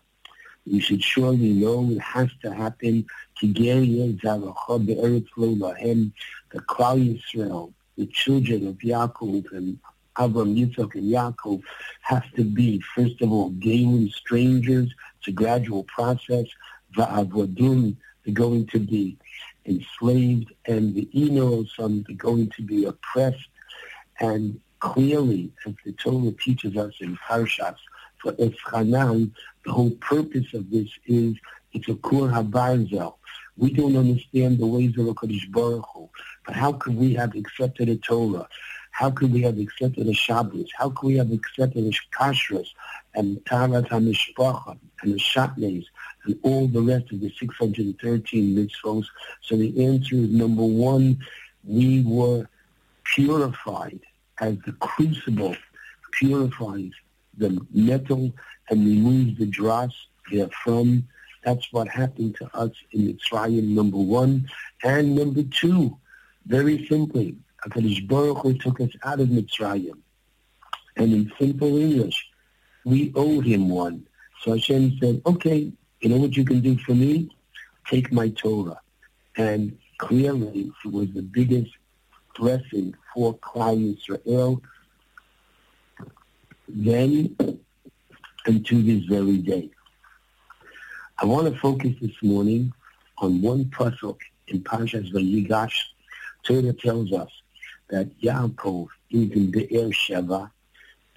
[0.65, 3.05] you should surely know it has to happen
[3.39, 3.53] to the
[6.61, 9.79] Klal Yisrael, the children of Yaakov and
[10.15, 11.61] Avram, Yitzchak, and Yaakov
[12.01, 14.91] have to be, first of all, gaining strangers.
[15.19, 16.47] It's a gradual process.
[16.97, 19.17] Va'avadun, they're going to be
[19.65, 21.09] enslaved, and the
[21.79, 23.49] um, they're going to be oppressed.
[24.19, 27.77] And clearly, as the Torah teaches us in Parshas,
[28.21, 29.31] for Eschanan,
[29.65, 31.35] the whole purpose of this is
[31.73, 33.15] it's a Kur HaBarzel.
[33.57, 36.09] We don't understand the ways of HaKadosh Baruch Hu,
[36.45, 38.47] but how could we have accepted a Torah?
[38.91, 40.69] How could we have accepted a Shabbos?
[40.77, 42.67] How could we have accepted a Kashrus
[43.13, 45.85] and Taharas HaMishpacha and the Shatnez
[46.25, 49.05] and all the rest of the 613 mitzvahs?
[49.41, 51.19] So the answer is number one,
[51.63, 52.47] we were
[53.03, 53.99] purified
[54.39, 55.55] as the crucible
[56.19, 56.91] purifies
[57.37, 58.31] the metal
[58.69, 59.93] and removes the dross
[60.31, 61.07] therefrom.
[61.43, 64.49] That's what happened to us in Mitzrayim, number one.
[64.83, 65.97] And number two,
[66.47, 69.99] very simply, HaKadosh Baruch Hu took us out of Mitzrayim.
[70.97, 72.25] And in simple English,
[72.85, 74.07] we owe him one.
[74.41, 75.71] So Hashem said, okay,
[76.05, 77.35] you know what you can do for me?
[77.89, 78.79] Take my Torah.
[79.37, 81.71] And clearly, it was the biggest
[82.37, 84.61] blessing for Klal Yisrael
[86.67, 87.35] then
[88.45, 89.71] and to this very day.
[91.17, 92.71] I want to focus this morning
[93.17, 95.73] on one pasuk in Parshas Vayigash.
[96.43, 97.31] Torah tells us
[97.89, 100.51] that Yaakov is in Be'er Sheva,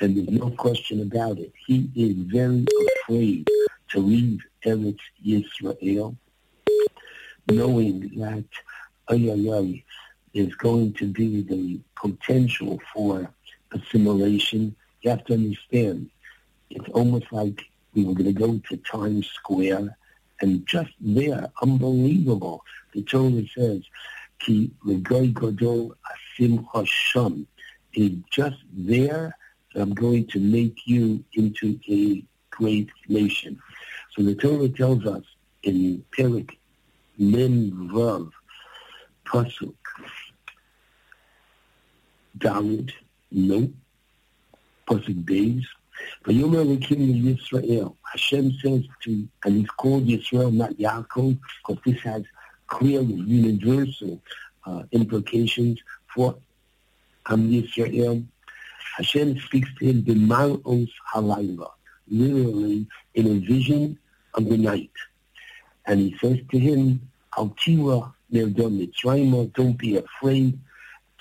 [0.01, 1.53] and there's no question about it.
[1.67, 2.65] He is very
[3.03, 3.47] afraid
[3.89, 6.17] to leave Eretz Yisrael,
[7.49, 8.45] knowing that
[9.09, 9.85] ay,
[10.35, 13.33] there's going to be the potential for
[13.73, 14.75] assimilation.
[15.03, 16.11] You have to understand,
[16.71, 17.63] it's almost like
[17.95, 19.97] we were going to go to Times Square,
[20.41, 23.83] and just there, unbelievable, the Torah says,
[24.39, 25.93] Ki Godol
[26.39, 27.47] Asim Hasham.
[27.95, 29.35] Is just there
[29.75, 33.61] I'm going to make you into a great nation.
[34.19, 35.23] So the Torah tells us
[35.63, 36.59] in Perik
[37.19, 38.29] Mem Vav
[39.25, 39.77] Pasuk
[42.37, 42.91] Dalit
[43.31, 43.71] No
[44.89, 45.63] Pasuk Beis
[46.25, 47.95] Vayomer Elokim Yisrael.
[48.11, 52.25] Hashem says to, and he's called Yisrael, not Yaakov, because this has
[52.67, 54.21] clearly universal
[54.67, 55.79] uh, implications
[56.13, 56.37] for
[57.29, 58.27] Am Yisrael.
[58.97, 61.71] Hashem speaks to him b'mal'os halayla,
[62.09, 63.97] literally in a vision
[64.35, 64.91] of the night.
[65.87, 67.01] And he says to him,
[67.37, 70.59] Al tira nerdom Mitzrayim, don't be afraid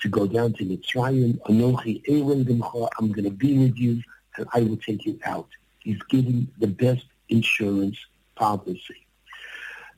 [0.00, 1.38] to go down to Mitzrayim.
[1.42, 4.02] Anochi b'mcha, I'm going to be with you,
[4.36, 5.48] and I will take you out.
[5.80, 7.98] He's giving the best insurance
[8.34, 9.06] policy.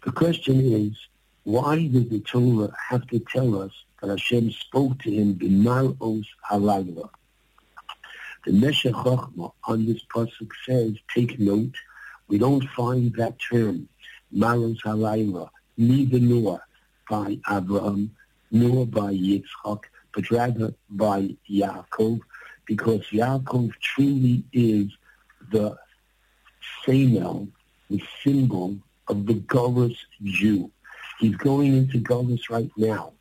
[0.05, 0.97] The question is,
[1.45, 7.11] why does the Torah have to tell us that Hashem spoke to him b'mal'os halayla?
[8.47, 11.75] The Meshech Chochmah on this pasuk says, take note,
[12.31, 13.89] we don't find that term,
[14.34, 16.62] malos halayla, neither nor
[17.09, 18.15] by Abraham,
[18.52, 19.81] nor by Yitzchak,
[20.15, 22.20] but rather by Yaakov,
[22.67, 24.89] because Yaakov truly is
[25.50, 25.76] the
[26.84, 27.49] Samel,
[27.91, 28.76] the symbol
[29.09, 30.70] of the Goris Jew.
[31.18, 33.12] He's going into Goris right now.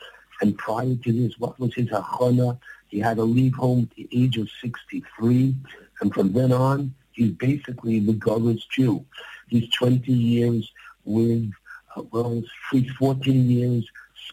[0.41, 2.59] And prior to this, what was his hachana?
[2.87, 5.55] He had to leave home at the age of 63.
[6.01, 9.05] And from then on, he's basically the Goris Jew.
[9.49, 10.71] He's 20 years
[11.03, 11.51] with,
[11.95, 12.41] uh, well,
[12.71, 13.85] he's 14 years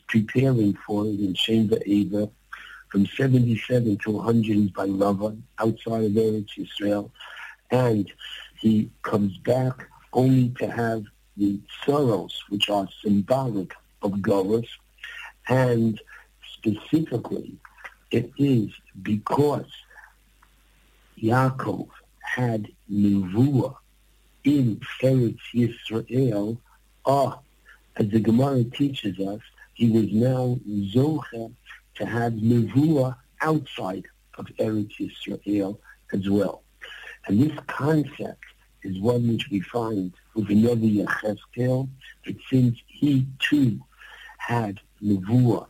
[0.07, 2.31] preparing for it in Shem va'Ever.
[2.89, 7.11] From 77 to 100, he's by Lavan, outside of Eretz Israel.
[7.73, 8.11] And
[8.61, 11.03] he comes back only to have
[11.37, 14.69] the sorrows, which are symbolic of Golos,
[15.49, 16.01] and
[16.55, 17.59] specifically,
[18.13, 18.71] it is
[19.03, 19.67] because
[21.21, 21.89] Yaakov
[22.27, 23.75] had Nevuah
[24.45, 26.59] in Eretz Yisrael,
[27.07, 27.39] ah,
[27.97, 29.41] as the Gemara teaches us,
[29.75, 30.59] he was now
[30.95, 31.53] Zocher
[31.95, 34.05] to have Nevuah outside
[34.39, 35.79] of Eretz Yisrael
[36.13, 36.63] as well.
[37.27, 38.45] And this concept
[38.83, 41.89] is one which we find with the Navi Yechezkel,
[42.27, 43.81] that since he too
[44.39, 45.67] had Nevuah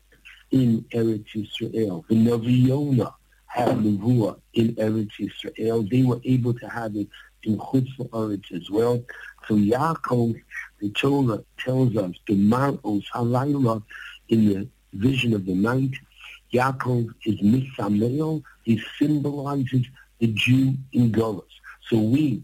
[0.50, 3.14] in Eretz Yisrael, the Navi Yonah
[3.56, 7.08] had Nevuah in Eretz Yisrael, they were able to have it
[7.44, 9.02] in Chutz Eretz as well.
[9.48, 10.38] So Yaakov,
[10.78, 13.82] the Torah tells us, the Maros Halayla,
[14.28, 15.92] in the vision of the night,
[16.52, 19.86] Yaakov is Misameel, he symbolizes
[20.18, 21.54] the Jew in Golos.
[21.88, 22.42] So we,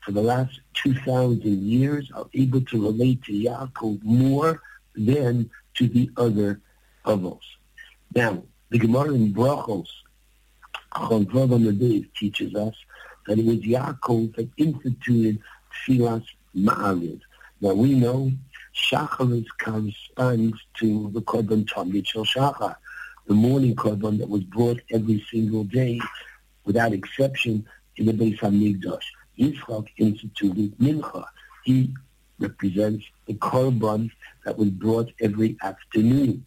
[0.00, 4.62] for the last 2,000 years, are able to relate to Yaakov more
[4.96, 6.62] than to the other
[7.04, 7.40] Avos.
[8.14, 9.88] Now, the Gemara in Brachos,
[10.96, 12.74] Chaf Vav Amud Beis teaches us
[13.26, 15.40] that it was Yaakov that instituted
[15.86, 16.24] Tfilas
[16.56, 17.20] Ma'ariv.
[17.60, 18.30] Now we know
[18.74, 22.76] Shacharis corresponds to the Korban Shel Shachar,
[23.26, 25.98] the morning Korban that was brought every single day,
[26.64, 27.66] without exception,
[27.96, 29.02] in the Beis HaMikdash.
[29.38, 31.24] Yitzchak instituted Mincha.
[31.64, 31.92] He
[32.38, 34.10] represents the Korban
[34.44, 36.46] that was brought every afternoon.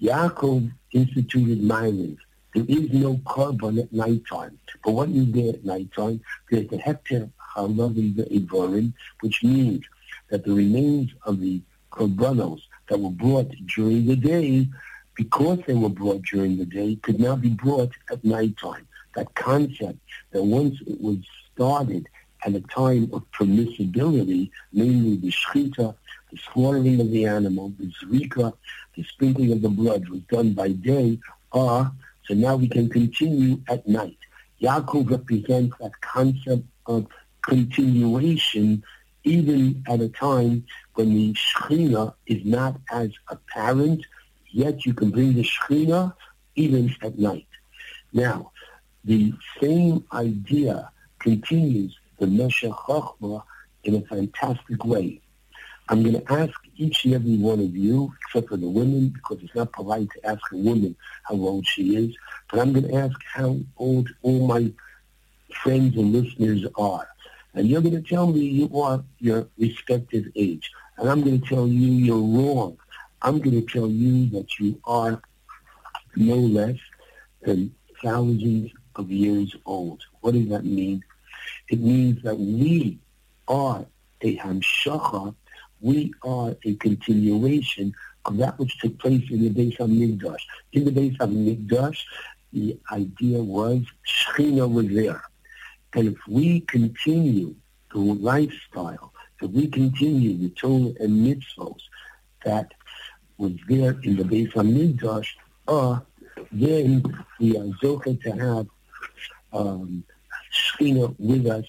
[0.00, 2.18] Yaakov instituted Ma'ariv.
[2.54, 4.58] There is no Korban at nighttime.
[4.84, 6.20] But what is there at night nighttime?
[6.50, 9.84] There's the Hekter Chalavim V'Eivarim, which means
[10.30, 14.68] that the remains of the Korbanos that were brought during the day,
[15.14, 18.86] because they were brought during the day, could now be brought at nighttime.
[19.14, 19.98] That concept
[20.32, 21.18] that once it was
[21.54, 22.08] started
[22.44, 25.94] at a time of permissibility, namely the shchita,
[26.30, 28.52] the slaughtering of the animal, the zrika,
[28.96, 31.18] the sprinkling of the blood was done by day,
[31.52, 31.92] ah,
[32.26, 34.18] so now we can continue at night.
[34.60, 37.06] Yaakov represents that concept of
[37.42, 38.82] continuation
[39.24, 44.04] even at a time when the Shekhinah is not as apparent,
[44.50, 46.14] yet you can bring the Shekhinah
[46.56, 47.46] even at night.
[48.12, 48.52] Now,
[49.04, 53.42] the same idea continues the Meshech Chochmah
[53.84, 55.20] in a fantastic way.
[55.88, 59.38] I'm going to ask each and every one of you, except for the women, because
[59.42, 62.16] it's not polite to ask a woman how old she is,
[62.50, 64.72] but I'm going to ask how old all my
[65.62, 67.08] friends and listeners are.
[67.54, 70.70] And you're going to tell me you are your respective age.
[70.96, 72.78] And I'm going to tell you you're wrong.
[73.20, 75.22] I'm going to tell you that you are
[76.16, 76.78] no less
[77.42, 80.02] than thousands of years old.
[80.20, 81.02] What does that mean?
[81.68, 82.98] It means that we
[83.48, 83.84] are
[84.20, 85.34] a hamshacha,
[85.82, 87.92] we are a continuation
[88.24, 90.40] of that which took place in the Beis HaMikdash.
[90.72, 91.98] In the Beis HaMikdash,
[92.52, 95.22] the idea was Shechina was there.
[95.94, 97.54] And if we continue
[97.92, 99.12] the lifestyle,
[99.42, 101.80] if we continue the Torah and mitzvos
[102.44, 102.72] that
[103.38, 105.26] was there in the Beis HaMikdash,
[105.66, 105.98] uh,
[106.52, 107.02] then
[107.40, 108.66] we are zocher to have
[109.52, 110.04] um,
[110.52, 111.64] Shechina with us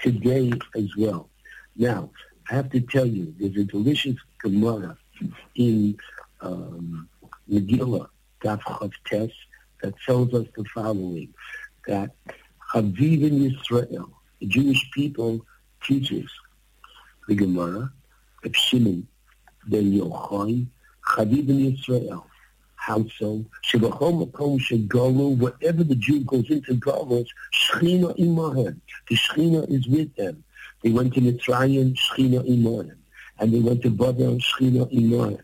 [0.00, 1.30] today as well.
[1.76, 2.10] Now,
[2.50, 4.96] I have to tell you, there's a delicious Gemara
[5.54, 5.96] in
[6.40, 7.08] um,
[7.50, 8.08] Megillah,
[8.42, 9.30] Daf Chav Tes,
[9.82, 11.32] that tells us the following,
[11.86, 12.10] that
[12.72, 15.44] Chaviv in Yisrael, the Jewish people
[15.82, 16.30] teaches
[17.28, 17.90] the Gemara,
[18.44, 19.06] of Shimon
[19.66, 20.66] ben Yochai,
[21.06, 22.24] Chaviv in Yisrael.
[22.76, 23.42] How so?
[23.66, 28.78] Shebachol makom shegalu, wherever the Jew goes into Galus, Shechina imahem.
[29.08, 30.44] The Shechina is with them.
[30.84, 32.96] They went to Mitzrayim, Shechina imahem.
[33.38, 35.40] And they went to Babel, Shechina imahem.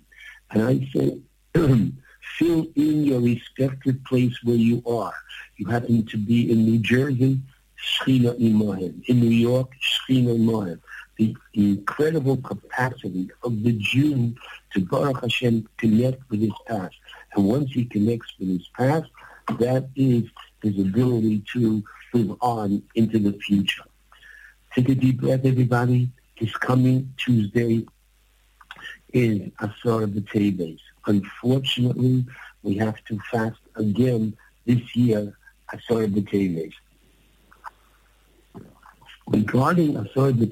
[0.50, 1.18] And I say,
[2.38, 5.14] fill in your respective place where you are.
[5.56, 7.40] You happen to be in New Jersey,
[7.82, 9.02] Shechina imahem.
[9.08, 10.78] In New York, Shechina imahem.
[11.16, 14.34] The incredible capacity of the Jew
[14.74, 16.96] to Baruch Hashem connect with his past.
[17.34, 19.08] And once he connects with his past,
[19.58, 20.24] that is
[20.62, 23.84] his ability to live on into the future.
[24.74, 26.10] Take a deep breath, everybody.
[26.38, 27.84] This coming Tuesday
[29.12, 30.78] is Asar of the Teves.
[31.06, 32.24] Unfortunately,
[32.62, 35.36] we have to fast again this year,
[35.72, 36.72] Asar of the Teves.
[39.26, 40.46] Regarding Asar of the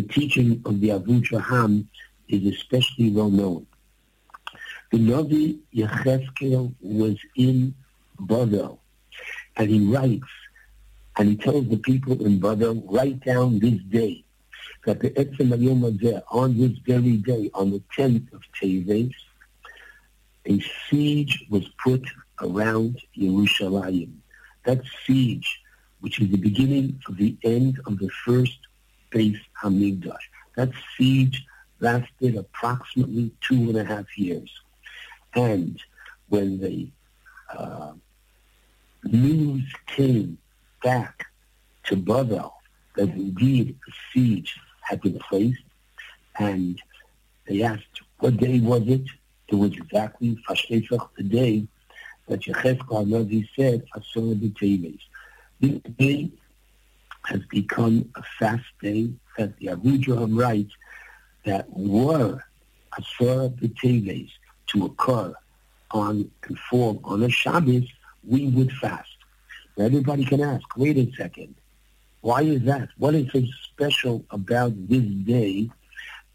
[0.00, 0.88] teaching of the
[1.46, 1.86] Ham
[2.28, 3.66] is especially well known.
[4.92, 7.74] The Navi Yechezkel was in
[8.18, 8.78] Bavel,
[9.58, 10.24] and he writes,
[11.16, 14.24] and he tells the people in Bavel, write down this day.
[14.86, 19.14] that the Etzem Hazeh, on this very day, on the 10th of Teves,
[20.46, 22.04] a siege was put
[22.42, 24.12] around Yerushalayim.
[24.64, 25.62] That siege,
[26.00, 28.58] which is the beginning of the end of the first
[29.10, 30.26] Beis HaMikdash,
[30.56, 31.46] that siege
[31.80, 34.50] lasted approximately two and a half years.
[35.34, 35.80] And
[36.28, 36.88] when the
[37.56, 37.92] uh,
[39.04, 40.38] news came
[40.84, 41.26] back
[41.84, 42.52] to Bavel
[42.94, 45.62] that indeed a siege had been placed,
[46.38, 46.80] and
[47.46, 49.06] they asked, what day was it?
[49.48, 51.66] It was exactly Fashtefach, the day
[52.28, 55.00] that Yechezkel Navi said, Asor B'Teves.
[55.60, 56.30] This day
[57.26, 60.72] has become a fast day that the Abudraham writes
[61.44, 62.40] that were
[62.98, 64.30] Asor B'Teves
[64.68, 65.34] to occur
[65.90, 67.88] on and fall on a Shabbos,
[68.26, 69.13] we would fast.
[69.78, 71.54] Everybody can ask, wait a second,
[72.20, 72.88] why is that?
[72.96, 75.68] What is so special about this day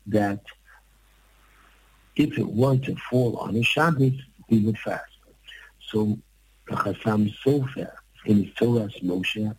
[0.07, 0.41] that
[2.15, 4.13] if it were to fall on a Shabbos,
[4.49, 5.03] we would fast?
[5.89, 6.17] So
[6.67, 7.91] the Chassam Sofer
[8.25, 9.55] in his Torah Moshe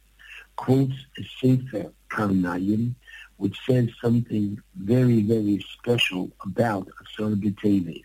[0.56, 2.94] quotes a Sefer Karnayim,
[3.38, 8.02] which says something very, very special about Asar B'Teves,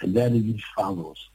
[0.00, 1.28] and that is as follows,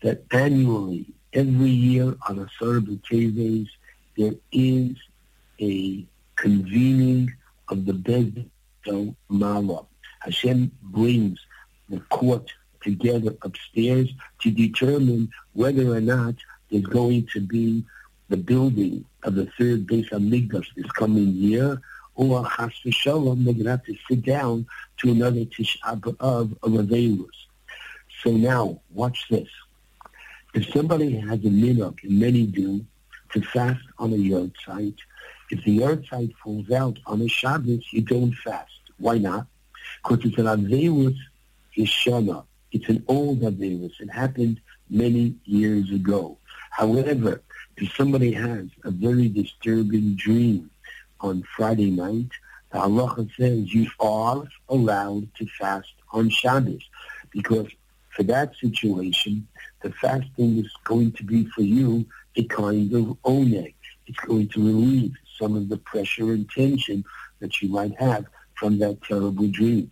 [0.00, 3.68] that annually, every year on Asar B'Teves,
[4.16, 4.96] there is
[5.60, 7.32] a convening
[7.68, 8.50] of the Bed
[9.28, 9.86] Mala.
[10.20, 11.38] Hashem brings
[11.88, 12.52] the court
[12.82, 14.08] together upstairs
[14.40, 16.34] to determine whether or not
[16.70, 17.84] there's going to be
[18.28, 21.80] the building of the third Beis HaMikdash this coming year,
[22.14, 24.66] or Chas v'Shalom, they're going to have to sit down
[24.98, 27.28] to another Tisha B'Av of Avelus.
[28.22, 29.48] So now, watch this.
[30.54, 32.84] If somebody has a minhag, and many do,
[33.32, 34.98] to fast on a yard site,
[35.50, 38.70] if the yahrzeit falls out on a Shabbos, you don't fast.
[38.98, 39.46] Why not?
[40.02, 41.16] Because it's an Avelus
[41.76, 42.44] Yeshana.
[42.70, 43.98] It's an old Avelus.
[44.00, 46.36] It happened many years ago.
[46.70, 47.42] However,
[47.78, 50.70] if somebody has a very disturbing dream
[51.20, 52.30] on Friday night,
[52.72, 56.82] the halacha says you are allowed to fast on Shabbos
[57.30, 57.68] because
[58.14, 59.46] for that situation,
[59.82, 63.74] the fasting is going to be for you a kind of oneg.
[64.06, 67.04] It's going to relieve some of the pressure and tension
[67.40, 69.90] that you might have from that terrible dream.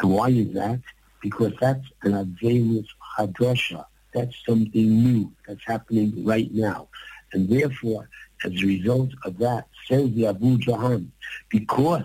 [0.00, 0.80] And why is that?
[1.20, 2.86] Because that's an Avelus
[3.16, 3.84] Chadasha.
[4.14, 6.88] That's something new that's happening right now.
[7.32, 8.08] And therefore,
[8.44, 11.08] as a result of that, says the Abudraham,
[11.50, 12.04] because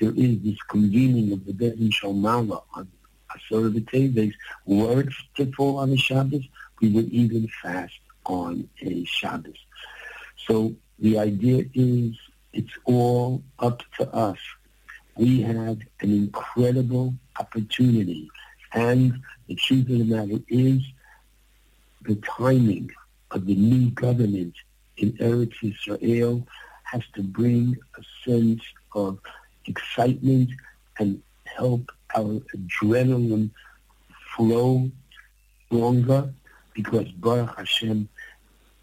[0.00, 2.88] there is this convening of the Beis Din shel Ma'ala on
[3.34, 4.34] Asur B'Teves,
[4.66, 6.44] words to fall on a Shabbos,
[6.80, 9.56] we would even fast on a Shabbos.
[10.46, 12.14] So the idea is
[12.52, 14.38] it's all up to us.
[15.16, 18.30] We have an incredible opportunity.
[18.72, 20.82] And the truth of the matter is
[22.02, 22.90] the timing
[23.30, 24.54] of the new government
[24.96, 26.46] in Eretz Israel
[26.84, 28.62] has to bring a sense
[28.94, 29.18] of
[29.66, 30.50] excitement
[30.98, 33.50] and help our adrenaline
[34.34, 34.90] flow
[35.66, 36.32] stronger
[36.74, 38.08] because Baruch Hashem,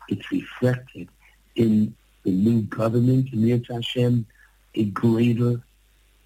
[0.08, 1.10] it's reflected
[1.56, 4.26] in the new government Yetz Hashem,
[4.76, 5.62] a greater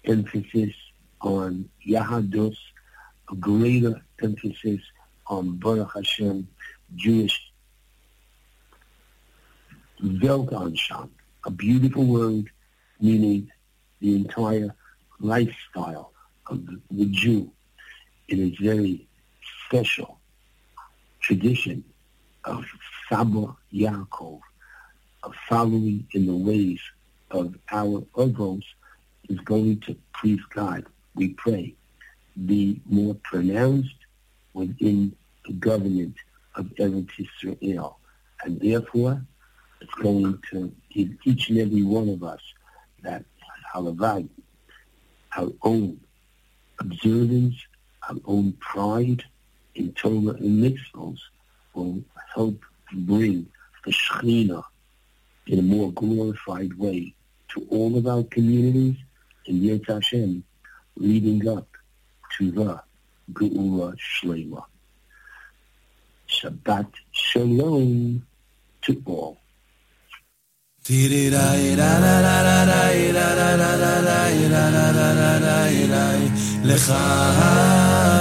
[0.04, 0.74] emphasis
[1.20, 2.56] on Yahadus,
[3.30, 4.80] a greater emphasis
[5.26, 6.46] on Baruch Hashem,
[6.94, 7.52] Jewish
[10.02, 11.10] Weltanschauung,
[11.44, 12.50] a beautiful word
[13.00, 13.50] meaning
[14.00, 14.74] the entire
[15.20, 16.13] lifestyle
[16.46, 17.50] of the, the Jew
[18.28, 19.06] in a very
[19.66, 20.18] special
[21.20, 21.84] tradition
[22.44, 22.64] of
[23.08, 24.40] Saba Yaakov,
[25.22, 26.80] of following in the ways
[27.30, 28.62] of our Avos,
[29.28, 31.74] is going to please God, we pray,
[32.46, 33.96] be more pronounced
[34.52, 35.16] within
[35.46, 36.14] the government
[36.56, 37.10] of Eretz
[37.42, 37.98] Israel.
[38.44, 39.22] And therefore,
[39.80, 42.40] it's going to give each and every one of us
[43.02, 43.24] that
[43.74, 44.28] halavai,
[45.36, 46.00] our own
[46.78, 47.54] observance,
[48.08, 49.24] our own pride
[49.74, 51.18] in Torah and mitzvahs
[51.74, 52.02] will
[52.34, 52.60] help
[52.92, 53.46] bring
[53.84, 54.64] the Shekhinah
[55.46, 57.14] in a more glorified way
[57.48, 58.96] to all of our communities
[59.46, 60.44] in Yetz Hashem
[60.96, 61.68] leading up
[62.38, 62.80] to the
[63.32, 64.64] Geula Shlema.
[66.28, 68.26] Shabbat Shalom
[68.82, 69.38] to all.
[76.64, 76.94] לך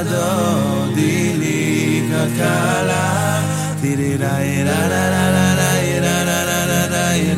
[0.10, 3.42] דודי לי כלכלה.
[3.82, 7.36] תראי ראי ראי לה לה ראי ראי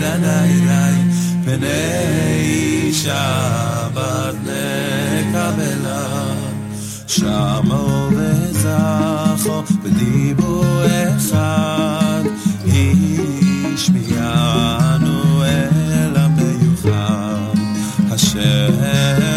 [0.00, 0.98] לה ראי ראי
[1.44, 4.34] פני שבת
[5.22, 6.04] נקבלה
[7.06, 12.22] שמו וזכו בדיבור אחד.
[13.74, 17.54] השמיענו אל המיוחד.
[18.10, 19.33] השם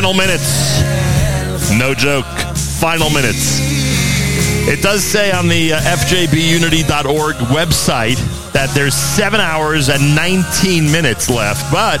[0.00, 0.80] Final minutes.
[1.70, 2.24] No joke.
[2.80, 3.60] Final minutes.
[4.66, 8.16] It does say on the uh, fjbunity.org website
[8.54, 12.00] that there's 7 hours and 19 minutes left, but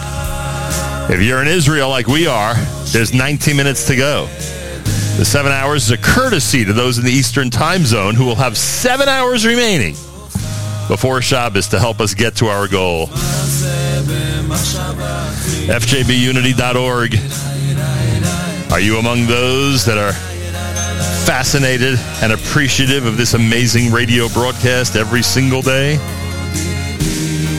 [1.10, 2.54] if you're in Israel like we are,
[2.86, 4.24] there's 19 minutes to go.
[5.18, 8.36] The 7 hours is a courtesy to those in the Eastern time zone who will
[8.36, 9.92] have 7 hours remaining
[10.88, 13.08] before Shabbos to help us get to our goal.
[15.68, 17.49] fjbunity.org.
[18.72, 20.12] Are you among those that are
[21.26, 25.94] fascinated and appreciative of this amazing radio broadcast every single day?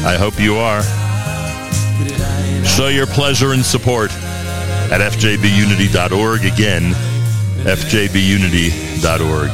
[0.06, 0.81] I hope you are.
[2.65, 4.09] Show your pleasure and support
[4.90, 6.45] at fjbunity.org.
[6.45, 6.93] Again,
[7.65, 9.49] fjbunity.org.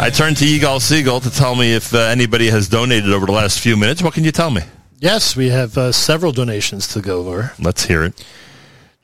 [0.00, 3.32] I turn to Yigal Segal to tell me if uh, anybody has donated over the
[3.32, 4.02] last few minutes.
[4.02, 4.62] What can you tell me?
[4.98, 7.52] Yes, we have uh, several donations to go over.
[7.60, 8.24] Let's hear it.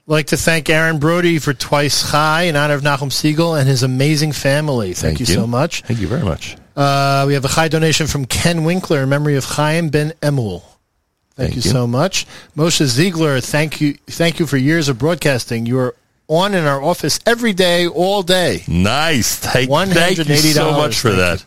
[0.07, 3.83] Like to thank Aaron Brody for twice high in honor of Nachum Segal and his
[3.85, 4.89] amazing family.
[4.95, 5.41] Thank, Thank you, you.
[5.41, 5.83] so much.
[5.83, 6.57] Thank you very much.
[6.75, 10.63] Uh, we have a high donation from Ken Winkler in memory of Chaim Ben Emul.
[11.35, 11.71] Thank, Thank you, you.
[11.71, 12.27] so much.
[12.57, 15.67] Moshe Ziegler, thank you, thank you for years of broadcasting.
[15.67, 15.95] You are
[16.29, 18.65] on in our office every day, all day.
[18.67, 19.37] Nice.
[19.37, 21.45] Thank, thank you so much for that.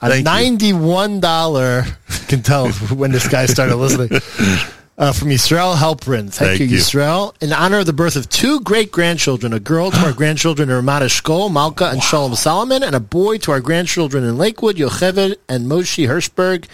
[0.00, 1.84] A Thank ninety-one dollar.
[2.28, 4.20] Can tell when this guy started listening.
[5.02, 6.32] Uh, from Yisrael Helprin.
[6.32, 6.76] Thank, Thank you, you.
[6.76, 7.34] Yisrael.
[7.42, 10.76] In honor of the birth of two great grandchildren, a girl to our grandchildren in
[10.76, 15.38] Ramat Eshkol, Malka and Shalom Solomon, and a boy to our grandchildren in Lakewood, Yocheved
[15.48, 16.66] and Moshe Hirschberg.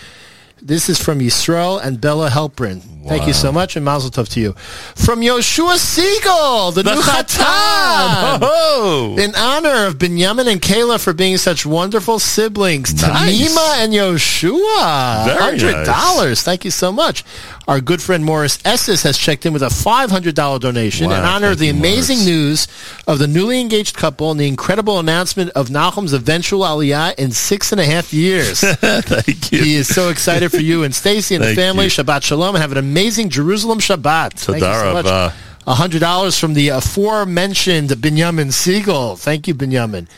[0.60, 2.82] This is from Yisrael and Bella Helprin.
[3.08, 4.52] Thank you so much, and Mazel Tov to you.
[4.94, 7.24] From Yoshua Segal, the, The new Chatan!
[7.38, 8.38] Chatan.
[8.42, 9.16] Oh!
[9.18, 13.48] In honor of Binyamin and Kayla for being such wonderful siblings, Nice.
[13.48, 16.42] Tamima and Yoshua, hundred dollars.
[16.42, 17.24] Thank you so much.
[17.66, 21.12] Our good friend Morris Esses has checked in with a five hundred dollar donation in
[21.12, 22.26] honor of the amazing Morris.
[22.28, 22.68] news
[23.06, 27.72] of the newly engaged couple and the incredible announcement of Nahum's eventual aliyah in six
[27.72, 28.60] and a half years.
[28.64, 29.62] Thank you.
[29.62, 31.84] he is so excited for you and Stacy and the family.
[31.84, 31.90] you.
[31.90, 34.32] Shabbat shalom and have an amazing Jerusalem Shabbat.
[34.34, 35.04] Thank you so much.
[35.04, 35.34] Rabah.
[35.74, 39.18] hundred dollars from the aforementioned Binyamin Segal.
[39.18, 40.08] Thank you, Binyamin.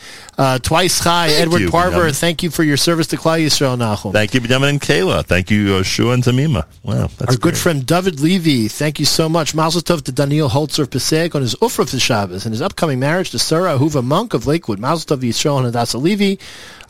[0.41, 2.09] Uh, twice high, Thank Edward you, Parver.
[2.09, 2.19] Binyamin.
[2.19, 4.13] Thank you for your service to Klal Yisrael, Nachum.
[4.15, 5.23] Thank you, Benjamin and Kayla.
[5.23, 6.65] Thank you, Yoshua and Tamima.
[6.83, 9.55] Wow, that's Our good friend David Levy, thank you so much.
[9.55, 12.99] Mazel tov to Daniel Holzer of Passaic on his Ufra for Shabbos and his upcoming
[12.99, 14.79] marriage to Sarah Ahuva Monk of Lakewood.
[14.79, 16.39] Mazel tov to Yisrael and Hadassah Levy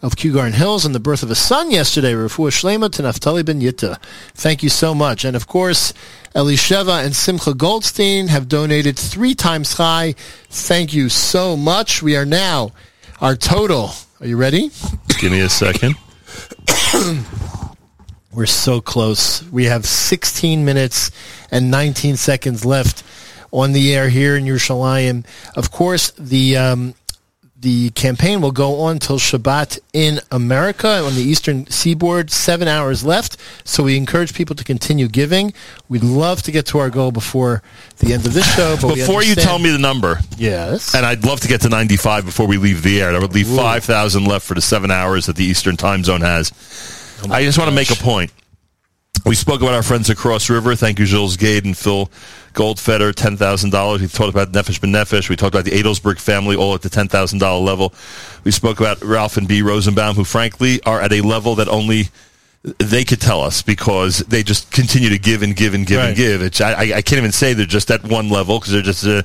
[0.00, 3.44] of Kew Garden Hills and the birth of a son yesterday, Rafua Shlema to Naftali
[3.44, 4.00] Ben Yitta.
[4.34, 5.24] Thank you so much.
[5.24, 5.92] And of course,
[6.36, 10.14] Elisheva and Simcha Goldstein have donated three times high.
[10.48, 12.00] Thank you so much.
[12.00, 12.70] We are now,
[13.20, 13.90] our total,
[14.20, 14.70] are you ready?
[15.18, 15.94] Give me a second.
[18.32, 19.42] We're so close.
[19.50, 21.10] We have 16 minutes
[21.50, 23.02] and 19 seconds left
[23.52, 25.26] on the air here in Yerushalayim.
[25.56, 26.94] Of course, the um,
[27.60, 32.30] the campaign will go on till Shabbat in America on the Eastern Seaboard.
[32.30, 35.52] Seven hours left, so we encourage people to continue giving.
[35.88, 37.62] We'd love to get to our goal before
[37.98, 38.76] the end of this show.
[38.76, 42.46] Before you tell me the number, yes, and I'd love to get to 95 before
[42.46, 43.12] we leave the air.
[43.12, 46.52] That would leave 5,000 left for the seven hours that the Eastern time zone has.
[47.24, 48.32] Oh I just want to make a point.
[49.30, 50.74] We spoke about our friends across River.
[50.74, 52.10] Thank you, Gilles Gade and Phil
[52.52, 54.00] Goldfeder, $10,000.
[54.00, 55.28] We talked about Nefesh B'Nefesh.
[55.28, 57.94] We talked about the Adelsberg family, all at the $10,000 level.
[58.42, 59.62] We spoke about Ralph and B.
[59.62, 62.08] Rosenbaum, who frankly are at a level that only
[62.78, 66.08] they could tell us because they just continue to give and give and give Right.
[66.08, 66.42] and give.
[66.42, 69.06] It's, I, I I can't even say they're just at one level because they're just
[69.06, 69.22] uh,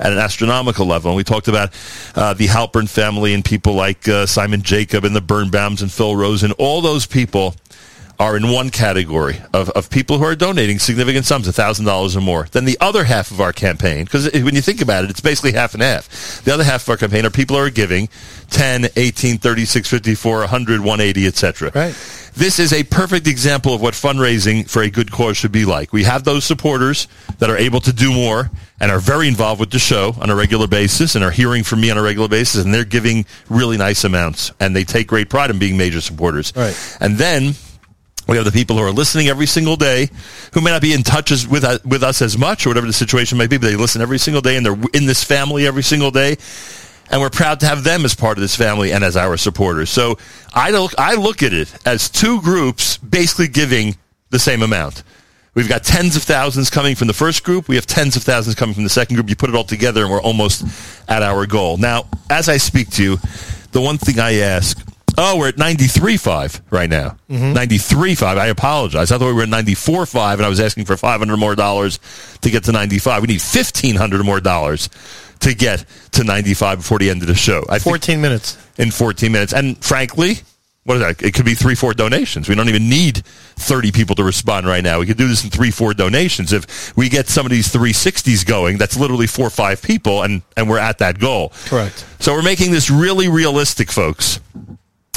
[0.00, 1.10] at an astronomical level.
[1.10, 1.70] And we talked about
[2.14, 6.14] uh, the Halpern family and people like uh, Simon Jacob and the Birnbaums and Phil
[6.14, 6.52] Rosen.
[6.52, 7.56] All those people
[8.18, 12.48] are in one category of, of people who are donating significant sums, $1,000 or more.
[12.50, 15.52] Then the other half of our campaign, because when you think about it, it's basically
[15.52, 16.42] half and half.
[16.44, 18.08] The other half of our campaign are people who are giving
[18.50, 21.70] 10, 18, 36, 54, 100, 180, etc.
[21.72, 21.94] Right.
[22.34, 25.92] This is a perfect example of what fundraising for a good cause should be like.
[25.92, 29.70] We have those supporters that are able to do more and are very involved with
[29.70, 32.64] the show on a regular basis and are hearing from me on a regular basis
[32.64, 36.52] and they're giving really nice amounts and they take great pride in being major supporters.
[36.54, 36.96] Right.
[37.00, 37.54] And then
[38.28, 40.10] we have the people who are listening every single day,
[40.52, 42.86] who may not be in touch as, with uh, with us as much, or whatever
[42.86, 45.66] the situation may be, but they listen every single day, and they're in this family
[45.66, 46.36] every single day.
[47.10, 49.88] And we're proud to have them as part of this family and as our supporters.
[49.88, 50.18] So
[50.52, 53.96] I look, I look at it as two groups basically giving
[54.28, 55.04] the same amount.
[55.54, 57.66] We've got tens of thousands coming from the first group.
[57.66, 59.30] We have tens of thousands coming from the second group.
[59.30, 60.64] You put it all together, and we're almost
[61.08, 61.78] at our goal.
[61.78, 63.16] Now, as I speak to you,
[63.72, 64.78] the one thing I ask
[65.20, 67.16] Oh, we're at 93.5 right now.
[67.30, 67.52] Mhm.
[67.52, 68.38] 93.5.
[68.38, 69.10] I apologize.
[69.10, 71.98] I thought we were at 94.5 and I was asking for 500 more dollars
[72.42, 73.22] to get to 95.
[73.22, 74.88] We need 1500 more dollars
[75.40, 77.64] to get to 95 before the end of the show.
[77.68, 78.56] I 14 minutes.
[78.78, 79.52] In 14 minutes.
[79.52, 80.38] And frankly,
[80.84, 81.20] what is that?
[81.22, 82.48] It could be three, four donations.
[82.48, 83.18] We don't even need
[83.56, 85.00] 30 people to respond right now.
[85.00, 86.52] We could do this in three, four donations.
[86.52, 90.42] If we get some of these 360s going, that's literally four or five people, and,
[90.56, 91.52] and we're at that goal.
[91.66, 92.04] Correct.
[92.20, 94.40] So we're making this really realistic, folks.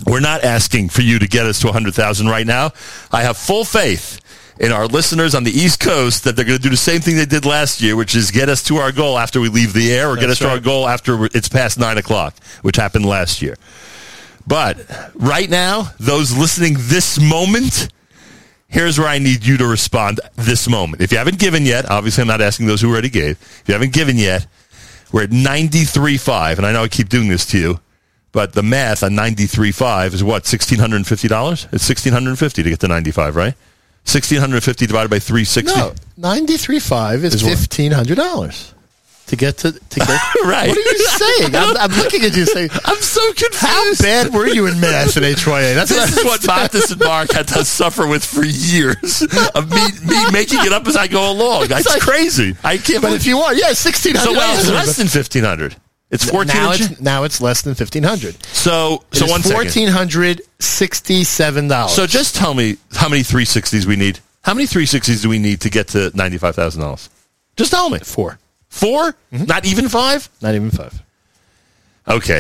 [0.06, 2.72] We're not asking for you to get us to 100,000 right now.
[3.12, 4.20] I have full faith
[4.60, 7.18] in our listeners on the East Coast that they're going to do the same thing
[7.18, 9.92] they did last year, which is get us to our goal after we leave the
[9.92, 13.06] air or get That's us to our goal after it's past 9 o'clock, which happened
[13.06, 13.56] last year.
[14.48, 14.78] But
[15.16, 17.90] right now, those listening this moment,
[18.68, 21.02] here's where I need you to respond this moment.
[21.02, 23.42] If you haven't given yet, obviously I'm not asking those who already gave.
[23.42, 24.48] If you haven't given yet,
[25.12, 27.80] we're at 93.5, and I know I keep doing this to you,
[28.32, 31.52] but the math on 93.5 is what, $1,650?
[31.74, 33.54] It's 1650 to get to 95, right?
[34.04, 35.78] 1650 divided by 360.
[35.78, 38.74] No, 93.5 is Is $1,500
[39.28, 40.10] to get to, to get.
[40.44, 40.70] Right.
[40.70, 41.56] What are you saying?
[41.56, 43.58] I'm, I'm looking at you saying, I'm so confused.
[43.62, 45.74] How bad were you in math at HYA?
[45.76, 49.22] That's this is what Matis and Mark had to suffer with for years
[49.54, 51.68] of me, me making it up as I go along.
[51.70, 52.56] It's, like- crazy.
[52.64, 53.02] I can't.
[53.02, 54.18] But believe- if you want, yeah, $1,600.
[54.18, 55.76] so wait, it's less than fifteen hundred.
[56.12, 56.62] It's fourteen.
[56.62, 59.68] Now it's, now it's less than 1500 so It so one second.
[59.68, 61.90] $1,467.
[61.90, 64.20] So just tell me how many three sixties we need.
[64.44, 67.10] How many three sixties do we need to get to ninety five thousand dollars?
[67.56, 68.00] Just tell me.
[68.00, 68.38] 4
[68.70, 69.46] 4 mm-hmm.
[69.46, 70.30] Not even five.
[70.42, 71.02] Not even 5
[72.08, 72.40] Okay.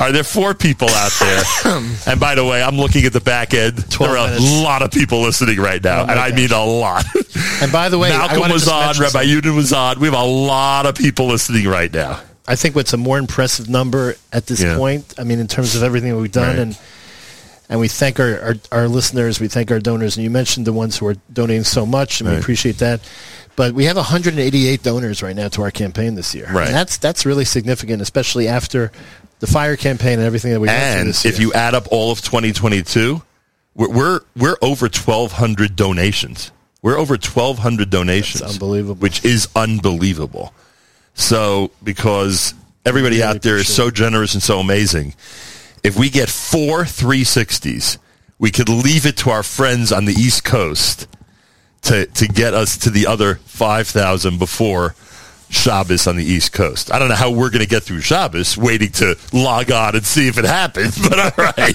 [0.00, 1.42] Are there four people out there?
[2.06, 3.76] and by the way, I'm looking at the back end.
[3.76, 7.04] There are a lot of people listening right now, Oh and I mean a lot.
[7.60, 10.00] And by the way, Malcolm was on, Rabbi Yudin was on.
[10.00, 12.20] We have a lot of people listening right now.
[12.48, 14.76] I think what's a more impressive number at this Yeah.
[14.76, 16.58] point, I mean, in terms of everything that we've done, Right.
[16.58, 16.78] and
[17.70, 20.72] and we thank our, our, our listeners, we thank our donors, and you mentioned the
[20.72, 23.00] ones who are donating so much, and we appreciate that.
[23.56, 26.48] But we have 188 donors right now to our campaign this year.
[26.50, 26.68] Right.
[26.68, 28.90] And that's that's really significant, especially after
[29.40, 31.34] the fire campaign and everything that we And this year.
[31.34, 33.20] if you add up all of 2022,
[33.74, 36.50] we're we're, we're over 1,200 donations.
[36.80, 38.40] We're over 1,200 donations.
[38.42, 38.94] unbelievable.
[39.02, 40.54] Which is unbelievable.
[41.18, 42.54] So, because
[42.86, 45.14] everybody Really out there is so generous and so amazing,
[45.82, 47.98] if we get four 360s,
[48.38, 51.08] we could leave it to our friends on the East Coast
[51.82, 54.94] to, to get us to the other 5,000 before
[55.50, 56.92] Shabbos on the East Coast.
[56.92, 60.06] I don't know how we're going to get through Shabbos, waiting to log on and
[60.06, 61.74] see if it happens, but all right.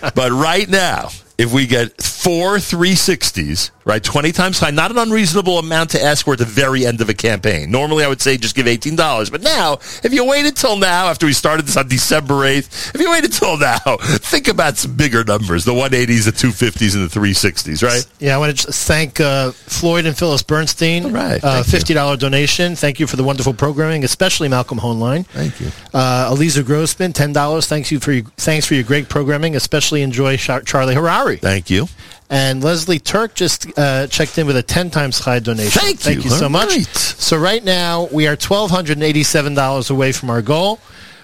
[0.16, 5.58] but right now, if we get four 360s, right, 20 times high, not an unreasonable
[5.58, 7.70] amount to ask for at the very end of a campaign.
[7.70, 9.30] Normally, I would say just give $18.
[9.30, 13.00] But now, if you waited till now, after we started this on December 8th, if
[13.00, 17.18] you waited till now, think about some bigger numbers, the 180s, the 250s, and the
[17.20, 18.06] 360s, right?
[18.20, 21.12] Yeah, I want to thank uh, Floyd and Phyllis Bernstein.
[21.12, 22.76] right, uh, fifty dollar donation.
[22.76, 25.26] Thank you for the wonderful programming, especially Malcolm Hoenlein.
[25.26, 25.70] Thank you.
[25.92, 27.66] Uh, Eliza Grossman, ten dollars.
[27.66, 29.56] Thanks you for your, thanks for your great programming.
[29.56, 30.94] Especially enjoy Char- Charlie
[31.36, 31.88] Thank you.
[32.30, 35.80] And Leslie Turk just uh, checked in with a ten times high donation.
[35.80, 36.24] Thank Thank you.
[36.24, 36.68] you so much.
[36.70, 36.86] right.
[36.96, 40.80] So right now we are twelve hundred and eighty seven dollars away from our goal.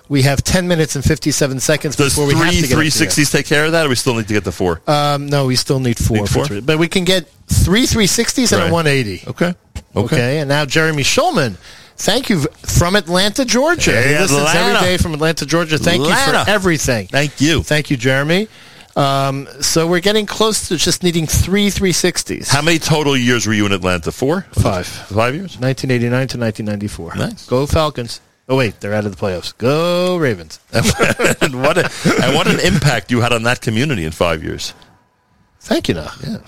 [0.09, 2.77] We have ten minutes and fifty seven seconds Does before we have three to get
[2.79, 3.07] up to there.
[3.09, 4.83] 360s take care of that, or we still need to get the four?
[4.87, 6.45] Um, no, we still need four, Need four?
[6.47, 6.61] three.
[6.61, 8.71] but we can get three 360s and Right.
[8.71, 9.25] a 180.
[9.31, 9.55] Okay.
[9.97, 10.39] Okay.
[10.39, 11.57] and now Jeremy Schulman.
[11.97, 13.93] Thank you from Atlanta, Georgia.
[13.93, 14.59] Hey, he listens Atlanta.
[14.77, 15.77] every day from Atlanta, Georgia.
[15.79, 17.09] Thank you for everything.
[17.09, 17.63] Thank you.
[17.63, 18.49] Thank you, Jeremy.
[19.01, 22.49] Um, so we're getting close to just needing three 360s.
[22.49, 24.13] How many total years were you in Atlanta?
[24.13, 24.43] Four?
[24.53, 24.87] Five.
[24.87, 25.59] Five years?
[25.59, 27.15] 1989 to 1994.
[27.17, 27.47] Nice.
[27.47, 28.21] Go Falcons.
[28.47, 29.57] Oh, wait, they're out of the playoffs.
[29.57, 30.59] Go Ravens.
[30.73, 31.91] and what a,
[32.23, 34.75] and what an impact you had on that community in five years.
[35.61, 36.19] Thank you, Nach.
[36.23, 36.39] Yeah.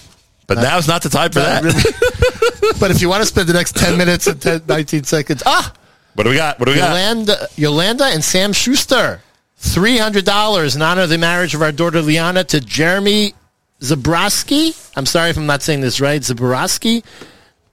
[0.47, 1.63] But now's not the time for that.
[2.81, 5.73] but if you want to spend the next 10 minutes and 10, 19 seconds, ah!
[6.15, 6.59] What do we got?
[6.59, 6.89] What do we got?
[6.89, 9.23] Yolanda, Yolanda and Sam Schuster,
[9.63, 13.33] $300 in honor of the marriage of our daughter Liana to Jeremy
[13.81, 14.77] Zabrowski.
[14.97, 16.21] I'm sorry if I'm not saying this right.
[16.21, 17.05] Zabrowski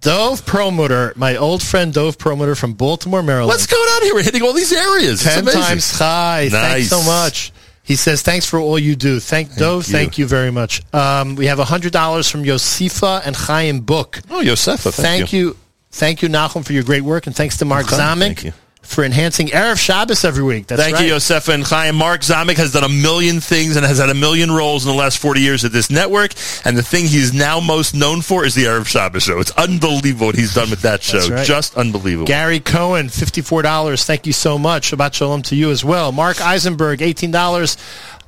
[0.01, 3.47] Dove Promoter, my old friend Dove Promoter from Baltimore, Maryland.
[3.49, 4.13] what's going on here?
[4.15, 5.21] We're hitting all these areas.
[5.23, 6.49] Ten times high.
[6.49, 6.89] Thanks Nice.
[6.89, 7.53] so much.
[7.85, 9.19] He says, thanks for all you do.
[9.19, 9.85] Thank, Dove.
[9.87, 9.91] you.
[9.93, 10.81] Thank you very much.
[10.93, 14.21] Um, we have $100 from Yosifa and Chaim Book.
[14.29, 15.57] Oh, Yosefa, thank, Thank you.
[15.91, 17.27] Thank you, Nachum, for your great work.
[17.27, 18.53] And thanks to Mark Zamek thank you.
[18.83, 20.67] For enhancing Erev Shabbos every week.
[20.67, 21.07] That's Thank right.
[21.07, 21.95] you, Yosefa and Chaim.
[21.95, 24.97] Mark Zamek has done a million things and has had a million roles in the
[24.97, 26.33] last 40 years at this network.
[26.65, 29.39] And the thing he's now most known for is the Erev Shabbos show.
[29.39, 31.27] It's unbelievable what he's done with that show.
[31.27, 31.45] Right.
[31.45, 32.27] Just unbelievable.
[32.27, 34.05] Gary Cohen, $54.
[34.05, 34.91] Thank you so much.
[34.91, 36.11] Shabbat Shalom to you as well.
[36.11, 37.77] Mark Eisenberg, $18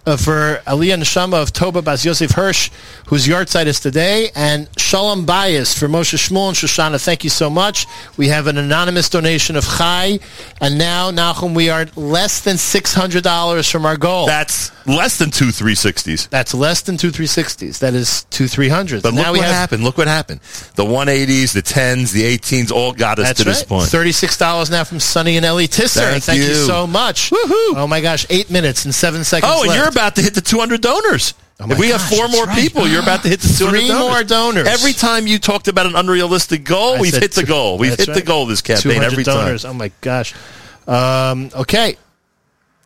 [0.05, 2.69] uh, for Aliyah Neshama of Toba Bas Yosef Hirsch,
[3.07, 4.29] whose yahrzeit is today.
[4.35, 7.03] And Shalom Bayis for Moshe Shmuel and Shoshana.
[7.03, 7.85] Thank you so much.
[8.17, 10.19] We have an anonymous donation of Chai.
[10.61, 14.27] And now, Nachum, we are less than $600 from our goal.
[14.27, 16.29] That's less than two 360s.
[16.29, 17.79] That's less than two 360s.
[17.79, 19.01] That is two 300s.
[19.01, 19.83] But now look what have, happened.
[19.83, 20.41] Look what happened.
[20.75, 23.45] The 180s, the 10s, the 18s all got us to right.
[23.45, 23.89] this point.
[23.89, 26.09] Thirty-six dollars now from Sonny and Ellie Tisser.
[26.09, 26.47] Thank Thank, you.
[26.47, 26.55] you.
[26.55, 27.31] so much.
[27.33, 29.51] Oh my gosh, eight minutes and seven seconds.
[29.53, 29.79] Oh, and left.
[29.79, 31.33] you're about to hit the 200 donors.
[31.59, 32.59] Oh if we have four more right.
[32.59, 34.09] people, you're about to hit the 200 Three donors.
[34.09, 34.67] more donors.
[34.67, 37.77] Every time you talked about an unrealistic goal, I we've hit the goal.
[37.77, 38.25] We've hit the right.
[38.25, 39.61] goal this campaign 200 every donors.
[39.63, 39.71] time.
[39.71, 40.33] Oh my gosh.
[40.85, 41.95] Um, okay.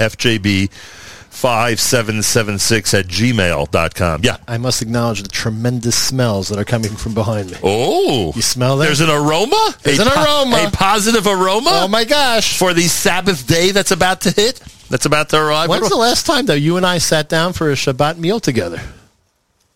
[1.44, 4.22] FJB5776 at gmail.com.
[4.24, 4.38] Yeah.
[4.48, 7.58] I must acknowledge the tremendous smells that are coming from behind me.
[7.64, 8.32] Oh.
[8.36, 8.86] You smell that?
[8.86, 9.76] There's an aroma?
[9.84, 10.66] There's a an aroma.
[10.68, 11.70] A positive aroma?
[11.84, 12.58] Oh my gosh.
[12.58, 14.60] For the Sabbath day that's about to hit?
[14.90, 15.70] That's about to arrive?
[15.70, 18.80] When's the last time, though, you and I sat down for a Shabbat meal together?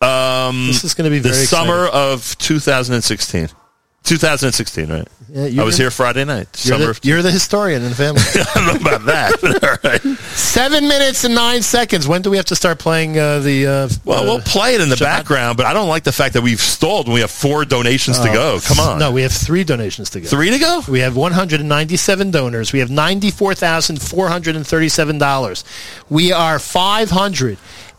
[0.00, 2.12] Um, This is going to be the very summer exciting.
[2.14, 3.48] of 2016.
[4.04, 5.06] 2016, right?
[5.30, 6.48] Yeah, I was here Friday night.
[6.64, 8.22] You're the, you're the historian in the family.
[8.34, 9.44] I don't know about that.
[9.62, 10.00] all right.
[10.30, 12.08] Seven minutes and nine seconds.
[12.08, 13.66] When do we have to start playing uh, the?
[13.66, 15.00] Uh, Well, uh, we'll play it in the Shabbat?
[15.00, 18.18] background, but I don't like the fact that we've stalled and we have four donations
[18.20, 18.58] to Oh, go.
[18.64, 18.98] Come on.
[18.98, 20.28] No, we have three donations to go.
[20.28, 20.80] Three to go?
[20.88, 22.72] We have 197 donors.
[22.72, 25.64] We have $94,437.
[26.08, 26.58] We are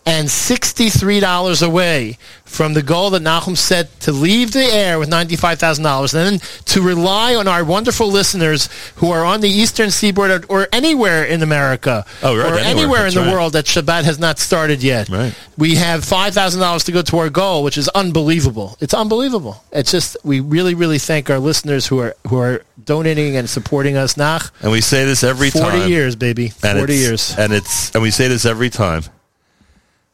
[0.10, 6.40] $563 away from the goal that Nahum set to leave the air with $95,000 and
[6.40, 10.68] then to rely on our wonderful listeners who are on the eastern seaboard or, or
[10.74, 12.66] anywhere in America Oh, right, or anywhere.
[12.84, 13.32] anywhere in the right.
[13.32, 15.10] world that Shabbat has not started yet.
[15.10, 15.34] Right.
[15.58, 18.78] We have $5,000 to go to our goal, which is unbelievable.
[18.80, 19.64] It's unbelievable.
[19.72, 23.96] It's just, we really, really thank our listeners who are, who are donating and supporting
[23.96, 24.18] us.
[24.18, 25.90] Nach, And we say this every 40 time.
[25.90, 26.50] years, baby.
[26.50, 27.36] 40 it's- years.
[27.38, 29.04] And it's and we say this every time.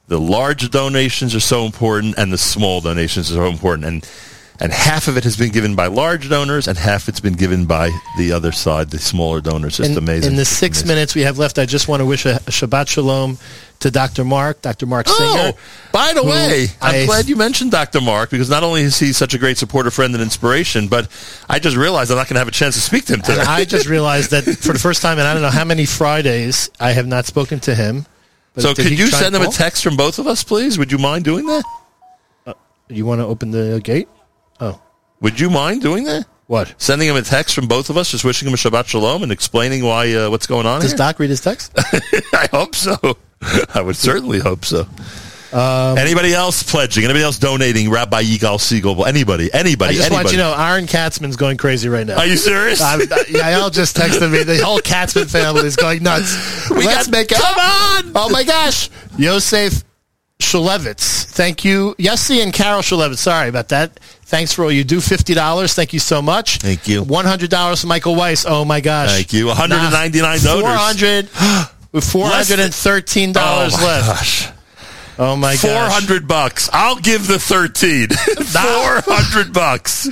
[0.08, 4.10] The large donations are so important and the small donations are so important and
[4.60, 7.66] and half of it has been given by large donors and half it's been given
[7.66, 9.78] by the other side, the smaller donors.
[9.78, 10.32] Just in, amazing.
[10.32, 10.96] In the six amazing.
[10.96, 13.38] minutes we have left, I just want to wish a, Shabbat Shalom
[13.80, 14.24] to Dr.
[14.24, 14.86] Mark, Dr.
[14.86, 15.58] Mark oh, Singer.
[15.58, 18.00] Oh, by the way, I'm I- glad you mentioned Dr.
[18.00, 21.10] Mark because not only is he such a great supporter, friend, and inspiration, but
[21.50, 23.42] I just realized I'm not going to have a chance to speak to him today.
[23.42, 26.70] I just realized that for the first time, and I don't know how many Fridays,
[26.80, 28.06] I have not spoken to him.
[28.56, 30.78] But so could you send him a text from both of us, please?
[30.80, 31.64] Would you mind doing that?
[32.88, 34.08] You want to open the gate?
[34.60, 34.80] Oh,
[35.22, 36.26] Would you mind doing that?
[36.48, 36.74] what?
[36.78, 39.32] Sending him a text from both of us, just wishing him a Shabbat Shalom and
[39.32, 40.98] explaining why uh, what's going on Does here?
[40.98, 41.74] Doc read his text?
[42.34, 42.96] I hope so.
[43.74, 44.88] I would certainly hope so.
[45.56, 47.04] Um, anybody else pledging?
[47.06, 47.90] Anybody else donating?
[47.90, 49.08] Rabbi Yigal Segal?
[49.08, 49.54] Anybody?
[49.54, 49.98] I Anybody?
[50.00, 50.30] want anybody?
[50.36, 52.18] you to know, Aaron Katzman's going crazy right now.
[52.18, 52.82] Are you serious?
[52.82, 54.44] I'm, I, Yael just texted me.
[54.44, 56.70] The whole Katzman family is going nuts.
[56.70, 57.38] We Let's got- make it.
[57.38, 58.12] come on!
[58.16, 58.90] Oh my gosh!
[59.18, 59.84] Yosef
[60.42, 61.24] Shulevitz.
[61.26, 61.96] Thank you.
[61.98, 63.18] Yossi and Carol Shulevitz.
[63.20, 63.98] Sorry about that.
[64.24, 64.98] Thanks for all you do.
[64.98, 65.74] $50.
[65.74, 66.58] Thank you so much.
[66.58, 67.04] Thank you.
[67.06, 68.46] $100 for Michael Weiss.
[68.48, 69.10] Oh, my gosh.
[69.12, 69.48] Thank you.
[69.48, 70.62] 199 donors.
[70.62, 71.26] 400
[71.94, 74.08] with $413 Oh, my left.
[74.08, 74.50] gosh.
[75.18, 75.92] Oh, my Four gosh.
[75.94, 76.70] hundred bucks.
[76.74, 78.08] I'll give the thirteen.
[78.10, 80.08] Four hundred bucks.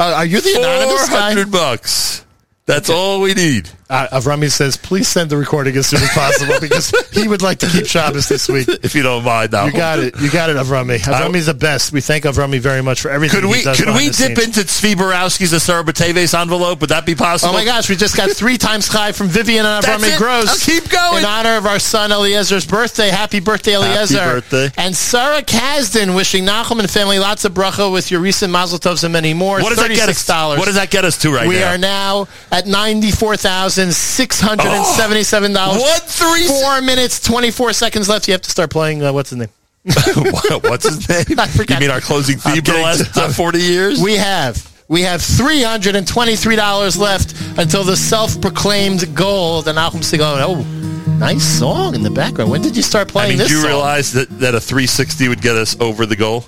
[0.00, 1.28] Uh, are you the anonymous Four guy?
[1.28, 2.24] hundred bucks.
[2.66, 3.68] That's all we need.
[3.90, 7.58] Uh, Avrami says, please send the recording as soon as possible because he would like
[7.58, 8.68] to keep Shabbos this week.
[8.84, 10.14] If you don't mind, now You got it.
[10.20, 10.98] You got it, Avrami.
[11.00, 11.92] Avrami's the best.
[11.92, 14.38] We thank Avrami very much for everything Could we he does could we dip scenes.
[14.38, 16.80] into Tzvi Borowski's Asara Bateves envelope?
[16.80, 17.50] Would that be possible?
[17.52, 20.16] Oh my gosh, we just got three times high from Vivian and Avrami.
[20.16, 20.48] Gross.
[20.48, 21.18] I'll keep going.
[21.18, 23.08] In honor of our son Eliezer's birthday.
[23.08, 24.18] Happy birthday, Eliezer.
[24.18, 24.70] birthday.
[24.76, 29.02] And Sarah Kasdan wishing Nachum and family lots of bracha with your recent Mazel Tovs
[29.02, 29.60] and many more.
[29.60, 30.24] What does that get us?
[30.28, 30.58] $36.
[30.58, 31.60] What does that get us to right we now?
[31.60, 33.36] We are now at ninety-four
[33.80, 35.78] thousand six hundred and seventy-seven dollars.
[35.80, 36.46] Oh, What three?
[36.46, 38.28] Four minutes, twenty-four seconds left.
[38.28, 39.02] You have to start playing.
[39.02, 39.48] Uh, what's his name?
[39.84, 41.38] What's his name?
[41.40, 41.80] I forgot.
[41.80, 44.00] You mean our closing theme for the last uh, forty years?
[44.02, 44.68] We have.
[44.88, 49.62] We have three hundred and twenty-three dollars left until the self-proclaimed goal.
[49.62, 50.36] The Nachum Segal.
[50.40, 50.62] Oh,
[51.18, 52.50] nice song in the background.
[52.50, 53.70] When did you start playing I mean, this do you song?
[53.70, 56.44] realize that, that a 360 would get us over the goal?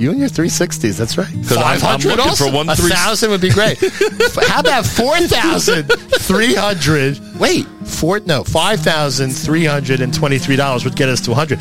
[0.00, 1.28] You and your 360s, that's right.
[1.46, 2.46] 'Cause I'm- I'm 500 looking also?
[2.46, 3.76] for one A three- thousand would be great.
[4.48, 7.20] How about 4,300?
[7.38, 11.58] Wait, four, no, $5,323 would get us to 100.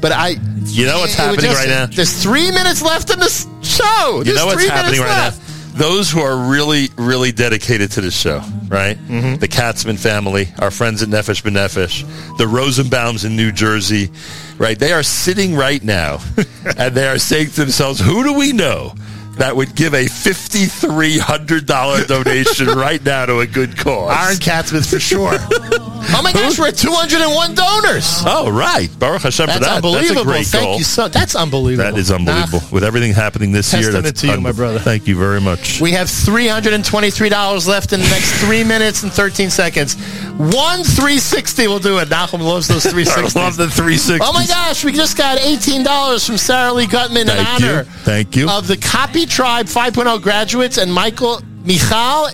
[0.00, 0.36] But I...
[0.66, 1.86] You know what's happening just- right now?
[1.86, 4.18] There's three minutes left in this show.
[4.18, 5.38] You There's know what's three happening right left.
[5.38, 5.42] now?
[5.74, 8.98] Those who are really, really dedicated to this show, right?
[9.08, 9.36] Mm-hmm.
[9.36, 12.04] The Katzman family, our friends at Nefesh B'Nefesh,
[12.36, 14.10] the Rosenbaums in New Jersey,
[14.58, 14.78] right?
[14.78, 16.20] They are sitting right now
[16.78, 18.94] and they are saying to themselves, who do we know
[19.42, 24.16] that would give a $5,300 donation right now to a good cause?
[24.16, 25.32] Aaron Katzman for sure.
[25.34, 28.22] oh my gosh, we're at 201 donors.
[28.24, 28.88] Oh, right.
[29.00, 29.74] Baruch Hashem That's for that.
[29.76, 30.14] unbelievable.
[30.14, 30.78] That's a great Thank goal.
[30.78, 31.08] you so.
[31.08, 31.90] That's unbelievable.
[31.90, 32.60] That is unbelievable.
[32.60, 32.68] Nah.
[32.70, 34.78] With everything happening this year, that's to you, my brother.
[34.78, 35.80] Thank you very much.
[35.80, 39.96] We have $323 left in the next three minutes and 13 seconds.
[40.38, 42.08] One 360 will do it.
[42.08, 43.36] Nachum loves those 360s.
[43.36, 44.20] I love the 360.
[44.22, 47.68] Oh my gosh, we just got $18 from Sarah Lee Gutman in Thank you.
[47.68, 48.48] honor Thank you.
[48.48, 52.28] of the Copy Tribe 5.0 graduates and Michael Michal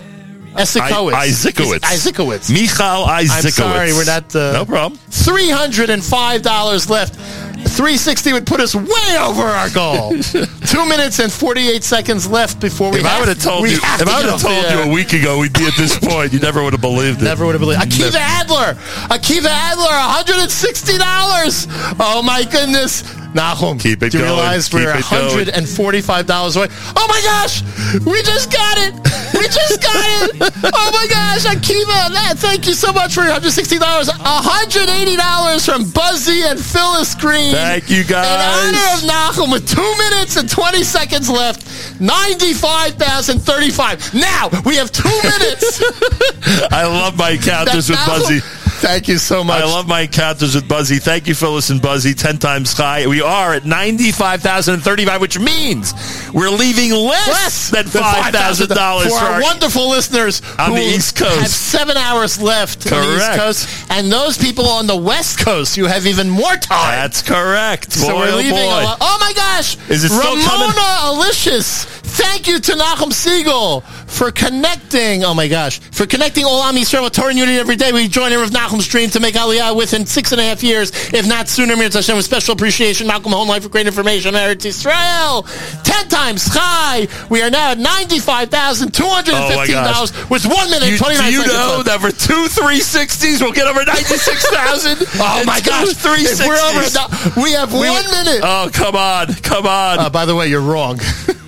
[0.53, 1.13] Esikowitz.
[1.13, 1.79] I- Isaacowitz.
[1.85, 2.49] Isaacowitz.
[2.51, 3.45] Michal Isaacowitz.
[3.45, 4.35] I'm sorry, we're not.
[4.35, 4.99] Uh, No problem.
[5.09, 7.15] $305 left.
[7.15, 10.11] 360 would put us way over our goal.
[10.65, 13.81] Two minutes and 48 seconds left before we If I would have told you, if
[13.81, 16.39] to I would have told you a week ago we'd be at this point, you
[16.39, 17.25] never would have believed it.
[17.25, 17.81] Never would have believed.
[17.83, 17.89] It.
[17.89, 18.17] Akiva Never.
[18.17, 18.75] Adler.
[19.07, 21.95] Akiva Adler, $160.
[21.99, 23.03] Oh my goodness.
[23.33, 24.35] Nahum, Keep it do you going.
[24.37, 26.67] realize we're Keep $145 away?
[26.95, 27.61] Oh my gosh!
[28.05, 28.93] We just got it!
[29.33, 30.31] We just got it!
[30.73, 33.79] Oh my gosh, Akiva, that, thank you so much for your $160.
[33.79, 37.53] $180 from Buzzy and Phyllis Green.
[37.53, 38.25] Thank you, guys.
[38.25, 41.65] In honor of Nahum with two minutes and 20 seconds left,
[42.01, 44.13] 95,035.
[44.13, 45.81] Now, we have two minutes.
[46.71, 48.39] I love my encounters with Nahum- Buzzy.
[48.79, 49.61] Thank you so much.
[49.61, 50.99] I love my encounters with Buzzy.
[50.99, 52.13] Thank you, Phyllis and Buzzy.
[52.13, 53.07] Ten times high.
[53.07, 55.93] We are at ninety-five thousand and thirty-five, which means
[56.33, 61.15] we're leaving less, less than five thousand dollars for our wonderful listeners On the East
[61.17, 61.39] Coast.
[61.39, 63.37] Have seven hours left on the East Correct.
[63.37, 66.95] Coast, and those people on the West Coast, you have even more time.
[67.01, 67.91] That's correct.
[67.91, 68.51] so we're oh leaving.
[68.53, 68.63] boy.
[68.63, 68.97] A lot.
[69.01, 69.75] Oh my gosh!
[69.89, 71.17] Is it still Ramona coming?
[71.17, 71.98] Alicious.
[72.11, 75.23] Thank you to Nachum Segal for connecting.
[75.23, 77.91] Oh my gosh, for connecting all Am Yisrael with Torah and Unity every day.
[77.91, 80.91] We join in with Nachum's dream to make Aliyah within six and a half years,
[81.13, 81.75] if not sooner.
[81.75, 83.07] Mir Hashem with special appreciation.
[83.07, 85.43] Malcolm Hoenlein for great information on Eretz Israel.
[85.83, 87.07] Ten times high.
[87.29, 90.93] We are now at ninety-five thousand two hundred and Oh dollars with one minute You,
[90.93, 91.85] and twenty-nine do you seconds know left.
[91.85, 95.07] that for two 360s, we'll get over 96,000?
[95.21, 95.93] Oh my gosh!
[95.93, 98.41] Three If we're over, we have one minute.
[98.43, 99.27] Oh, come on.
[99.35, 99.99] Come on.
[99.99, 100.99] Uh, by the way, you're wrong.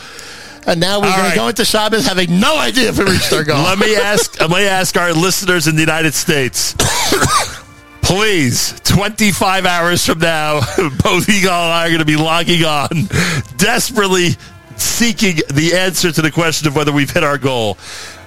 [0.65, 1.29] And now we're going right.
[1.31, 3.63] to go into Shabbos having no idea if we reached our goal.
[3.63, 4.39] Let me ask.
[4.39, 6.75] Let me ask our listeners in the United States.
[8.01, 12.89] Please, 25 hours from now, both Yigal and I are going to be logging on,
[13.57, 14.35] desperately
[14.77, 17.77] seeking the answer to the question of whether we've hit our goal.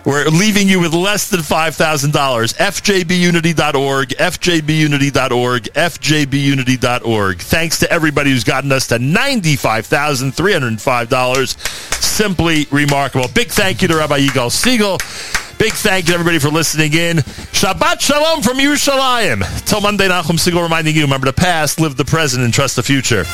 [0.06, 2.12] We're leaving you with less than $5,000.
[2.54, 7.38] FJBunity.org, FJBunity.org, FJBunity.org.
[7.40, 11.58] Thanks to everybody who's gotten us to $95,305.
[12.00, 13.26] Simply remarkable.
[13.34, 15.00] Big thank you to Rabbi Yigal Segal.
[15.58, 17.16] Big thank you to everybody for listening in.
[17.16, 19.42] Shabbat Shalom from Yerushalayim.
[19.66, 22.84] Till Monday, Nachum Segal reminding you, remember the past, live the present, and trust the
[22.84, 23.24] future.